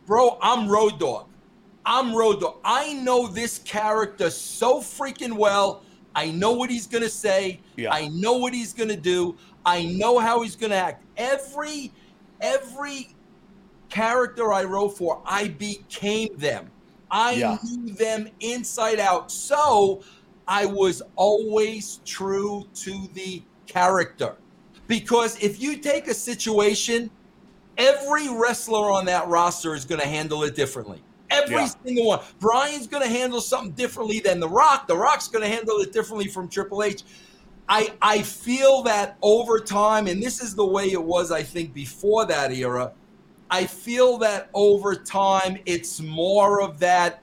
bro, 0.06 0.38
I'm 0.42 0.68
Road 0.68 0.98
Dogg. 0.98 1.28
I'm 1.86 2.14
Road 2.14 2.40
Dogg. 2.40 2.56
I 2.64 2.94
know 2.94 3.26
this 3.26 3.58
character 3.58 4.30
so 4.30 4.80
freaking 4.80 5.34
well. 5.34 5.82
I 6.14 6.30
know 6.30 6.52
what 6.52 6.70
he's 6.70 6.86
going 6.86 7.04
to 7.04 7.10
say. 7.10 7.60
Yeah. 7.76 7.92
I 7.92 8.08
know 8.08 8.34
what 8.34 8.54
he's 8.54 8.72
going 8.72 8.88
to 8.88 8.96
do. 8.96 9.36
I 9.66 9.84
know 9.84 10.18
how 10.18 10.42
he's 10.42 10.56
going 10.56 10.70
to 10.70 10.76
act. 10.76 11.02
Every, 11.16 11.92
every 12.40 13.13
character 13.94 14.52
I 14.52 14.64
wrote 14.64 14.98
for, 14.98 15.22
I 15.24 15.48
became 15.48 16.36
them. 16.36 16.70
I 17.10 17.34
Yeah. 17.34 17.58
knew 17.62 17.94
them 17.94 18.28
inside 18.40 18.98
out. 18.98 19.30
So 19.30 20.02
I 20.48 20.66
was 20.66 21.00
always 21.14 22.00
true 22.04 22.64
to 22.74 23.08
the 23.14 23.40
character. 23.66 24.34
Because 24.88 25.38
if 25.40 25.62
you 25.62 25.76
take 25.76 26.08
a 26.08 26.14
situation, 26.14 27.08
every 27.78 28.28
wrestler 28.28 28.90
on 28.90 29.04
that 29.06 29.28
roster 29.28 29.74
is 29.74 29.84
going 29.84 30.00
to 30.00 30.08
handle 30.08 30.42
it 30.42 30.56
differently. 30.56 31.00
Every 31.30 31.54
Yeah. 31.54 31.70
single 31.86 32.06
one. 32.06 32.20
Brian's 32.40 32.88
going 32.88 33.02
to 33.04 33.08
handle 33.08 33.40
something 33.40 33.72
differently 33.72 34.18
than 34.18 34.40
The 34.40 34.48
Rock. 34.48 34.88
The 34.88 34.96
Rock's 34.96 35.28
going 35.28 35.42
to 35.42 35.48
handle 35.48 35.78
it 35.78 35.92
differently 35.92 36.28
from 36.28 36.48
Triple 36.48 36.82
H. 36.82 37.04
I 37.68 37.92
I 38.02 38.22
feel 38.22 38.82
that 38.82 39.16
over 39.22 39.58
time, 39.60 40.06
and 40.08 40.22
this 40.22 40.42
is 40.42 40.54
the 40.54 40.66
way 40.66 40.90
it 40.90 41.02
was, 41.02 41.30
I 41.30 41.42
think, 41.44 41.72
before 41.72 42.26
that 42.26 42.52
era. 42.52 42.92
I 43.50 43.66
feel 43.66 44.18
that 44.18 44.50
over 44.54 44.94
time, 44.94 45.58
it's 45.66 46.00
more 46.00 46.62
of 46.62 46.78
that 46.80 47.22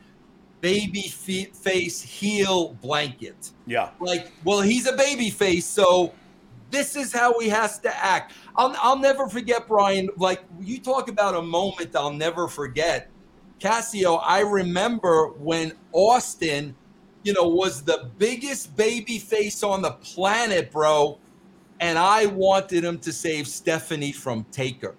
baby 0.62 1.02
face 1.10 2.02
heel 2.02 2.78
blanket. 2.82 3.52
Yeah. 3.66 3.90
Like, 4.00 4.32
well, 4.44 4.62
he's 4.62 4.88
a 4.88 4.96
baby 4.96 5.30
face, 5.30 5.66
so 5.66 6.14
this 6.70 6.96
is 6.96 7.12
how 7.12 7.40
he 7.40 7.50
has 7.50 7.80
to 7.80 7.96
act. 7.96 8.34
I'll, 8.56 8.76
I'll 8.80 9.00
never 9.00 9.28
forget, 9.28 9.68
Brian. 9.68 10.10
Like, 10.18 10.44
you 10.60 10.80
talk 10.80 11.10
about 11.10 11.36
a 11.36 11.42
moment 11.42 11.96
I'll 11.96 12.14
never 12.14 12.48
forget. 12.48 13.10
Casio, 13.60 14.22
I 14.24 14.40
remember 14.42 15.28
when 15.38 15.74
Austin, 15.92 16.76
you 17.24 17.34
know, 17.34 17.48
was 17.48 17.84
the 17.84 18.10
biggest 18.18 18.76
baby 18.76 19.20
face 19.20 19.64
on 19.64 19.82
the 19.82 19.92
planet, 19.92 20.72
bro. 20.72 21.20
And 21.80 21.98
I 21.98 22.28
wanted 22.28 22.84
him 22.84 23.00
to 23.00 23.12
save 23.12 23.48
Stephanie 23.48 24.12
from 24.12 24.46
Taker. 24.52 24.96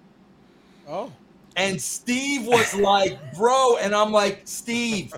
Oh. 0.88 1.12
And 1.56 1.80
Steve 1.80 2.46
was 2.46 2.74
like, 2.74 3.34
bro. 3.36 3.76
And 3.76 3.94
I'm 3.94 4.10
like, 4.12 4.42
Steve, 4.44 5.12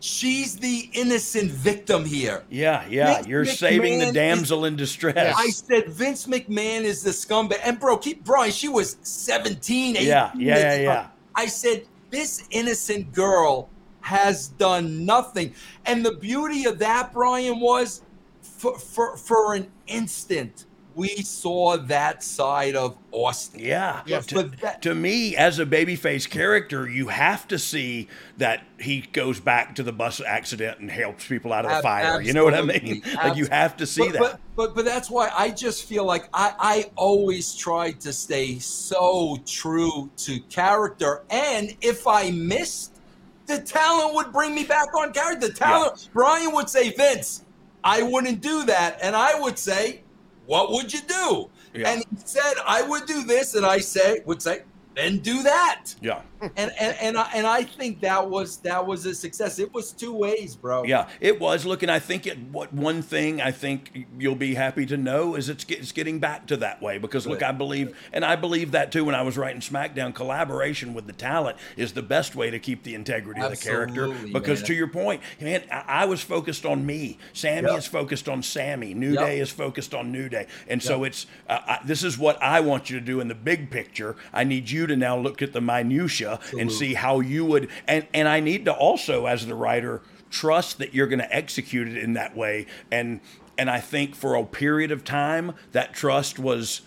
she's 0.00 0.56
the 0.56 0.90
innocent 0.92 1.50
victim 1.50 2.04
here. 2.04 2.42
Yeah. 2.50 2.84
Yeah. 2.88 3.14
Vince 3.14 3.26
You're 3.28 3.44
saving 3.44 3.98
the 3.98 4.06
McMahon 4.06 4.08
is- 4.08 4.12
damsel 4.14 4.64
in 4.64 4.76
distress. 4.76 5.34
I 5.38 5.50
said 5.50 5.88
Vince 5.88 6.26
McMahon 6.26 6.82
is 6.82 7.02
the 7.02 7.10
scumbag. 7.10 7.60
And 7.62 7.78
bro, 7.78 7.96
keep 7.98 8.24
Brian, 8.24 8.50
she 8.52 8.68
was 8.68 8.96
17, 9.02 9.96
18. 9.96 10.06
Yeah, 10.08 10.30
yeah, 10.36 10.58
yeah, 10.58 10.74
yeah. 10.80 11.06
I 11.34 11.46
said, 11.46 11.86
this 12.10 12.46
innocent 12.50 13.12
girl 13.12 13.70
has 14.02 14.48
done 14.48 15.06
nothing. 15.06 15.54
And 15.86 16.04
the 16.04 16.12
beauty 16.12 16.64
of 16.66 16.78
that, 16.80 17.12
Brian, 17.12 17.60
was 17.60 18.02
for 18.42 18.78
for, 18.78 19.16
for 19.16 19.54
an 19.54 19.70
instant, 19.86 20.66
we 20.94 21.08
saw 21.22 21.76
that 21.76 22.22
side 22.22 22.76
of 22.76 22.96
Austin. 23.10 23.60
Yeah. 23.60 24.02
But 24.06 24.28
To, 24.28 24.42
that- 24.62 24.82
to 24.82 24.94
me, 24.94 25.36
as 25.36 25.58
a 25.58 25.66
babyface 25.66 26.28
character, 26.28 26.88
you 26.88 27.08
have 27.08 27.46
to 27.48 27.58
see 27.58 28.08
that 28.38 28.64
he 28.78 29.02
goes 29.12 29.40
back 29.40 29.74
to 29.76 29.82
the 29.82 29.92
bus 29.92 30.20
accident 30.20 30.80
and 30.80 30.90
helps 30.90 31.26
people 31.26 31.52
out 31.52 31.64
of 31.64 31.70
the 31.70 31.76
Ab- 31.78 31.82
fire. 31.82 32.20
You 32.20 32.32
know 32.32 32.44
what 32.44 32.54
I 32.54 32.62
mean? 32.62 33.02
absolutely. 33.04 33.14
Like 33.14 33.36
you 33.36 33.46
have 33.46 33.76
to 33.78 33.86
see 33.86 34.02
but, 34.04 34.12
that. 34.12 34.20
But, 34.20 34.40
but 34.56 34.74
but 34.74 34.84
that's 34.84 35.10
why 35.10 35.30
I 35.36 35.50
just 35.50 35.84
feel 35.84 36.04
like 36.04 36.28
I 36.32 36.54
I 36.58 36.90
always 36.96 37.54
tried 37.54 38.00
to 38.00 38.12
stay 38.12 38.58
so 38.58 39.38
true 39.46 40.10
to 40.18 40.40
character, 40.48 41.22
and 41.30 41.74
if 41.80 42.06
I 42.06 42.30
missed, 42.32 43.00
the 43.46 43.58
talent 43.60 44.14
would 44.14 44.32
bring 44.32 44.54
me 44.54 44.64
back 44.64 44.94
on 44.96 45.12
character. 45.12 45.48
The 45.48 45.54
talent. 45.54 46.08
Brian 46.12 46.52
would 46.54 46.68
say, 46.68 46.90
Vince, 46.90 47.44
I 47.84 48.02
wouldn't 48.02 48.40
do 48.40 48.64
that, 48.66 48.98
and 49.02 49.16
I 49.16 49.38
would 49.40 49.58
say, 49.58 50.02
What 50.46 50.70
would 50.72 50.92
you 50.92 51.00
do? 51.02 51.50
Yeah. 51.74 51.90
And 51.90 52.04
he 52.10 52.16
said, 52.24 52.54
I 52.66 52.82
would 52.82 53.06
do 53.06 53.24
this, 53.24 53.54
and 53.54 53.64
I 53.64 53.78
say 53.78 54.22
would 54.26 54.42
say, 54.42 54.62
then 54.94 55.18
do 55.18 55.42
that. 55.42 55.94
Yeah. 56.00 56.22
And 56.56 56.72
and 56.78 56.96
and 57.00 57.16
I, 57.16 57.30
and 57.34 57.46
I 57.46 57.62
think 57.62 58.00
that 58.00 58.28
was 58.28 58.56
that 58.58 58.84
was 58.84 59.06
a 59.06 59.14
success. 59.14 59.58
It 59.60 59.72
was 59.72 59.92
two 59.92 60.12
ways, 60.12 60.56
bro. 60.56 60.82
Yeah, 60.82 61.08
it 61.20 61.40
was. 61.40 61.64
Look, 61.64 61.82
and 61.82 61.90
I 61.90 62.00
think 62.00 62.26
it. 62.26 62.36
What 62.50 62.72
one 62.72 63.00
thing 63.00 63.40
I 63.40 63.52
think 63.52 64.06
you'll 64.18 64.34
be 64.34 64.54
happy 64.54 64.84
to 64.86 64.96
know 64.96 65.36
is 65.36 65.48
it's, 65.48 65.64
it's 65.68 65.92
getting 65.92 66.18
back 66.18 66.48
to 66.48 66.56
that 66.56 66.82
way 66.82 66.98
because 66.98 67.26
look, 67.28 67.42
I 67.44 67.52
believe, 67.52 67.96
and 68.12 68.24
I 68.24 68.34
believe 68.34 68.72
that 68.72 68.90
too. 68.90 69.04
When 69.04 69.14
I 69.14 69.22
was 69.22 69.38
writing 69.38 69.60
SmackDown, 69.60 70.14
collaboration 70.14 70.94
with 70.94 71.06
the 71.06 71.12
talent 71.12 71.58
is 71.76 71.92
the 71.92 72.02
best 72.02 72.34
way 72.34 72.50
to 72.50 72.58
keep 72.58 72.82
the 72.82 72.96
integrity 72.96 73.40
of 73.40 73.50
the 73.50 73.56
character. 73.56 74.08
Because 74.32 74.60
man. 74.60 74.66
to 74.66 74.74
your 74.74 74.88
point, 74.88 75.22
man, 75.40 75.62
I, 75.70 75.84
I 75.86 76.04
was 76.06 76.22
focused 76.22 76.66
on 76.66 76.84
me. 76.84 77.18
Sammy 77.32 77.68
Yep. 77.68 77.78
is 77.78 77.86
focused 77.86 78.28
on 78.28 78.42
Sammy. 78.42 78.94
New 78.94 79.12
Yep. 79.12 79.26
Day 79.26 79.38
is 79.38 79.50
focused 79.50 79.94
on 79.94 80.10
New 80.10 80.28
Day, 80.28 80.48
and 80.66 80.82
so 80.82 81.04
it's 81.04 81.26
uh, 81.48 81.60
I, 81.64 81.78
this 81.84 82.02
is 82.02 82.18
what 82.18 82.42
I 82.42 82.60
want 82.60 82.90
you 82.90 82.98
to 82.98 83.04
do 83.04 83.20
in 83.20 83.28
the 83.28 83.34
big 83.36 83.70
picture. 83.70 84.16
I 84.32 84.42
need 84.42 84.68
you 84.68 84.81
to 84.86 84.96
now 84.96 85.18
look 85.18 85.42
at 85.42 85.52
the 85.52 85.60
minutia 85.60 86.40
and 86.58 86.70
see 86.70 86.94
how 86.94 87.20
you 87.20 87.44
would, 87.44 87.68
and 87.86 88.06
and 88.12 88.28
I 88.28 88.40
need 88.40 88.64
to 88.66 88.72
also, 88.72 89.26
as 89.26 89.46
the 89.46 89.54
writer, 89.54 90.02
trust 90.30 90.78
that 90.78 90.94
you're 90.94 91.06
going 91.06 91.18
to 91.18 91.34
execute 91.34 91.88
it 91.88 91.96
in 91.96 92.14
that 92.14 92.36
way. 92.36 92.66
And 92.90 93.20
and 93.58 93.70
I 93.70 93.80
think 93.80 94.14
for 94.14 94.34
a 94.34 94.44
period 94.44 94.90
of 94.90 95.04
time, 95.04 95.52
that 95.72 95.94
trust 95.94 96.38
was. 96.38 96.82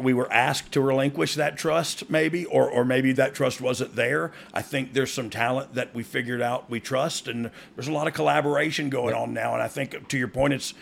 We 0.00 0.14
were 0.14 0.32
asked 0.32 0.72
to 0.72 0.80
relinquish 0.80 1.34
that 1.34 1.58
trust, 1.58 2.08
maybe, 2.08 2.46
or 2.46 2.66
or 2.66 2.82
maybe 2.82 3.12
that 3.12 3.34
trust 3.34 3.60
wasn't 3.60 3.94
there. 3.94 4.32
I 4.54 4.62
think 4.62 4.94
there's 4.94 5.12
some 5.12 5.28
talent 5.28 5.74
that 5.74 5.94
we 5.94 6.02
figured 6.02 6.40
out 6.40 6.70
we 6.70 6.80
trust, 6.80 7.28
and 7.28 7.50
there's 7.76 7.88
a 7.88 7.92
lot 7.92 8.06
of 8.06 8.14
collaboration 8.14 8.88
going 8.88 9.14
on 9.14 9.34
now. 9.34 9.52
And 9.52 9.62
I 9.62 9.68
think, 9.68 10.08
to 10.08 10.16
your 10.16 10.28
point, 10.28 10.54
it's 10.54 10.72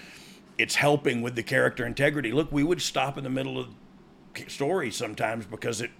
it's 0.58 0.76
helping 0.76 1.22
with 1.22 1.34
the 1.34 1.42
character 1.42 1.84
integrity. 1.84 2.30
Look, 2.30 2.52
we 2.52 2.62
would 2.62 2.80
stop 2.80 3.18
in 3.18 3.24
the 3.24 3.30
middle 3.30 3.58
of 3.58 3.68
stories 4.46 4.94
sometimes 4.94 5.44
because 5.44 5.80
it 5.80 5.90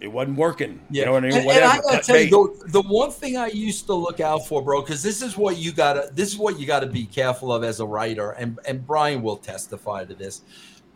it 0.00 0.08
wasn't 0.08 0.36
working. 0.36 0.80
You 0.90 1.06
know 1.06 1.12
what 1.12 1.24
I 1.24 1.28
mean? 1.28 1.38
And, 1.38 1.50
and 1.50 1.64
I 1.64 1.78
gotta 1.80 2.02
tell 2.02 2.20
you, 2.20 2.58
the, 2.64 2.68
the 2.68 2.82
one 2.82 3.10
thing 3.10 3.36
I 3.36 3.48
used 3.48 3.86
to 3.86 3.94
look 3.94 4.20
out 4.20 4.46
for, 4.46 4.62
bro, 4.62 4.82
because 4.82 5.02
this 5.02 5.22
is 5.22 5.36
what 5.36 5.56
you 5.56 5.72
gotta, 5.72 6.10
this 6.12 6.28
is 6.28 6.38
what 6.38 6.60
you 6.60 6.66
gotta 6.66 6.86
be 6.86 7.06
careful 7.06 7.52
of 7.52 7.64
as 7.64 7.80
a 7.80 7.86
writer, 7.86 8.32
and 8.32 8.58
and 8.66 8.86
Brian 8.86 9.22
will 9.22 9.38
testify 9.38 10.04
to 10.04 10.14
this, 10.14 10.42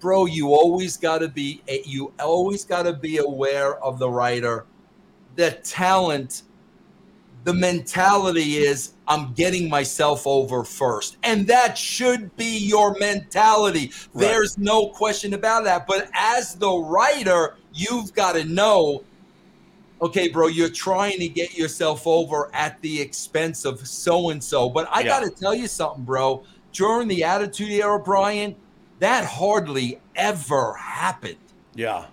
bro. 0.01 0.27
You 0.27 0.49
always 0.49 0.97
gotta 0.97 1.29
be, 1.29 1.63
you 1.87 2.13
always 2.19 2.65
gotta 2.65 2.93
be 2.93 3.19
aware 3.19 3.83
of 3.83 3.99
the 3.99 4.11
writer, 4.11 4.67
the 5.37 5.53
talent. 5.53 6.43
The 7.43 7.55
mentality 7.55 8.59
is 8.59 8.93
I'm 9.09 9.33
getting 9.33 9.71
myself 9.71 10.27
over 10.27 10.63
first. 10.63 11.17
And 11.23 11.47
that 11.47 11.79
should 11.79 12.37
be 12.37 12.59
your 12.59 12.95
mentality. 12.99 13.93
Right. 14.13 14.27
There's 14.27 14.59
no 14.59 14.91
question 14.91 15.33
about 15.33 15.65
that. 15.65 15.87
But 15.87 16.11
as 16.13 16.55
the 16.57 16.71
writer, 16.71 17.57
you've 17.81 18.13
got 18.15 18.33
to 18.35 18.45
know 18.45 19.05
okay, 20.03 20.29
bro, 20.29 20.47
you're 20.47 20.71
trying 20.71 21.19
to 21.19 21.29
get 21.29 21.59
yourself 21.59 22.07
over 22.07 22.49
at 22.55 22.81
the 22.81 22.99
expense 23.03 23.67
of 23.67 23.87
so 23.87 24.31
and 24.31 24.43
so. 24.43 24.67
But 24.71 24.89
I 24.91 25.01
Yeah. 25.01 25.09
got 25.09 25.21
to 25.25 25.29
tell 25.31 25.55
you 25.55 25.69
something, 25.69 26.05
bro. 26.05 26.43
During 26.73 27.07
the 27.07 27.23
Attitude 27.23 27.71
Era, 27.71 27.99
Brian, 27.99 28.57
that 29.01 29.27
hardly 29.27 30.01
ever 30.17 30.73
happened. 30.73 31.37
Yeah. 31.75 32.07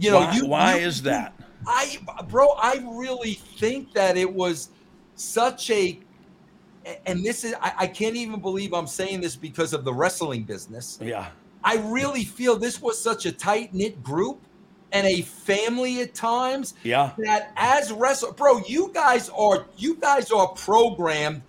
You 0.00 0.12
know, 0.12 0.20
why, 0.20 0.32
you- 0.34 0.46
why 0.46 0.78
you- 0.78 0.86
is 0.86 1.02
that? 1.02 1.34
I, 1.66 1.98
bro, 2.26 2.48
I 2.56 2.82
really 2.86 3.34
think 3.34 3.92
that 3.92 4.16
it 4.16 4.32
was 4.32 4.70
such 5.16 5.68
a, 5.68 5.98
and 7.04 7.22
this 7.22 7.44
is, 7.44 7.54
I, 7.60 7.72
I 7.80 7.86
can't 7.86 8.16
even 8.16 8.40
believe 8.40 8.72
I'm 8.72 8.86
saying 8.86 9.20
this 9.20 9.36
because 9.36 9.74
of 9.74 9.84
the 9.84 9.92
wrestling 9.92 10.44
business. 10.44 10.98
Yeah. 11.02 11.26
I 11.62 11.76
really 11.84 12.24
feel 12.24 12.56
this 12.56 12.80
was 12.80 12.98
such 12.98 13.26
a 13.26 13.32
tight 13.32 13.74
knit 13.74 14.02
group 14.02 14.40
and 14.92 15.06
a 15.06 15.22
family 15.22 16.00
at 16.00 16.14
times 16.14 16.74
Yeah. 16.84 17.12
that 17.18 17.52
as 17.56 17.92
wrestler, 17.92 18.32
bro, 18.32 18.58
you 18.66 18.90
guys 18.94 19.28
are, 19.30 19.66
you 19.76 19.96
guys 19.96 20.30
are 20.30 20.48
programmed. 20.48 21.42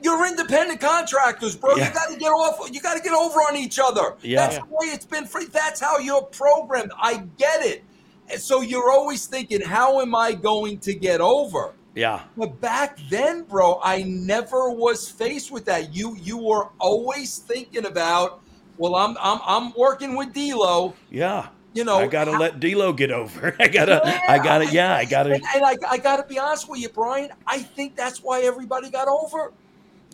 You're 0.00 0.26
independent 0.28 0.80
contractors, 0.80 1.56
bro. 1.56 1.74
Yeah. 1.74 1.88
You 1.88 1.94
got 1.94 2.12
to 2.12 2.18
get 2.18 2.28
off. 2.28 2.70
You 2.72 2.80
got 2.80 2.94
to 2.96 3.02
get 3.02 3.12
over 3.12 3.40
on 3.40 3.56
each 3.56 3.80
other. 3.82 4.14
Yeah. 4.22 4.46
That's 4.46 4.58
the 4.58 4.64
way 4.66 4.86
it's 4.86 5.04
been 5.06 5.26
free. 5.26 5.46
That's 5.46 5.80
how 5.80 5.98
you're 5.98 6.22
programmed. 6.22 6.92
I 6.96 7.24
get 7.36 7.62
it. 7.62 7.82
And 8.30 8.40
so 8.40 8.60
you're 8.60 8.92
always 8.92 9.26
thinking, 9.26 9.60
how 9.60 10.00
am 10.00 10.14
I 10.14 10.34
going 10.34 10.78
to 10.80 10.94
get 10.94 11.20
over? 11.20 11.72
Yeah. 11.96 12.22
But 12.36 12.60
back 12.60 12.98
then, 13.10 13.42
bro, 13.42 13.80
I 13.82 14.02
never 14.04 14.70
was 14.70 15.10
faced 15.10 15.50
with 15.50 15.64
that. 15.64 15.92
You 15.92 16.14
you 16.20 16.38
were 16.38 16.68
always 16.78 17.38
thinking 17.38 17.84
about, 17.86 18.40
well, 18.76 18.94
I'm 18.94 19.16
I'm 19.20 19.40
I'm 19.44 19.72
working 19.76 20.14
with 20.16 20.32
D'Lo. 20.32 20.94
Yeah. 21.10 21.48
You 21.74 21.84
know, 21.84 21.98
I 21.98 22.06
gotta 22.06 22.32
let 22.32 22.60
D'Lo 22.60 22.92
get 22.92 23.10
over. 23.10 23.54
I 23.58 23.68
gotta. 23.68 24.02
I 24.30 24.38
gotta. 24.38 24.66
Yeah. 24.72 24.94
I 24.94 25.04
gotta. 25.04 25.34
And, 25.34 25.44
and 25.54 25.64
I, 25.64 25.76
I 25.88 25.98
got 25.98 26.16
to 26.16 26.24
be 26.24 26.38
honest 26.38 26.68
with 26.68 26.80
you, 26.80 26.88
Brian. 26.88 27.30
I 27.46 27.58
think 27.58 27.94
that's 27.96 28.22
why 28.22 28.42
everybody 28.42 28.90
got 28.90 29.08
over. 29.08 29.52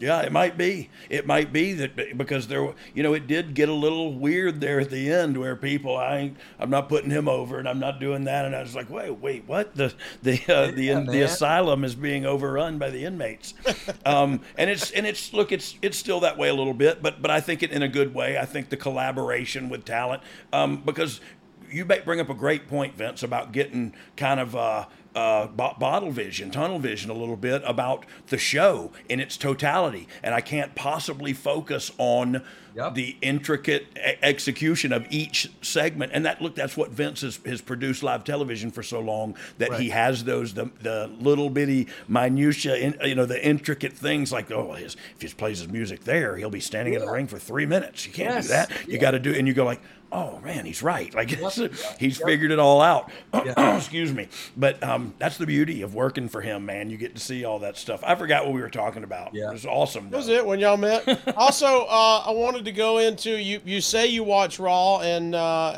Yeah, 0.01 0.23
it 0.23 0.33
might 0.33 0.59
be. 0.59 0.91
It 1.09 1.25
might 1.25 1.53
be 1.53 1.73
that 1.75 2.19
because 2.19 2.49
there, 2.49 2.75
you 2.95 3.05
know, 3.05 3.15
it 3.15 3.29
did 3.29 3.55
get 3.55 3.69
a 3.69 3.73
little 3.73 4.13
weird 4.13 4.61
there 4.61 4.81
at 4.81 4.91
the 4.91 5.11
end 5.11 5.39
where 5.39 5.55
people, 5.55 5.97
I, 5.97 6.33
I'm 6.59 6.69
not 6.69 6.89
putting 6.89 7.11
him 7.11 7.29
over, 7.29 7.61
and 7.61 7.69
I'm 7.69 7.79
not 7.79 8.01
doing 8.01 8.25
that, 8.25 8.45
and 8.45 8.57
I 8.57 8.61
was 8.63 8.75
like, 8.75 8.91
wait, 8.91 9.13
wait, 9.13 9.45
what? 9.47 9.75
The 9.77 9.95
the 10.23 10.41
uh, 10.49 10.73
the 10.73 10.85
Yeah, 10.85 11.01
the 11.01 11.23
asylum 11.23 11.85
is 11.85 11.95
being 11.95 12.27
overrun 12.27 12.77
by 12.77 12.91
the 12.91 13.05
inmates, 13.05 13.55
um, 14.05 14.41
and 14.59 14.69
it's 14.69 14.91
and 14.91 15.07
it's 15.07 15.33
look, 15.33 15.53
it's 15.53 15.77
it's 15.81 15.97
still 15.97 16.19
that 16.21 16.37
way 16.37 16.49
a 16.49 16.55
little 16.55 16.75
bit, 16.75 17.01
but 17.01 17.23
but 17.23 17.31
I 17.31 17.41
think 17.41 17.63
it 17.63 17.71
in 17.71 17.83
a 17.83 17.89
good 17.89 18.13
way. 18.15 18.37
I 18.37 18.47
think 18.47 18.71
the 18.71 18.77
collaboration 18.77 19.69
with 19.69 19.85
talent, 19.85 20.25
um, 20.53 20.83
because 20.85 21.21
you 21.75 21.85
bring 21.85 22.21
up 22.21 22.31
a 22.31 22.35
great 22.35 22.69
point, 22.69 22.95
Vince, 22.97 23.23
about 23.23 23.53
getting 23.53 23.95
kind 24.17 24.39
of 24.41 24.55
uh, 24.55 24.87
uh, 25.15 25.47
bo- 25.49 25.75
bottle 25.79 26.11
vision, 26.11 26.51
tunnel 26.51 26.79
vision 26.79 27.11
a 27.11 27.15
little 27.15 27.37
bit 27.37 27.63
about 27.67 28.05
the 28.29 28.39
show 28.39 28.93
in 29.09 29.21
its 29.21 29.37
totality. 29.37 30.07
And 30.23 30.35
I 30.35 30.41
can't 30.41 30.75
possibly 30.75 31.33
focus 31.33 31.91
on 31.99 32.43
the 32.95 33.17
intricate 33.23 33.87
e- 33.97 34.15
execution 34.23 34.93
of 34.93 35.07
each 35.11 35.49
segment. 35.63 36.11
And 36.15 36.27
that 36.27 36.43
look, 36.43 36.57
that's 36.57 36.77
what 36.77 36.91
Vince 36.91 37.21
has, 37.21 37.39
has 37.47 37.61
produced 37.61 38.03
live 38.03 38.25
television 38.25 38.71
for 38.73 38.83
so 38.83 38.99
long 39.01 39.37
that 39.59 39.75
he 39.75 39.91
has 39.91 40.25
those 40.25 40.55
the, 40.55 40.71
the 40.81 41.09
little 41.21 41.51
bitty 41.51 41.87
minutia, 42.09 42.75
in, 42.77 42.97
you 43.05 43.15
know, 43.15 43.27
the 43.27 43.45
intricate 43.47 43.93
things 43.93 44.33
like 44.33 44.51
oh, 44.51 44.73
his, 44.73 44.97
if 45.15 45.23
he 45.23 45.29
plays 45.29 45.61
his 45.61 45.69
music 45.69 46.03
there, 46.05 46.37
he'll 46.37 46.51
be 46.51 46.59
standing 46.61 46.95
in 46.95 47.01
the 47.01 47.11
ring 47.11 47.27
for 47.29 47.39
three 47.39 47.67
minutes. 47.67 48.07
You 48.07 48.13
can't 48.13 48.35
Yes. 48.35 48.47
do 48.47 48.49
that. 48.53 48.71
You 48.89 48.95
Yeah. 48.95 48.99
got 49.01 49.11
to 49.13 49.19
do, 49.21 49.33
and 49.33 49.47
you 49.49 49.55
go 49.55 49.65
like. 49.65 49.81
Oh 50.17 50.39
man, 50.45 50.65
he's 50.65 50.81
right. 50.81 51.13
Like 51.13 51.33
Yep. 51.33 51.53
he's 51.99 52.19
Yep. 52.21 52.27
figured 52.29 52.53
it 52.53 52.61
all 52.61 52.81
out. 52.81 53.11
Excuse 53.35 54.13
me, 54.13 54.29
but 54.57 54.81
um, 54.83 55.13
that's 55.19 55.39
the 55.39 55.47
beauty 55.47 55.83
of 55.83 55.93
working 55.93 56.29
for 56.29 56.41
him, 56.41 56.65
man. 56.65 56.89
You 56.89 56.97
get 56.97 57.17
to 57.17 57.21
see 57.21 57.45
all 57.45 57.59
that 57.59 57.77
stuff. 57.77 58.01
I 58.07 58.15
forgot 58.15 58.45
what 58.45 58.55
we 58.55 58.61
were 58.61 58.71
talking 58.71 59.03
about. 59.03 59.35
Yeah. 59.35 59.49
It 59.51 59.55
was 59.55 59.67
awesome. 59.67 60.11
That 60.11 60.19
was 60.19 60.29
it 60.29 60.47
when 60.47 60.61
y'all 60.61 60.77
met. 60.77 61.05
also, 61.37 61.87
uh, 61.87 62.23
I 62.27 62.31
wanted 62.31 62.65
to 62.67 62.73
go 62.73 62.99
into 62.99 63.31
you. 63.37 63.61
You 63.65 63.81
say 63.81 64.07
you 64.07 64.23
watch 64.23 64.61
Raw, 64.61 65.01
and 65.01 65.35
uh, 65.35 65.77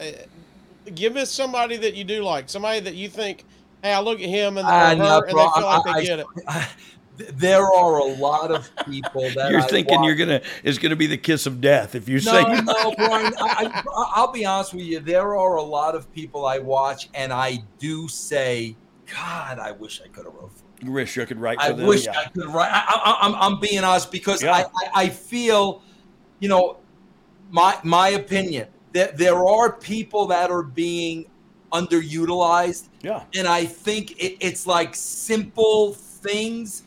give 0.95 1.17
us 1.17 1.31
somebody 1.31 1.79
that 1.79 1.95
you 1.95 2.05
do 2.05 2.23
like, 2.23 2.51
somebody 2.51 2.81
that 2.81 2.95
you 2.95 3.09
think, 3.09 3.43
hey, 3.83 3.95
I 3.95 4.01
look 4.01 4.21
at 4.21 4.29
him 4.29 4.59
and, 4.59 4.67
or 4.69 4.71
I 4.71 4.91
her, 4.91 4.97
know, 4.97 5.19
and 5.21 5.29
they 5.29 5.33
feel 5.33 5.41
I- 5.65 5.77
like 5.79 5.85
they 5.85 5.91
I- 5.93 6.05
get 6.05 6.19
it. 6.19 6.27
There 7.17 7.63
are 7.65 7.99
a 7.99 8.05
lot 8.05 8.51
of 8.51 8.71
people 8.85 9.23
that 9.35 9.51
You're 9.51 9.61
I 9.61 9.67
thinking 9.67 10.01
watch- 10.01 10.07
you're 10.07 10.17
gonna 10.17 10.41
it's 10.63 10.79
gonna 10.79 10.97
be 10.97 11.07
the 11.07 11.17
kiss 11.19 11.47
of 11.47 11.61
death 11.61 11.95
if 11.95 12.09
you 12.09 12.17
No, 12.17 12.21
say 12.33 12.43
no, 12.43 12.95
Brian. 12.97 13.33
I, 13.39 13.83
I, 13.87 14.13
I'll 14.15 14.33
be 14.33 14.45
honest 14.45 14.75
with 14.75 14.85
you. 14.85 15.01
There 15.01 15.37
are 15.37 15.57
a 15.57 15.63
lot 15.63 15.95
of 15.95 16.13
people 16.13 16.47
I 16.47 16.59
watch, 16.59 17.09
and 17.15 17.33
I 17.33 17.59
do 17.79 18.09
say, 18.09 18.77
God, 19.15 19.59
I 19.59 19.73
wish 19.73 20.01
I 20.05 20.09
could 20.09 20.25
have 20.27 20.35
wrote. 20.35 20.51
You 20.83 20.93
wish 20.93 21.17
you 21.17 21.25
could 21.25 21.39
write 21.41 21.59
I 21.59 21.73
them. 21.73 21.87
wish 21.87 22.05
yeah. 22.05 22.19
I 22.19 22.25
could 22.29 22.47
write. 22.53 22.71
I, 22.71 22.83
I, 22.87 23.19
I'm, 23.27 23.35
I'm 23.37 23.61
being 23.61 23.83
honest 23.83 24.13
because 24.13 24.43
Yeah. 24.43 24.53
I, 24.55 24.61
I, 24.63 25.05
I 25.05 25.09
feel, 25.09 25.83
you 26.41 26.49
know, 26.51 26.77
my 27.51 27.79
my 27.83 28.11
opinion 28.11 28.69
that 28.93 29.17
there 29.17 29.47
are 29.47 29.73
people 29.73 30.27
that 30.27 30.51
are 30.51 30.63
being 30.63 31.25
underutilized. 31.73 32.89
Yeah. 33.03 33.25
And 33.35 33.47
I 33.47 33.65
think 33.65 34.13
it, 34.23 34.37
it's 34.41 34.67
like 34.67 34.95
simple 34.95 35.95
things. 35.95 36.83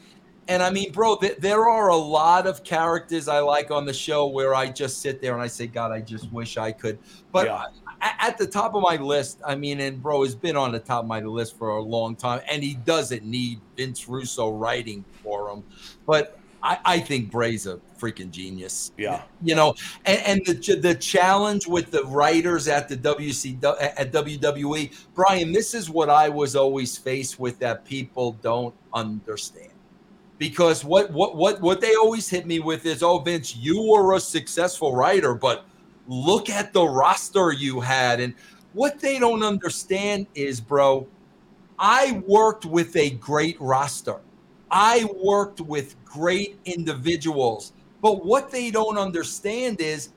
And 0.49 0.63
I 0.63 0.71
mean, 0.71 0.91
bro, 0.91 1.15
th- 1.15 1.37
there 1.37 1.69
are 1.69 1.89
a 1.89 1.95
lot 1.95 2.47
of 2.47 2.63
characters 2.63 3.27
I 3.27 3.39
like 3.39 3.69
on 3.69 3.85
the 3.85 3.93
show 3.93 4.25
where 4.25 4.55
I 4.55 4.67
just 4.67 4.99
sit 4.99 5.21
there 5.21 5.33
and 5.33 5.41
I 5.41 5.47
say, 5.47 5.67
God, 5.67 5.91
I 5.91 6.01
just 6.01 6.31
wish 6.33 6.57
I 6.57 6.71
could. 6.71 6.97
But 7.31 7.45
Yeah. 7.45 7.65
a- 8.01 8.23
at 8.23 8.37
the 8.39 8.47
top 8.47 8.73
of 8.73 8.81
my 8.81 8.95
list, 8.95 9.39
I 9.45 9.53
mean, 9.55 9.79
and 9.79 10.01
bro 10.01 10.23
has 10.23 10.33
been 10.33 10.57
on 10.57 10.71
the 10.71 10.79
top 10.79 11.03
of 11.03 11.07
my 11.07 11.19
list 11.21 11.55
for 11.55 11.69
a 11.69 11.81
long 11.81 12.15
time, 12.15 12.41
and 12.49 12.63
he 12.63 12.73
doesn't 12.73 13.23
need 13.23 13.61
Vince 13.77 14.09
Russo 14.09 14.49
writing 14.49 15.05
for 15.23 15.49
him. 15.51 15.63
But 16.07 16.39
I, 16.63 16.79
I 16.83 16.99
think 16.99 17.29
Bray's 17.31 17.67
a 17.67 17.79
freaking 17.99 18.31
genius. 18.31 18.91
Yeah. 18.97 19.21
You 19.43 19.53
know, 19.55 19.75
and, 20.05 20.19
and 20.25 20.41
the 20.47 20.75
the 20.77 20.95
challenge 20.95 21.67
with 21.67 21.91
the 21.91 22.03
writers 22.05 22.67
at 22.67 22.89
the 22.89 22.97
WC 22.97 23.63
at 23.63 24.11
WWE, 24.11 24.91
Brian, 25.13 25.51
this 25.51 25.73
is 25.75 25.89
what 25.91 26.09
I 26.09 26.27
was 26.27 26.55
always 26.55 26.97
faced 26.97 27.39
with 27.39 27.59
that 27.59 27.85
people 27.85 28.31
don't 28.41 28.73
understand. 28.93 29.68
Because 30.39 30.83
what 30.83 31.11
what 31.11 31.35
what 31.35 31.61
what 31.61 31.81
they 31.81 31.93
always 31.95 32.27
hit 32.27 32.47
me 32.47 32.59
with 32.59 32.85
is, 32.85 33.03
oh 33.03 33.19
Vince, 33.19 33.55
you 33.55 33.83
were 33.83 34.15
a 34.15 34.19
successful 34.19 34.95
writer, 34.95 35.35
but 35.35 35.65
look 36.07 36.49
at 36.49 36.73
the 36.73 36.83
roster 36.83 37.51
you 37.51 37.79
had. 37.81 38.19
And 38.19 38.33
what 38.73 38.99
they 38.99 39.19
don't 39.19 39.43
understand 39.43 40.25
is, 40.33 40.59
bro, 40.59 41.07
I 41.77 42.23
worked 42.25 42.65
with 42.65 42.95
a 42.95 43.11
great 43.11 43.59
roster. 43.59 44.21
I 44.71 45.09
worked 45.23 45.61
with 45.61 45.95
great 46.05 46.57
individuals. 46.65 47.73
But 48.01 48.25
what 48.25 48.49
they 48.49 48.71
don't 48.71 48.97
understand 48.97 49.81
is 49.81 50.09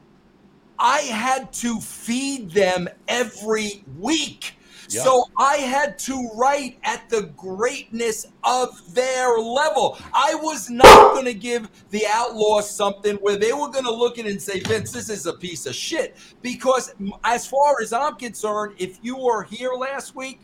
I 0.79 0.99
had 1.01 1.53
to 1.55 1.81
feed 1.81 2.51
them 2.51 2.89
every 3.09 3.85
week. 3.99 4.55
Yeah. 4.93 5.03
So 5.05 5.25
I 5.37 5.57
had 5.57 5.99
to 6.01 6.31
write 6.35 6.79
at 6.85 7.09
the 7.09 7.23
greatness 7.37 8.27
of 8.45 8.95
their 8.95 9.39
level. 9.39 9.99
I 10.13 10.35
was 10.35 10.69
not 10.69 11.15
going 11.15 11.25
to 11.25 11.35
give 11.35 11.69
the 11.91 12.05
Outlaws 12.09 12.71
something 12.71 13.17
where 13.17 13.37
they 13.37 13.53
were 13.53 13.69
going 13.69 13.85
to 13.85 13.93
look 13.93 14.19
at 14.19 14.27
it 14.27 14.31
and 14.33 14.43
say, 14.43 14.61
Vince, 14.61 14.93
this 14.93 15.09
is 15.09 15.27
a 15.27 15.33
piece 15.33 15.67
of 15.67 15.75
shit. 15.75 16.17
Because 16.43 16.95
as 17.25 17.47
far 17.47 17.81
as 17.81 17.93
I'm 17.93 18.17
concerned, 18.17 18.75
if 18.79 18.99
you 19.03 19.17
were 19.17 19.45
here 19.45 19.73
last 19.73 20.15
week, 20.15 20.41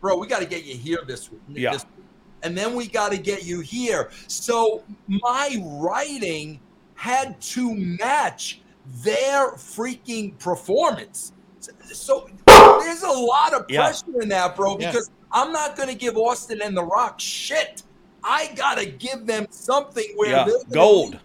bro, 0.00 0.16
we 0.18 0.26
got 0.26 0.40
to 0.40 0.46
get 0.46 0.64
you 0.64 0.76
here 0.76 1.00
this 1.06 1.30
week. 1.30 1.40
Yeah. 1.48 1.72
this 1.72 1.84
week. 1.84 2.04
and 2.42 2.56
then 2.56 2.74
we 2.74 2.86
got 2.86 3.12
to 3.12 3.18
get 3.18 3.44
you 3.44 3.60
here. 3.60 4.10
So 4.26 4.84
my 5.08 5.58
writing 5.64 6.60
had 6.94 7.40
to 7.40 7.74
match 7.74 8.60
their 9.02 9.52
freaking 9.52 10.38
performance. 10.38 11.32
So 11.92 12.28
there's 12.80 13.02
a 13.02 13.10
lot 13.10 13.52
of 13.54 13.66
Yeah. 13.68 13.84
pressure 13.84 14.20
in 14.22 14.28
that, 14.30 14.56
bro, 14.56 14.78
Yeah. 14.78 14.90
because 14.90 15.10
I'm 15.32 15.52
not 15.52 15.76
going 15.76 15.88
to 15.88 15.94
give 15.94 16.16
Austin 16.16 16.62
and 16.62 16.76
The 16.76 16.84
Rock 16.84 17.20
shit. 17.20 17.82
I 18.22 18.48
got 18.56 18.78
to 18.78 18.86
give 18.86 19.26
them 19.26 19.46
something 19.50 20.06
where 20.16 20.30
Yeah, 20.30 20.44
they're 20.44 20.64
gold. 20.70 21.18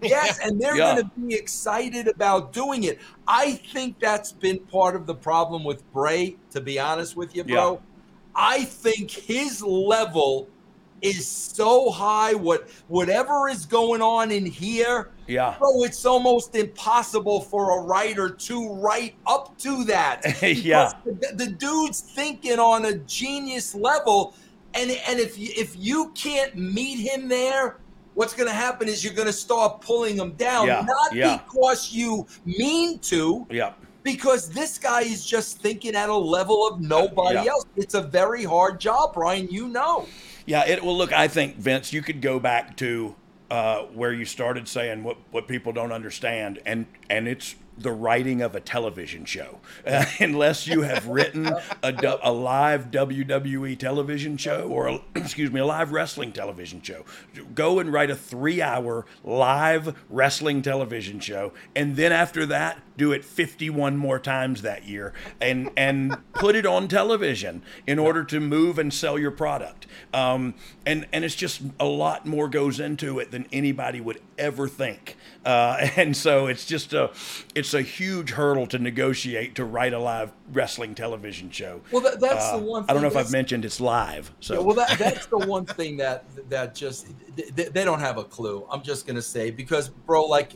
Yes, 0.00 0.38
and 0.38 0.60
they're 0.60 0.76
Yeah. 0.76 0.94
going 0.94 1.04
to 1.04 1.10
be 1.20 1.34
excited 1.34 2.06
about 2.08 2.52
doing 2.52 2.84
it. 2.84 2.98
I 3.26 3.52
think 3.72 3.98
that's 3.98 4.32
been 4.32 4.60
part 4.60 4.94
of 4.94 5.06
the 5.06 5.14
problem 5.14 5.64
with 5.64 5.82
Bray, 5.92 6.36
to 6.50 6.60
be 6.60 6.78
honest 6.78 7.16
with 7.16 7.34
you, 7.34 7.44
bro. 7.44 7.72
Yeah. 7.72 7.78
I 8.34 8.64
think 8.64 9.10
his 9.10 9.62
level 9.62 10.48
is 11.02 11.26
so 11.26 11.90
high. 11.90 12.34
What 12.34 12.68
whatever 12.88 13.48
is 13.48 13.66
going 13.66 14.02
on 14.02 14.30
in 14.30 14.44
here, 14.46 15.10
Yeah. 15.26 15.54
bro, 15.58 15.82
it's 15.84 16.04
almost 16.04 16.54
impossible 16.54 17.40
for 17.42 17.78
a 17.78 17.82
writer 17.82 18.30
to 18.30 18.72
write 18.74 19.14
up 19.26 19.56
to 19.58 19.84
that. 19.84 20.22
Yeah. 20.42 20.92
The, 21.04 21.32
the 21.34 21.46
dude's 21.46 22.00
thinking 22.00 22.58
on 22.58 22.86
a 22.86 22.94
genius 22.94 23.74
level, 23.74 24.34
and 24.74 24.90
and 25.08 25.18
if 25.20 25.38
you, 25.38 25.50
if 25.56 25.74
you 25.76 26.10
can't 26.14 26.56
meet 26.56 26.98
him 26.98 27.28
there. 27.28 27.76
What's 28.14 28.34
going 28.34 28.48
to 28.48 28.54
happen 28.54 28.88
is 28.88 29.04
you're 29.04 29.14
going 29.14 29.28
to 29.28 29.32
start 29.32 29.80
pulling 29.80 30.16
him 30.16 30.32
down, 30.32 30.66
Yeah, 30.66 30.84
not 30.84 31.14
yeah. 31.14 31.36
because 31.36 31.92
you 31.92 32.26
mean 32.44 32.98
to, 33.00 33.46
Yeah. 33.48 33.74
because 34.02 34.50
this 34.50 34.76
guy 34.76 35.02
is 35.02 35.24
just 35.24 35.58
thinking 35.60 35.94
at 35.94 36.08
a 36.08 36.16
level 36.16 36.66
of 36.66 36.80
nobody 36.80 37.36
Yeah. 37.36 37.52
else. 37.52 37.64
It's 37.76 37.94
a 37.94 38.02
very 38.02 38.42
hard 38.42 38.80
job, 38.80 39.14
Brian. 39.14 39.46
You 39.52 39.68
know. 39.68 40.06
Yeah, 40.48 40.66
it 40.66 40.82
well 40.82 40.96
look, 40.96 41.12
I 41.12 41.28
think 41.28 41.56
Vince, 41.56 41.92
you 41.92 42.00
could 42.00 42.22
go 42.22 42.40
back 42.40 42.74
to 42.78 43.14
uh, 43.50 43.80
where 43.82 44.14
you 44.14 44.24
started 44.24 44.66
saying 44.66 45.04
what, 45.04 45.18
what 45.30 45.46
people 45.46 45.74
don't 45.74 45.92
understand 45.92 46.58
and 46.64 46.86
and 47.10 47.28
it's 47.28 47.54
the 47.76 47.92
writing 47.92 48.40
of 48.40 48.54
a 48.54 48.60
television 48.60 49.26
show. 49.26 49.60
Uh, 49.86 50.06
unless 50.20 50.66
you 50.66 50.80
have 50.80 51.06
written 51.06 51.48
a, 51.82 52.18
a 52.22 52.32
live 52.32 52.90
WWE 52.90 53.78
television 53.78 54.38
show 54.38 54.66
or 54.70 54.88
a, 54.88 55.00
excuse 55.14 55.52
me, 55.52 55.60
a 55.60 55.66
live 55.66 55.92
wrestling 55.92 56.32
television 56.32 56.80
show. 56.80 57.04
Go 57.54 57.78
and 57.78 57.92
write 57.92 58.10
a 58.10 58.14
3-hour 58.14 59.04
live 59.24 59.94
wrestling 60.08 60.62
television 60.62 61.20
show 61.20 61.52
and 61.76 61.94
then 61.96 62.10
after 62.10 62.46
that 62.46 62.80
do 62.98 63.12
it 63.12 63.24
51 63.24 63.96
more 63.96 64.18
times 64.18 64.60
that 64.62 64.86
year 64.86 65.14
and 65.40 65.70
and 65.76 66.16
put 66.34 66.54
it 66.56 66.66
on 66.66 66.88
television 66.88 67.62
in 67.86 67.98
order 67.98 68.24
to 68.24 68.40
move 68.40 68.78
and 68.78 68.92
sell 68.92 69.18
your 69.18 69.30
product 69.30 69.86
um, 70.12 70.52
and 70.84 71.06
and 71.12 71.24
it's 71.24 71.34
just 71.36 71.62
a 71.80 71.86
lot 71.86 72.26
more 72.26 72.48
goes 72.48 72.78
into 72.80 73.18
it 73.20 73.30
than 73.30 73.46
anybody 73.52 74.00
would 74.00 74.20
ever 74.36 74.68
think 74.68 75.16
uh, 75.46 75.76
and 75.96 76.16
so 76.16 76.46
it's 76.46 76.66
just 76.66 76.92
a 76.92 77.10
it's 77.54 77.72
a 77.72 77.80
huge 77.82 78.30
hurdle 78.32 78.66
to 78.66 78.78
negotiate 78.78 79.54
to 79.54 79.64
write 79.64 79.92
a 79.94 79.98
live 79.98 80.32
wrestling 80.52 80.94
television 80.94 81.50
show 81.50 81.80
Well, 81.92 82.02
that- 82.02 82.20
that's 82.20 82.44
Uh, 82.46 82.58
the 82.58 82.64
one 82.64 82.82
thing. 82.82 82.90
I 82.90 82.92
don't 82.94 83.02
know 83.02 83.08
if 83.08 83.16
I've 83.16 83.30
mentioned 83.32 83.64
it's 83.64 83.80
live 83.80 84.32
so 84.40 84.54
Yeah, 84.54 84.60
well, 84.60 84.74
that, 84.76 84.98
that's 84.98 85.26
the 85.26 85.38
one 85.38 85.64
thing 85.64 85.96
that 85.98 86.24
that 86.50 86.74
just 86.74 87.06
they, 87.54 87.64
they 87.66 87.84
don't 87.84 88.00
have 88.00 88.18
a 88.18 88.24
clue. 88.24 88.66
I'm 88.70 88.82
just 88.82 89.06
gonna 89.06 89.22
say 89.22 89.50
because, 89.52 89.88
bro, 89.88 90.24
like, 90.26 90.54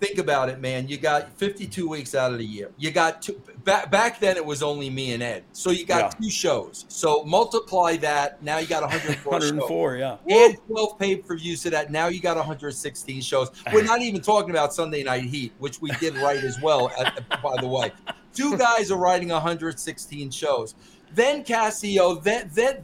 think 0.00 0.18
about 0.18 0.48
it, 0.48 0.60
man. 0.60 0.88
You 0.88 0.96
got 0.96 1.32
52 1.38 1.88
weeks 1.88 2.14
out 2.14 2.32
of 2.32 2.38
the 2.38 2.44
year. 2.44 2.70
You 2.78 2.90
got 2.90 3.22
two. 3.22 3.40
Back 3.64 3.90
back 3.90 4.18
then, 4.20 4.36
it 4.36 4.44
was 4.44 4.62
only 4.62 4.88
me 4.88 5.12
and 5.12 5.22
Ed, 5.22 5.44
so 5.52 5.70
you 5.70 5.84
got 5.84 5.98
Yeah. 6.14 6.20
two 6.20 6.30
shows. 6.30 6.84
So 6.88 7.22
multiply 7.24 7.96
that. 7.98 8.42
Now 8.42 8.58
you 8.58 8.66
got 8.66 8.82
104. 8.82 9.30
104 9.32 9.96
yeah 9.98 10.16
And 10.28 10.56
12 10.66 10.98
pay 10.98 11.16
per 11.16 11.36
views 11.36 11.62
to 11.64 11.70
that. 11.70 11.90
Now 11.90 12.08
you 12.08 12.20
got 12.20 12.36
116 12.36 13.20
shows. 13.20 13.50
We're 13.72 13.82
not 13.84 14.00
even 14.00 14.20
talking 14.20 14.50
about 14.50 14.72
Sunday 14.72 15.02
Night 15.02 15.24
Heat, 15.24 15.52
which 15.58 15.80
we 15.80 15.90
did 16.00 16.16
right 16.16 16.42
as 16.42 16.60
well, 16.62 16.90
at, 16.98 17.22
by 17.42 17.56
the 17.60 17.68
way. 17.68 17.92
Two 18.34 18.56
guys 18.66 18.90
are 18.90 18.98
writing 18.98 19.28
116 19.28 20.30
shows. 20.30 20.74
Then 21.14 21.42
Casio, 21.44 22.22
then, 22.22 22.50
then, 22.54 22.82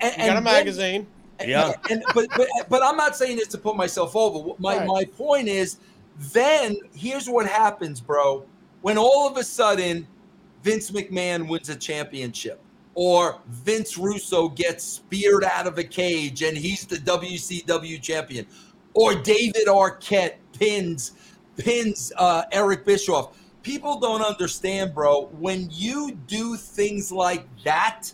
and, 0.00 0.16
You 0.16 0.26
got 0.26 0.36
a 0.36 0.40
magazine. 0.40 1.06
Yeah. 1.44 1.72
and 1.88 2.02
but, 2.14 2.26
but 2.36 2.48
but 2.68 2.82
I'm 2.82 2.96
not 2.96 3.16
saying 3.16 3.36
this 3.36 3.48
to 3.48 3.58
put 3.58 3.76
myself 3.76 4.14
over. 4.14 4.54
My 4.58 4.78
Right. 4.78 4.86
my 4.86 5.04
point 5.04 5.48
is, 5.48 5.78
then 6.20 6.76
here's 6.94 7.28
what 7.28 7.46
happens, 7.46 8.00
bro. 8.00 8.44
When 8.82 8.98
all 8.98 9.26
of 9.26 9.36
a 9.36 9.44
sudden 9.44 10.06
Vince 10.62 10.90
McMahon 10.90 11.48
wins 11.48 11.70
a 11.70 11.76
championship, 11.76 12.60
or 12.94 13.40
Vince 13.48 13.96
Russo 13.96 14.48
gets 14.48 14.84
speared 14.84 15.44
out 15.44 15.66
of 15.66 15.78
a 15.78 15.84
cage 15.84 16.42
and 16.42 16.56
he's 16.56 16.84
the 16.84 16.96
WCW 16.96 18.00
champion, 18.02 18.46
or 18.92 19.14
David 19.14 19.66
Arquette 19.66 20.34
pins 20.58 21.12
pins 21.56 22.12
uh, 22.16 22.42
Eric 22.52 22.84
Bischoff. 22.84 23.38
People 23.62 23.98
don't 23.98 24.22
understand, 24.22 24.94
bro. 24.94 25.26
When 25.38 25.68
you 25.70 26.12
do 26.26 26.56
things 26.56 27.10
like 27.10 27.46
that, 27.64 28.12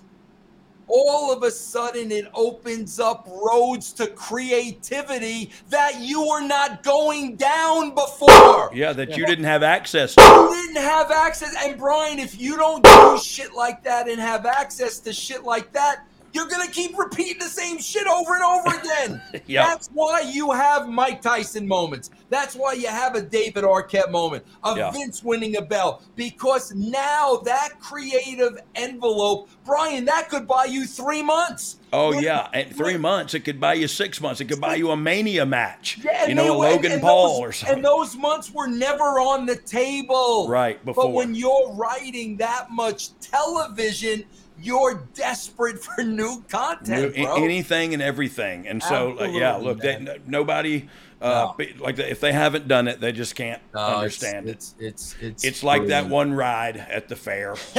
all 0.89 1.32
of 1.32 1.43
a 1.43 1.51
sudden 1.51 2.12
it 2.12 2.26
opens 2.34 3.01
up 3.01 3.26
roads 3.28 3.93
to 3.95 4.07
creativity 4.09 5.51
that 5.68 6.01
you 6.01 6.26
were 6.26 6.47
not 6.47 6.82
going 6.82 7.37
down 7.37 7.95
before. 7.95 8.70
yeah 8.74 8.93
that 8.93 9.16
you 9.16 9.26
didn't 9.26 9.45
have 9.45 9.62
access 9.62 10.14
to 10.14 10.22
You 10.22 10.49
didn't 10.51 10.82
have 10.82 11.11
access. 11.11 11.55
And 11.64 11.78
Brian, 11.78 12.18
if 12.18 12.41
you 12.41 12.57
don't 12.57 12.82
do 12.82 13.18
shit 13.18 13.55
like 13.55 13.82
that 13.84 14.09
and 14.09 14.20
have 14.20 14.47
access 14.47 14.99
to 15.01 15.12
shit 15.12 15.45
like 15.45 15.72
that, 15.72 16.07
you're 16.37 16.47
gonna 16.47 16.70
keep 16.70 16.97
repeating 16.99 17.39
the 17.39 17.47
same 17.47 17.78
shit 17.78 18.07
over 18.07 18.34
and 18.34 18.45
over 18.45 18.76
again. 18.80 19.22
Yeah. 19.47 19.66
That's 19.66 19.89
why 19.95 20.20
you 20.20 20.53
have 20.53 20.89
Mike 20.89 21.22
Tyson 21.22 21.66
moments. 21.66 22.11
That's 22.28 22.55
why 22.55 22.74
you 22.74 22.89
have 22.89 23.14
a 23.14 23.22
David 23.22 23.64
Arquette 23.64 24.11
moment, 24.11 24.45
a 24.62 24.76
Yeah. 24.76 24.91
Vince 24.91 25.22
winning 25.24 25.57
a 25.57 25.62
bell. 25.62 26.03
Because 26.14 26.74
now 26.74 27.37
that 27.45 27.80
creative 27.80 28.59
envelope, 28.74 29.49
Brian, 29.64 30.05
that 30.05 30.28
could 30.28 30.47
buy 30.47 30.66
you 30.66 30.87
three 30.87 31.22
months. 31.22 31.78
Oh 31.93 32.11
When- 32.11 32.22
yeah, 32.22 32.49
at 32.53 32.74
three 32.74 32.97
months 32.99 33.32
it 33.34 33.41
could 33.41 33.59
buy 33.61 33.74
you 33.74 33.89
six 33.89 34.20
months. 34.20 34.41
It 34.41 34.47
could 34.47 34.61
buy 34.61 34.74
you 34.74 34.91
a 34.91 34.97
Mania 34.97 35.47
match. 35.47 35.99
Yeah, 36.05 36.26
you 36.26 36.34
know, 36.34 36.62
a 36.62 36.66
and- 36.66 36.74
Logan 36.76 36.93
and 36.93 37.01
Paul 37.01 37.41
those- 37.41 37.41
or 37.49 37.53
something. 37.53 37.76
And 37.76 37.84
those 37.84 38.14
months 38.16 38.51
were 38.53 38.66
never 38.66 39.05
on 39.20 39.47
the 39.47 39.57
table. 39.57 40.49
Right, 40.49 40.84
before. 40.84 41.05
But 41.05 41.12
when 41.12 41.34
you're 41.34 41.72
writing 41.72 42.37
that 42.39 42.70
much 42.70 43.11
television, 43.20 44.24
you're 44.61 45.07
desperate 45.15 45.83
for 45.83 46.03
new 46.03 46.43
content, 46.49 47.17
New- 47.17 47.25
bro. 47.25 47.45
anything 47.45 47.93
and 47.95 48.03
everything. 48.03 48.67
And 48.67 48.83
so, 48.83 49.11
like, 49.19 49.33
yeah, 49.33 49.57
look, 49.57 49.81
they, 49.81 50.19
nobody, 50.27 50.89
uh, 51.27 51.53
be- 51.55 51.74
like, 51.79 51.99
if 51.99 52.20
they 52.20 52.33
haven't 52.33 52.68
done 52.68 52.89
it, 52.89 53.01
they 53.01 53.12
just 53.12 53.35
can't 53.35 53.61
No, 53.74 53.81
it's- 53.81 53.97
understand 53.97 54.49
it's, 54.49 54.74
it's, 54.79 55.14
it's, 55.20 55.45
it. 55.45 55.49
It's 55.49 55.62
like 55.62 55.87
that 55.89 56.09
one 56.09 56.33
ride 56.33 56.77
at 56.77 57.09
the 57.09 57.16
fair. 57.16 57.55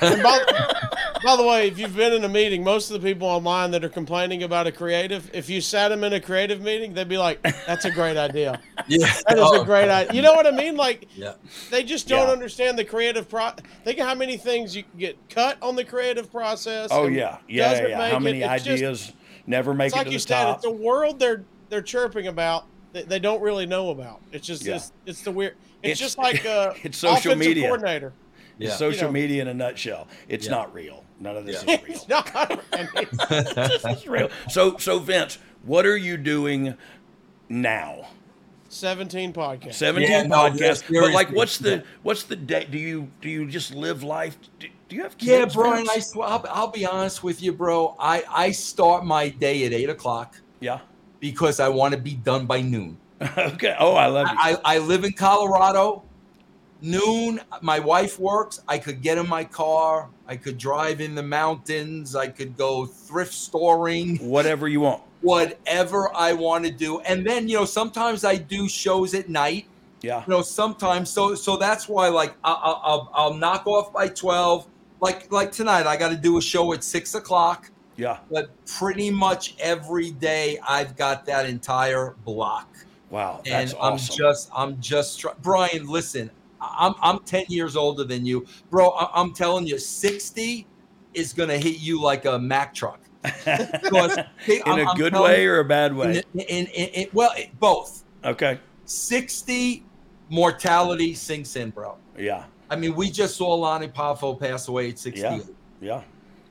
By, 0.00 0.40
by 1.22 1.36
the 1.36 1.44
way, 1.46 1.68
if 1.68 1.78
you've 1.78 1.94
been 1.96 2.12
in 2.12 2.24
a 2.24 2.28
meeting, 2.28 2.62
most 2.64 2.90
of 2.90 3.00
the 3.00 3.06
people 3.06 3.28
online 3.28 3.70
that 3.72 3.84
are 3.84 3.88
complaining 3.88 4.42
about 4.42 4.66
a 4.66 4.72
creative, 4.72 5.30
if 5.34 5.48
you 5.50 5.60
sat 5.60 5.88
them 5.88 6.04
in 6.04 6.12
a 6.12 6.20
creative 6.20 6.60
meeting, 6.62 6.94
they'd 6.94 7.08
be 7.08 7.18
like, 7.18 7.42
"That's 7.66 7.84
a 7.84 7.90
great 7.90 8.16
idea. 8.16 8.60
Yeah. 8.88 9.06
That 9.28 9.38
is 9.38 9.44
Oh, 9.44 9.62
a 9.62 9.64
great 9.64 9.88
idea." 9.90 10.12
You 10.14 10.22
know 10.22 10.32
what 10.34 10.46
I 10.46 10.50
mean? 10.50 10.76
Like, 10.76 11.08
Yeah. 11.14 11.34
they 11.70 11.82
just 11.84 12.06
don't 12.08 12.26
Yeah. 12.28 12.32
understand 12.32 12.78
the 12.78 12.84
creative 12.84 13.28
pro. 13.28 13.50
Think 13.84 13.98
of 13.98 14.06
how 14.06 14.14
many 14.14 14.36
things 14.36 14.74
you 14.76 14.82
can 14.84 14.98
get 14.98 15.16
cut 15.30 15.56
on 15.62 15.74
the 15.76 15.84
creative 15.84 16.30
process. 16.30 16.88
oh 16.90 17.06
and 17.06 17.14
yeah, 17.16 17.38
yeah, 17.48 17.72
yeah. 17.88 17.98
make 17.98 18.10
How 18.10 18.16
it. 18.16 18.20
many 18.20 18.40
just- 18.40 18.66
ideas 18.68 19.12
never 19.46 19.74
make 19.74 19.86
it's 19.88 19.94
it 19.94 19.98
like 19.98 20.06
to 20.06 20.12
you 20.12 20.18
the 20.18 20.22
said, 20.22 20.44
top? 20.44 20.56
it's 20.56 20.66
a 20.66 20.70
world 20.70 21.18
they're 21.18 21.44
they're 21.70 21.82
chirping 21.82 22.26
about 22.26 22.64
that 22.94 23.08
they 23.08 23.18
don't 23.18 23.42
really 23.42 23.66
know 23.66 23.90
about. 23.90 24.20
It's 24.32 24.46
just 24.46 24.64
Yeah. 24.64 24.76
it's, 24.76 24.92
it's 25.04 25.22
the 25.22 25.30
weird. 25.30 25.56
It's, 25.82 25.92
It's- 25.92 25.98
just 25.98 26.16
like 26.18 26.46
uh, 26.58 26.72
it's 26.82 26.96
social 26.96 27.34
media. 27.36 27.66
coordinator. 27.68 28.12
It's 28.58 28.70
Yeah. 28.70 28.76
social 28.76 29.00
You 29.02 29.06
know. 29.08 29.12
media 29.12 29.42
in 29.42 29.48
a 29.48 29.54
nutshell. 29.54 30.08
It's 30.28 30.46
Yeah. 30.46 30.52
not 30.52 30.72
real. 30.72 31.04
None 31.20 31.36
of 31.36 31.44
this 31.44 31.62
Yeah. 31.66 31.74
is 31.74 31.82
real. 31.82 31.90
It's 31.96 32.08
not. 32.08 32.30
I 32.72 32.78
mean, 32.94 33.08
It's 33.92 34.06
real. 34.06 34.30
So, 34.48 34.78
so 34.78 34.98
Vince, 35.00 35.38
what 35.64 35.84
are 35.86 35.96
you 35.96 36.16
doing 36.16 36.74
now? 37.48 38.08
Seventeen 38.68 39.32
podcasts. 39.32 39.74
17 39.74 40.10
Yeah, 40.10 40.22
no, 40.24 40.36
podcasts 40.36 40.58
yes, 40.60 40.82
but 40.88 41.12
like 41.12 41.30
what's 41.30 41.58
the 41.58 41.76
Yeah. 41.76 41.82
what's 42.02 42.24
the 42.24 42.34
day 42.36 42.66
do 42.68 42.76
you 42.78 43.08
do 43.20 43.28
you 43.28 43.46
just 43.48 43.72
live 43.74 44.02
life 44.02 44.36
do, 44.58 44.66
do 44.66 44.72
Do 44.88 44.96
you 44.96 45.02
have 45.02 45.16
kids? 45.16 45.30
Yeah, 45.30 45.44
Brian. 45.62 45.86
Vince? 45.86 46.16
I 46.16 46.20
I'll, 46.20 46.44
I'll 46.48 46.70
be 46.70 46.84
honest 46.84 47.22
with 47.22 47.40
you, 47.42 47.52
bro. 47.52 47.94
I 48.00 48.24
I 48.28 48.50
start 48.50 49.04
my 49.04 49.28
day 49.28 49.64
at 49.66 49.72
eight 49.72 49.90
o'clock. 49.90 50.40
Yeah. 50.60 50.80
Because 51.24 51.58
I 51.58 51.70
want 51.70 51.94
to 51.94 51.98
be 51.98 52.16
done 52.16 52.44
by 52.44 52.60
noon. 52.60 52.98
okay. 53.38 53.74
Oh, 53.78 53.94
I 53.94 54.08
love 54.08 54.28
you. 54.28 54.36
I, 54.38 54.58
I 54.62 54.78
live 54.78 55.04
in 55.04 55.14
Colorado. 55.14 56.02
Noon, 56.82 57.40
my 57.62 57.78
wife 57.78 58.20
works. 58.20 58.60
I 58.68 58.76
could 58.76 59.00
get 59.00 59.16
in 59.16 59.26
my 59.26 59.42
car. 59.42 60.10
I 60.26 60.36
could 60.36 60.58
drive 60.58 61.00
in 61.00 61.14
the 61.14 61.22
mountains. 61.22 62.14
I 62.14 62.28
could 62.28 62.58
go 62.58 62.84
thrift 62.84 63.32
storing. 63.32 64.18
Whatever 64.18 64.68
you 64.68 64.82
want. 64.82 65.02
Whatever 65.22 66.14
I 66.14 66.34
want 66.34 66.66
to 66.66 66.70
do. 66.70 67.00
And 67.00 67.26
then, 67.26 67.48
you 67.48 67.56
know, 67.56 67.64
sometimes 67.64 68.22
I 68.22 68.36
do 68.36 68.68
shows 68.68 69.14
at 69.14 69.30
night. 69.30 69.64
Yeah. 70.02 70.24
You 70.26 70.30
know, 70.30 70.42
sometimes. 70.42 71.08
So, 71.08 71.34
so 71.34 71.56
that's 71.56 71.88
why, 71.88 72.08
like, 72.08 72.34
I, 72.44 72.52
I, 72.52 72.70
I'll, 72.82 73.10
I'll 73.14 73.34
knock 73.34 73.66
off 73.66 73.94
by 73.94 74.08
twelve. 74.08 74.66
Like, 75.00 75.32
like 75.32 75.52
tonight, 75.52 75.86
I 75.86 75.96
got 75.96 76.10
to 76.10 76.16
do 76.16 76.36
a 76.36 76.42
show 76.42 76.74
at 76.74 76.84
six 76.84 77.14
o'clock. 77.14 77.70
Yeah. 77.96 78.18
But 78.30 78.50
pretty 78.66 79.10
much 79.10 79.54
every 79.60 80.10
day, 80.10 80.58
I've 80.68 80.96
got 80.96 81.26
that 81.26 81.46
entire 81.46 82.16
block 82.24 82.68
Wow. 83.10 83.42
and 83.46 83.70
I'm 83.80 83.94
awesome. 83.94 84.16
just, 84.16 84.50
I'm 84.54 84.80
just, 84.80 85.20
try- 85.20 85.32
Brian. 85.42 85.86
Listen, 85.86 86.30
I'm, 86.60 86.94
I'm 87.00 87.20
10 87.20 87.44
years 87.48 87.76
older 87.76 88.02
than 88.04 88.26
you, 88.26 88.46
bro. 88.70 88.90
I- 88.90 89.10
I'm 89.20 89.32
telling 89.32 89.66
you, 89.66 89.78
60 89.78 90.66
is 91.12 91.32
gonna 91.32 91.58
hit 91.58 91.78
you 91.78 92.00
like 92.00 92.24
a 92.24 92.38
Mack 92.38 92.74
truck. 92.74 93.00
Because 93.44 94.18
in 94.48 94.62
I'm- 94.66 94.88
a 94.88 94.94
good 94.96 95.14
way 95.14 95.44
you, 95.44 95.52
or 95.52 95.60
a 95.60 95.64
bad 95.64 95.94
way? 95.94 96.22
In, 96.34 96.40
in, 96.40 96.66
in, 96.66 96.88
in- 96.88 97.08
well, 97.12 97.30
it- 97.36 97.58
both. 97.60 98.02
Okay. 98.24 98.58
60 98.86 99.84
mortality 100.30 101.14
sinks 101.14 101.54
in, 101.56 101.70
bro. 101.70 101.96
Yeah. 102.18 102.44
I 102.70 102.76
mean, 102.76 102.94
we 102.94 103.10
just 103.10 103.36
saw 103.36 103.54
Lanny 103.54 103.88
Poffo 103.88 104.38
pass 104.38 104.68
away 104.68 104.90
at 104.90 104.98
68. 104.98 105.22
Yeah. 105.22 105.38
Yeah. 105.80 106.02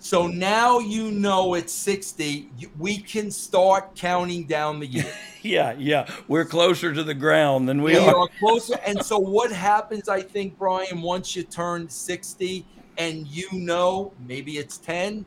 So 0.03 0.27
now 0.27 0.79
you 0.79 1.11
know 1.11 1.55
at 1.55 1.69
60, 1.69 2.49
we 2.77 2.97
can 2.97 3.31
start 3.31 3.95
counting 3.95 4.45
down 4.45 4.81
the 4.81 4.85
years. 4.87 5.05
Yeah. 5.43 5.75
Yeah. 5.77 6.09
We're 6.29 6.45
closer 6.45 6.93
to 6.93 7.03
the 7.03 7.13
ground 7.13 7.67
than 7.67 7.81
we, 7.81 7.91
we 7.93 7.97
are. 7.97 8.15
are 8.15 8.27
closer. 8.39 8.79
And 8.85 9.03
so 9.05 9.17
what 9.19 9.51
happens, 9.51 10.07
I 10.07 10.21
think, 10.21 10.57
Brian, 10.57 11.01
once 11.01 11.35
you 11.35 11.43
turn 11.43 11.89
60 11.89 12.65
and 12.97 13.27
you 13.27 13.49
know 13.51 14.13
maybe 14.25 14.57
it's 14.57 14.77
10, 14.77 15.25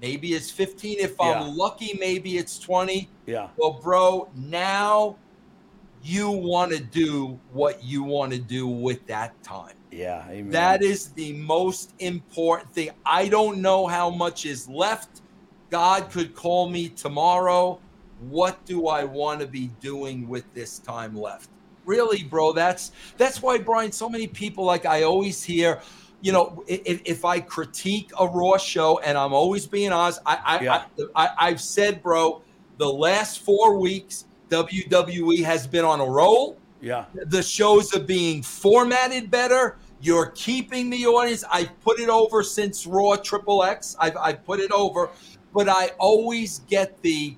maybe 0.00 0.34
it's 0.34 0.52
15. 0.52 0.98
If 1.00 1.14
Yeah. 1.18 1.40
I'm 1.40 1.56
lucky, 1.56 1.96
maybe 1.98 2.38
it's 2.38 2.60
20. 2.60 3.08
Yeah. 3.26 3.48
Well, 3.56 3.80
bro, 3.82 4.28
now 4.36 5.16
you 6.02 6.30
want 6.30 6.72
to 6.72 6.80
do 6.80 7.38
what 7.52 7.82
you 7.82 8.04
want 8.04 8.32
to 8.32 8.38
do 8.38 8.66
with 8.68 9.04
that 9.06 9.40
time. 9.42 9.75
Yeah. 9.90 10.24
Amen. 10.28 10.50
That 10.50 10.82
is 10.82 11.10
the 11.10 11.32
most 11.34 11.94
important 11.98 12.72
thing. 12.72 12.90
I 13.04 13.28
don't 13.28 13.62
know 13.62 13.86
how 13.86 14.10
much 14.10 14.46
is 14.46 14.68
left. 14.68 15.22
God 15.70 16.10
could 16.10 16.34
call 16.34 16.68
me 16.68 16.88
tomorrow. 16.88 17.80
What 18.20 18.64
do 18.64 18.88
I 18.88 19.04
want 19.04 19.40
to 19.40 19.46
be 19.46 19.70
doing 19.80 20.28
with 20.28 20.44
this 20.54 20.78
time 20.78 21.16
left? 21.16 21.50
Really, 21.84 22.24
bro, 22.24 22.52
that's 22.52 22.92
that's 23.16 23.42
why 23.42 23.58
Brian 23.58 23.92
so 23.92 24.08
many 24.08 24.26
people 24.26 24.64
like 24.64 24.86
I 24.86 25.02
always 25.02 25.42
hear, 25.42 25.80
you 26.20 26.32
know, 26.32 26.64
if, 26.66 27.00
if 27.04 27.24
I 27.24 27.40
critique 27.40 28.10
a 28.18 28.26
raw 28.26 28.56
show 28.56 28.98
and 29.00 29.16
I'm 29.16 29.32
always 29.32 29.66
being 29.66 29.92
honest, 29.92 30.20
I 30.26 30.38
I, 30.44 30.60
Yeah. 30.64 30.84
I, 31.14 31.26
I 31.26 31.30
I've 31.38 31.60
said, 31.60 32.02
bro, 32.02 32.42
the 32.78 32.88
last 32.88 33.40
4 33.40 33.78
weeks 33.78 34.24
WWE 34.50 35.44
has 35.44 35.66
been 35.66 35.84
on 35.84 36.00
a 36.00 36.06
roll 36.06 36.58
Yeah. 36.86 37.04
the 37.14 37.42
shows 37.42 37.94
are 37.94 38.00
being 38.00 38.42
formatted 38.42 39.30
better. 39.30 39.76
You're 40.00 40.30
keeping 40.30 40.88
the 40.90 41.04
audience. 41.06 41.42
I 41.50 41.64
put 41.82 41.98
it 41.98 42.08
over 42.08 42.42
since 42.42 42.86
Raw 42.86 43.16
Triple 43.16 43.64
X. 43.64 43.96
I've, 43.98 44.16
I've 44.16 44.44
put 44.44 44.60
it 44.60 44.70
over, 44.70 45.10
but 45.52 45.68
I 45.68 45.90
always 45.98 46.60
get 46.60 47.00
the, 47.02 47.36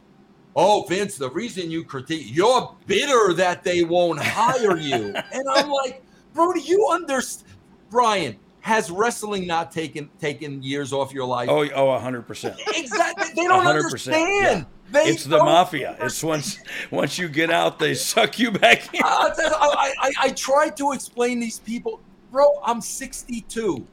oh, 0.55 0.85
Vince, 0.89 1.16
the 1.16 1.31
reason 1.31 1.70
you 1.70 1.85
critique, 1.85 2.27
you're 2.27 2.77
bitter 2.87 3.33
that 3.35 3.62
they 3.65 3.85
won't 3.85 4.20
hire 4.20 4.77
you. 4.91 5.15
and 5.33 5.45
I'm 5.55 5.70
like, 5.70 6.03
bro, 6.35 6.53
do 6.53 6.61
you 6.61 6.89
understand? 6.91 7.49
Brian, 7.91 8.37
has 8.61 8.91
wrestling 8.91 9.47
not 9.47 9.73
taken 9.73 10.11
taken 10.20 10.62
years 10.62 10.93
off 10.93 11.12
your 11.15 11.25
life? 11.25 11.49
Oh, 11.49 11.66
oh, 11.75 11.99
hundred 11.99 12.27
percent. 12.27 12.61
Exactly. 12.75 13.29
They 13.35 13.45
don't 13.49 13.65
100%, 13.65 13.85
understand. 13.85 14.16
yeah. 14.43 14.65
They 14.90 15.05
it's 15.05 15.24
the 15.24 15.39
mafia. 15.39 15.97
It's 16.01 16.23
once 16.23 16.59
once 16.90 17.19
you 17.19 17.28
get 17.28 17.51
out, 17.51 17.78
they 17.78 17.94
suck 17.94 18.39
you 18.39 18.51
back 18.51 18.93
in. 18.94 19.02
Uh, 19.02 19.06
I, 19.06 19.32
I, 19.40 19.93
I, 20.01 20.12
I 20.23 20.28
tried 20.31 20.77
to 20.78 20.93
explain 20.93 21.40
these 21.40 21.59
people, 21.59 22.01
bro. 22.31 22.47
I'm 22.65 22.81
62. 22.81 23.86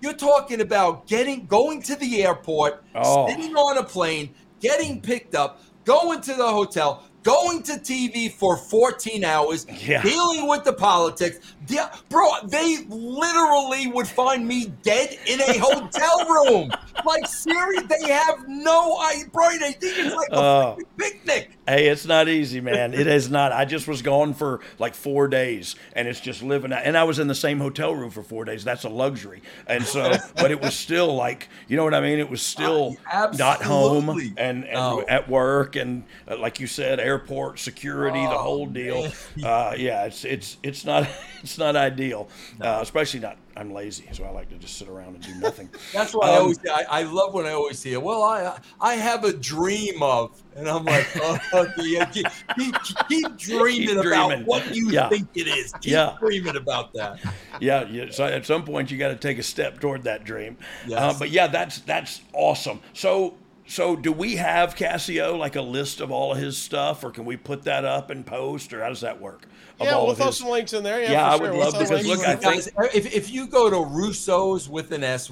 You're 0.00 0.12
talking 0.14 0.60
about 0.60 1.06
getting 1.06 1.46
going 1.46 1.80
to 1.82 1.96
the 1.96 2.22
airport, 2.24 2.82
Oh. 2.94 3.28
sitting 3.28 3.54
on 3.54 3.78
a 3.78 3.84
plane, 3.84 4.34
getting 4.60 5.00
picked 5.00 5.34
up, 5.34 5.62
going 5.84 6.20
to 6.22 6.34
the 6.34 6.46
hotel, 6.46 7.04
going 7.22 7.62
to 7.64 7.72
TV 7.72 8.30
for 8.32 8.56
14 8.56 9.24
hours, 9.24 9.66
Yeah. 9.84 10.02
dealing 10.02 10.48
with 10.48 10.64
the 10.64 10.72
politics. 10.72 11.38
De- 11.66 11.90
bro, 12.08 12.28
they 12.44 12.78
literally 12.88 13.86
would 13.86 14.08
find 14.08 14.46
me 14.46 14.72
dead 14.82 15.16
in 15.26 15.40
a 15.40 15.58
hotel 15.58 16.26
room. 16.28 16.70
Like, 17.04 17.26
seriously, 17.26 17.86
they 18.00 18.12
have 18.12 18.48
no 18.48 19.00
idea. 19.00 19.26
Bro, 19.32 19.50
they 19.60 19.72
think 19.72 19.82
it's 19.98 20.14
like 20.14 20.28
a 20.30 20.36
Oh. 20.36 20.76
freaking 20.78 20.84
picnic. 20.98 21.50
Hey, 21.68 21.86
it's 21.88 22.04
not 22.06 22.28
easy, 22.28 22.60
man. 22.60 22.92
It 22.92 23.06
is 23.06 23.30
not. 23.30 23.52
I 23.52 23.64
just 23.64 23.86
was 23.86 24.02
gone 24.02 24.34
for 24.34 24.58
like 24.80 24.94
four 24.96 25.28
days, 25.28 25.76
and 25.92 26.08
it's 26.08 26.18
just 26.18 26.42
living. 26.42 26.72
And 26.72 26.98
I 26.98 27.04
was 27.04 27.20
in 27.20 27.28
the 27.28 27.36
same 27.36 27.60
hotel 27.60 27.94
room 27.94 28.10
for 28.10 28.24
four 28.24 28.44
days. 28.44 28.64
That's 28.64 28.82
a 28.82 28.88
luxury. 28.88 29.42
And 29.68 29.84
so, 29.84 30.12
but 30.36 30.50
it 30.50 30.60
was 30.60 30.74
still 30.74 31.14
like, 31.14 31.48
you 31.68 31.76
know 31.76 31.84
what 31.84 31.94
I 31.94 32.00
mean? 32.00 32.18
It 32.18 32.28
was 32.28 32.42
still 32.42 32.96
not 33.38 33.62
home 33.62 34.08
and, 34.36 34.64
and 34.64 34.72
No. 34.72 35.04
at 35.08 35.28
work, 35.28 35.76
and 35.76 36.02
uh, 36.28 36.36
like 36.36 36.58
you 36.58 36.66
said, 36.66 36.98
airport 37.12 37.58
security, 37.58 38.26
the 38.26 38.38
Oh, 38.38 38.42
whole 38.42 38.66
deal. 38.66 39.12
Uh, 39.42 39.74
yeah, 39.76 40.04
it's 40.04 40.24
it's 40.24 40.56
it's 40.62 40.84
not 40.84 41.08
it's 41.42 41.58
not 41.58 41.74
ideal, 41.76 42.28
uh, 42.60 42.78
especially 42.82 43.20
not. 43.20 43.36
I'm 43.56 43.70
lazy, 43.70 44.08
so 44.12 44.24
I 44.24 44.30
like 44.30 44.48
to 44.50 44.56
just 44.56 44.78
sit 44.78 44.88
around 44.88 45.14
and 45.14 45.24
do 45.24 45.34
nothing. 45.34 45.68
That's 45.92 46.12
why 46.14 46.30
I 46.30 46.36
Um, 46.36 46.42
always 46.42 46.58
I, 46.70 46.84
I 46.88 47.02
love 47.02 47.34
when 47.34 47.44
I 47.46 47.52
always 47.52 47.82
hear, 47.82 48.00
well, 48.00 48.22
I 48.22 48.58
I 48.80 48.94
have 48.94 49.24
a 49.24 49.32
dream 49.32 50.02
of, 50.02 50.30
and 50.56 50.68
I'm 50.68 50.84
like, 50.84 51.10
oh, 51.20 51.38
yeah, 51.76 52.04
keep, 52.06 52.30
keep, 52.58 52.74
keep 53.08 53.36
dreaming 53.38 53.88
Keep 53.88 53.98
about 53.98 54.02
dreaming. 54.02 54.42
what 54.44 54.64
you 54.70 54.90
Yeah. 54.90 55.08
think 55.10 55.28
it 55.34 55.48
is. 55.48 55.74
Keep 55.82 55.92
Yeah. 55.92 56.16
dreaming 56.20 56.56
about 56.56 56.92
that. 56.94 57.18
yeah, 57.60 57.84
yeah. 57.88 58.06
So 58.10 58.24
at 58.24 58.46
some 58.46 58.64
point, 58.64 58.90
you 58.90 58.98
got 58.98 59.08
to 59.08 59.16
take 59.16 59.38
a 59.38 59.42
step 59.42 59.80
toward 59.80 60.04
that 60.04 60.24
dream. 60.24 60.56
Yes. 60.80 61.00
Uh, 61.00 61.12
but 61.18 61.30
yeah, 61.30 61.46
that's 61.48 61.80
that's 61.80 62.22
awesome. 62.32 62.80
So 62.94 63.34
so 63.72 63.96
do 63.96 64.12
we 64.12 64.36
have 64.36 64.74
Casio 64.74 65.38
like 65.38 65.56
a 65.56 65.62
list 65.62 66.02
of 66.02 66.10
all 66.10 66.32
of 66.32 66.38
his 66.38 66.58
stuff, 66.58 67.02
or 67.02 67.10
can 67.10 67.24
we 67.24 67.38
put 67.38 67.62
that 67.62 67.86
up 67.86 68.10
and 68.10 68.26
post, 68.26 68.74
or 68.74 68.82
how 68.82 68.90
does 68.90 69.00
that 69.00 69.18
work? 69.18 69.46
Of 69.82 69.86
Yeah, 69.88 69.94
all 69.94 70.02
we'll 70.04 70.12
of 70.12 70.16
throw 70.18 70.26
his- 70.26 70.36
some 70.38 70.48
links 70.48 70.72
in 70.72 70.82
there. 70.82 71.00
Yeah, 71.02 71.10
Yeah, 71.12 71.28
for 71.28 71.34
I 71.34 71.36
sure. 71.36 71.40
would 71.42 71.50
We'll 71.52 71.60
love 71.60 71.74
throw 71.74 71.82
because 71.82 72.06
look, 72.06 72.18
in 72.20 72.24
I 72.26 72.36
think 72.36 72.66
if, 72.94 73.14
if 73.14 73.30
you 73.30 73.46
go 73.46 73.68
to 73.70 73.76
Russo's 73.78 74.68
with 74.68 74.90
an 74.92 75.04
S, 75.04 75.28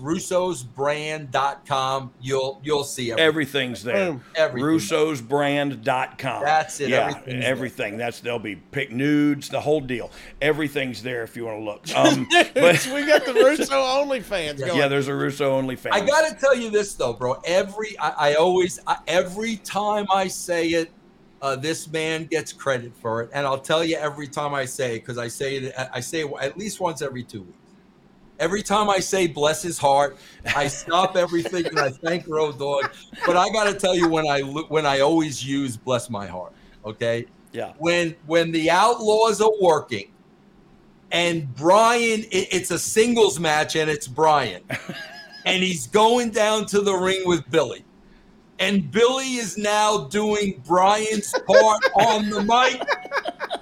russosbrand.com, 1.01 2.13
you'll 2.21 2.61
you'll 2.63 2.85
see 2.85 3.11
everything. 3.13 3.27
Everything's 3.27 3.83
there. 3.83 4.13
Boom. 4.13 4.25
Everything. 4.35 4.69
Russo'sBrand.com. 4.69 6.43
That's 6.45 6.81
it. 6.81 6.89
Yeah, 6.91 7.09
Everything's 7.09 7.45
everything. 7.45 7.97
That's 7.97 8.21
they'll 8.21 8.39
be 8.39 8.57
pick 8.57 8.91
nudes, 8.93 9.49
the 9.49 9.61
whole 9.61 9.81
deal. 9.81 10.11
Everything's 10.41 11.03
there 11.03 11.23
if 11.23 11.37
you 11.37 11.47
want 11.47 11.59
to 11.59 11.65
look. 11.65 11.81
Um, 12.01 12.27
but 12.55 12.91
we 12.95 13.05
got 13.07 13.25
the 13.27 13.35
Russo 13.35 13.75
only 14.01 14.21
fans 14.21 14.61
going. 14.61 14.77
yeah, 14.79 14.89
there's 14.89 15.09
a 15.09 15.15
Russo 15.15 15.53
only 15.53 15.77
fan. 15.77 15.93
I 15.93 16.01
got 16.01 16.29
to 16.29 16.35
tell 16.35 16.57
you 16.57 16.71
this 16.71 16.95
though, 16.95 17.13
bro. 17.13 17.35
Every 17.45 17.99
I, 17.99 18.31
I 18.31 18.35
always 18.35 18.81
I, 18.87 18.97
every 19.07 19.57
time 19.57 20.07
I 20.11 20.29
say 20.29 20.69
it, 20.69 20.91
uh, 21.43 21.57
this 21.57 21.89
man 21.91 22.27
gets 22.27 22.53
credit 22.53 22.95
for 22.97 23.23
it, 23.23 23.31
and 23.33 23.47
I'll 23.47 23.59
tell 23.61 23.85
you 23.85 23.97
every 23.97 24.29
time 24.29 24.55
I 24.55 24.65
say 24.65 24.97
it 24.97 25.01
because 25.01 25.19
I 25.19 25.29
say 25.29 25.57
it 25.57 25.75
I 25.93 26.01
say 26.01 26.21
it 26.23 26.33
at 26.41 26.57
least 26.59 26.81
once 26.81 27.03
every 27.03 27.23
two 27.25 27.43
weeks. 27.43 27.57
Every 28.39 28.63
time 28.63 28.89
I 28.89 29.01
say 29.01 29.27
bless 29.27 29.63
his 29.63 29.77
heart, 29.79 30.17
I 30.57 30.67
stop 30.69 31.15
everything 31.17 31.67
and 31.67 31.79
I 31.79 31.91
thank 31.91 32.27
Road 32.27 32.59
Dogg. 32.59 32.87
But 33.27 33.37
I 33.37 33.51
got 33.51 33.65
to 33.65 33.75
tell 33.75 33.95
you 33.95 34.09
when 34.09 34.27
I 34.27 34.41
when 34.41 34.87
I 34.87 35.01
always 35.01 35.45
use 35.45 35.77
bless 35.77 36.09
my 36.09 36.27
heart. 36.27 36.53
Okay, 36.87 37.27
Yeah. 37.53 37.75
when 37.79 38.15
when 38.27 38.51
the 38.51 38.71
Outlaws 38.71 39.43
are 39.43 39.53
working, 39.61 40.11
and 41.13 41.55
Brian, 41.55 42.21
it, 42.31 42.49
it's 42.53 42.71
a 42.71 42.79
singles 42.79 43.39
match, 43.39 43.77
and 43.77 43.91
it's 43.91 44.09
Brian, 44.09 44.63
and 45.45 45.63
he's 45.63 45.87
going 45.87 46.31
down 46.31 46.65
to 46.67 46.81
the 46.81 46.95
ring 46.95 47.23
with 47.27 47.49
Billy, 47.51 47.85
and 48.61 48.91
Billy 48.91 49.35
is 49.37 49.59
now 49.59 50.05
doing 50.09 50.63
Brian's 50.67 51.33
part 51.47 51.83
on 51.97 52.31
the 52.31 52.41
mic. 52.43 52.81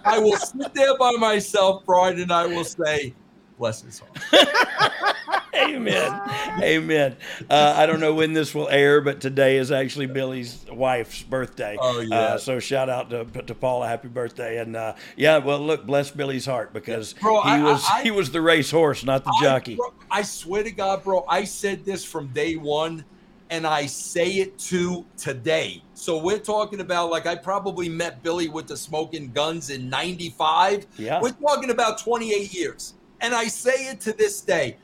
I 0.05 0.19
will 0.19 0.37
sit 0.37 0.75
there 0.75 0.97
by 0.99 1.13
myself, 1.13 1.85
Brian, 1.87 2.21
and 2.21 2.33
I 2.33 2.47
will 2.47 2.65
say, 2.65 3.15
"Bless 3.59 3.83
his 3.83 4.01
heart." 4.01 4.19
Amen. 5.55 6.21
Amen. 6.63 7.17
Uh, 7.51 7.75
I 7.77 7.87
don't 7.87 8.01
know 8.01 8.15
when 8.15 8.33
this 8.33 8.55
will 8.55 8.69
air, 8.69 9.01
but 9.01 9.21
today 9.21 9.57
is 9.57 9.73
actually 9.73 10.07
Billy's 10.07 10.65
wife's 10.71 11.23
birthday. 11.23 11.77
Oh, 11.81 12.01
yeah. 12.01 12.17
Uh, 12.17 12.39
so 12.39 12.61
shout 12.61 12.89
out 12.89 13.11
to, 13.11 13.25
to 13.25 13.55
Paula, 13.55 13.89
happy 13.89 14.09
birthday, 14.09 14.59
and 14.59 14.77
uh, 14.77 14.95
yeah, 15.17 15.39
well, 15.39 15.59
look, 15.59 15.85
bless 15.85 16.11
Billy's 16.11 16.47
heart 16.47 16.73
because 16.73 17.13
Bro, 17.15 17.43
he 17.43 17.51
I- 17.51 17.63
was 17.63 17.85
I- 17.91 18.03
he 18.03 18.11
was 18.11 18.31
the 18.31 18.41
race 18.41 18.71
horse, 18.71 19.05
not 19.05 19.25
the 19.25 19.37
jockey. 19.43 19.75
Bro, 19.77 19.95
I 20.11 20.23
swear 20.23 20.63
to 20.63 20.71
God, 20.71 21.03
bro, 21.03 21.25
I 21.29 21.45
said 21.45 21.85
this 21.85 22.05
from 22.05 22.29
day 22.29 22.55
one, 22.57 23.05
and 23.51 23.67
I 23.67 23.87
say 23.87 24.33
it 24.35 24.59
to 24.59 25.05
today. 25.17 25.83
So 25.95 26.19
we're 26.19 26.39
talking 26.39 26.81
about 26.81 27.11
like 27.11 27.27
I 27.27 27.35
probably 27.35 27.89
met 27.89 28.23
Billy 28.23 28.49
with 28.49 28.67
the 28.67 28.77
Smoking 28.77 29.33
Gunns 29.33 29.71
in 29.71 29.89
'95. 29.89 30.87
Yeah. 30.99 31.21
we're 31.21 31.33
talking 31.33 31.71
about 31.71 31.99
28 31.99 32.53
years, 32.55 32.95
and 33.21 33.35
I 33.35 33.47
say 33.47 33.89
it 33.89 34.01
to 34.03 34.13
this 34.13 34.41
day, 34.41 34.77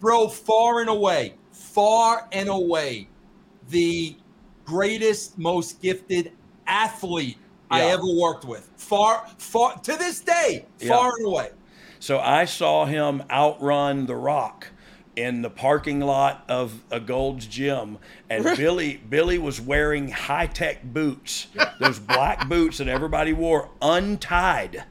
bro. 0.00 0.28
Far 0.28 0.80
and 0.80 0.90
away, 0.90 1.34
far 1.52 2.28
and 2.32 2.48
away, 2.48 3.08
the 3.68 4.16
greatest, 4.64 5.38
most 5.38 5.80
gifted 5.82 6.32
athlete 6.66 7.36
I 7.70 7.82
ever 7.82 8.06
worked 8.06 8.44
with. 8.44 8.68
Far, 8.76 9.26
far 9.38 9.78
to 9.78 9.96
this 9.96 10.20
day, 10.20 10.66
Yeah. 10.80 10.88
far 10.96 11.12
and 11.16 11.26
away. 11.26 11.50
So 12.00 12.18
I 12.18 12.44
saw 12.44 12.84
him 12.86 13.22
outrun 13.30 14.06
The 14.06 14.16
Rock 14.16 14.68
in 15.20 15.42
the 15.42 15.50
parking 15.50 16.00
lot 16.00 16.44
of 16.48 16.82
a 16.90 17.00
Gold's 17.00 17.46
Gym, 17.46 17.98
and 18.28 18.44
Billy 18.56 18.96
Billy 18.96 19.38
was 19.38 19.60
wearing 19.60 20.10
high 20.10 20.46
tech 20.46 20.82
boots, 20.82 21.48
those 21.78 21.98
black 21.98 22.48
boots 22.48 22.78
that 22.78 22.88
everybody 22.88 23.32
wore, 23.32 23.70
untied, 23.82 24.84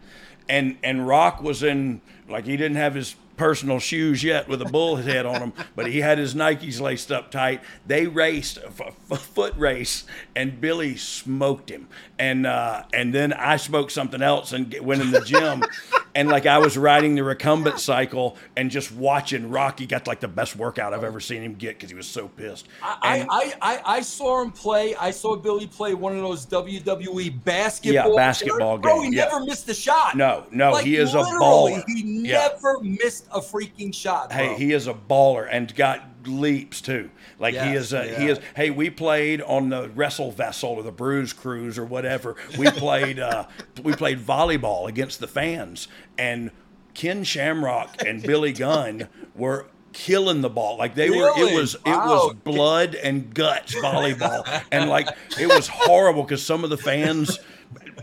and 0.47 0.77
and 0.83 1.07
Rock 1.07 1.41
was 1.41 1.63
in 1.63 2.01
like 2.27 2.45
he 2.45 2.57
didn't 2.57 2.77
have 2.77 2.95
his 2.95 3.15
personal 3.39 3.79
shoes 3.79 4.21
yet 4.21 4.49
with 4.49 4.61
a 4.61 4.65
bull 4.65 4.97
head 4.97 5.25
on 5.25 5.39
them, 5.39 5.53
but 5.73 5.87
he 5.87 6.01
had 6.01 6.17
his 6.17 6.35
Nikes 6.35 6.81
laced 6.81 7.09
up 7.09 7.31
tight. 7.31 7.61
They 7.87 8.05
raced 8.05 8.57
a 8.57 8.67
f- 8.67 9.21
foot 9.21 9.55
race, 9.55 10.03
and 10.35 10.59
Billy 10.59 10.97
smoked 10.97 11.71
him, 11.71 11.87
and 12.19 12.45
uh, 12.45 12.83
and 12.93 13.15
then 13.15 13.31
I 13.33 13.55
smoked 13.55 13.93
something 13.93 14.21
else 14.21 14.51
and 14.51 14.75
went 14.81 15.01
in 15.01 15.11
the 15.11 15.21
gym, 15.21 15.63
and 16.15 16.29
like 16.29 16.45
I 16.45 16.57
was 16.57 16.77
riding 16.77 17.15
the 17.15 17.23
recumbent 17.23 17.79
cycle 17.79 18.37
and 18.57 18.69
just 18.71 18.91
watching 18.91 19.49
Rocky 19.49 19.85
got 19.85 20.07
like 20.07 20.19
the 20.19 20.27
best 20.27 20.55
workout 20.55 20.93
I've 20.93 21.03
ever 21.03 21.19
seen 21.19 21.41
him 21.41 21.53
get 21.55 21.77
because 21.77 21.89
he 21.89 21.95
was 21.95 22.07
so 22.07 22.27
pissed. 22.27 22.67
I, 22.81 23.17
And- 23.19 23.29
I, 23.31 23.53
I, 23.61 23.81
I 23.97 24.01
saw 24.01 24.41
him 24.41 24.51
play. 24.51 24.95
I 24.95 25.11
saw 25.11 25.35
Billy 25.35 25.67
play 25.67 25.93
one 25.93 26.15
of 26.15 26.21
those 26.21 26.45
WWE 26.45 27.43
basketball. 27.43 28.11
Yeah, 28.11 28.15
basketball 28.15 28.77
Bro, 28.77 29.01
game, 29.01 29.11
he 29.11 29.17
yeah. 29.17 29.25
never 29.25 29.39
missed 29.45 29.67
a 29.69 29.73
shot. 29.73 30.15
No, 30.15 30.45
no, 30.51 30.71
Like, 30.71 30.85
he 30.85 30.95
is 30.95 31.13
a 31.13 31.19
baller. 31.19 31.83
He 31.87 32.01
Yeah. 32.27 32.47
never 32.49 32.79
missed 32.81 33.27
a 33.31 33.39
freaking 33.39 33.93
shot. 33.93 34.31
Hey, 34.31 34.55
he 34.55 34.73
is 34.73 34.87
a 34.87 34.93
baller 34.93 35.47
and 35.49 35.73
got 35.75 36.08
leaps 36.25 36.81
too. 36.81 37.09
Like 37.39 37.53
he 37.55 37.73
is 37.73 37.93
a 37.93 38.03
he 38.19 38.27
is 38.27 38.39
hey, 38.55 38.69
we 38.69 38.89
played 38.89 39.41
on 39.41 39.69
the 39.69 39.89
Wrestle 39.89 40.31
Vessel 40.31 40.69
or 40.71 40.83
the 40.83 40.91
Bruise 40.91 41.33
Cruise 41.33 41.77
or 41.77 41.85
whatever. 41.85 42.35
We 42.57 42.69
played 42.71 43.19
uh 43.19 43.45
we 43.83 43.93
played 43.93 44.19
volleyball 44.19 44.87
against 44.87 45.19
the 45.19 45.27
fans 45.27 45.87
and 46.17 46.51
Ken 46.93 47.23
Shamrock 47.23 48.01
and 48.05 48.21
Billy 48.23 48.51
Gunn 48.53 49.07
were 49.35 49.67
killing 49.91 50.41
the 50.41 50.49
ball 50.49 50.77
like 50.77 50.93
they 50.93 51.09
were 51.09 51.29
it 51.29 51.35
Really? 51.37 51.55
was 51.55 51.73
it 51.75 51.81
was 51.85 52.35
blood 52.43 52.93
and 52.93 53.33
guts 53.33 53.73
volleyball 53.75 54.43
and 54.71 54.87
like 54.87 55.07
it 55.39 55.47
was 55.47 55.67
horrible 55.67 56.21
because 56.21 56.45
some 56.45 56.63
of 56.63 56.69
the 56.69 56.77
fans 56.77 57.39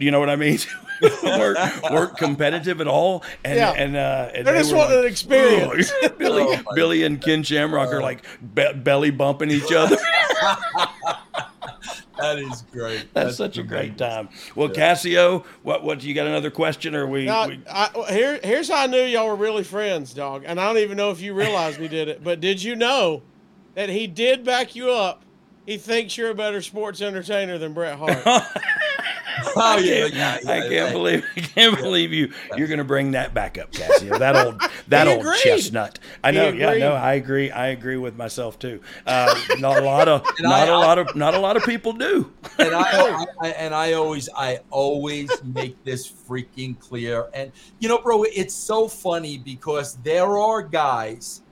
you 0.01 0.11
know 0.11 0.19
what 0.19 0.29
I 0.29 0.35
mean 0.37 0.59
weren't, 1.23 1.59
weren't 1.91 2.17
competitive 2.17 2.81
at 2.81 2.89
all 2.89 3.25
and 3.45 3.57
Yeah. 3.57 3.73
and 3.73 3.97
uh 3.97 4.31
and 4.35 4.47
They 4.47 4.53
they 4.53 4.59
just 4.59 4.75
wanted 4.75 4.97
like, 4.97 5.05
an 5.05 5.11
experience. 5.11 5.93
Billy, 6.19 6.43
Oh, 6.49 6.75
Billy 6.75 7.03
and 7.05 7.21
Ken 7.21 7.43
Shamrock 7.43 7.93
are 7.93 8.01
like 8.03 8.25
be- 8.55 8.73
belly 8.75 9.11
bumping 9.11 9.51
each 9.51 9.73
other. 9.73 9.97
that 12.19 12.39
is 12.39 12.63
great. 12.73 13.13
That's, 13.13 13.37
such 13.37 13.59
a 13.59 13.63
great 13.63 13.99
time. 13.99 14.29
Well, 14.55 14.69
Casio, 14.69 15.45
what 15.63 15.85
what 15.85 16.03
you 16.03 16.15
got 16.15 16.27
another 16.27 16.51
question 16.51 16.95
or 16.95 17.07
we, 17.07 17.27
Now, 17.27 17.49
we 17.49 17.61
I, 17.71 17.91
here, 18.11 18.41
here's 18.43 18.69
how 18.69 18.83
I 18.85 18.87
knew 18.87 19.03
y'all 19.03 19.27
were 19.29 19.37
really 19.37 19.65
friends, 19.65 20.15
dog. 20.15 20.45
And 20.47 20.61
I 20.61 20.67
don't 20.67 20.79
even 20.79 20.97
know 20.97 21.11
if 21.11 21.21
you 21.21 21.35
realized 21.35 21.79
we 21.79 21.89
did 21.89 22.09
it, 22.09 22.25
but 22.25 22.41
did 22.41 22.63
you 22.63 22.75
know 22.77 23.23
that 23.75 23.89
he 23.89 24.07
did 24.07 24.45
back 24.45 24.75
you 24.75 24.91
up? 24.91 25.23
He 25.67 25.79
thinks 25.79 26.17
you're 26.17 26.31
a 26.31 26.35
better 26.35 26.63
sports 26.63 27.03
entertainer 27.03 27.59
than 27.59 27.73
Bret 27.75 27.99
Hart. 27.99 28.23
Oh 29.59 29.79
yeah, 29.79 30.07
yeah, 30.07 30.39
yeah, 30.43 30.51
I 30.51 30.61
can't 30.61 30.71
yeah. 30.73 30.93
believe 30.93 31.25
I 31.37 31.41
can't 31.41 31.77
believe 31.77 32.13
you 32.13 32.33
you're 32.57 32.69
going 32.69 32.79
to 32.79 32.85
bring 32.85 33.13
that 33.13 33.35
back 33.35 33.59
up, 33.59 33.73
Casio. 33.73 34.19
That 34.19 34.37
old 34.37 34.61
that 34.89 35.09
old 35.09 35.21
agreed. 35.21 35.41
chestnut. 35.41 35.99
I 36.23 36.31
know. 36.31 36.49
Yeah, 36.49 36.75
no, 36.75 36.93
I 36.95 37.15
agree. 37.15 37.51
I 37.51 37.69
agree 37.69 37.97
with 37.97 38.17
myself 38.17 38.59
too. 38.59 38.81
Uh, 39.07 39.35
not 39.59 39.79
a 39.83 39.85
lot 39.85 40.09
of 40.09 40.27
not 40.41 40.69
I- 40.69 40.73
a 40.73 40.79
lot 40.79 40.99
of 40.99 41.15
not 41.17 41.35
a 41.35 41.39
lot 41.39 41.57
of 41.57 41.65
people 41.65 41.93
do. 41.93 42.33
and 42.59 42.75
I, 42.75 42.83
I, 42.83 43.27
I 43.41 43.49
and 43.51 43.75
I 43.75 43.93
always 43.95 44.29
I 44.37 44.61
always 44.71 45.31
make 45.45 45.83
this 45.85 46.11
freaking 46.11 46.79
clear. 46.79 47.29
And 47.35 47.53
you 47.79 47.89
know, 47.89 47.99
bro, 47.99 48.25
it's 48.25 48.55
so 48.55 48.89
funny 48.89 49.39
because 49.39 49.97
there 49.99 50.39
are 50.39 50.63
guys 50.63 51.43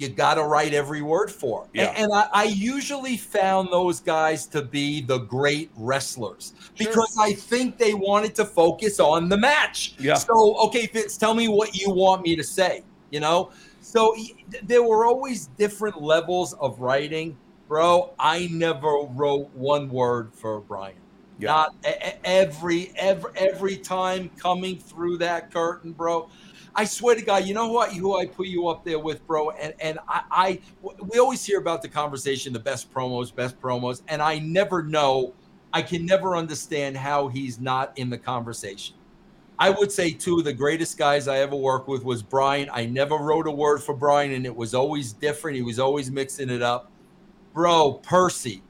you 0.00 0.08
gotta 0.08 0.42
write 0.42 0.72
every 0.72 1.02
word 1.02 1.30
for. 1.30 1.68
Yeah. 1.74 1.88
And, 1.90 2.04
and 2.04 2.12
I, 2.14 2.28
I 2.32 2.44
usually 2.44 3.16
found 3.16 3.68
those 3.70 4.00
guys 4.00 4.46
to 4.46 4.62
be 4.62 5.00
the 5.02 5.18
great 5.18 5.70
wrestlers 5.76 6.54
because 6.78 7.16
I 7.20 7.34
think 7.34 7.76
they 7.76 7.94
wanted 7.94 8.34
to 8.36 8.44
focus 8.44 8.98
on 8.98 9.28
the 9.28 9.36
match. 9.36 9.94
Yeah. 9.98 10.14
So 10.14 10.56
okay, 10.66 10.86
Vince, 10.86 11.16
tell 11.16 11.34
me 11.34 11.48
what 11.48 11.76
you 11.76 11.90
want 11.90 12.22
me 12.22 12.34
to 12.36 12.44
say. 12.44 12.82
You 13.10 13.20
know, 13.20 13.50
so 13.80 14.14
there 14.62 14.82
were 14.82 15.04
always 15.04 15.46
different 15.58 16.00
levels 16.00 16.54
of 16.54 16.80
writing, 16.80 17.36
bro. 17.68 18.14
I 18.18 18.48
never 18.52 19.02
wrote 19.10 19.50
one 19.54 19.90
word 19.90 20.32
for 20.32 20.60
Brian. 20.60 20.94
Yeah. 21.38 21.48
Not 21.48 21.74
every 22.24 22.92
every 22.96 23.30
every 23.34 23.76
time 23.76 24.30
coming 24.38 24.78
through 24.78 25.18
that 25.18 25.50
curtain, 25.50 25.92
bro. 25.92 26.28
I 26.74 26.84
swear 26.84 27.14
to 27.14 27.22
God, 27.22 27.44
you 27.44 27.54
know 27.54 27.68
who 27.68 27.78
I, 27.78 27.90
who 27.90 28.18
I 28.18 28.26
put 28.26 28.46
you 28.46 28.68
up 28.68 28.84
there 28.84 28.98
with, 28.98 29.26
bro? 29.26 29.50
And 29.50 29.74
and 29.80 29.98
I, 30.08 30.22
I 30.30 30.60
we 30.82 31.18
always 31.18 31.44
hear 31.44 31.58
about 31.58 31.82
the 31.82 31.88
conversation, 31.88 32.52
the 32.52 32.58
best 32.58 32.92
promos, 32.92 33.34
best 33.34 33.60
promos, 33.60 34.02
and 34.08 34.22
I 34.22 34.38
never 34.38 34.82
know, 34.82 35.32
I 35.72 35.82
can 35.82 36.06
never 36.06 36.36
understand 36.36 36.96
how 36.96 37.28
he's 37.28 37.60
not 37.60 37.96
in 37.96 38.10
the 38.10 38.18
conversation. 38.18 38.96
I 39.58 39.68
would 39.68 39.92
say 39.92 40.12
two 40.12 40.38
of 40.38 40.44
the 40.44 40.54
greatest 40.54 40.96
guys 40.96 41.28
I 41.28 41.40
ever 41.40 41.54
worked 41.54 41.86
with 41.86 42.02
was 42.02 42.22
Brian. 42.22 42.70
I 42.72 42.86
never 42.86 43.16
wrote 43.16 43.46
a 43.46 43.50
word 43.50 43.82
for 43.82 43.94
Brian, 43.94 44.32
and 44.32 44.46
it 44.46 44.56
was 44.56 44.74
always 44.74 45.12
different. 45.12 45.56
He 45.56 45.62
was 45.62 45.78
always 45.78 46.10
mixing 46.10 46.48
it 46.48 46.62
up. 46.62 46.90
Bro, 47.52 48.00
Percy. 48.02 48.62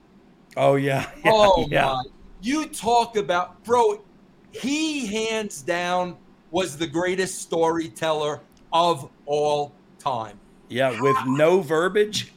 Oh 0.56 0.74
yeah. 0.74 1.10
yeah 1.24 1.30
oh 1.32 1.66
yeah. 1.70 1.84
my. 1.86 2.02
You 2.42 2.66
talk 2.66 3.16
about 3.16 3.62
bro, 3.64 4.02
he 4.50 5.06
hands 5.06 5.62
down 5.62 6.16
was 6.50 6.76
the 6.76 6.86
greatest 6.86 7.40
storyteller 7.42 8.40
of 8.72 9.08
all 9.26 9.72
time. 9.98 10.38
Yeah, 10.68 11.00
with 11.00 11.16
no 11.26 11.60
verbiage. 11.60 12.32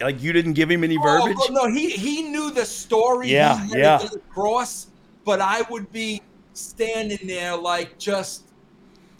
Like 0.00 0.20
you 0.22 0.32
didn't 0.32 0.54
give 0.54 0.70
him 0.70 0.82
any 0.84 0.96
Oh, 0.98 1.02
verbiage. 1.02 1.36
bro, 1.36 1.46
no, 1.66 1.72
he 1.72 1.90
he 1.90 2.22
knew 2.22 2.50
the 2.50 2.64
story. 2.64 3.28
Yeah, 3.30 3.64
yeah. 3.70 4.02
it 4.02 4.14
across, 4.14 4.88
but 5.24 5.40
I 5.40 5.62
would 5.70 5.90
be 5.92 6.20
standing 6.54 7.26
there 7.26 7.56
like 7.56 7.98
just 7.98 8.44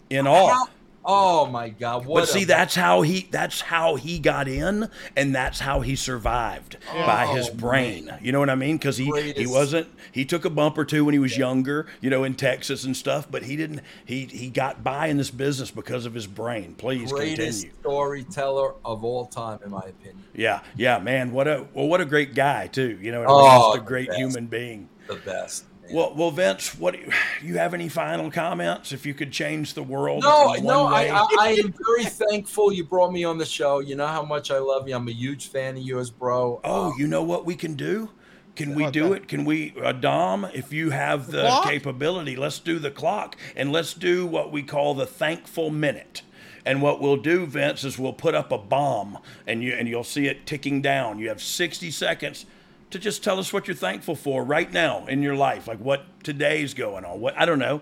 in 0.09 0.27
awe. 0.27 0.49
how- 0.49 0.67
Oh 1.07 1.45
my 1.45 1.69
God! 1.69 2.07
But 2.07 2.27
see, 2.27 2.43
a- 2.43 2.45
that's 2.47 2.73
how 2.75 3.01
he 3.03 3.27
that's 3.29 3.61
how 3.61 3.95
he 3.95 4.17
got 4.17 4.47
in, 4.47 4.89
and 5.15 5.35
that's 5.35 5.59
how 5.59 5.81
he 5.81 5.95
survived 5.95 6.77
by 6.91 7.25
oh, 7.29 7.35
his 7.35 7.49
Oh, 7.49 7.53
brain. 7.53 8.11
You 8.21 8.31
know 8.31 8.39
what 8.39 8.49
I 8.49 8.55
mean? 8.55 8.77
Because 8.77 8.97
he 8.97 9.11
he 9.33 9.45
wasn't 9.45 9.87
he 10.11 10.25
took 10.25 10.45
a 10.45 10.49
bump 10.49 10.77
or 10.77 10.85
two 10.85 11.05
when 11.05 11.13
he 11.13 11.19
was 11.19 11.37
younger, 11.37 11.85
you 12.01 12.09
know, 12.09 12.23
in 12.23 12.33
Texas 12.33 12.83
and 12.85 12.97
stuff. 12.97 13.27
But 13.29 13.43
he 13.43 13.55
didn't 13.55 13.81
he 14.05 14.25
he 14.25 14.49
got 14.49 14.83
by 14.83 15.07
in 15.07 15.17
this 15.17 15.29
business 15.29 15.69
because 15.69 16.05
of 16.07 16.13
his 16.15 16.25
brain. 16.25 16.73
Please 16.75 17.11
greatest 17.11 17.61
continue. 17.61 17.79
storyteller 17.81 18.73
of 18.83 19.03
all 19.03 19.27
time, 19.27 19.59
in 19.63 19.69
my 19.71 19.81
opinion. 19.81 20.23
Yeah, 20.33 20.61
yeah, 20.75 20.97
man. 20.99 21.31
What 21.31 21.47
a 21.47 21.67
well, 21.73 21.87
what 21.87 22.01
a 22.01 22.05
great 22.05 22.33
guy 22.33 22.67
too. 22.67 22.97
You 23.01 23.11
know, 23.11 23.19
what 23.21 23.29
I 23.29 23.31
Oh, 23.33 23.37
mean? 23.59 23.73
just 23.73 23.83
a 23.83 23.87
great 23.87 24.07
best. 24.07 24.19
human 24.19 24.47
being. 24.47 24.89
The 25.07 25.15
best. 25.17 25.65
Well, 25.91 26.13
well, 26.15 26.31
Vince, 26.31 26.77
what 26.77 26.93
do 26.95 26.99
you, 27.01 27.11
you 27.43 27.57
have 27.57 27.73
any 27.73 27.89
final 27.89 28.31
comments? 28.31 28.91
If 28.91 29.05
you 29.05 29.13
could 29.13 29.31
change 29.31 29.73
the 29.73 29.83
world, 29.83 30.23
No, 30.23 30.53
in 30.53 30.63
no, 30.63 30.83
one 30.85 30.93
I. 30.93 31.09
I, 31.09 31.27
I 31.39 31.47
am 31.63 31.73
very 31.85 32.05
thankful 32.05 32.73
you 32.73 32.83
brought 32.83 33.11
me 33.11 33.23
on 33.23 33.37
the 33.37 33.45
show. 33.45 33.79
You 33.79 33.95
know 33.95 34.07
how 34.07 34.23
much 34.23 34.51
I 34.51 34.57
love 34.57 34.87
you. 34.87 34.95
I'm 34.95 35.07
a 35.07 35.11
huge 35.11 35.47
fan 35.49 35.77
of 35.77 35.83
yours, 35.83 36.09
bro. 36.09 36.59
Oh, 36.63 36.93
you 36.97 37.07
know 37.07 37.23
what 37.23 37.45
we 37.45 37.55
can 37.55 37.75
do? 37.75 38.09
Can 38.55 38.73
we 38.73 38.83
What 38.83 38.93
do 38.93 39.13
it? 39.13 39.27
Can 39.27 39.43
we, 39.43 39.73
uh, 39.83 39.91
Dom? 39.91 40.45
If 40.53 40.71
you 40.71 40.89
have 40.91 41.29
the 41.29 41.41
clock? 41.41 41.65
capability, 41.65 42.35
let's 42.37 42.59
do 42.59 42.79
the 42.79 42.91
clock 42.91 43.35
and 43.55 43.71
let's 43.71 43.93
do 43.93 44.25
what 44.25 44.51
we 44.51 44.63
call 44.63 44.93
the 44.93 45.05
thankful 45.05 45.69
minute. 45.69 46.21
And 46.65 46.81
what 46.81 46.99
we'll 46.99 47.17
do, 47.17 47.45
Vince, 47.45 47.83
is 47.83 47.99
we'll 47.99 48.13
put 48.13 48.33
up 48.33 48.51
a 48.51 48.57
bomb, 48.57 49.19
and 49.45 49.61
you 49.61 49.73
and 49.73 49.87
you'll 49.87 50.03
see 50.03 50.25
it 50.25 50.47
ticking 50.47 50.81
down. 50.81 51.19
You 51.19 51.29
have 51.29 51.39
60 51.39 51.91
seconds 51.91 52.47
to 52.91 52.99
just 52.99 53.23
tell 53.23 53.39
us 53.39 53.51
what 53.51 53.67
you're 53.67 53.75
thankful 53.75 54.15
for 54.15 54.43
right 54.43 54.71
now 54.71 55.05
in 55.07 55.21
your 55.21 55.35
life, 55.35 55.67
like 55.67 55.79
what 55.79 56.05
today's 56.23 56.73
going 56.73 57.05
on. 57.05 57.19
What 57.19 57.37
I 57.37 57.45
don't 57.45 57.59
know. 57.59 57.81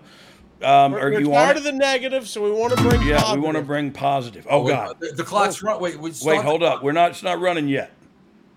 Um, 0.62 0.92
We're, 0.92 0.98
or 0.98 1.10
we're 1.10 1.20
you 1.20 1.26
tired 1.26 1.46
want? 1.46 1.58
of 1.58 1.64
the 1.64 1.72
negative, 1.72 2.28
so 2.28 2.42
we 2.42 2.50
want 2.50 2.76
to 2.76 2.82
bring 2.82 3.02
yeah, 3.02 3.18
positive. 3.18 3.40
we 3.40 3.44
want 3.44 3.56
to 3.56 3.62
bring 3.62 3.90
positive. 3.90 4.46
Oh 4.48 4.62
wait, 4.62 4.72
God, 4.72 4.96
the, 5.00 5.08
the 5.08 5.24
clock's 5.24 5.62
run. 5.62 5.80
Wait, 5.80 5.98
we 5.98 6.12
wait, 6.22 6.42
hold 6.42 6.62
up. 6.62 6.82
We're 6.82 6.92
not. 6.92 7.10
It's 7.10 7.22
not 7.22 7.40
running 7.40 7.68
yet. 7.68 7.92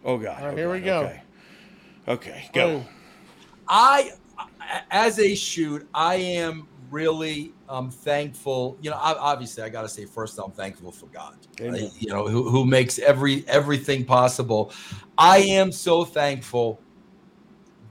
Oh 0.06 0.18
God. 0.18 0.40
All 0.40 0.48
right, 0.48 0.53
oh, 0.53 0.57
here 0.57 0.72
we 0.72 0.80
go. 0.80 0.99
Okay. 1.02 1.22
Okay, 2.07 2.49
go. 2.53 2.86
I, 3.68 4.11
as 4.90 5.19
a 5.19 5.36
shoot, 5.36 5.88
I 5.94 6.15
am 6.15 6.68
really 6.90 7.53
um, 7.69 7.91
thankful. 7.91 8.77
You 8.81 8.91
know, 8.91 8.98
obviously, 8.98 9.64
I 9.64 9.69
got 9.69 9.81
to 9.81 9.89
say 9.89 10.06
first, 10.06 10.39
I'm 10.44 10.52
thankful 10.52 10.91
for 10.91 11.07
God. 11.07 11.38
You 11.99 12.10
know, 12.10 12.27
who, 12.27 12.49
who 12.49 12.65
makes 12.65 12.99
every 12.99 13.44
everything 13.48 14.06
possible. 14.06 14.72
I 15.18 15.39
am 15.39 15.72
so 15.72 16.06
thankful 16.06 16.80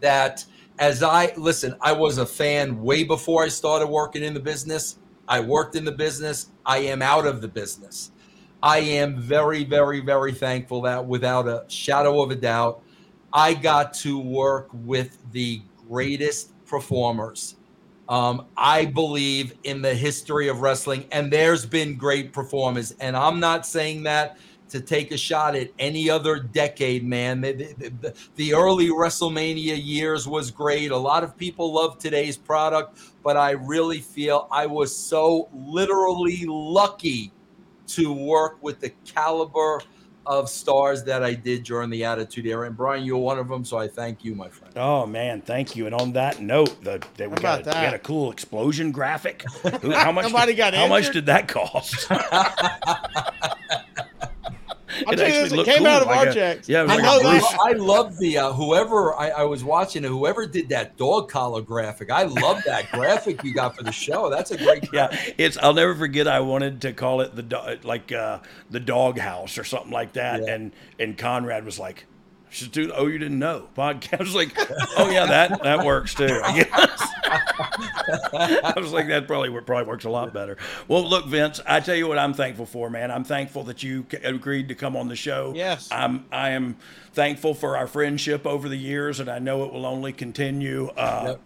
that 0.00 0.44
as 0.78 1.02
I 1.02 1.32
listen, 1.36 1.74
I 1.80 1.92
was 1.92 2.18
a 2.18 2.26
fan 2.26 2.82
way 2.82 3.04
before 3.04 3.44
I 3.44 3.48
started 3.48 3.86
working 3.86 4.22
in 4.22 4.34
the 4.34 4.40
business. 4.40 4.98
I 5.28 5.40
worked 5.40 5.74
in 5.74 5.84
the 5.84 5.92
business. 5.92 6.50
I 6.64 6.78
am 6.78 7.02
out 7.02 7.26
of 7.26 7.40
the 7.40 7.48
business. 7.48 8.12
I 8.62 8.78
am 8.78 9.20
very, 9.20 9.64
very, 9.64 10.00
very 10.00 10.32
thankful 10.32 10.82
that 10.82 11.04
without 11.04 11.46
a 11.46 11.64
shadow 11.68 12.22
of 12.22 12.30
a 12.30 12.36
doubt, 12.36 12.82
I 13.32 13.54
got 13.54 13.92
to 13.94 14.18
work 14.18 14.68
with 14.72 15.18
the 15.32 15.62
greatest 15.88 16.52
performers. 16.66 17.56
Um, 18.08 18.46
I 18.56 18.84
believe 18.84 19.54
in 19.64 19.82
the 19.82 19.94
history 19.94 20.48
of 20.48 20.60
wrestling, 20.60 21.06
and 21.10 21.32
there's 21.32 21.66
been 21.66 21.96
great 21.96 22.32
performers. 22.32 22.92
And 23.00 23.16
I'm 23.16 23.40
not 23.40 23.66
saying 23.66 24.04
that 24.04 24.38
to 24.68 24.80
take 24.80 25.12
a 25.12 25.16
shot 25.16 25.54
at 25.54 25.70
any 25.78 26.10
other 26.10 26.38
decade, 26.38 27.04
man. 27.04 27.40
The, 27.40 27.52
the, 27.52 27.88
the, 28.00 28.14
the 28.36 28.54
early 28.54 28.88
WrestleMania 28.88 29.78
years 29.82 30.26
was 30.26 30.50
great. 30.50 30.90
A 30.90 30.96
lot 30.96 31.24
of 31.24 31.36
people 31.36 31.72
love 31.72 31.98
today's 31.98 32.36
product, 32.36 32.98
but 33.22 33.36
I 33.36 33.52
really 33.52 34.00
feel 34.00 34.48
I 34.50 34.66
was 34.66 34.96
so 34.96 35.48
literally 35.52 36.44
lucky 36.46 37.32
to 37.88 38.12
work 38.12 38.58
with 38.62 38.80
the 38.80 38.90
caliber 39.04 39.80
of 40.26 40.48
stars 40.48 41.04
that 41.04 41.22
I 41.22 41.34
did 41.34 41.62
during 41.64 41.90
the 41.90 42.04
Attitude 42.04 42.46
Era. 42.46 42.66
And 42.66 42.76
Brian, 42.76 43.04
you're 43.04 43.16
one 43.18 43.38
of 43.38 43.48
them, 43.48 43.64
so 43.64 43.78
I 43.78 43.88
thank 43.88 44.24
you, 44.24 44.34
my 44.34 44.48
friend. 44.48 44.72
Oh 44.76 45.06
man, 45.06 45.40
thank 45.40 45.76
you. 45.76 45.86
And 45.86 45.94
on 45.94 46.12
that 46.12 46.40
note, 46.40 46.82
the, 46.82 47.02
the 47.16 47.28
we, 47.28 47.36
got, 47.36 47.60
about 47.62 47.74
a, 47.74 47.78
we 47.78 47.86
got 47.86 47.94
a 47.94 47.98
cool 47.98 48.30
explosion 48.32 48.92
graphic. 48.92 49.44
Who, 49.82 49.92
how 49.92 50.12
much? 50.12 50.24
Somebody 50.24 50.52
did, 50.52 50.58
got 50.58 50.74
How 50.74 50.88
much 50.88 51.12
did 51.12 51.26
that 51.26 51.48
cost? 51.48 52.10
I'll 55.06 55.12
It 55.12 55.16
tell 55.16 55.28
you 55.28 55.34
actually 55.34 55.42
this, 55.42 55.52
it 55.52 55.56
looked 55.56 55.68
came 55.68 55.78
cool, 55.78 55.86
out 55.88 56.02
of 56.02 56.08
like 56.08 56.26
our 56.28 56.32
checks. 56.32 56.68
yeah, 56.68 56.80
it 56.80 56.88
was 56.88 56.92
I 56.92 56.96
know 57.02 57.18
that. 57.22 57.58
I 57.64 57.72
love 57.72 58.18
the 58.18 58.38
uh, 58.38 58.52
whoever 58.52 59.14
I, 59.14 59.28
I 59.30 59.42
was 59.44 59.62
watching 59.64 60.04
it, 60.04 60.08
whoever 60.08 60.46
did 60.46 60.68
that 60.70 60.96
dog 60.96 61.28
collar 61.30 61.62
graphic. 61.62 62.10
I 62.10 62.24
love 62.24 62.62
that 62.66 62.90
graphic 62.92 63.42
you 63.44 63.52
got 63.54 63.76
for 63.76 63.82
the 63.82 63.92
show. 63.92 64.30
That's 64.30 64.50
a 64.50 64.56
great. 64.58 64.88
yeah, 64.92 65.08
it's. 65.38 65.56
I'll 65.58 65.74
never 65.74 65.94
forget. 65.94 66.28
I 66.28 66.40
wanted 66.40 66.80
to 66.82 66.92
call 66.92 67.20
it 67.20 67.34
the 67.36 67.42
do- 67.42 67.78
like 67.82 68.12
uh, 68.12 68.40
the 68.70 68.80
dog 68.80 69.18
house 69.18 69.58
or 69.58 69.64
something 69.64 69.92
like 69.92 70.12
that, 70.14 70.42
Yeah. 70.44 70.54
and 70.54 70.72
and 70.98 71.18
Conrad 71.18 71.64
was 71.64 71.78
like. 71.78 72.06
Just 72.50 72.72
do. 72.72 72.92
Oh, 72.94 73.06
you 73.06 73.18
didn't 73.18 73.38
know 73.38 73.68
podcast. 73.76 74.20
I 74.20 74.22
was 74.22 74.34
like, 74.34 74.52
oh 74.98 75.10
yeah, 75.10 75.26
that 75.26 75.62
that 75.62 75.84
works 75.84 76.14
too. 76.14 76.40
I 76.44 76.56
guess. 76.62 77.02
I 78.32 78.74
was 78.76 78.92
like, 78.92 79.08
that 79.08 79.26
probably 79.26 79.50
probably 79.62 79.86
works 79.86 80.04
a 80.04 80.10
lot 80.10 80.32
better. 80.32 80.56
Well, 80.88 81.08
look, 81.08 81.26
Vince, 81.26 81.60
I 81.66 81.80
tell 81.80 81.96
you 81.96 82.06
what, 82.08 82.18
I'm 82.18 82.34
thankful 82.34 82.66
for, 82.66 82.88
man. 82.90 83.10
I'm 83.10 83.24
thankful 83.24 83.64
that 83.64 83.82
you 83.82 84.06
agreed 84.22 84.68
to 84.68 84.74
come 84.74 84.96
on 84.96 85.08
the 85.08 85.16
show. 85.16 85.52
Yes. 85.54 85.88
I'm. 85.90 86.24
I 86.30 86.50
am 86.50 86.76
thankful 87.12 87.54
for 87.54 87.76
our 87.76 87.86
friendship 87.86 88.46
over 88.46 88.68
the 88.68 88.76
years, 88.76 89.20
and 89.20 89.28
I 89.28 89.38
know 89.38 89.64
it 89.64 89.72
will 89.72 89.86
only 89.86 90.12
continue. 90.12 90.88
Uh, 90.96 91.34
a- 91.36 91.38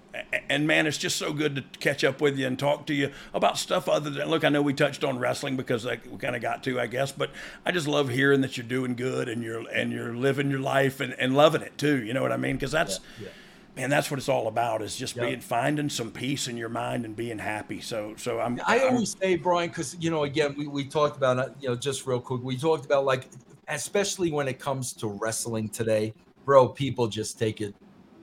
And 0.49 0.67
man, 0.67 0.87
it's 0.87 0.99
just 0.99 1.17
so 1.17 1.33
good 1.33 1.55
to 1.57 1.63
catch 1.79 2.03
up 2.03 2.21
with 2.21 2.37
you 2.37 2.47
and 2.47 2.59
talk 2.59 2.87
to 2.87 2.95
you 2.95 3.13
about 3.33 3.59
stuff 3.59 3.89
other 3.89 4.11
than 4.11 4.29
look. 4.29 4.45
I 4.45 4.49
know 4.49 4.61
we 4.61 4.75
touched 4.75 5.05
on 5.05 5.19
wrestling 5.19 5.57
because 5.57 5.85
we 5.85 5.97
kind 6.19 6.35
of 6.35 6.43
got 6.43 6.65
to, 6.65 6.81
I 6.81 6.89
guess, 6.89 7.13
but 7.13 7.31
I 7.65 7.71
just 7.71 7.87
love 7.87 8.09
hearing 8.09 8.41
that 8.41 8.57
you're 8.57 8.67
doing 8.67 8.97
good 8.97 9.29
and 9.29 9.43
you're 9.43 9.69
and 9.69 9.93
you're 9.93 10.15
living 10.15 10.51
your 10.51 10.61
life 10.61 10.99
and, 11.01 11.15
and 11.19 11.37
loving 11.37 11.63
it 11.63 11.79
too. 11.79 12.03
You 12.03 12.13
know 12.13 12.23
what 12.23 12.33
I 12.33 12.37
mean? 12.37 12.57
Because 12.57 12.73
that's 12.73 12.99
yeah 13.21 13.29
man, 13.77 13.91
that's 13.91 14.11
what 14.11 14.19
it's 14.19 14.29
all 14.29 14.49
about 14.49 14.83
is 14.83 14.97
just 14.97 15.17
Yeah. 15.17 15.27
being 15.27 15.41
finding 15.41 15.89
some 15.89 16.11
peace 16.11 16.49
in 16.49 16.57
your 16.57 16.69
mind 16.69 17.05
and 17.05 17.15
being 17.17 17.39
happy. 17.39 17.81
So 17.81 18.15
so 18.17 18.41
I'm. 18.41 18.61
I 18.67 18.79
I'm- 18.79 18.95
always 18.95 19.17
say, 19.17 19.37
Brian, 19.37 19.69
because 19.69 19.97
you 20.01 20.11
know, 20.11 20.25
again, 20.25 20.55
we, 20.57 20.67
we 20.67 20.85
talked 20.85 21.17
about 21.17 21.39
uh, 21.39 21.49
you 21.61 21.69
know, 21.69 21.77
just 21.77 22.07
real 22.07 22.21
quick. 22.21 22.43
We 22.43 22.57
talked 22.57 22.85
about 22.85 23.05
like, 23.05 23.29
especially 23.69 24.33
when 24.33 24.49
it 24.49 24.59
comes 24.59 24.93
to 24.95 25.09
wrestling 25.09 25.69
today, 25.69 26.15
bro. 26.45 26.69
People 26.69 27.07
just 27.07 27.39
take 27.39 27.61
it 27.61 27.75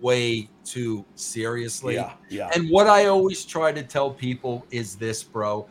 way 0.01 0.49
too 0.63 1.05
seriously. 1.15 1.95
Yeah, 1.95 2.13
yeah. 2.29 2.49
And 2.53 2.69
what 2.69 2.87
I 2.87 3.05
always 3.05 3.45
try 3.45 3.71
to 3.71 3.83
tell 3.83 4.11
people 4.11 4.65
is 4.71 4.95
this, 4.95 5.23
bro. 5.23 5.67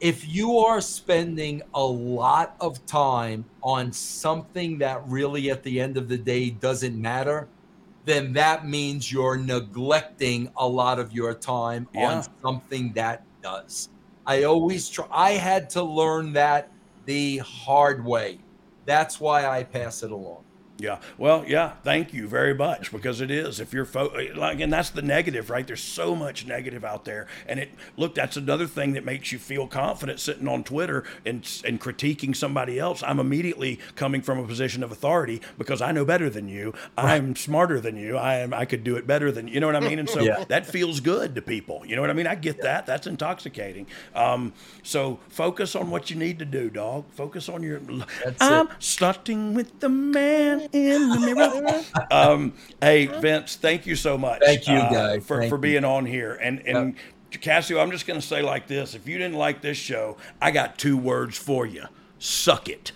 If 0.00 0.28
you 0.28 0.58
are 0.58 0.80
spending 0.80 1.62
a 1.74 1.82
lot 1.84 2.54
of 2.60 2.84
time 2.86 3.44
on 3.62 3.92
something 3.92 4.78
that 4.78 5.02
really 5.08 5.50
at 5.50 5.62
the 5.64 5.80
end 5.80 5.96
of 5.96 6.08
the 6.08 6.18
day 6.18 6.50
doesn't 6.50 7.00
matter, 7.00 7.48
then 8.04 8.32
that 8.32 8.66
means 8.66 9.12
you're 9.12 9.36
neglecting 9.36 10.50
a 10.56 10.66
lot 10.66 10.98
of 10.98 11.12
your 11.12 11.34
time 11.34 11.88
Yeah. 11.92 12.12
on 12.18 12.26
something 12.42 12.92
that 12.94 13.22
does. 13.42 13.88
I 14.26 14.44
always 14.44 14.88
try, 14.88 15.06
I 15.10 15.32
had 15.32 15.68
to 15.70 15.82
learn 15.82 16.32
that 16.34 16.70
the 17.06 17.38
hard 17.38 18.04
way. 18.04 18.38
That's 18.86 19.20
why 19.20 19.46
I 19.46 19.64
pass 19.64 20.02
it 20.02 20.10
along. 20.10 20.44
Yeah. 20.80 20.98
Well, 21.16 21.44
yeah. 21.46 21.72
Thank 21.82 22.12
you 22.14 22.28
very 22.28 22.54
much 22.54 22.92
because 22.92 23.20
it 23.20 23.32
is. 23.32 23.58
If 23.58 23.72
you're 23.72 23.84
fo- 23.84 24.12
like, 24.36 24.60
and 24.60 24.72
that's 24.72 24.90
the 24.90 25.02
negative, 25.02 25.50
right? 25.50 25.66
There's 25.66 25.82
so 25.82 26.14
much 26.14 26.46
negative 26.46 26.84
out 26.84 27.04
there, 27.04 27.26
and 27.48 27.58
it 27.58 27.70
look. 27.96 28.14
That's 28.14 28.36
another 28.36 28.66
thing 28.68 28.92
that 28.92 29.04
makes 29.04 29.32
you 29.32 29.40
feel 29.40 29.66
confident 29.66 30.20
sitting 30.20 30.46
on 30.46 30.62
Twitter 30.62 31.02
and 31.26 31.38
and 31.64 31.80
critiquing 31.80 32.34
somebody 32.36 32.78
else. 32.78 33.02
I'm 33.02 33.18
immediately 33.18 33.80
coming 33.96 34.22
from 34.22 34.38
a 34.38 34.46
position 34.46 34.84
of 34.84 34.92
authority 34.92 35.42
because 35.58 35.82
I 35.82 35.90
know 35.90 36.04
better 36.04 36.30
than 36.30 36.48
you. 36.48 36.72
I'm 36.96 37.34
smarter 37.34 37.80
than 37.80 37.96
you. 37.96 38.16
I 38.16 38.36
am. 38.36 38.54
I 38.54 38.64
could 38.64 38.84
do 38.84 38.94
it 38.94 39.04
better 39.04 39.32
than 39.32 39.48
you 39.48 39.58
know 39.58 39.66
what 39.66 39.74
I 39.76 39.80
mean. 39.80 39.98
And 39.98 40.08
so 40.08 40.20
Yeah. 40.28 40.44
that 40.46 40.64
feels 40.64 41.00
good 41.00 41.34
to 41.34 41.42
people. 41.42 41.82
You 41.86 41.96
know 41.96 42.02
what 42.02 42.10
I 42.10 42.14
mean? 42.14 42.28
I 42.28 42.36
get 42.36 42.62
that. 42.62 42.86
That's 42.86 43.08
intoxicating. 43.08 43.86
Um, 44.14 44.52
so 44.84 45.18
focus 45.28 45.74
on 45.74 45.90
what 45.90 46.08
you 46.08 46.14
need 46.16 46.38
to 46.38 46.44
do, 46.44 46.70
dog. 46.70 47.04
Focus 47.10 47.48
on 47.48 47.64
your. 47.64 47.80
That's 47.80 48.40
I'm 48.40 48.68
it. 48.68 48.72
starting 48.78 49.54
with 49.54 49.80
the 49.80 49.88
man 49.88 50.67
in 50.72 51.08
the 51.08 51.18
mirror. 51.34 51.84
um, 52.10 52.52
hey, 52.80 53.06
Vince, 53.06 53.56
thank 53.56 53.86
you 53.86 53.96
so 53.96 54.18
much. 54.18 54.40
Thank 54.44 54.66
you, 54.66 54.74
uh, 54.76 54.90
guy. 54.90 55.20
for, 55.20 55.38
Thank 55.40 55.50
for 55.50 55.56
you. 55.56 55.62
being 55.62 55.84
on 55.84 56.06
here. 56.06 56.34
And 56.34 56.60
and 56.66 56.94
Casio, 57.32 57.80
I'm 57.80 57.90
just 57.90 58.06
going 58.06 58.20
to 58.20 58.26
say 58.26 58.42
like 58.42 58.66
this: 58.66 58.94
if 58.94 59.06
you 59.06 59.18
didn't 59.18 59.36
like 59.36 59.60
this 59.62 59.76
show, 59.76 60.16
I 60.40 60.50
got 60.50 60.78
two 60.78 60.96
words 60.96 61.36
for 61.36 61.66
you: 61.66 61.84
suck 62.18 62.68
it. 62.68 62.92